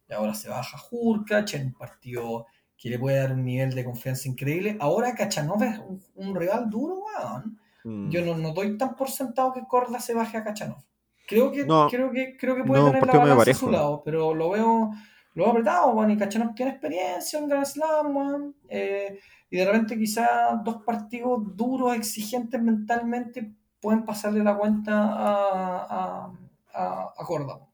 Y 0.09 0.13
ahora 0.13 0.35
se 0.35 0.49
baja 0.49 0.77
Hurkacz 0.91 1.55
en 1.55 1.69
un 1.69 1.73
partido 1.75 2.47
que 2.77 2.91
le 2.91 2.99
puede 2.99 3.19
dar 3.19 3.33
un 3.33 3.45
nivel 3.45 3.75
de 3.75 3.85
confianza 3.85 4.29
increíble. 4.29 4.77
Ahora 4.81 5.15
Cachanov 5.15 5.63
es 5.63 5.79
un, 5.79 6.03
un 6.17 6.35
rival 6.35 6.69
duro, 6.69 6.97
weón. 7.05 7.59
mm. 7.85 8.11
Yo 8.11 8.25
no, 8.25 8.37
no 8.37 8.53
doy 8.53 8.77
tan 8.77 8.97
por 8.97 9.11
sentado 9.11 9.53
que 9.53 9.67
Corda 9.69 10.01
se 10.01 10.15
baje 10.15 10.37
a 10.37 10.45
Cachanov. 10.45 10.83
Creo 11.29 11.53
que, 11.53 11.65
No. 11.65 11.89
creo 11.89 12.11
que, 12.11 12.37
creo 12.37 12.57
que 12.57 12.65
puede 12.65 12.83
No, 12.83 12.87
tener 12.91 13.07
la 13.07 13.19
balanza 13.19 13.51
a 13.51 13.55
su 13.55 13.71
lado, 13.71 14.03
pero 14.05 14.35
lo 14.35 14.51
veo, 14.51 14.91
lo 15.35 15.45
veo 15.45 15.51
apretado, 15.53 15.93
weón. 15.93 16.11
Y 16.11 16.17
Cachanov 16.17 16.55
tiene 16.55 16.73
experiencia 16.73 17.39
en 17.39 17.49
Grand 17.49 17.67
Slam, 17.67 18.17
weón. 18.17 18.57
Eh, 18.69 19.19
y 19.51 19.57
de 19.59 19.65
repente 19.65 19.97
quizás 19.99 20.29
dos 20.65 20.83
partidos 20.85 21.57
duros, 21.57 21.95
exigentes 21.95 22.61
mentalmente, 22.61 23.53
pueden 23.81 24.05
pasarle 24.05 24.43
la 24.43 24.57
cuenta 24.57 24.93
a, 24.95 26.25
a, 26.25 26.33
a, 26.75 27.13
a 27.17 27.25
Corda. 27.25 27.57
weón. 27.57 27.71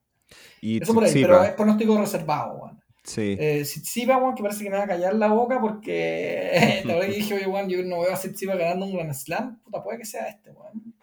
Y 0.60 0.82
Eso 0.82 0.92
por 0.94 1.04
ahí, 1.04 1.12
pero 1.14 1.42
es 1.44 1.52
pronóstico 1.52 1.98
reservado, 1.98 2.54
weón. 2.58 2.80
sí. 3.04 3.36
Eh, 3.38 3.62
Tsitsipas, 3.62 4.16
weón, 4.20 4.34
que 4.34 4.42
parece 4.42 4.64
que 4.64 4.70
me 4.70 4.76
va 4.76 4.84
a 4.84 4.88
callar 4.88 5.14
la 5.14 5.28
boca 5.28 5.60
porque 5.60 6.82
la 6.84 6.94
verdad 6.94 7.08
que 7.08 7.14
dije, 7.16 7.34
oye, 7.34 7.46
weón, 7.46 7.68
yo 7.68 7.82
no 7.84 8.00
veo 8.00 8.12
a 8.12 8.16
Tsitsipas 8.16 8.58
ganando 8.58 8.86
un 8.86 8.94
Grand 8.94 9.14
Slam. 9.14 9.60
Puta, 9.62 9.82
puede 9.82 9.98
que 9.98 10.04
sea 10.04 10.26
este, 10.28 10.50
weón. 10.50 10.94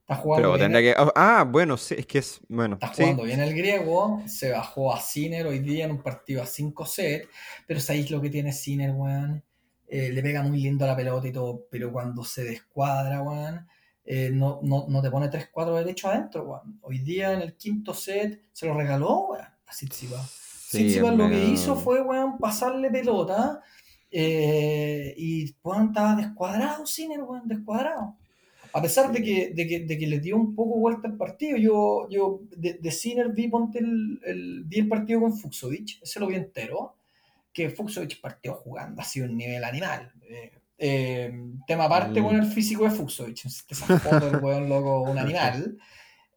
Está 0.00 0.22
jugando, 0.22 0.48
Pero 0.48 0.56
bien, 0.58 0.72
tendría 0.72 0.94
que. 0.94 1.10
Ah, 1.16 1.44
bueno, 1.46 1.76
sí, 1.76 1.94
es 1.98 2.06
que 2.06 2.18
es. 2.20 2.40
Bueno, 2.48 2.76
está 2.76 2.94
sí. 2.94 3.02
jugando 3.02 3.24
bien 3.24 3.40
el 3.40 3.54
griego. 3.54 4.22
Se 4.26 4.50
bajó 4.52 4.94
a 4.94 5.00
Sinner 5.02 5.46
hoy 5.46 5.58
día 5.58 5.84
en 5.84 5.90
un 5.90 6.02
partido 6.02 6.42
a 6.42 6.46
5 6.46 6.86
sets. 6.86 7.28
Pero 7.66 7.78
sabéis 7.78 8.10
lo 8.10 8.18
que 8.22 8.30
tiene 8.30 8.50
Sinner, 8.52 8.92
weón. 8.92 9.44
Eh, 9.86 10.10
le 10.10 10.22
pega 10.22 10.42
muy 10.42 10.60
lindo 10.62 10.86
a 10.86 10.88
la 10.88 10.96
pelota 10.96 11.28
y 11.28 11.32
todo. 11.32 11.66
Pero 11.70 11.92
cuando 11.92 12.24
se 12.24 12.42
descuadra, 12.42 13.20
weón. 13.20 13.66
Eh, 14.10 14.30
no, 14.32 14.60
no, 14.62 14.86
no 14.88 15.02
te 15.02 15.10
pone 15.10 15.28
3-4 15.30 15.74
derecho 15.76 16.08
adentro, 16.08 16.44
weón. 16.44 16.78
Hoy 16.82 16.98
día 17.00 17.32
en 17.34 17.42
el 17.42 17.54
quinto 17.56 17.92
set 17.92 18.40
se 18.52 18.66
lo 18.66 18.74
regaló, 18.74 19.28
weón, 19.32 19.44
a 19.44 19.70
Tsitsipas. 19.70 20.30
Sí, 20.30 20.78
Tsitsipas 20.84 21.12
es 21.12 21.18
lo 21.18 21.28
que 21.28 21.44
hizo 21.52 21.76
fue, 21.76 22.00
weón, 22.02 22.38
pasarle 22.38 22.90
pelota. 22.90 23.60
eh, 24.10 25.14
y, 25.16 25.54
weón, 25.62 25.88
estaba 25.88 26.14
descuadrado, 26.16 26.86
Sinner, 26.86 27.22
weón, 27.22 27.46
descuadrado. 27.46 28.16
A 28.72 28.82
pesar 28.82 29.10
de 29.12 29.22
que, 29.22 29.52
de 29.54 29.66
que, 29.66 29.80
de 29.80 29.98
que 29.98 30.06
le 30.06 30.20
dio 30.20 30.36
un 30.36 30.54
poco 30.54 30.78
vuelta 30.78 31.08
el 31.08 31.16
partido, 31.16 31.56
yo, 31.56 32.06
yo 32.10 32.40
de, 32.56 32.74
de 32.74 32.90
Sinner 32.90 33.28
vi, 33.32 33.48
ponte 33.48 33.78
el, 33.78 34.20
el- 34.24 34.64
vi 34.64 34.78
el 34.80 34.88
partido 34.88 35.20
con 35.20 35.36
Fuxovic, 35.36 36.02
ese 36.02 36.20
lo 36.20 36.26
vi 36.26 36.36
entero, 36.36 36.94
que 37.52 37.70
Fuxovic 37.70 38.20
partió 38.20 38.54
jugando 38.54 39.00
así 39.02 39.20
un 39.20 39.36
nivel 39.36 39.64
animal. 39.64 40.12
Eh, 40.28 40.52
eh, 40.78 41.32
tema 41.66 41.84
aparte 41.84 42.20
Mm. 42.20 42.24
con 42.24 42.36
el 42.36 42.46
físico 42.46 42.84
de 42.84 42.90
Fuxovic, 42.90 43.44
esa 43.44 43.98
foto 43.98 44.30
del 44.30 44.36
weón 44.42 44.68
loco, 44.68 45.02
un 45.02 45.18
animal. 45.18 45.76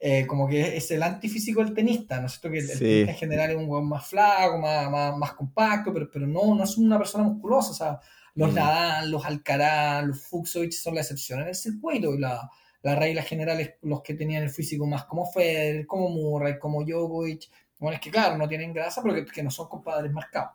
Eh, 0.03 0.25
como 0.25 0.47
que 0.47 0.77
es 0.77 0.89
el 0.89 1.03
antifísico 1.03 1.63
del 1.63 1.75
tenista, 1.75 2.19
¿no 2.19 2.25
es 2.25 2.31
cierto? 2.33 2.49
Que 2.49 2.57
el, 2.57 2.69
el 2.71 2.79
tenista 2.79 3.11
en 3.11 3.17
general 3.17 3.51
es 3.51 3.57
un 3.57 3.69
weón 3.69 3.87
más 3.87 4.07
flaco, 4.07 4.57
más, 4.57 4.89
más, 4.89 5.15
más 5.15 5.33
compacto, 5.33 5.93
pero, 5.93 6.09
pero 6.11 6.25
no, 6.25 6.55
no 6.55 6.63
es 6.63 6.75
una 6.77 6.97
persona 6.97 7.23
musculosa, 7.23 7.69
o 7.69 7.73
sea, 7.75 7.99
los 8.33 8.51
Mm. 8.51 8.55
Nadal, 8.55 9.11
los 9.11 9.23
Alcaraz, 9.25 10.03
los 10.05 10.23
Fuxovic 10.23 10.71
son 10.71 10.95
la 10.95 11.01
excepción 11.01 11.41
en 11.41 11.49
el 11.49 11.55
circuito 11.55 12.15
y 12.15 12.17
la, 12.17 12.49
la 12.81 12.95
regla 12.95 13.21
general 13.21 13.59
es 13.59 13.73
los 13.83 14.01
que 14.01 14.15
tenían 14.15 14.41
el 14.41 14.49
físico 14.49 14.87
más 14.87 15.03
como 15.05 15.29
Federer, 15.31 15.85
como 15.85 16.09
Murray, 16.09 16.57
como 16.57 16.83
Djokovic, 16.83 17.49
bueno, 17.77 17.95
es 17.95 18.01
que 18.01 18.09
claro, 18.09 18.37
no 18.37 18.47
tienen 18.47 18.73
grasa, 18.73 19.03
pero 19.03 19.13
que, 19.13 19.25
que 19.25 19.43
no 19.43 19.51
son 19.51 19.67
compadres 19.67 20.11
marcados. 20.11 20.51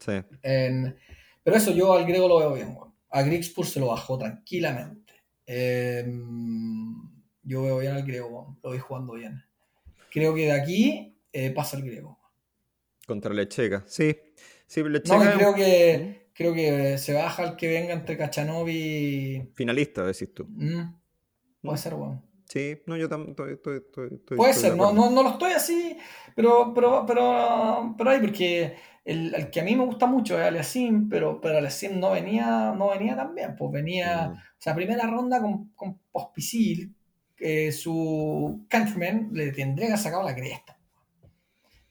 Sí. 0.00 0.12
En- 0.42 0.96
pero 1.44 1.56
eso 1.56 1.70
yo 1.72 1.92
al 1.92 2.04
griego 2.06 2.26
lo 2.26 2.38
veo 2.38 2.54
bien, 2.54 2.74
weón. 2.76 2.89
A 3.10 3.22
Grigspur 3.22 3.66
se 3.66 3.80
lo 3.80 3.88
bajó 3.88 4.18
tranquilamente. 4.18 5.12
Em, 5.46 6.94
yo 7.42 7.62
veo 7.62 7.78
bien 7.78 7.92
al 7.92 8.04
griego, 8.04 8.56
lo 8.62 8.70
voy 8.70 8.78
jugando 8.78 9.14
bien. 9.14 9.42
Creo 10.10 10.34
que 10.34 10.42
de 10.42 10.52
aquí 10.52 11.18
eh, 11.32 11.50
pasa 11.50 11.76
el 11.76 11.84
griego. 11.84 12.18
Contra 13.06 13.34
Lecheca. 13.34 13.84
Sí. 13.86 14.16
Sí, 14.66 14.82
No, 14.82 14.88
Lecheca 14.88 15.32
que 15.32 15.36
creo 15.36 15.50
es 15.50 15.56
que, 15.56 16.30
creo 16.32 16.54
que 16.54 16.98
se 16.98 17.12
baja 17.12 17.42
el 17.44 17.56
que 17.56 17.68
venga 17.68 17.92
entre 17.92 18.16
Cachanov 18.16 18.68
y. 18.68 19.50
finalista, 19.54 20.04
decís 20.04 20.32
tú. 20.32 20.46
Mm, 20.48 20.94
puede 21.62 21.78
ser, 21.78 21.94
weón. 21.94 22.29
Sí, 22.50 22.82
no, 22.86 22.96
yo 22.96 23.08
también 23.08 23.30
estoy, 23.30 23.52
estoy, 23.54 23.76
estoy, 23.78 24.08
estoy- 24.14 24.36
Puede 24.36 24.50
estoy 24.50 24.70
ser, 24.70 24.76
no, 24.76 24.92
no, 24.92 25.10
no 25.10 25.22
lo 25.22 25.30
estoy 25.30 25.52
así, 25.52 25.96
pero, 26.34 26.72
pero, 26.74 27.04
pero, 27.06 27.94
pero 27.96 28.10
hay, 28.10 28.20
porque 28.20 28.76
el, 29.04 29.34
el 29.34 29.50
que 29.50 29.60
a 29.60 29.64
mí 29.64 29.76
me 29.76 29.84
gusta 29.84 30.06
mucho 30.06 30.38
es 30.40 30.46
Aliasim, 30.46 31.08
pero, 31.08 31.40
pero 31.40 31.58
Aliasim 31.58 31.98
no 32.00 32.10
venía, 32.12 32.72
no 32.76 32.90
venía 32.90 33.14
tan 33.16 33.34
bien, 33.34 33.54
pues 33.56 33.70
venía, 33.72 34.28
Mm. 34.28 34.32
o 34.32 34.38
sea, 34.62 34.74
primera 34.74 35.06
ronda 35.06 35.40
con, 35.40 35.70
con 35.76 35.98
Pospisil, 36.10 36.94
eh, 37.38 37.72
su 37.72 38.66
countryman 38.70 39.30
le 39.32 39.52
tendría 39.52 39.88
que 39.90 39.96
sacado 39.96 40.22
la 40.24 40.34
cresta. 40.34 40.76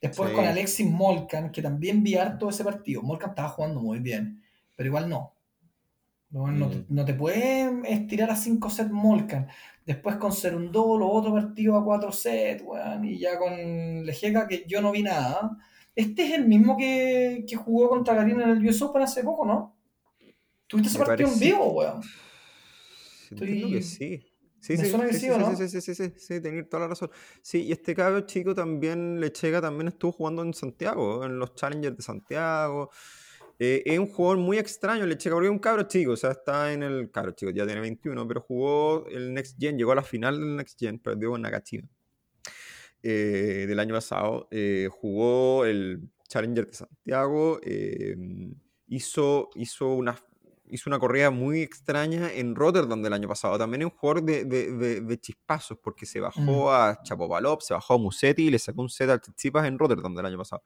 Después 0.01 0.29
Sí. 0.29 0.35
con 0.35 0.45
Alexis 0.45 0.89
Molcan, 0.89 1.51
que 1.51 1.61
también 1.61 2.03
vi 2.03 2.15
harto 2.15 2.49
ese 2.49 2.63
partido. 2.63 3.01
Molcan 3.01 3.29
estaba 3.31 3.49
jugando 3.49 3.81
muy 3.81 3.99
bien, 3.99 4.41
pero 4.75 4.87
igual 4.87 5.09
no. 5.09 5.33
No, 6.31 6.47
no 6.47 6.69
te, 6.69 6.77
Mm. 6.77 6.85
no 6.89 7.05
te 7.05 7.13
puede 7.15 7.71
estirar 7.91 8.29
a 8.29 8.35
5 8.35 8.69
sets 8.69 8.91
Molcan. 8.91 9.47
Después 9.85 10.17
con 10.17 10.31
Serundolo, 10.31 11.09
otro 11.09 11.33
partido 11.33 11.75
a 11.77 11.83
4 11.83 12.11
sets, 12.11 12.61
weón. 12.63 13.03
Y 13.05 13.17
ya 13.17 13.37
con 13.39 14.05
Lejeca, 14.05 14.47
que 14.47 14.63
yo 14.67 14.81
no 14.81 14.91
vi 14.91 15.01
nada. 15.03 15.57
Este 15.95 16.27
es 16.27 16.33
el 16.33 16.45
mismo 16.47 16.77
que, 16.77 17.43
que 17.47 17.55
jugó 17.55 17.89
contra 17.89 18.13
Garín 18.13 18.39
en 18.41 18.49
el 18.49 18.65
US 18.67 18.83
Open 18.83 19.01
hace 19.01 19.23
poco, 19.23 19.45
¿no? 19.45 19.75
¿Tuviste 20.67 20.89
ese 20.89 20.99
Me 20.99 21.05
partido 21.05 21.29
en 21.33 21.39
vivo, 21.39 21.71
weón? 21.73 22.01
Estoy- 23.31 23.71
que 23.71 23.81
sí. 23.81 24.25
Sí, 24.61 24.75
sí, 24.77 24.85
suena 24.89 25.05
que 25.07 25.13
sí, 25.13 25.19
sí, 25.21 25.25
sí, 25.27 25.31
¿o 25.31 25.35
sí, 25.35 25.39
no? 25.39 25.55
sí, 25.55 25.69
sí, 25.69 25.81
sí, 25.81 25.95
sí, 25.95 26.13
sí, 26.17 26.41
tenés 26.41 26.67
toda 26.69 26.81
la 26.83 26.89
razón. 26.89 27.09
Sí, 27.41 27.63
y 27.63 27.71
este 27.71 27.95
cabro 27.95 28.21
chico 28.21 28.53
también, 28.53 29.19
Lecheca, 29.21 29.61
también 29.61 29.87
estuvo 29.87 30.11
jugando 30.11 30.41
en 30.43 30.53
Santiago, 30.53 31.23
en 31.23 31.39
los 31.39 31.55
Challengers 31.55 31.95
de 31.95 32.03
Santiago. 32.03 32.89
Eh, 33.61 33.83
es 33.85 33.99
un 33.99 34.07
jugador 34.07 34.37
muy 34.37 34.57
extraño, 34.57 35.05
Lecheca, 35.05 35.35
porque 35.35 35.47
es 35.47 35.51
un 35.51 35.59
cabro 35.59 35.83
chico, 35.83 36.11
o 36.13 36.15
sea, 36.17 36.31
está 36.31 36.71
en 36.71 36.81
el 36.81 37.11
cabro 37.11 37.31
chico, 37.33 37.51
ya 37.51 37.65
tiene 37.65 37.81
21, 37.81 38.25
pero 38.25 38.39
jugó 38.39 39.05
el 39.07 39.33
Next 39.33 39.57
Gen, 39.59 39.77
llegó 39.77 39.91
a 39.91 39.95
la 39.95 40.03
final 40.03 40.39
del 40.39 40.55
Next 40.55 40.79
Gen, 40.79 40.97
perdió 40.99 41.31
con 41.31 41.41
Nakashima 41.41 41.87
eh, 43.03 43.65
del 43.67 43.79
año 43.79 43.95
pasado. 43.95 44.47
eh, 44.51 44.87
jugó 44.91 45.65
el 45.65 46.09
Challenger 46.27 46.67
de 46.67 46.73
Santiago, 46.73 47.59
eh, 47.63 48.15
hizo, 48.87 49.49
hizo 49.55 49.87
una, 49.93 50.15
hizo 50.69 50.89
una 50.89 50.99
corrida 50.99 51.31
muy 51.31 51.61
extraña 51.61 52.31
en 52.31 52.55
Rotterdam 52.55 53.01
del 53.01 53.13
año 53.13 53.27
pasado. 53.27 53.57
También 53.57 53.81
es 53.81 53.85
un 53.87 53.97
jugador 53.97 54.23
de, 54.23 54.45
de, 54.45 54.71
de- 54.71 55.01
de 55.01 55.19
chispazos, 55.19 55.77
porque 55.81 56.05
se 56.05 56.19
bajó 56.19 56.41
Mm. 56.41 56.67
a 56.69 56.99
Chapovalov, 57.03 57.61
se 57.61 57.73
bajó 57.73 57.95
a 57.95 57.97
Musetti 57.97 58.43
y 58.47 58.51
le 58.51 58.59
sacó 58.59 58.81
un 58.83 58.89
set 58.89 59.09
al 59.09 59.19
Tsitsipas 59.21 59.65
en 59.67 59.77
Rotterdam 59.79 60.13
del 60.15 60.25
año 60.27 60.37
pasado. 60.37 60.61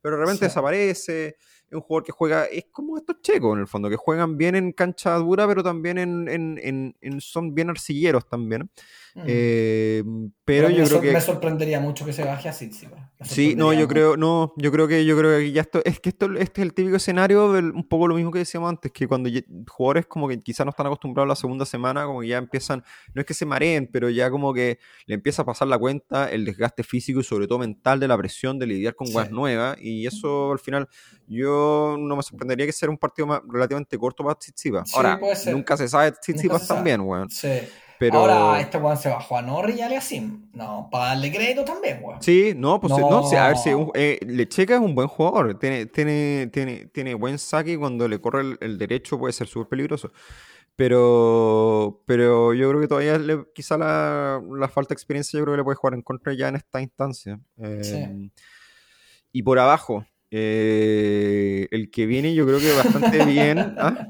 Pero 0.00 0.14
de 0.16 0.20
repente 0.22 0.40
Sí. 0.40 0.44
desaparece. 0.46 1.36
Es 1.70 1.74
un 1.74 1.80
jugador 1.82 2.04
que 2.04 2.12
juega, 2.12 2.44
es 2.46 2.64
como 2.72 2.96
estos 2.96 3.20
checos 3.20 3.54
en 3.54 3.60
el 3.60 3.66
fondo, 3.66 3.90
que 3.90 3.96
juegan 3.96 4.38
bien 4.38 4.54
en 4.56 4.72
cancha 4.72 5.14
dura, 5.16 5.46
pero 5.46 5.62
también 5.62 5.98
en, 5.98 6.26
en- 6.28 6.58
en- 6.62 6.96
en- 7.02 7.20
son 7.20 7.54
bien 7.54 7.68
arcilleros 7.68 8.26
también. 8.26 8.70
Mm. 9.14 9.22
Eh, 9.26 10.04
pero 10.44 10.70
yo 10.70 10.84
creo 10.84 11.00
que. 11.00 11.12
me 11.12 11.20
sorprendería 11.20 11.80
mucho 11.80 12.04
que 12.06 12.12
se 12.12 12.24
baje 12.24 12.48
a 12.48 12.52
Tsitsipas. 12.52 13.00
Me 13.18 13.26
Sí, 13.26 13.54
no, 13.56 13.72
yo 13.72 13.80
mucho. 13.80 13.88
creo, 13.88 14.16
no, 14.16 14.54
yo 14.56 14.70
creo 14.72 14.86
que, 14.88 15.04
yo 15.04 15.18
creo 15.18 15.38
que 15.38 15.52
ya 15.52 15.60
esto, 15.62 15.82
es 15.84 16.00
que 16.00 16.08
esto, 16.10 16.26
este 16.38 16.60
es 16.62 16.66
el 16.68 16.72
típico 16.74 16.96
escenario 16.96 17.52
del, 17.52 17.72
un 17.72 17.86
poco 17.86 18.06
lo 18.08 18.14
mismo 18.14 18.30
que 18.30 18.38
decíamos 18.38 18.70
antes, 18.70 18.90
que 18.92 19.06
cuando 19.08 19.28
jugadores 19.68 20.06
como 20.06 20.28
que 20.28 20.40
quizás 20.40 20.64
no 20.64 20.70
están 20.70 20.86
acostumbrados 20.86 21.26
a 21.26 21.30
la 21.30 21.36
segunda 21.36 21.66
semana, 21.66 22.04
como 22.06 22.20
que 22.20 22.28
ya 22.28 22.38
empiezan, 22.38 22.82
no 23.12 23.20
es 23.20 23.26
que 23.26 23.34
se 23.34 23.44
mareen, 23.44 23.88
pero 23.92 24.08
ya 24.08 24.30
como 24.30 24.54
que 24.54 24.78
le 25.06 25.14
empieza 25.16 25.42
a 25.42 25.44
pasar 25.44 25.68
la 25.68 25.78
cuenta 25.78 26.30
el 26.30 26.44
desgaste 26.44 26.82
físico 26.82 27.20
y 27.20 27.24
sobre 27.24 27.46
todo 27.46 27.58
mental 27.58 27.98
de 28.00 28.08
la 28.08 28.16
presión 28.16 28.58
de 28.58 28.66
lidiar 28.66 28.94
con 28.94 29.06
Sí. 29.08 29.14
weas 29.16 29.30
nuevas, 29.32 29.76
y 29.82 30.06
eso 30.06 30.52
al 30.52 30.58
final, 30.60 30.88
yo 31.26 31.57
no 31.98 32.16
me 32.16 32.22
sorprendería 32.22 32.66
que 32.66 32.72
sea 32.72 32.88
un 32.90 32.98
partido 32.98 33.26
más, 33.26 33.40
relativamente 33.48 33.96
corto 33.98 34.22
para 34.24 34.34
Tsitsipas. 34.38 34.88
Sí, 34.90 34.96
Ahora, 34.96 35.18
puede 35.18 35.36
ser. 35.36 35.54
nunca 35.54 35.76
se 35.76 35.88
sabe 35.88 36.12
Tsitsipas 36.12 36.66
también, 36.68 37.00
weón, 37.00 37.28
Sí. 37.30 37.48
pero... 37.98 38.18
Ahora, 38.18 38.60
este 38.60 38.78
weón 38.78 38.96
se 38.96 39.08
bajó 39.08 39.36
a 39.38 39.42
Norri 39.42 39.74
y 39.74 39.80
a. 39.82 39.88
No, 40.52 40.88
para 40.90 41.06
darle 41.06 41.30
crédito 41.32 41.64
también, 41.64 42.00
weón. 42.02 42.22
Sí, 42.22 42.52
no, 42.56 42.80
pues 42.80 42.92
no, 42.96 43.28
sí, 43.28 43.36
a 43.36 43.48
ver 43.48 43.56
si 43.56 43.70
No. 43.70 43.78
un- 43.78 43.90
eh, 43.94 44.18
Lecheca 44.26 44.74
es 44.74 44.80
un 44.80 44.94
buen 44.94 45.08
jugador, 45.08 45.58
tiene, 45.58 45.86
tiene, 45.86 46.48
tiene, 46.52 46.86
tiene 46.86 47.14
buen 47.14 47.38
saque 47.38 47.72
y 47.72 47.76
cuando 47.76 48.06
le 48.08 48.20
corre 48.20 48.40
el, 48.42 48.58
el 48.60 48.78
derecho 48.78 49.18
puede 49.18 49.32
ser 49.32 49.46
súper 49.48 49.68
peligroso. 49.68 50.10
Pero, 50.76 52.02
pero 52.06 52.54
yo 52.54 52.68
creo 52.68 52.80
que 52.80 52.86
todavía 52.86 53.18
le- 53.18 53.46
quizá 53.52 53.76
la, 53.76 54.40
la 54.56 54.68
falta 54.68 54.90
de 54.90 54.94
experiencia 54.94 55.36
yo 55.36 55.44
creo 55.44 55.54
que 55.54 55.58
le 55.58 55.64
puede 55.64 55.74
jugar 55.76 55.94
en 55.94 56.02
contra 56.02 56.32
ya 56.34 56.46
en 56.48 56.54
esta 56.56 56.80
instancia. 56.80 57.40
Eh, 57.60 57.80
Sí. 57.82 58.32
Y 59.32 59.42
por 59.42 59.58
abajo, 59.58 60.06
eh, 60.30 61.66
el 61.70 61.90
que 61.90 62.06
viene 62.06 62.34
yo 62.34 62.46
creo 62.46 62.58
que 62.60 62.72
bastante 62.72 63.24
bien. 63.24 63.58
¿ah? 63.78 64.08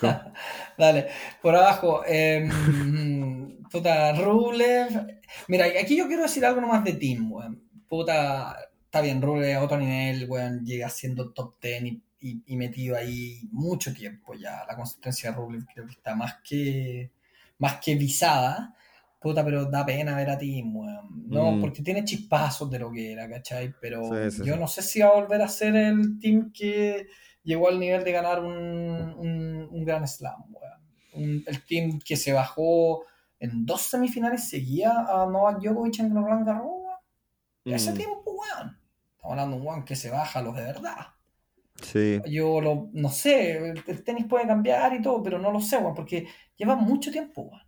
Dale, 0.78 1.08
por 1.42 1.54
abajo. 1.56 2.02
Eh, 2.06 2.48
puta, 3.70 4.12
Rublev. 4.14 5.06
Mira, 5.48 5.66
aquí 5.80 5.96
yo 5.96 6.06
quiero 6.06 6.22
decir 6.22 6.44
algo 6.44 6.60
nomás 6.60 6.84
de 6.84 6.92
Team, 6.94 7.32
weón. 7.32 7.62
Puta, 7.88 8.56
está 8.84 9.00
bien, 9.00 9.20
Rublev 9.22 9.56
a 9.58 9.62
otro 9.62 9.78
nivel, 9.78 10.26
weón, 10.28 10.64
llega 10.64 10.88
siendo 10.88 11.32
top 11.32 11.54
10 11.60 11.82
y, 11.84 12.02
y- 12.20 12.42
y 12.46 12.56
metido 12.56 12.96
ahí 12.96 13.40
mucho 13.52 13.92
tiempo 13.94 14.34
ya. 14.34 14.64
La 14.68 14.76
consistencia 14.76 15.30
de 15.30 15.36
Rublev 15.36 15.64
creo 15.72 15.86
que 15.86 15.92
está 15.92 16.14
más 16.14 16.36
que, 16.48 17.10
más 17.58 17.76
que 17.76 17.94
visada. 17.96 18.74
Puta, 19.20 19.44
pero 19.44 19.64
da 19.68 19.84
pena 19.84 20.14
ver 20.16 20.30
a 20.30 20.38
Team, 20.38 20.76
weón. 20.76 21.28
No, 21.28 21.52
Mm. 21.52 21.60
porque 21.60 21.82
tiene 21.82 22.04
chispazos 22.04 22.70
de 22.70 22.78
lo 22.78 22.90
que 22.92 23.12
era, 23.12 23.28
¿cachai? 23.28 23.74
Pero 23.80 24.04
Sí, 24.04 24.30
sí, 24.38 24.44
yo 24.46 24.54
sí. 24.54 24.60
no 24.60 24.68
sé 24.68 24.82
si 24.82 25.00
va 25.00 25.08
a 25.08 25.14
volver 25.14 25.42
a 25.42 25.48
ser 25.48 25.74
el 25.74 26.18
Team 26.20 26.52
que 26.52 27.06
llegó 27.42 27.68
al 27.68 27.80
nivel 27.80 28.04
de 28.04 28.12
ganar 28.12 28.40
un, 28.44 28.54
un, 28.54 29.68
un 29.70 29.84
Grand 29.84 30.06
Slam, 30.06 30.44
weón. 30.50 30.78
Un- 31.14 31.44
el 31.46 31.64
team 31.66 31.98
que 32.04 32.16
se 32.16 32.32
bajó 32.32 33.04
en 33.40 33.66
dos 33.66 33.82
semifinales 33.82 34.48
seguía 34.48 34.90
a 34.92 35.26
Novak 35.26 35.60
Djokovic 35.60 35.98
en 36.00 36.14
Roland 36.14 36.46
Garros, 36.46 36.66
weón. 36.66 37.74
Ese 37.76 37.92
Mm, 37.92 37.94
tiempo, 37.96 38.22
weón. 38.26 38.78
Estamos 39.16 39.32
hablando 39.32 39.56
de 39.56 39.62
un 39.62 39.66
weón 39.68 39.84
que 39.84 39.96
se 39.96 40.10
baja 40.10 40.38
a 40.38 40.42
los 40.42 40.54
de 40.54 40.62
verdad. 40.62 41.08
sí, 41.82 42.20
Yo 42.26 42.60
lo, 42.60 42.88
no 42.92 43.08
sé, 43.08 43.72
el 43.86 44.04
tenis 44.04 44.26
puede 44.26 44.46
cambiar 44.46 44.94
y 44.94 45.02
todo, 45.02 45.22
pero 45.22 45.38
no 45.38 45.50
lo 45.50 45.60
sé, 45.60 45.78
weón, 45.78 45.94
porque 45.94 46.26
lleva 46.56 46.76
mucho 46.76 47.10
tiempo, 47.10 47.42
weón. 47.42 47.62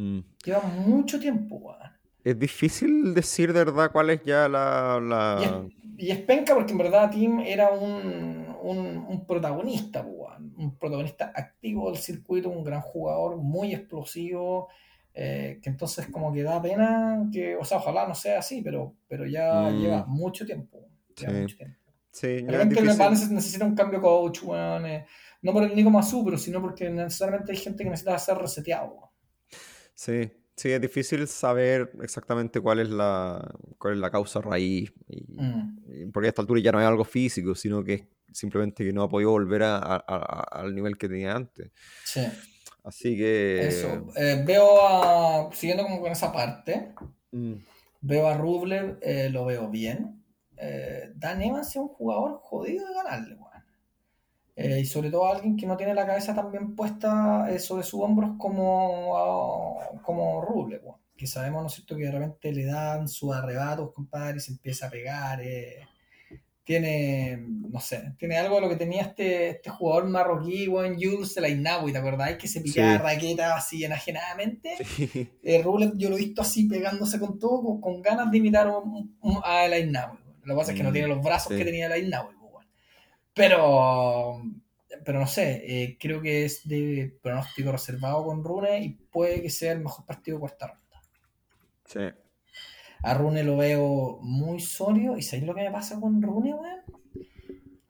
Mm. 0.00 0.24
Lleva 0.44 0.60
mucho 0.62 1.18
tiempo, 1.20 1.56
weón. 1.56 1.78
Es 2.24 2.38
difícil 2.38 3.14
decir 3.14 3.52
de 3.52 3.64
verdad 3.64 3.90
cuál 3.92 4.10
es 4.10 4.22
ya 4.24 4.48
la... 4.48 4.98
Y 5.00 5.08
la... 5.08 5.38
es, 5.42 5.72
y 6.06 6.10
es 6.10 6.18
penca 6.20 6.54
porque 6.54 6.72
en 6.72 6.78
verdad 6.78 7.10
Tim 7.10 7.40
era 7.40 7.70
un, 7.70 8.54
un, 8.62 8.78
un 9.08 9.26
protagonista, 9.26 10.02
weón. 10.02 10.54
un 10.58 10.76
protagonista 10.76 11.32
activo 11.34 11.90
del 11.90 11.98
circuito, 12.00 12.50
un 12.50 12.64
gran 12.64 12.80
jugador, 12.82 13.36
muy 13.36 13.72
explosivo, 13.72 14.68
eh, 15.14 15.58
que 15.62 15.70
entonces 15.70 16.06
como 16.08 16.32
que 16.32 16.42
da 16.42 16.60
pena 16.60 17.28
que, 17.32 17.56
o 17.56 17.64
sea, 17.64 17.78
ojalá 17.78 18.06
no 18.06 18.14
sea 18.14 18.38
así, 18.40 18.62
pero, 18.62 18.94
pero 19.08 19.26
ya 19.26 19.70
Mm. 19.70 19.80
lleva 19.80 20.04
mucho 20.06 20.44
tiempo. 20.46 20.86
lleva 21.16 21.32
Sí. 21.32 21.40
mucho 21.40 21.56
tiempo. 21.56 21.78
Sí. 22.10 22.26
Neces- 22.46 23.30
necesita 23.30 23.64
un 23.64 23.74
cambio 23.74 24.00
coach, 24.00 24.42
weón, 24.44 24.86
eh, 24.86 25.06
no 25.42 25.52
por 25.52 25.62
el 25.64 25.74
Nico 25.74 25.90
Masu, 25.90 26.24
pero 26.24 26.36
sino 26.36 26.60
porque 26.60 26.90
necesariamente 26.90 27.52
hay 27.52 27.58
gente 27.58 27.84
que 27.84 27.90
necesita 27.90 28.18
ser 28.18 28.36
reseteado. 28.38 29.07
Sí, 29.98 30.30
sí, 30.54 30.70
es 30.70 30.80
difícil 30.80 31.26
saber 31.26 31.90
exactamente 32.02 32.60
cuál 32.60 32.78
es 32.78 32.88
la, 32.88 33.52
cuál 33.78 33.94
es 33.94 33.98
la 33.98 34.10
causa 34.12 34.40
raíz. 34.40 34.92
y- 35.08 35.24
Mm. 35.42 35.78
y 35.88 36.06
porque 36.12 36.28
a 36.28 36.30
esta 36.30 36.42
altura 36.42 36.60
ya 36.60 36.70
no 36.70 36.80
es 36.80 36.86
algo 36.86 37.04
físico, 37.04 37.56
sino 37.56 37.82
que 37.82 37.94
es 37.94 38.02
simplemente 38.32 38.84
que 38.84 38.92
no 38.92 39.02
ha 39.02 39.08
podido 39.08 39.30
volver 39.32 39.64
a- 39.64 39.76
a- 39.78 40.04
a- 40.06 40.60
al 40.60 40.72
nivel 40.72 40.96
que 40.96 41.08
tenía 41.08 41.34
antes. 41.34 41.72
Sí. 42.04 42.20
Así 42.84 43.16
que... 43.16 43.66
Eso. 43.66 44.06
Eh, 44.16 44.40
veo 44.46 44.68
a, 44.86 45.52
siguiendo 45.52 45.82
como 45.82 46.00
con 46.00 46.12
esa 46.12 46.32
parte, 46.32 46.92
mm, 47.32 47.54
Veo 48.00 48.28
a 48.28 48.34
Rublev, 48.36 48.98
eh, 49.02 49.28
lo 49.30 49.44
veo 49.46 49.68
bien. 49.68 50.22
Eh, 50.56 51.10
Dan 51.16 51.42
Evans 51.42 51.66
es 51.70 51.76
un 51.76 51.88
jugador 51.88 52.38
jodido 52.44 52.86
de 52.86 52.94
ganarle. 52.94 53.36
Eh, 54.60 54.80
y 54.80 54.84
sobre 54.84 55.10
todo 55.10 55.26
a 55.26 55.36
alguien 55.36 55.56
que 55.56 55.66
no 55.66 55.76
tiene 55.76 55.94
la 55.94 56.04
cabeza 56.06 56.34
tan 56.34 56.50
bien 56.50 56.74
puesta 56.74 57.46
eh, 57.48 57.60
sobre 57.60 57.84
sus 57.84 58.00
hombros 58.02 58.32
como, 58.38 59.78
como 60.02 60.42
Rublev, 60.42 60.84
weón. 60.84 60.98
Que 61.16 61.26
sabemos, 61.26 61.62
¿no 61.62 61.66
es 61.68 61.74
cierto?, 61.74 61.96
que 61.96 62.04
de 62.04 62.10
repente 62.12 62.52
le 62.52 62.64
dan 62.64 63.08
sus 63.08 63.34
arrebatos, 63.34 63.92
compadre, 63.92 64.36
y 64.38 64.40
se 64.40 64.52
empieza 64.52 64.86
a 64.86 64.90
pegar. 64.90 65.40
eh. 65.42 65.86
Tiene, 66.64 67.38
no 67.48 67.80
sé, 67.80 68.12
tiene 68.18 68.36
algo 68.36 68.56
de 68.56 68.60
lo 68.60 68.68
que 68.68 68.76
tenía 68.76 69.00
este, 69.00 69.48
este 69.50 69.70
jugador 69.70 70.06
marroquí, 70.06 70.68
weón, 70.68 70.96
Jules 71.00 71.34
de 71.34 71.40
la 71.40 71.48
Inawi, 71.48 71.92
¿te 71.92 71.98
acordáis? 71.98 72.36
Que 72.36 72.46
se 72.46 72.60
picaba 72.60 72.92
Sí. 72.92 72.98
raqueta 72.98 73.54
así 73.56 73.84
enajenadamente. 73.84 74.76
sí, 74.84 75.30
Eh, 75.42 75.62
Rublev 75.62 75.92
yo 75.96 76.10
lo 76.10 76.16
he 76.16 76.20
visto 76.20 76.42
así 76.42 76.68
pegándose 76.68 77.18
con 77.18 77.38
todo, 77.38 77.62
con, 77.62 77.80
con 77.80 78.02
ganas 78.02 78.30
de 78.30 78.36
imitar 78.38 78.68
un- 78.68 79.16
a 79.44 79.64
El 79.64 79.72
Ainawi. 79.72 80.18
Lo 80.44 80.54
que 80.54 80.58
pasa 80.58 80.72
es 80.72 80.76
que 80.76 80.82
no 80.82 80.90
Mm, 80.90 80.92
tiene 80.92 81.08
los 81.08 81.22
brazos 81.22 81.52
sí. 81.52 81.58
que 81.58 81.64
tenía 81.64 81.86
El 81.86 81.92
Ainawi. 81.92 82.34
Pero, 83.38 84.42
pero 85.04 85.20
no 85.20 85.26
sé, 85.26 85.62
eh, 85.64 85.96
creo 85.98 86.20
que 86.20 86.44
es 86.44 86.66
de 86.68 87.18
pronóstico 87.22 87.72
reservado 87.72 88.24
con 88.24 88.44
Rune 88.44 88.80
y 88.80 88.88
puede 88.90 89.40
que 89.40 89.50
sea 89.50 89.72
el 89.72 89.80
mejor 89.80 90.04
partido 90.04 90.36
de 90.36 90.40
cuarta 90.40 90.66
ronda. 90.66 91.02
sí. 91.86 92.00
A 93.00 93.14
Rune 93.14 93.44
lo 93.44 93.56
veo 93.56 94.18
muy 94.22 94.58
sólido 94.58 95.16
y 95.16 95.22
¿sabéis 95.22 95.46
lo 95.46 95.54
que 95.54 95.62
me 95.62 95.70
pasa 95.70 96.00
con 96.00 96.20
Rune, 96.20 96.52
weón? 96.52 96.80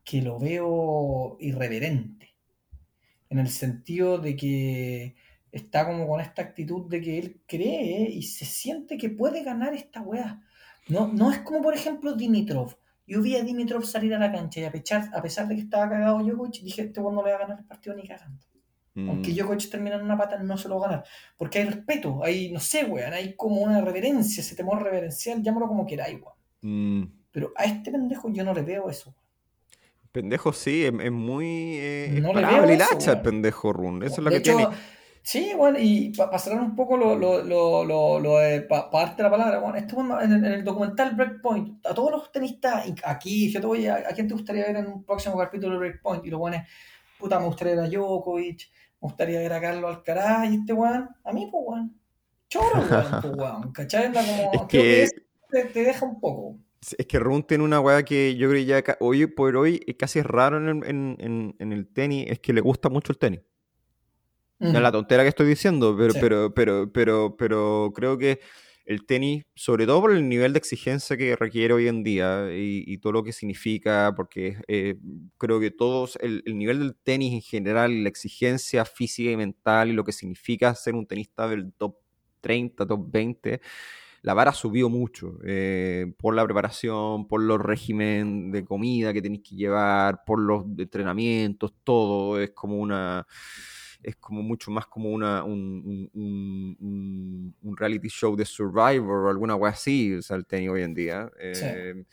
Que 0.04 0.20
lo 0.20 0.38
veo 0.38 1.38
irreverente. 1.40 2.36
En 3.30 3.38
el 3.38 3.48
sentido 3.48 4.18
de 4.18 4.36
que 4.36 5.16
está 5.50 5.86
como 5.86 6.06
con 6.06 6.20
esta 6.20 6.42
actitud 6.42 6.88
de 6.88 7.00
que 7.00 7.18
él 7.18 7.42
cree 7.46 8.10
y 8.10 8.22
se 8.22 8.44
siente 8.44 8.98
que 8.98 9.08
puede 9.08 9.42
ganar 9.42 9.74
esta 9.74 10.02
weá. 10.02 10.42
No, 10.88 11.08
no 11.08 11.30
es 11.30 11.38
como, 11.38 11.62
por 11.62 11.74
ejemplo, 11.74 12.14
Dimitrov. 12.14 12.76
Yo 13.08 13.22
vi 13.22 13.34
a 13.36 13.42
Dimitrov 13.42 13.84
salir 13.84 14.14
a 14.14 14.18
la 14.18 14.30
cancha 14.30 14.60
y 14.60 14.64
a 14.64 14.70
pesar, 14.70 15.08
a 15.12 15.22
pesar 15.22 15.48
de 15.48 15.54
que 15.56 15.62
estaba 15.62 15.88
cagado 15.88 16.18
Djokovic, 16.22 16.62
dije, 16.62 16.82
este 16.82 17.00
weón 17.00 17.14
no 17.16 17.24
le 17.24 17.30
va 17.30 17.36
a 17.38 17.40
ganar 17.40 17.58
el 17.58 17.64
partido 17.64 17.96
ni 17.96 18.06
cagando. 18.06 18.44
Mm, 18.94 19.08
Aunque 19.08 19.32
Djokovic 19.32 19.70
termina 19.70 19.96
en 19.96 20.02
una 20.02 20.16
pata, 20.18 20.38
no 20.42 20.56
se 20.58 20.68
lo 20.68 20.78
va 20.78 20.86
a 20.86 20.90
ganar. 20.90 21.04
Porque 21.36 21.58
hay 21.60 21.64
respeto, 21.64 22.22
hay, 22.22 22.52
no 22.52 22.60
sé, 22.60 22.84
weón, 22.84 23.12
hay 23.14 23.34
como 23.34 23.62
una 23.62 23.80
reverencia, 23.80 24.42
ese 24.42 24.54
temor 24.54 24.82
reverencial, 24.82 25.42
llámalo 25.42 25.66
como 25.68 25.86
queráis, 25.86 26.20
weón. 26.20 27.02
mm. 27.02 27.12
Pero 27.30 27.52
a 27.56 27.64
este 27.64 27.90
pendejo 27.90 28.30
yo 28.32 28.44
no 28.44 28.52
le 28.54 28.62
veo 28.62 28.90
eso. 28.90 29.14
Pendejo, 30.12 30.52
sí, 30.52 30.84
es, 30.84 30.92
es 31.02 31.12
muy... 31.12 31.76
Eh, 31.78 32.16
es 32.16 32.22
No 32.22 32.28
le 32.28 32.42
parable 32.42 32.76
veo 32.76 32.86
eso, 32.98 33.12
el 33.12 33.20
pendejo 33.20 33.72
Run. 33.72 34.02
Eso 34.02 34.16
es 34.16 34.18
lo 34.18 34.30
que 34.30 34.36
hecho, 34.38 34.56
tiene. 34.56 34.74
Sí, 35.30 35.52
bueno, 35.54 35.76
y 35.78 36.10
para 36.16 36.38
cerrar 36.38 36.62
un 36.62 36.74
poco 36.74 36.96
lo, 36.96 37.14
lo, 37.14 37.42
lo, 37.44 37.84
lo, 37.84 38.18
lo 38.18 38.38
de, 38.38 38.62
para 38.62 38.88
darte 38.90 39.22
la 39.22 39.30
palabra, 39.30 39.58
bueno, 39.58 39.76
esto 39.76 40.00
en, 40.22 40.32
el, 40.32 40.42
en 40.46 40.52
el 40.54 40.64
documental 40.64 41.14
Breakpoint, 41.14 41.84
a 41.86 41.92
todos 41.92 42.10
los 42.12 42.32
tenistas, 42.32 42.86
aquí, 43.04 43.50
yo 43.52 43.60
te 43.60 43.66
voy 43.66 43.86
a, 43.88 43.96
¿a 43.96 44.14
quién 44.14 44.26
te 44.26 44.32
gustaría 44.32 44.64
ver 44.66 44.76
en 44.76 44.86
un 44.86 45.04
próximo 45.04 45.36
capítulo 45.36 45.74
de 45.74 45.80
Breakpoint? 45.80 46.24
Y 46.24 46.30
lo 46.30 46.38
bueno 46.38 46.56
es, 46.56 46.62
puta, 47.18 47.38
me 47.38 47.44
gustaría 47.44 47.74
ver 47.74 47.84
a 47.84 47.88
Djokovic, 47.90 48.70
me 49.02 49.06
gustaría 49.06 49.40
ver 49.40 49.52
a 49.52 49.60
Carlos 49.60 49.96
Alcaraz, 49.96 50.50
y 50.50 50.54
este 50.54 50.72
weón, 50.72 51.10
a 51.22 51.32
mí, 51.34 51.46
pues 51.50 51.62
weón, 51.66 52.00
choro, 52.48 52.80
weón, 52.90 53.20
pues 53.20 53.34
weón, 53.36 53.72
¿cachai? 53.72 54.06
Anda 54.06 54.22
como, 54.24 54.52
Es 54.54 54.62
que- 54.62 55.08
que 55.50 55.62
te, 55.62 55.64
te 55.68 55.82
deja 55.84 56.06
un 56.06 56.20
poco. 56.20 56.56
Es 56.96 57.06
que 57.06 57.18
Run 57.18 57.42
tiene 57.42 57.64
una 57.64 57.80
weá 57.80 58.02
que 58.02 58.34
yo 58.36 58.48
creo 58.48 58.62
ya 58.62 58.80
ca- 58.82 58.96
hoy 59.00 59.26
por 59.26 59.54
hoy 59.58 59.82
es 59.86 59.96
casi 59.96 60.20
es 60.20 60.24
raro 60.26 60.56
en 60.56 60.68
el, 60.68 60.88
en, 60.88 61.16
en- 61.20 61.56
en 61.58 61.72
el 61.74 61.86
tenis, 61.92 62.30
es 62.30 62.38
que 62.38 62.54
le 62.54 62.62
gusta 62.62 62.88
mucho 62.88 63.12
el 63.12 63.18
tenis. 63.18 63.40
No 64.58 64.70
es 64.70 64.82
la 64.82 64.92
tontera 64.92 65.22
que 65.22 65.28
estoy 65.28 65.46
diciendo, 65.46 65.94
pero, 65.96 66.12
Sí. 66.12 66.18
pero, 66.20 66.52
pero, 66.54 66.92
pero, 66.92 67.36
pero 67.36 67.92
creo 67.94 68.18
que 68.18 68.40
el 68.84 69.04
tenis, 69.04 69.44
sobre 69.54 69.84
todo 69.86 70.00
por 70.00 70.12
el 70.12 70.28
nivel 70.28 70.54
de 70.54 70.58
exigencia 70.58 71.16
que 71.16 71.36
requiere 71.36 71.74
hoy 71.74 71.88
en 71.88 72.02
día 72.02 72.48
y, 72.50 72.96
todo 72.98 73.12
lo 73.12 73.22
que 73.22 73.32
significa, 73.32 74.14
porque 74.16 74.56
eh, 74.66 74.96
creo 75.36 75.60
que 75.60 75.70
todos, 75.70 76.16
el, 76.22 76.42
el, 76.46 76.56
nivel 76.56 76.78
del 76.78 76.96
tenis 76.96 77.34
en 77.34 77.42
general, 77.42 78.02
la 78.02 78.08
exigencia 78.08 78.86
física 78.86 79.30
y 79.30 79.36
mental 79.36 79.90
y 79.90 79.92
lo 79.92 80.04
que 80.04 80.12
significa 80.12 80.74
ser 80.74 80.94
un 80.94 81.06
tenista 81.06 81.46
del 81.48 81.70
top 81.74 81.96
30, 82.40 82.86
top 82.86 83.12
20, 83.12 83.60
la 84.22 84.34
vara 84.34 84.52
subió 84.52 84.88
mucho 84.88 85.38
eh, 85.44 86.12
por 86.18 86.34
la 86.34 86.44
preparación, 86.44 87.28
por 87.28 87.42
los 87.42 87.60
régimen 87.60 88.50
de 88.50 88.64
comida 88.64 89.12
que 89.12 89.22
tenéis 89.22 89.42
que 89.42 89.54
llevar, 89.54 90.24
por 90.24 90.40
los 90.40 90.64
entrenamientos, 90.78 91.74
todo 91.84 92.40
es 92.40 92.50
como 92.50 92.76
una 92.76 93.26
es 94.02 94.16
como 94.16 94.42
mucho 94.42 94.70
más 94.70 94.86
como 94.86 95.10
una, 95.10 95.44
un, 95.44 96.10
un, 96.14 97.76
reality 97.76 98.08
show 98.08 98.36
de 98.36 98.44
Survivor 98.44 99.26
o 99.26 99.30
alguna 99.30 99.56
cosa 99.58 99.70
así, 99.70 100.14
o 100.14 100.22
sea, 100.22 100.36
el 100.36 100.46
tenis 100.46 100.70
hoy 100.70 100.82
en 100.82 100.94
día. 100.94 101.30
Eh, 101.40 102.04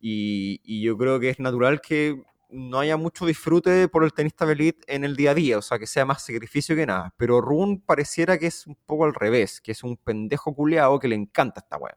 y, 0.00 0.60
y, 0.64 0.82
yo 0.82 0.96
creo 0.96 1.20
que 1.20 1.30
es 1.30 1.38
natural 1.38 1.80
que 1.80 2.22
no 2.48 2.80
haya 2.80 2.96
mucho 2.96 3.26
disfrute 3.26 3.88
por 3.88 4.04
el 4.04 4.12
tenista 4.12 4.46
de 4.46 4.52
elite 4.52 4.94
en 4.94 5.04
el 5.04 5.16
día 5.16 5.32
a 5.32 5.34
día, 5.34 5.58
o 5.58 5.62
sea, 5.62 5.78
que 5.78 5.86
sea 5.86 6.04
más 6.04 6.24
sacrificio 6.24 6.74
que 6.74 6.86
nada. 6.86 7.14
Pero 7.16 7.40
Run 7.40 7.80
pareciera 7.80 8.38
que 8.38 8.46
es 8.46 8.66
un 8.66 8.76
poco 8.86 9.04
al 9.04 9.14
revés, 9.14 9.60
que 9.60 9.72
es 9.72 9.82
un 9.82 9.96
pendejo 9.96 10.54
culeado 10.54 10.98
que 10.98 11.08
le 11.08 11.16
encanta 11.16 11.60
esta 11.60 11.76
weá. 11.76 11.96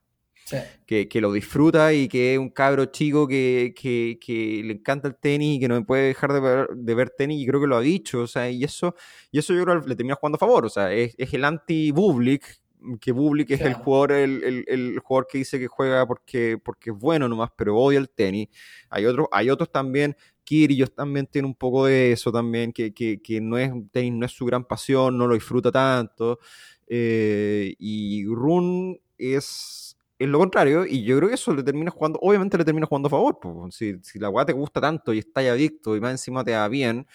Que, 0.86 1.08
que, 1.08 1.22
lo 1.22 1.32
disfruta 1.32 1.94
y 1.94 2.08
que 2.08 2.34
es 2.34 2.40
un 2.40 2.50
cabro 2.50 2.86
chico 2.86 3.28
que, 3.28 3.74
que, 3.76 4.20
que, 4.24 4.62
le 4.64 4.74
encanta 4.74 5.08
el 5.08 5.16
tenis 5.16 5.58
y 5.58 5.60
que 5.60 5.68
no 5.68 5.84
puede 5.86 6.08
dejar 6.08 6.34
de 6.34 6.40
ver, 6.40 6.68
de 6.76 6.96
ver, 6.96 7.10
tenis 7.10 7.42
y 7.42 7.48
creo 7.48 7.62
que 7.62 7.68
lo 7.68 7.78
ha 7.78 7.82
dicho, 7.82 8.22
o 8.22 8.28
sea, 8.28 8.50
y 8.50 8.64
eso, 8.64 8.94
y 9.32 9.40
eso 9.40 9.54
yo 9.54 9.64
creo 9.64 9.82
que 9.82 9.90
le 9.90 9.96
termina 9.96 10.16
jugando 10.16 10.36
a 10.36 10.40
favor, 10.40 10.66
o 10.66 10.70
sea, 10.70 10.94
es, 10.94 11.16
es 11.18 11.34
el 11.34 11.46
anti-Bublik, 11.46 12.62
que 13.00 13.14
Bublik 13.14 13.52
es 13.52 13.62
el 13.62 13.74
jugador, 13.76 14.12
el, 14.12 14.44
el, 14.44 14.66
el, 14.68 15.00
jugador 15.00 15.28
que 15.32 15.38
dice 15.38 15.58
que 15.58 15.68
juega 15.68 16.06
porque, 16.06 16.58
porque 16.62 16.90
es 16.90 16.98
bueno 16.98 17.30
nomás, 17.30 17.50
pero 17.56 17.78
odia 17.78 17.98
el 17.98 18.10
tenis. 18.10 18.50
Hay 18.90 19.06
otros, 19.06 19.28
hay 19.32 19.50
otros 19.50 19.72
también 19.72 20.18
Kirios 20.44 20.94
también 20.94 21.28
tiene 21.28 21.48
un 21.48 21.56
poco 21.56 21.86
de 21.86 22.12
eso 22.12 22.32
también, 22.32 22.72
que, 22.74 22.94
que, 22.94 23.22
que 23.22 23.42
no 23.42 23.58
es 23.58 23.72
tenis, 23.92 24.14
no 24.14 24.26
es 24.26 24.32
su 24.32 24.46
gran 24.46 24.66
pasión, 24.66 25.18
no 25.18 25.28
lo 25.28 25.36
disfruta 25.36 25.72
tanto. 25.72 26.40
Eh, 26.88 27.76
y 27.80 28.26
Run 28.26 29.00
es, 29.18 29.98
es 30.24 30.30
lo 30.30 30.40
contrario, 30.40 30.86
y 30.86 31.04
yo 31.04 31.18
creo 31.18 31.30
que 31.30 31.36
eso 31.36 31.54
le 31.54 31.64
termina 31.64 31.92
jugando, 31.92 32.20
obviamente 32.22 32.58
le 32.58 32.66
termina 32.66 32.88
jugando 32.88 33.08
a 33.08 33.12
favor. 33.12 33.40
Pues, 33.42 33.76
si, 33.76 33.96
si, 34.02 34.20
la 34.20 34.30
weá 34.30 34.46
te 34.46 34.54
gusta 34.54 34.80
tanto 34.82 35.14
y 35.14 35.20
está 35.20 35.42
adicto 35.42 35.96
y 35.96 36.02
más 36.02 36.12
encima 36.12 36.44
te 36.44 36.52
da 36.52 36.68
bien, 36.68 37.08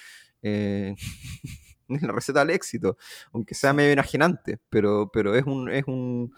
eh, 0.42 0.94
es 1.88 2.02
la 2.02 2.12
receta 2.12 2.40
del 2.40 2.50
éxito, 2.50 2.96
aunque 3.32 3.54
sea 3.54 3.72
medio 3.72 3.92
enajenante, 3.92 4.58
pero, 4.68 5.10
pero 5.12 5.34
es 5.34 5.44
un, 5.44 5.70
es 5.70 5.84
un 5.86 6.32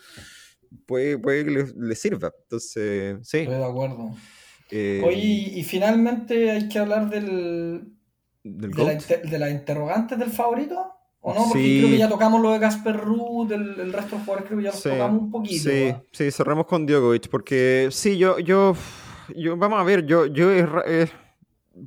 puede, 0.86 1.18
puede 1.18 1.44
que 1.44 1.50
le, 1.50 1.64
le 1.76 1.94
sirva. 1.94 2.32
Entonces, 2.42 3.18
sí. 3.22 3.38
Estoy 3.38 3.56
de 3.56 3.64
acuerdo. 3.64 4.10
Eh, 4.70 5.02
Oye, 5.04 5.18
y, 5.18 5.64
finalmente 5.64 6.50
hay 6.50 6.68
que 6.68 6.78
hablar 6.78 7.10
del, 7.10 7.92
de, 8.44 8.68
la 8.68 8.94
de, 8.94 9.38
las 9.38 9.50
interrogantes 9.50 10.18
del 10.18 10.30
favorito. 10.30 10.94
¿O 11.22 11.34
no? 11.34 11.44
Porque 11.48 11.78
creo 11.78 11.90
que 11.90 11.98
ya 11.98 12.08
tocamos 12.08 12.40
lo 12.40 12.52
de 12.52 12.60
Casper 12.60 12.96
Ruth, 12.96 13.52
el, 13.52 13.92
resto 13.92 14.16
de 14.16 14.22
jugadores 14.22 14.48
creo 14.48 14.58
que 14.58 14.64
ya 14.64 14.72
lo 14.72 14.78
tocamos 14.78 15.22
un 15.22 15.30
poquito. 15.30 15.70
Sí, 15.70 15.94
sí, 16.12 16.30
cerramos 16.30 16.66
con 16.66 16.86
Djokovic, 16.86 17.28
porque 17.28 17.88
sí, 17.90 18.16
yo, 18.16 18.38
yo, 18.38 18.74
yo 19.36 19.56
vamos 19.56 19.78
a 19.78 19.84
ver, 19.84 20.06
yo, 20.06 20.26
yo 20.26 20.50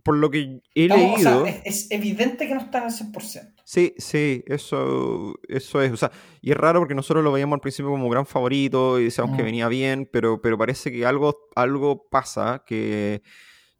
por 0.04 0.16
lo 0.16 0.30
que 0.30 0.62
he 0.76 0.88
leído... 0.88 1.46
es, 1.46 1.90
evidente 1.92 2.48
que 2.48 2.54
no 2.54 2.62
está 2.62 2.80
en 2.80 2.86
el 2.86 2.92
100%. 2.92 3.54
Sí, 3.66 3.94
sí, 3.98 4.44
eso, 4.48 5.36
eso 5.48 5.82
es. 5.82 5.92
O 5.92 5.98
sea, 5.98 6.12
y 6.42 6.52
es 6.52 6.58
raro 6.58 6.80
porque 6.80 6.96
nosotros 6.96 7.24
lo 7.24 7.32
veíamos 7.32 7.58
al 7.58 7.62
principio 7.62 7.92
como 7.92 8.10
gran 8.10 8.26
favorito 8.26 9.00
y 9.00 9.06
decíamos 9.06 9.38
que 9.38 9.44
venía 9.44 9.68
bien, 9.68 10.08
pero, 10.12 10.42
pero 10.42 10.58
parece 10.58 10.92
que 10.92 11.06
algo, 11.06 11.50
algo 11.56 12.08
pasa 12.10 12.64
que, 12.66 13.22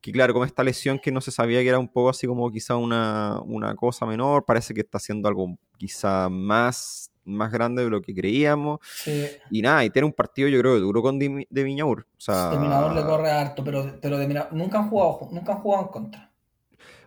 que, 0.04 0.12
claro, 0.12 0.34
con 0.34 0.46
esta 0.46 0.66
lesión 0.66 1.00
que 1.00 1.14
no 1.14 1.22
se 1.22 1.32
sabía 1.32 1.62
que 1.62 1.70
era 1.70 1.80
un 1.80 1.88
poco 1.88 2.10
así 2.10 2.28
como 2.28 2.52
quizá 2.52 2.76
una, 2.76 3.40
una 3.46 3.74
cosa 3.74 4.06
menor, 4.06 4.44
parece 4.44 4.74
que 4.74 4.82
está 4.82 4.98
haciendo 4.98 5.30
algo 5.30 5.58
quizá 5.78 6.28
más 6.28 7.10
más 7.24 7.54
grande 7.54 7.86
de 7.86 7.90
lo 7.90 8.02
que 8.02 8.14
creíamos. 8.14 8.82
Y 9.50 9.62
nada, 9.62 9.86
y 9.86 9.90
tiene 9.90 10.06
un 10.06 10.12
partido 10.12 10.50
yo 10.50 10.60
creo 10.60 10.78
duro 10.78 11.02
con 11.02 11.18
de, 11.18 11.48
de 11.50 11.64
Viñaur. 11.64 12.06
O 12.18 12.20
sea, 12.20 12.50
de 12.50 12.60
le 12.60 13.06
corre 13.06 13.32
harto, 13.32 13.64
pero, 13.64 13.98
pero 14.02 14.18
de 14.18 14.28
nunca 14.52 14.80
han 14.80 14.90
jugado, 14.90 15.30
nunca 15.32 15.54
han 15.54 15.60
jugado 15.60 15.84
en 15.84 15.90
contra. 15.90 16.32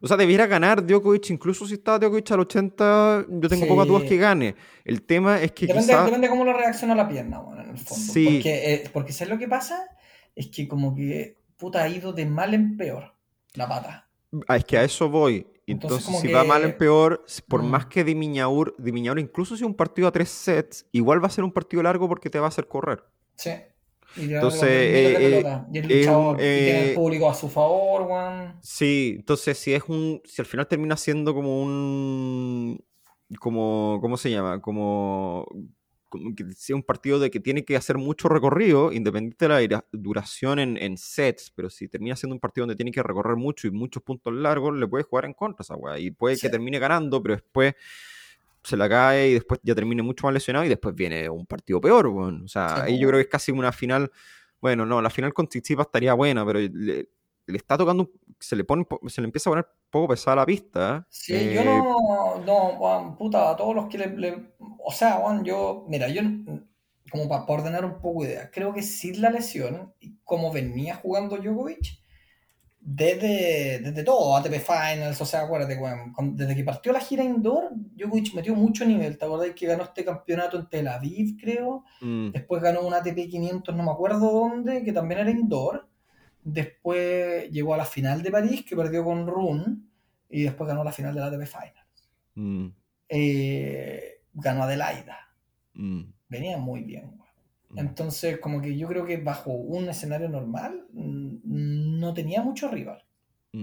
O 0.01 0.09
sea, 0.09 0.17
debiera 0.17 0.47
ganar 0.47 0.87
Djokovic, 0.87 1.29
incluso 1.29 1.67
si 1.67 1.75
está 1.75 1.99
Djokovic 1.99 2.31
al 2.31 2.41
80, 2.41 3.27
yo 3.29 3.49
tengo 3.51 3.67
pocas 3.67 3.87
dudas 3.87 4.05
que 4.05 4.17
gane. 4.17 4.55
El 4.87 5.03
tema 5.03 5.43
es 5.43 5.53
que 5.53 5.67
depende, 5.67 5.95
depende 5.95 6.29
cómo 6.31 6.47
lo 6.47 6.55
reacciona 6.55 6.95
la 6.95 7.07
pierna, 7.07 7.41
bueno, 7.41 7.63
en 7.63 7.71
el 7.71 7.79
fondo. 7.79 8.13
Porque, 8.15 8.73
eh, 8.73 8.91
porque 8.91 9.13
¿sabes 9.13 9.35
lo 9.35 9.39
que 9.39 9.49
pasa? 9.49 9.87
Es 10.35 10.49
que 10.49 10.67
como 10.67 10.95
que, 10.95 11.37
puta, 11.57 11.83
ha 11.83 11.89
ido 11.89 12.13
de 12.13 12.27
mal 12.27 12.55
en 12.55 12.77
peor 12.77 13.15
la 13.55 13.69
pata. 13.69 14.09
Ah, 14.49 14.57
es 14.57 14.65
que 14.65 14.77
a 14.79 14.85
eso 14.85 15.09
voy. 15.09 15.47
Entonces, 15.67 16.21
si 16.21 16.29
va 16.29 16.45
mal 16.45 16.63
en 16.63 16.79
peor, 16.79 17.25
por 17.49 17.63
mm. 17.63 17.67
más 17.67 17.87
que 17.87 18.05
Dimiñaur, 18.05 18.77
Dimiñaur, 18.79 19.19
incluso 19.19 19.57
si 19.57 19.65
un 19.65 19.75
partido 19.75 20.07
a 20.07 20.13
tres 20.13 20.29
sets, 20.29 20.87
igual 20.93 21.23
va 21.23 21.27
a 21.27 21.31
ser 21.31 21.43
un 21.43 21.53
partido 21.53 21.83
largo 21.83 22.09
porque 22.09 22.31
te 22.31 22.39
va 22.39 22.47
a 22.47 22.49
hacer 22.49 22.69
correr. 22.69 23.03
Sí. 23.35 23.51
entonces, 24.17 24.63
eh, 24.63 25.39
eh, 25.39 25.67
y 25.73 25.79
el 25.79 25.89
luchador, 25.89 26.37
tiene 26.37 26.83
el 26.85 26.91
eh, 26.91 26.95
público 26.95 27.29
a 27.29 27.35
su 27.35 27.49
favor, 27.49 28.05
Juan. 28.05 28.59
Sí, 28.63 29.15
entonces 29.17 29.59
si 29.59 29.75
es 29.75 29.83
un, 29.89 30.23
si 30.25 30.41
al 30.41 30.47
final 30.47 30.69
termina 30.69 30.97
siendo 30.97 31.35
como 31.35 31.61
un, 31.61 32.81
como, 33.41 33.99
¿cómo 34.01 34.17
se 34.17 34.31
llama? 34.31 34.61
Como 34.61 35.47
que 36.37 36.53
sea 36.53 36.77
un 36.77 36.83
partido 36.83 37.19
de 37.19 37.31
que 37.31 37.41
tiene 37.41 37.65
que 37.65 37.77
hacer 37.77 37.99
mucho 37.99 38.29
recorrido, 38.29 38.93
independiente 38.93 39.49
de 39.49 39.69
la 39.69 39.85
duración 39.93 40.59
en, 40.59 40.99
sets, 40.99 41.51
pero 41.55 41.71
si 41.71 41.89
termina 41.89 42.17
siendo 42.17 42.35
un 42.35 42.41
partido 42.41 42.63
donde 42.63 42.77
tiene 42.77 42.93
que 42.93 43.03
recorrer 43.03 43.37
mucho 43.37 43.67
y 43.67 43.71
muchos 43.71 44.03
puntos 44.03 44.33
largos, 44.33 44.75
le 44.75 44.87
puede 44.87 45.05
jugar 45.05 45.25
en 45.25 45.35
contra 45.35 45.63
esa 45.63 45.77
weá. 45.77 45.99
Y 45.99 46.11
puede 46.11 46.37
que 46.37 46.49
termine 46.49 46.79
ganando, 46.79 47.23
pero 47.23 47.37
después 47.37 47.75
se 48.63 48.77
la 48.77 48.89
cae 48.89 49.29
y 49.29 49.35
después 49.35 49.61
ya 49.63 49.75
termine 49.75 50.03
mucho 50.03 50.27
más 50.27 50.35
lesionado 50.35 50.65
y 50.65 50.69
después 50.69 50.95
viene 50.95 51.29
un 51.29 51.47
partido 51.47 51.81
peor, 51.81 52.09
bueno. 52.09 52.45
O 52.45 52.49
sea, 52.49 52.83
ahí 52.83 52.99
yo 52.99 53.09
creo 53.09 53.19
que 53.19 53.23
es 53.25 53.31
casi 53.31 53.53
una 53.53 53.73
final. 53.73 54.11
Bueno, 54.61 54.85
no, 54.85 55.01
la 55.01 55.11
final 55.11 55.33
con 55.33 55.47
Tsitsipas 55.47 55.87
estaría 55.87 56.15
buena, 56.15 56.45
pero 56.45 56.59
le, 56.59 57.09
le 57.47 57.59
está 57.59 57.79
tocando, 57.79 58.11
se 58.41 58.57
le 58.57 58.65
pone, 58.65 58.87
se 59.07 59.21
le 59.21 59.27
empieza 59.27 59.51
a 59.51 59.53
poner 59.53 59.65
un 59.65 59.91
poco 59.91 60.09
pesada 60.09 60.37
la 60.37 60.47
pista. 60.47 60.99
¿eh? 60.99 61.07
Sí, 61.09 61.55
yo 61.55 61.65
no, 61.65 62.43
no, 62.45 62.59
Juan, 62.77 63.17
puta, 63.17 63.51
a 63.51 63.57
todos 63.57 63.75
los 63.75 63.87
que 63.89 63.99
le, 63.99 64.55
o 64.85 64.93
sea, 64.93 65.13
Juan, 65.13 65.45
yo, 65.45 65.85
mira, 65.89 66.09
yo, 66.09 66.23
como 67.11 67.29
para 67.29 67.45
ordenar 67.45 67.85
un 67.85 68.01
poco 68.01 68.25
idea, 68.25 68.51
creo 68.51 68.75
que 68.75 68.83
sin 68.83 69.21
la 69.21 69.31
lesión, 69.31 69.95
como 70.25 70.53
venía 70.53 70.97
jugando 70.97 71.37
Djokovic, 71.37 72.01
desde, 72.81 73.81
desde 73.81 74.05
todo, 74.05 74.37
ATP 74.37 74.61
Finals, 74.61 75.21
o 75.21 75.25
sea, 75.25 75.43
acuérdate, 75.43 75.77
Juan, 75.77 76.13
desde 76.37 76.55
que 76.55 76.63
partió 76.65 76.93
la 76.93 77.01
gira 77.01 77.25
indoor, 77.25 77.71
Djokovic 77.73 78.35
metió 78.35 78.55
mucho 78.55 78.85
nivel, 78.85 79.19
¿te 79.19 79.25
acordás 79.25 79.55
que 79.55 79.67
ganó 79.67 79.85
este 79.85 80.05
campeonato 80.05 80.59
en 80.59 80.69
Tel 80.69 80.89
Aviv, 80.89 81.37
creo? 81.41 81.85
Mm. 82.01 82.31
Después 82.31 82.63
ganó 82.63 82.83
un 82.83 82.95
ATP 82.95 83.29
500, 83.29 83.75
no 83.75 83.83
me 83.85 83.91
acuerdo 83.91 84.31
dónde, 84.31 84.83
que 84.83 84.93
también 84.93 85.21
era 85.21 85.31
indoor 85.31 85.89
Después 86.49 87.51
llegó 87.51 87.75
a 87.75 87.77
la 87.77 87.85
final 87.85 88.23
de 88.23 88.31
París, 88.31 88.65
que 88.65 88.77
perdió 88.77 89.03
con 89.03 89.27
Run, 89.27 89.91
y 90.31 90.45
después 90.45 90.69
ganó 90.69 90.85
la 90.85 90.93
final 90.93 91.13
de 91.13 91.21
la 91.21 91.27
ATP 91.27 91.45
Finals. 91.45 92.09
Mm. 92.37 92.69
Eh, 93.09 94.21
ganó 94.33 94.63
Adelaida. 94.63 95.29
Mm. 95.75 96.03
Venía 96.29 96.57
muy 96.57 96.85
bien. 96.85 97.21
Mm. 97.71 97.81
Entonces, 97.81 98.39
como 98.39 98.63
que 98.63 98.79
yo 98.79 98.87
creo 98.87 99.05
que 99.05 99.17
bajo 99.17 99.51
un 99.51 99.89
escenario 99.89 100.29
normal 100.29 100.87
no 100.93 102.15
tenía 102.15 102.43
mucho 102.43 102.69
rival. 102.69 103.05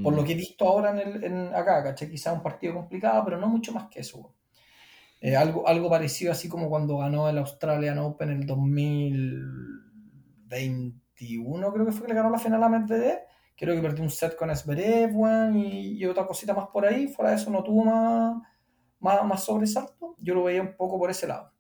Por 0.04 0.14
lo 0.14 0.26
que 0.26 0.34
he 0.34 0.36
visto 0.36 0.68
ahora 0.68 0.90
en, 0.90 0.98
el, 1.08 1.24
en 1.24 1.56
acá, 1.56 1.82
¿caché? 1.84 2.10
Quizá 2.10 2.34
un 2.34 2.44
partido 2.44 2.74
complicado, 2.74 3.24
pero 3.24 3.38
no 3.38 3.48
mucho 3.48 3.72
más 3.72 3.88
que 3.90 4.02
eso. 4.02 4.36
Eh, 5.22 5.38
algo, 5.38 5.66
algo 5.68 5.90
parecido 5.90 6.34
así 6.34 6.50
como 6.50 6.68
cuando 6.68 6.98
ganó 6.98 7.30
el 7.30 7.38
Australian 7.38 8.00
Open 8.00 8.32
en 8.32 8.42
el 8.42 8.48
2020 8.48 11.03
creo 11.74 11.86
que 11.86 11.92
fue 11.92 12.04
que 12.04 12.14
le 12.14 12.16
ganó 12.16 12.30
la 12.30 12.40
final 12.40 12.64
a 12.64 12.70
Medvedev. 12.70 13.20
Creo 13.56 13.76
que 13.76 13.82
perdió 13.82 14.04
un 14.04 14.10
set 14.10 14.36
con 14.36 14.50
Esberev, 14.50 15.12
y, 15.56 16.06
otra 16.06 16.26
cosita 16.26 16.54
más 16.54 16.68
por 16.68 16.86
ahí. 16.86 17.08
Fuera 17.08 17.32
de 17.32 17.38
eso 17.38 17.52
no 17.52 17.64
tuvo 17.64 17.86
más, 17.86 18.44
más, 19.00 19.44
sobresalto. 19.44 20.16
Yo 20.20 20.34
lo 20.34 20.44
veía 20.44 20.62
un 20.62 20.76
poco 20.76 20.98
por 20.98 21.12
ese 21.12 21.28
lado. 21.28 21.52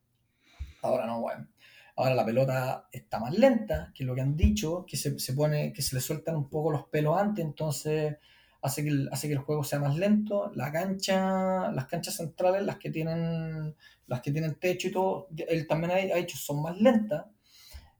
Ahora 0.82 1.06
no, 1.06 1.22
bueno. 1.22 1.48
Ahora 1.96 2.16
la 2.16 2.26
pelota 2.26 2.88
está 2.92 3.20
más 3.20 3.38
lenta, 3.38 3.92
que 3.94 4.04
es 4.04 4.08
lo 4.08 4.16
que 4.16 4.22
han 4.22 4.36
dicho, 4.36 4.84
que 4.88 4.98
se, 4.98 5.20
se, 5.20 5.34
pone, 5.34 5.72
que 5.72 5.84
se 5.84 5.96
le 5.96 6.02
sueltan 6.02 6.36
un 6.36 6.50
poco 6.50 6.72
los 6.72 6.86
pelos 6.88 7.16
antes, 7.20 7.46
entonces 7.46 8.18
hace 8.64 8.82
que, 8.82 8.90
el, 8.90 9.10
hace 9.12 9.28
que 9.28 9.34
el 9.34 9.40
juego 9.40 9.64
sea 9.64 9.78
más 9.80 9.96
lento. 9.96 10.52
La 10.56 10.72
cancha, 10.72 11.72
las 11.72 11.86
canchas 11.86 12.16
centrales, 12.16 12.64
las 12.64 12.78
que 12.78 12.90
tienen, 12.90 13.76
las 14.08 14.22
que 14.22 14.32
tienen 14.32 14.56
techo 14.56 14.88
y 14.88 14.92
todo, 14.92 15.28
él 15.48 15.68
también 15.68 15.92
ha, 15.92 16.16
ha 16.16 16.18
dicho 16.18 16.38
son 16.38 16.64
más 16.64 16.80
lentas. 16.82 17.26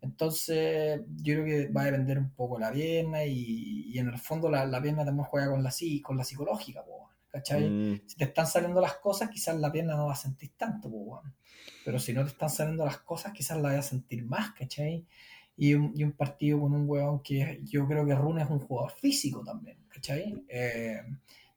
Entonces, 0.04 1.02
yo 1.16 1.36
creo 1.36 1.46
que 1.46 1.68
va 1.70 1.84
a 1.84 1.86
depender 1.86 2.18
un 2.20 2.32
poco 2.32 2.60
la 2.60 2.74
pierna 2.74 3.24
y, 3.24 3.98
en 3.98 4.10
el 4.10 4.20
fondo 4.20 4.50
la, 4.50 4.66
la, 4.66 4.82
pierna 4.82 5.06
también 5.06 5.26
juega 5.26 5.50
con 5.50 5.64
la, 5.64 5.72
con 6.04 6.18
la 6.18 6.24
psicológica, 6.26 6.84
¿cachai? 7.30 7.70
Mm, 7.70 8.02
Si 8.06 8.18
te 8.18 8.26
están 8.26 8.46
saliendo 8.46 8.82
las 8.82 8.96
cosas, 8.96 9.30
quizás 9.30 9.58
la 9.58 9.72
pierna 9.72 9.96
no 9.96 10.10
la 10.10 10.16
sentís 10.16 10.52
tanto, 10.58 10.90
pues, 10.90 11.04
weón. 11.06 11.34
Pero 11.86 12.00
si 12.00 12.12
no 12.12 12.24
te 12.24 12.32
están 12.32 12.50
saliendo 12.50 12.84
las 12.84 12.98
cosas, 12.98 13.32
quizás 13.32 13.58
la 13.58 13.70
vas 13.70 13.80
a 13.80 13.90
sentir 13.90 14.26
más, 14.26 14.52
¿cachai? 14.52 15.06
Y 15.56 15.74
un, 15.74 15.94
y 15.96 16.04
un 16.04 16.12
partido 16.12 16.60
con 16.60 16.74
un 16.74 16.90
weón 16.90 17.22
que 17.22 17.62
yo 17.64 17.88
creo 17.88 18.06
que 18.06 18.16
Rune 18.16 18.44
es 18.44 18.50
un 18.50 18.60
jugador 18.60 18.92
físico 18.92 19.42
también, 19.42 19.78
¿cachai? 19.88 20.44
Eh, 20.50 21.02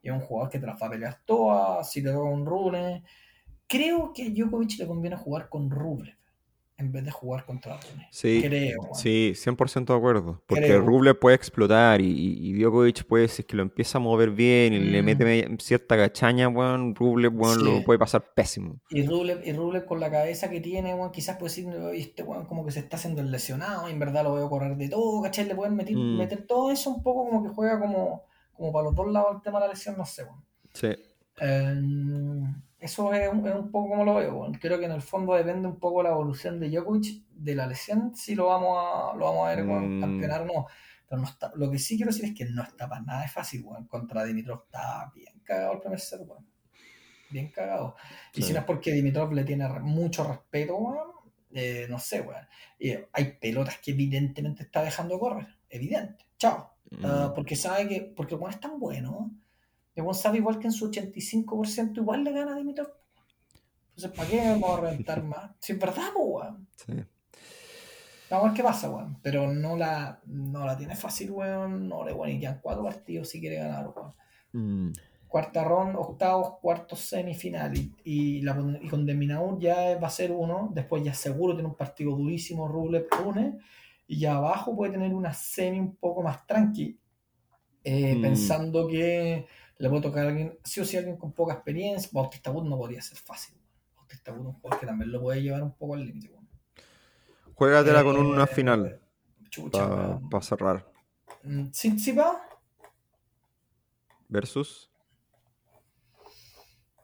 y 0.03 0.09
es 0.09 0.15
un 0.15 0.21
jugador 0.21 0.51
que 0.51 0.61
te 0.61 0.67
las 0.67 0.81
va 0.81 0.87
a 0.87 0.91
pelear 0.91 1.21
todas, 1.25 1.91
si 1.91 2.01
te 2.01 2.13
toca 2.13 2.31
un 2.31 2.47
Rune. 2.47 3.03
Creo 3.67 4.13
que 4.13 4.27
a 4.27 4.31
Djokovic 4.31 4.79
le 4.79 4.87
conviene 4.87 5.17
jugar 5.17 5.49
con 5.49 5.69
Rublev 5.69 6.16
en 6.79 6.93
vez 6.93 7.05
de 7.05 7.11
jugar 7.11 7.47
contra 7.47 7.75
Rune. 7.81 8.07
Sí, 8.11 8.43
Creo, 8.45 8.91
sí, 8.93 9.33
100% 9.35 9.87
de 9.95 9.99
acuerdo. 9.99 10.43
Porque 10.47 10.65
Creo. 10.67 10.83
Ruble 10.83 11.15
puede 11.15 11.35
explotar 11.35 12.03
y, 12.03 12.07
y, 12.07 12.53
Djokovic 12.53 13.05
puede, 13.05 13.29
si 13.29 13.41
es 13.43 13.47
que 13.49 13.57
lo 13.57 13.63
empieza 13.63 13.97
a 13.97 14.01
mover 14.03 14.31
bien 14.31 14.75
y 14.75 14.81
le 14.81 15.01
Mm. 15.01 15.05
mete 15.07 15.25
me- 15.25 15.57
cierta 15.59 15.97
cachaña, 15.97 16.49
weón, 16.49 16.95
Ruble, 16.95 17.31
Sí. 17.31 17.65
lo 17.65 17.83
puede 17.83 17.99
pasar 17.99 18.35
pésimo. 18.35 18.79
Y 18.91 19.07
Rublev, 19.07 19.41
y 19.47 19.53
Rublev 19.55 19.87
con 19.87 20.01
la 20.01 20.11
cabeza 20.11 20.51
que 20.51 20.61
tiene, 20.61 20.95
weón, 20.95 21.13
quizás 21.13 21.37
puede 21.39 21.49
decir, 21.51 21.67
"Oye, 21.69 21.99
este 22.01 22.23
weón 22.23 22.45
como 22.45 22.65
que 22.67 22.73
se 22.73 22.81
está 22.81 22.97
haciendo 22.97 23.23
el 23.23 23.31
lesionado, 23.31 23.89
y 23.89 23.93
en 23.93 23.99
verdad 23.99 24.25
lo 24.25 24.35
veo 24.35 24.51
correr 24.51 24.77
de 24.77 24.89
todo, 24.91 25.23
¿cachai? 25.23 25.47
Le 25.47 25.55
pueden 25.55 25.77
meter, 25.77 25.97
Mm. 25.97 26.19
meter 26.19 26.47
todo 26.47 26.71
eso 26.71 26.91
un 26.91 27.03
poco 27.03 27.29
como 27.31 27.43
que 27.43 27.49
juega 27.55 27.81
como, 27.81 28.25
como 28.53 28.71
para 28.73 28.85
los 28.85 28.95
dos 28.95 29.11
lados 29.11 29.37
el 29.37 29.43
tema 29.43 29.61
de 29.61 29.67
la 29.67 29.73
lesión, 29.73 29.97
no 29.97 30.05
sé, 30.05 30.25
weón. 30.25 30.45
Sí. 30.75 30.89
Eh, 31.41 31.75
eso 32.87 33.13
es 33.13 33.29
un, 33.29 33.47
es 33.47 33.55
un 33.55 33.71
poco 33.71 33.91
como 33.91 34.05
lo 34.05 34.15
veo. 34.15 34.51
Creo 34.61 34.79
que 34.79 34.87
en 34.87 34.93
el 34.93 35.03
fondo 35.03 35.35
depende 35.35 35.69
un 35.69 35.79
poco 35.79 36.03
la 36.03 36.11
evolución 36.11 36.59
de 36.59 36.71
Djokovic 36.71 37.25
de 37.31 37.55
la 37.55 37.67
lesión, 37.67 38.15
si 38.17 38.35
lo 38.35 38.47
vamos 38.47 38.79
a, 38.79 39.17
lo 39.17 39.27
vamos 39.27 39.47
a 39.47 39.55
ver 39.55 39.67
weón, 39.67 39.99
Mm. 39.99 40.01
campeonar 40.01 40.43
o 40.43 40.45
no. 40.47 40.67
Pero 41.09 41.21
no 41.23 41.29
está, 41.29 41.53
lo 41.55 41.71
que 41.71 41.79
sí 41.79 41.97
quiero 41.97 42.11
decir 42.11 42.25
es 42.27 42.35
que 42.35 42.47
no 42.47 42.63
está 42.63 42.89
para 42.89 43.03
nada 43.03 43.23
de 43.23 43.29
fácil, 43.29 43.63
weón. 43.65 43.87
Contra 43.87 44.25
Dimitrov 44.25 44.63
está 44.65 45.13
bien 45.15 45.41
cagado 45.45 45.75
el 45.75 45.81
primer 45.81 46.01
set, 46.01 46.21
weón. 46.27 46.45
Bien 47.31 47.51
cagado. 47.51 47.95
Y 48.35 48.41
Sí. 48.43 48.49
si 48.49 48.53
no 48.53 48.61
es 48.61 48.65
porque 48.65 48.93
Dimitrov 48.93 49.33
le 49.33 49.45
tiene 49.45 49.69
mucho 49.81 50.25
respeto, 50.25 50.77
weón, 50.77 51.09
eh, 51.53 51.87
no 51.89 51.99
sé, 51.99 52.21
weón. 52.23 52.47
Y 52.79 52.93
hay 53.13 53.33
pelotas 53.41 53.79
que 53.79 53.93
evidentemente 53.93 54.63
está 54.65 54.83
dejando 54.83 55.19
correr. 55.19 55.47
Evidente. 55.69 56.25
Chao. 56.39 56.73
Mm. 56.91 57.35
porque 57.35 57.57
sabe 57.57 57.89
que, 57.89 58.01
porque 58.17 58.35
el 58.37 58.41
weón 58.41 58.53
es 58.55 58.61
tan 58.61 58.79
bueno, 58.79 59.31
weón 60.03 60.15
sabe 60.15 60.39
igual 60.39 60.59
que 60.59 60.67
en 60.67 60.73
su 60.73 60.91
85% 60.91 61.97
igual 61.99 62.25
le 62.25 62.33
gana 62.33 62.53
a 62.53 62.57
Dimitrov. 62.57 62.89
Entonces, 63.97 64.11
¿para 64.17 64.29
qué 64.29 64.39
vamos 64.51 64.79
a 64.79 64.81
reventar 64.83 65.23
más? 65.25 65.53
Si 65.59 65.73
es 65.73 65.79
verdad, 65.79 66.09
pues, 66.15 66.27
weón. 66.29 66.69
Sí. 66.77 66.93
Vamos 68.29 68.45
a 68.45 68.49
ver 68.49 68.57
qué 68.57 68.63
pasa, 68.63 68.91
weón. 68.91 69.19
Pero 69.23 69.53
no 69.53 69.77
la, 69.77 70.21
no 70.27 70.67
la 70.67 70.77
tiene 70.77 70.97
fácil, 70.97 71.31
weón. 71.31 71.89
No 71.89 72.05
le 72.05 72.13
bueno, 72.13 72.35
y 72.35 72.41
quedan 72.41 72.61
cuatro 72.63 72.83
partidos 72.85 73.29
si 73.29 73.41
quiere 73.41 73.57
ganar, 73.57 73.89
weón. 73.95 74.15
Mm. 74.53 74.93
Cuarta 75.29 75.65
ronda, 75.65 75.99
octavos, 75.99 76.59
cuartos, 76.61 77.01
semifinal. 77.01 77.77
Y, 77.77 77.93
y, 78.05 78.43
la, 78.43 78.57
y 78.81 78.89
con 78.89 79.05
Deminaur 79.07 79.59
ya 79.59 79.99
va 79.99 80.09
a 80.09 80.11
ser 80.11 80.33
uno. 80.33 80.71
Después 80.73 81.03
ya 81.03 81.15
seguro 81.15 81.55
tiene 81.55 81.69
un 81.69 81.75
partido 81.77 82.13
durísimo, 82.17 82.69
Rublev, 82.69 83.07
Rune. 83.23 83.59
Y 84.09 84.19
ya 84.21 84.37
abajo 84.37 84.75
puede 84.77 84.93
tener 84.93 85.13
una 85.15 85.33
semi 85.35 85.79
un 85.81 85.97
poco 85.97 86.23
más 86.23 86.47
tranqui. 86.47 86.99
eh, 87.85 88.15
Mm. 88.17 88.23
Pensando 88.23 88.87
que 88.89 89.47
le 89.79 89.89
puede 89.89 90.03
tocar 90.03 90.27
a 90.27 90.29
alguien, 90.31 90.59
sí 90.65 90.81
o 90.81 90.85
sí, 90.85 90.97
alguien 90.97 91.17
con 91.17 91.33
poca 91.33 91.55
experiencia. 91.55 92.11
Bautista 92.13 92.51
Wood 92.51 92.65
no 92.69 92.77
podría 92.79 93.03
ser 93.03 93.19
fácil. 93.19 93.57
Bautista 93.97 94.33
Wood 94.33 94.41
es 94.41 94.47
un 94.47 94.53
jugador 94.55 94.81
que 94.81 94.87
también 94.87 95.13
lo 95.13 95.21
puede 95.21 95.43
llevar 95.43 95.63
un 95.63 95.73
poco 95.75 95.95
al 95.95 96.05
límite. 96.07 96.29
weón. 96.31 96.49
Juégatela 97.55 98.03
con 98.05 98.17
Eh, 98.17 98.21
una 98.21 98.47
final 98.47 99.01
Chucha, 99.49 100.21
para 100.31 100.43
cerrar. 100.43 100.93
Mm, 101.43 101.71
Tsitsipas, 101.71 102.37
Versus. 104.29 104.91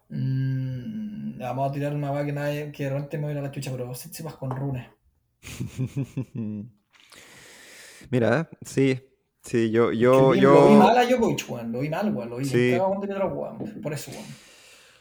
mm, 0.08 1.38
vamos 1.38 1.70
a 1.70 1.72
tirar 1.72 1.94
una 1.94 2.10
vaga 2.10 2.26
que 2.26 2.32
nadie, 2.32 2.72
que 2.72 2.84
de 2.84 2.90
repente 2.90 3.18
me 3.18 3.24
voy 3.28 3.36
a 3.36 3.40
la 3.42 3.50
chucha, 3.50 3.70
pero 3.72 3.90
Tsitsipas 3.92 4.34
con 4.36 4.50
Rune. 4.50 4.90
Mira, 8.10 8.40
eh, 8.40 8.56
sí, 8.64 9.00
sí, 9.42 9.70
yo, 9.70 9.90
Que 9.90 9.98
yo, 9.98 10.30
vi- 10.30 10.40
Lo 10.40 10.66
vi 10.68 10.72
yo, 10.72 10.78
mal 10.78 10.96
a 10.98 11.04
Djokovic, 11.06 11.44
weón. 11.50 11.72
Lo 11.72 11.80
vi 11.80 11.88
mal, 11.88 12.14
weón. 12.14 12.30
Lo 12.30 12.36
vi 12.38 12.44
Sí. 12.44 12.72
weón. 12.78 13.80
Por 13.82 13.92
eso, 13.92 14.10
weón. 14.10 14.24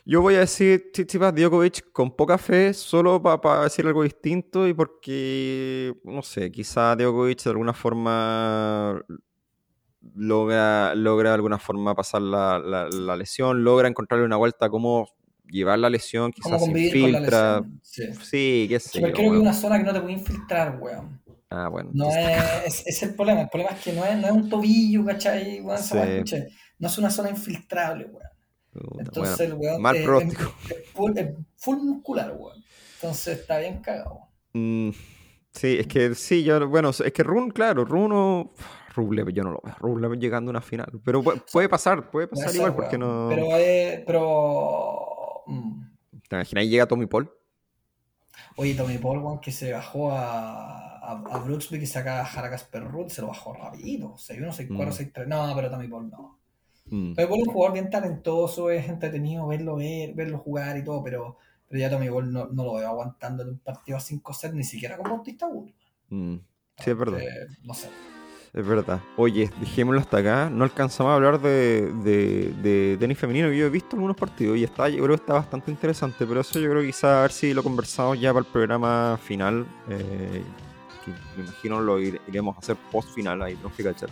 yo 0.05 0.22
voy 0.22 0.35
a 0.35 0.39
decir 0.39 0.91
Tsitsipas 0.91 1.34
Djokovic 1.35 1.91
con 1.91 2.15
poca 2.15 2.38
fe, 2.38 2.73
solo 2.73 3.22
para 3.22 3.63
decir 3.63 3.85
algo 3.85 4.03
distinto 4.03 4.68
y 4.68 4.73
porque, 4.73 5.93
no 6.03 6.22
sé, 6.23 6.51
quizá 6.51 6.95
Djokovic 6.95 7.43
de 7.43 7.49
alguna 7.51 7.73
forma 7.73 9.01
logra, 10.15 10.95
logra 10.95 11.30
de 11.30 11.35
alguna 11.35 11.59
forma 11.59 11.93
pasar 11.95 12.22
la, 12.23 12.57
la- 12.59 12.89
la 12.89 13.15
lesión, 13.15 13.63
logra 13.63 13.88
encontrarle 13.88 14.26
una 14.26 14.38
vuelta 14.38 14.65
a 14.65 14.69
cómo 14.69 15.07
llevar 15.47 15.77
la 15.80 15.89
lesión, 15.89 16.31
quizás 16.31 16.63
se 16.63 16.72
infiltra. 16.72 17.61
Sí. 17.84 18.03
Sí, 18.23 18.65
qué 18.69 18.80
sé 18.80 18.89
pero 19.01 19.07
yo, 19.09 19.13
creo 19.13 19.15
que 19.15 19.22
es 19.26 19.30
weón. 19.31 19.41
una 19.41 19.53
zona 19.53 19.77
que 19.77 19.84
no 19.84 19.93
te 19.93 20.01
puede 20.01 20.13
infiltrar, 20.13 20.77
weón. 20.81 21.20
Ah, 21.51 21.67
bueno. 21.67 21.89
No 21.93 22.09
es, 22.09 22.83
es, 22.87 23.03
el 23.03 23.13
problema. 23.13 23.41
El 23.41 23.49
problema 23.49 23.75
es 23.75 23.83
que 23.83 23.91
no 23.93 24.05
es, 24.05 24.17
no 24.17 24.25
es 24.27 24.31
un 24.33 24.49
tobillo, 24.49 25.03
¿cachai? 25.05 25.59
Weón, 25.61 25.77
Sí. 25.79 25.97
escuché. 25.97 26.47
No 26.79 26.87
es 26.87 26.97
una 26.97 27.09
zona 27.09 27.29
infiltrable, 27.29 28.05
weón. 28.05 28.97
Entonces 28.99 29.49
bueno, 29.49 29.53
el 29.55 29.59
weón 29.69 29.81
mal 29.81 29.95
es- 29.97 30.33
es- 30.33 30.89
full, 30.93 31.11
es 31.17 31.29
full 31.57 31.77
muscular, 31.77 32.33
weón. 32.37 32.63
Entonces 32.95 33.39
está 33.39 33.57
bien 33.59 33.81
cagado. 33.81 34.19
Mm, 34.53 34.91
sí, 35.51 35.77
es 35.79 35.87
que 35.87 36.15
sí, 36.15 36.43
yo, 36.43 36.67
bueno, 36.69 36.89
es 36.91 37.11
que 37.13 37.23
Run, 37.23 37.51
claro, 37.51 37.83
Run 37.83 38.11
o 38.13 38.53
Rublev, 38.95 39.29
yo 39.31 39.43
no 39.43 39.51
lo 39.51 39.61
veo, 39.63 39.75
Rublev 39.79 40.17
llegando 40.19 40.49
a 40.49 40.51
una 40.51 40.61
final, 40.61 40.87
pero 41.03 41.21
pu- 41.23 41.43
puede 41.51 41.67
pasar, 41.69 42.09
puede 42.11 42.27
pasar 42.27 42.53
igual, 42.55 42.75
porque 42.75 42.97
no... 42.97 43.27
Pero, 43.29 43.45
eh, 43.57 44.03
pero 44.05 45.43
mm. 45.47 45.81
¿Te 46.29 46.35
imaginas? 46.37 46.65
Llega 46.65 46.85
Tommy 46.87 47.07
Paul. 47.07 47.29
Oye, 48.57 48.76
Tommy 48.76 48.97
Paul, 48.97 49.39
que 49.41 49.51
se 49.51 49.72
bajó 49.73 50.11
a, 50.11 50.97
a, 50.99 51.11
a 51.11 51.38
Brooksby 51.39 51.77
y 51.80 51.85
saca 51.85 52.22
a 52.22 52.26
Jarakas 52.26 52.63
Perrut, 52.65 53.09
se 53.09 53.22
lo 53.22 53.27
bajó 53.27 53.53
rapidito. 53.53 54.15
6-1, 54.18 54.51
6-4, 54.53 54.91
Mm. 54.91 54.91
6-3. 54.93 55.27
No, 55.27 55.51
pero 55.55 55.69
Tommy 55.72 55.88
Paul 55.88 56.09
no. 56.09 56.39
Mm, 56.85 57.13
Tommy 57.15 57.27
Paul 57.27 57.39
es 57.41 57.47
un 57.47 57.53
jugador 57.53 57.73
bien 57.73 57.89
talentoso, 57.89 58.69
es 58.72 58.88
entretenido 58.89 59.47
verlo 59.47 59.76
ver, 59.77 60.13
verlo 60.13 60.38
jugar 60.39 60.77
y 60.77 60.84
todo, 60.84 61.03
pero, 61.03 61.38
pero 61.68 61.80
ya 61.80 61.89
Tommy 61.89 62.09
Paul 62.09 62.31
no, 62.34 62.47
no 62.47 62.63
lo 62.65 62.73
veo 62.76 62.88
aguantando 62.89 63.43
en 63.43 63.49
un 63.49 63.59
partido 63.59 63.97
a 63.97 64.01
5 64.01 64.34
sets, 64.34 64.53
ni 64.53 64.63
siquiera 64.63 64.97
con 64.97 65.09
Bautista 65.09 65.47
Wood. 65.47 65.69
mm, 66.09 66.35
Sí, 66.77 66.89
es 66.89 66.97
verdad, 66.97 67.19
Eh, 67.19 67.47
no 67.63 67.73
sé. 67.73 67.89
Es 68.53 68.65
verdad. 68.67 68.99
Oye, 69.17 69.49
dejémoslo 69.59 70.01
hasta 70.01 70.17
acá, 70.17 70.49
no 70.51 70.63
alcanzamos 70.63 71.11
a 71.11 71.15
hablar 71.15 71.39
de, 71.41 71.91
de, 72.03 72.97
tenis 72.99 73.17
femenino, 73.17 73.49
que 73.49 73.57
yo 73.57 73.65
he 73.65 73.69
visto 73.69 73.95
algunos 73.95 74.17
partidos 74.17 74.57
y 74.57 74.63
está, 74.63 74.89
yo 74.89 74.97
creo 75.03 75.15
que 75.15 75.21
está 75.21 75.33
bastante 75.33 75.71
interesante, 75.71 76.25
pero 76.25 76.41
eso 76.41 76.59
yo 76.59 76.69
creo 76.69 76.81
que 76.81 76.87
quizá 76.87 77.19
a 77.19 77.21
ver 77.23 77.31
si 77.31 77.53
lo 77.53 77.63
conversamos 77.63 78.19
ya 78.19 78.33
para 78.33 78.45
el 78.45 78.51
programa 78.51 79.17
final, 79.23 79.65
eh, 79.89 80.43
que 81.05 81.11
me 81.37 81.43
imagino 81.45 81.79
lo 81.81 81.99
ire- 81.99 82.19
iremos 82.27 82.55
a 82.55 82.59
hacer 82.59 82.75
post 82.91 83.09
final, 83.13 83.41
ahí 83.41 83.53
tenemos 83.55 83.75
que 83.75 83.83
cachar. 83.83 84.09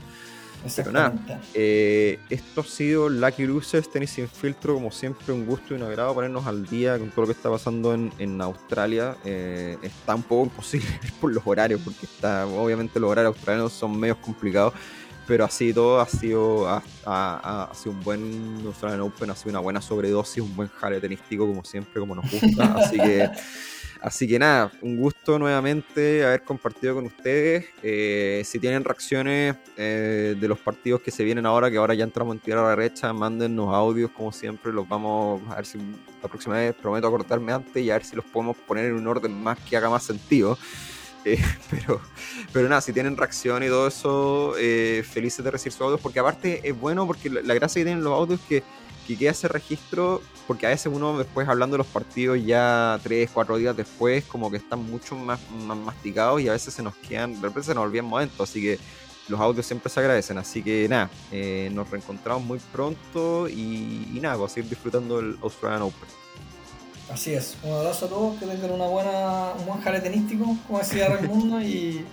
Pero 0.75 0.91
nada. 0.91 1.13
Eh, 1.53 2.19
esto 2.29 2.61
ha 2.61 2.63
sido 2.65 3.07
Lucky 3.09 3.45
Losers, 3.45 3.89
Tenis 3.89 4.09
Sin 4.11 4.27
Filtro, 4.27 4.73
como 4.75 4.91
siempre 4.91 5.33
un 5.33 5.45
gusto 5.45 5.73
y 5.73 5.77
un 5.77 5.83
agrado 5.83 6.13
ponernos 6.13 6.45
al 6.47 6.65
día 6.65 6.97
con 6.99 7.09
todo 7.09 7.21
lo 7.21 7.27
que 7.27 7.33
está 7.33 7.49
pasando 7.49 7.93
en, 7.93 8.11
en 8.19 8.41
Australia. 8.41 9.15
Eh, 9.23 9.77
está 9.81 10.15
un 10.15 10.23
poco 10.23 10.43
imposible 10.45 10.87
por 11.21 11.33
los 11.33 11.45
horarios, 11.45 11.79
porque 11.83 12.05
está, 12.05 12.45
obviamente 12.45 12.99
los 12.99 13.09
horarios 13.09 13.35
australianos 13.35 13.71
son 13.73 13.97
medios 13.99 14.17
complicados, 14.17 14.73
pero 15.25 15.45
así 15.45 15.73
todo 15.73 15.99
ha 16.01 16.07
sido, 16.07 16.67
ha, 16.67 16.83
ha- 17.05 17.69
ha 17.71 17.73
sido 17.75 17.91
un 17.93 18.03
buen 18.03 18.61
Australian 18.65 19.01
Open, 19.01 19.29
ha 19.29 19.35
sido 19.35 19.51
una 19.51 19.59
buena 19.59 19.81
sobredosis, 19.81 20.43
un 20.43 20.55
buen 20.55 20.67
jale 20.69 20.99
tenístico 20.99 21.47
como 21.47 21.63
siempre, 21.63 21.99
como 21.99 22.15
nos 22.15 22.29
gusta. 22.31 22.63
Así 22.77 22.97
que... 22.97 23.29
Así 24.01 24.29
que 24.29 24.39
nada, 24.39 24.71
un 24.81 24.95
gusto 24.95 25.37
nuevamente 25.37 26.23
haber 26.23 26.43
compartido 26.43 26.95
con 26.95 27.05
ustedes. 27.05 27.65
Eh, 27.83 28.43
si 28.45 28.57
tienen 28.57 28.85
reacciones 28.85 29.57
eh, 29.75 30.35
de 30.39 30.47
los 30.47 30.57
partidos 30.57 31.01
que 31.01 31.11
se 31.11 31.25
vienen 31.25 31.45
ahora, 31.45 31.69
que 31.69 31.77
ahora 31.77 31.93
ya 31.93 32.05
entramos 32.05 32.33
en 32.35 32.39
tierra 32.39 32.69
derecha, 32.69 33.11
mándennos 33.11 33.73
audios 33.73 34.09
como 34.11 34.31
siempre. 34.31 34.71
Los 34.71 34.87
vamos 34.87 35.41
a 35.51 35.55
ver 35.55 35.65
si 35.65 35.79
la 36.21 36.29
próxima 36.29 36.55
vez 36.55 36.73
prometo 36.75 37.07
acordarme 37.07 37.51
antes 37.51 37.83
y 37.83 37.89
a 37.89 37.95
ver 37.95 38.05
si 38.05 38.15
los 38.15 38.23
podemos 38.23 38.55
poner 38.55 38.85
en 38.85 38.95
un 38.95 39.05
orden 39.05 39.33
más 39.33 39.59
que 39.59 39.75
haga 39.75 39.89
más 39.89 40.03
sentido. 40.03 40.57
Eh, 41.25 41.37
pero, 41.69 41.99
pero 42.53 42.69
nada, 42.69 42.79
si 42.79 42.93
tienen 42.93 43.17
reacción 43.17 43.63
y 43.63 43.67
todo 43.67 43.87
eso, 43.87 44.53
eh, 44.57 45.03
felices 45.09 45.43
de 45.43 45.51
recibir 45.51 45.73
sus 45.73 45.81
audios, 45.81 45.99
porque 45.99 46.19
aparte 46.19 46.61
es 46.63 46.79
bueno, 46.79 47.05
porque 47.05 47.29
la, 47.29 47.41
la 47.41 47.53
gracia 47.53 47.81
que 47.81 47.85
tienen 47.85 48.03
los 48.03 48.13
audios 48.13 48.39
es 48.39 48.45
que, 48.47 48.63
que 49.09 49.17
queda 49.17 49.31
ese 49.31 49.47
registro, 49.47 50.21
porque 50.45 50.67
a 50.67 50.69
veces 50.69 50.91
uno 50.93 51.17
después 51.17 51.49
hablando 51.49 51.73
de 51.73 51.79
los 51.79 51.87
partidos 51.87 52.39
ya 52.45 52.99
tres, 53.01 53.31
cuatro 53.33 53.57
días 53.57 53.75
después, 53.75 54.23
como 54.25 54.51
que 54.51 54.57
están 54.57 54.83
mucho 54.83 55.15
más, 55.15 55.39
más 55.65 55.77
masticados 55.77 56.39
y 56.41 56.47
a 56.47 56.51
veces 56.51 56.75
se 56.75 56.83
nos 56.83 56.95
quedan, 56.95 57.33
de 57.33 57.47
repente 57.47 57.63
se 57.63 57.73
nos 57.73 57.85
olvidan 57.85 58.05
momentos, 58.05 58.47
así 58.47 58.61
que 58.61 58.77
los 59.27 59.39
audios 59.39 59.65
siempre 59.65 59.89
se 59.89 59.99
agradecen, 59.99 60.37
así 60.37 60.61
que 60.61 60.87
nada, 60.87 61.09
eh, 61.31 61.71
nos 61.73 61.89
reencontramos 61.89 62.43
muy 62.43 62.59
pronto 62.71 63.49
y, 63.49 64.19
nada, 64.21 64.35
vamos 64.35 64.51
a 64.51 64.53
seguir 64.55 64.69
disfrutando 64.69 65.17
del 65.17 65.39
Australian 65.41 65.81
Open. 65.81 66.09
Así 67.11 67.33
es. 67.33 67.57
Un 67.63 67.73
abrazo 67.73 68.05
a 68.05 68.09
todos, 68.09 68.39
que 68.39 68.45
tengan 68.45 68.69
una 68.69 68.85
buena, 68.85 69.53
un 69.57 69.65
buen 69.65 69.81
jale 69.81 70.01
tenístico, 70.01 70.55
como 70.67 70.77
decía 70.77 71.09
Raimundo, 71.09 71.59
y, 71.59 72.05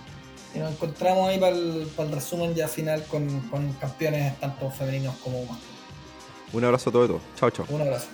y 0.55 0.59
nos 0.59 0.71
encontramos 0.71 1.29
ahí 1.29 1.39
para 1.39 1.55
el, 1.55 1.87
para 1.95 2.09
el 2.09 2.15
resumen 2.15 2.55
ya 2.55 2.67
final 2.67 3.03
con, 3.05 3.41
con 3.41 3.71
campeones 3.73 4.39
tanto 4.39 4.71
femeninos 4.71 5.15
como 5.17 5.45
masculinos. 5.45 5.76
Un 6.53 6.63
abrazo 6.63 6.89
a 6.89 6.93
todos. 6.93 7.21
Chao, 7.35 7.49
chao. 7.49 7.65
Un 7.69 7.81
abrazo. 7.81 8.07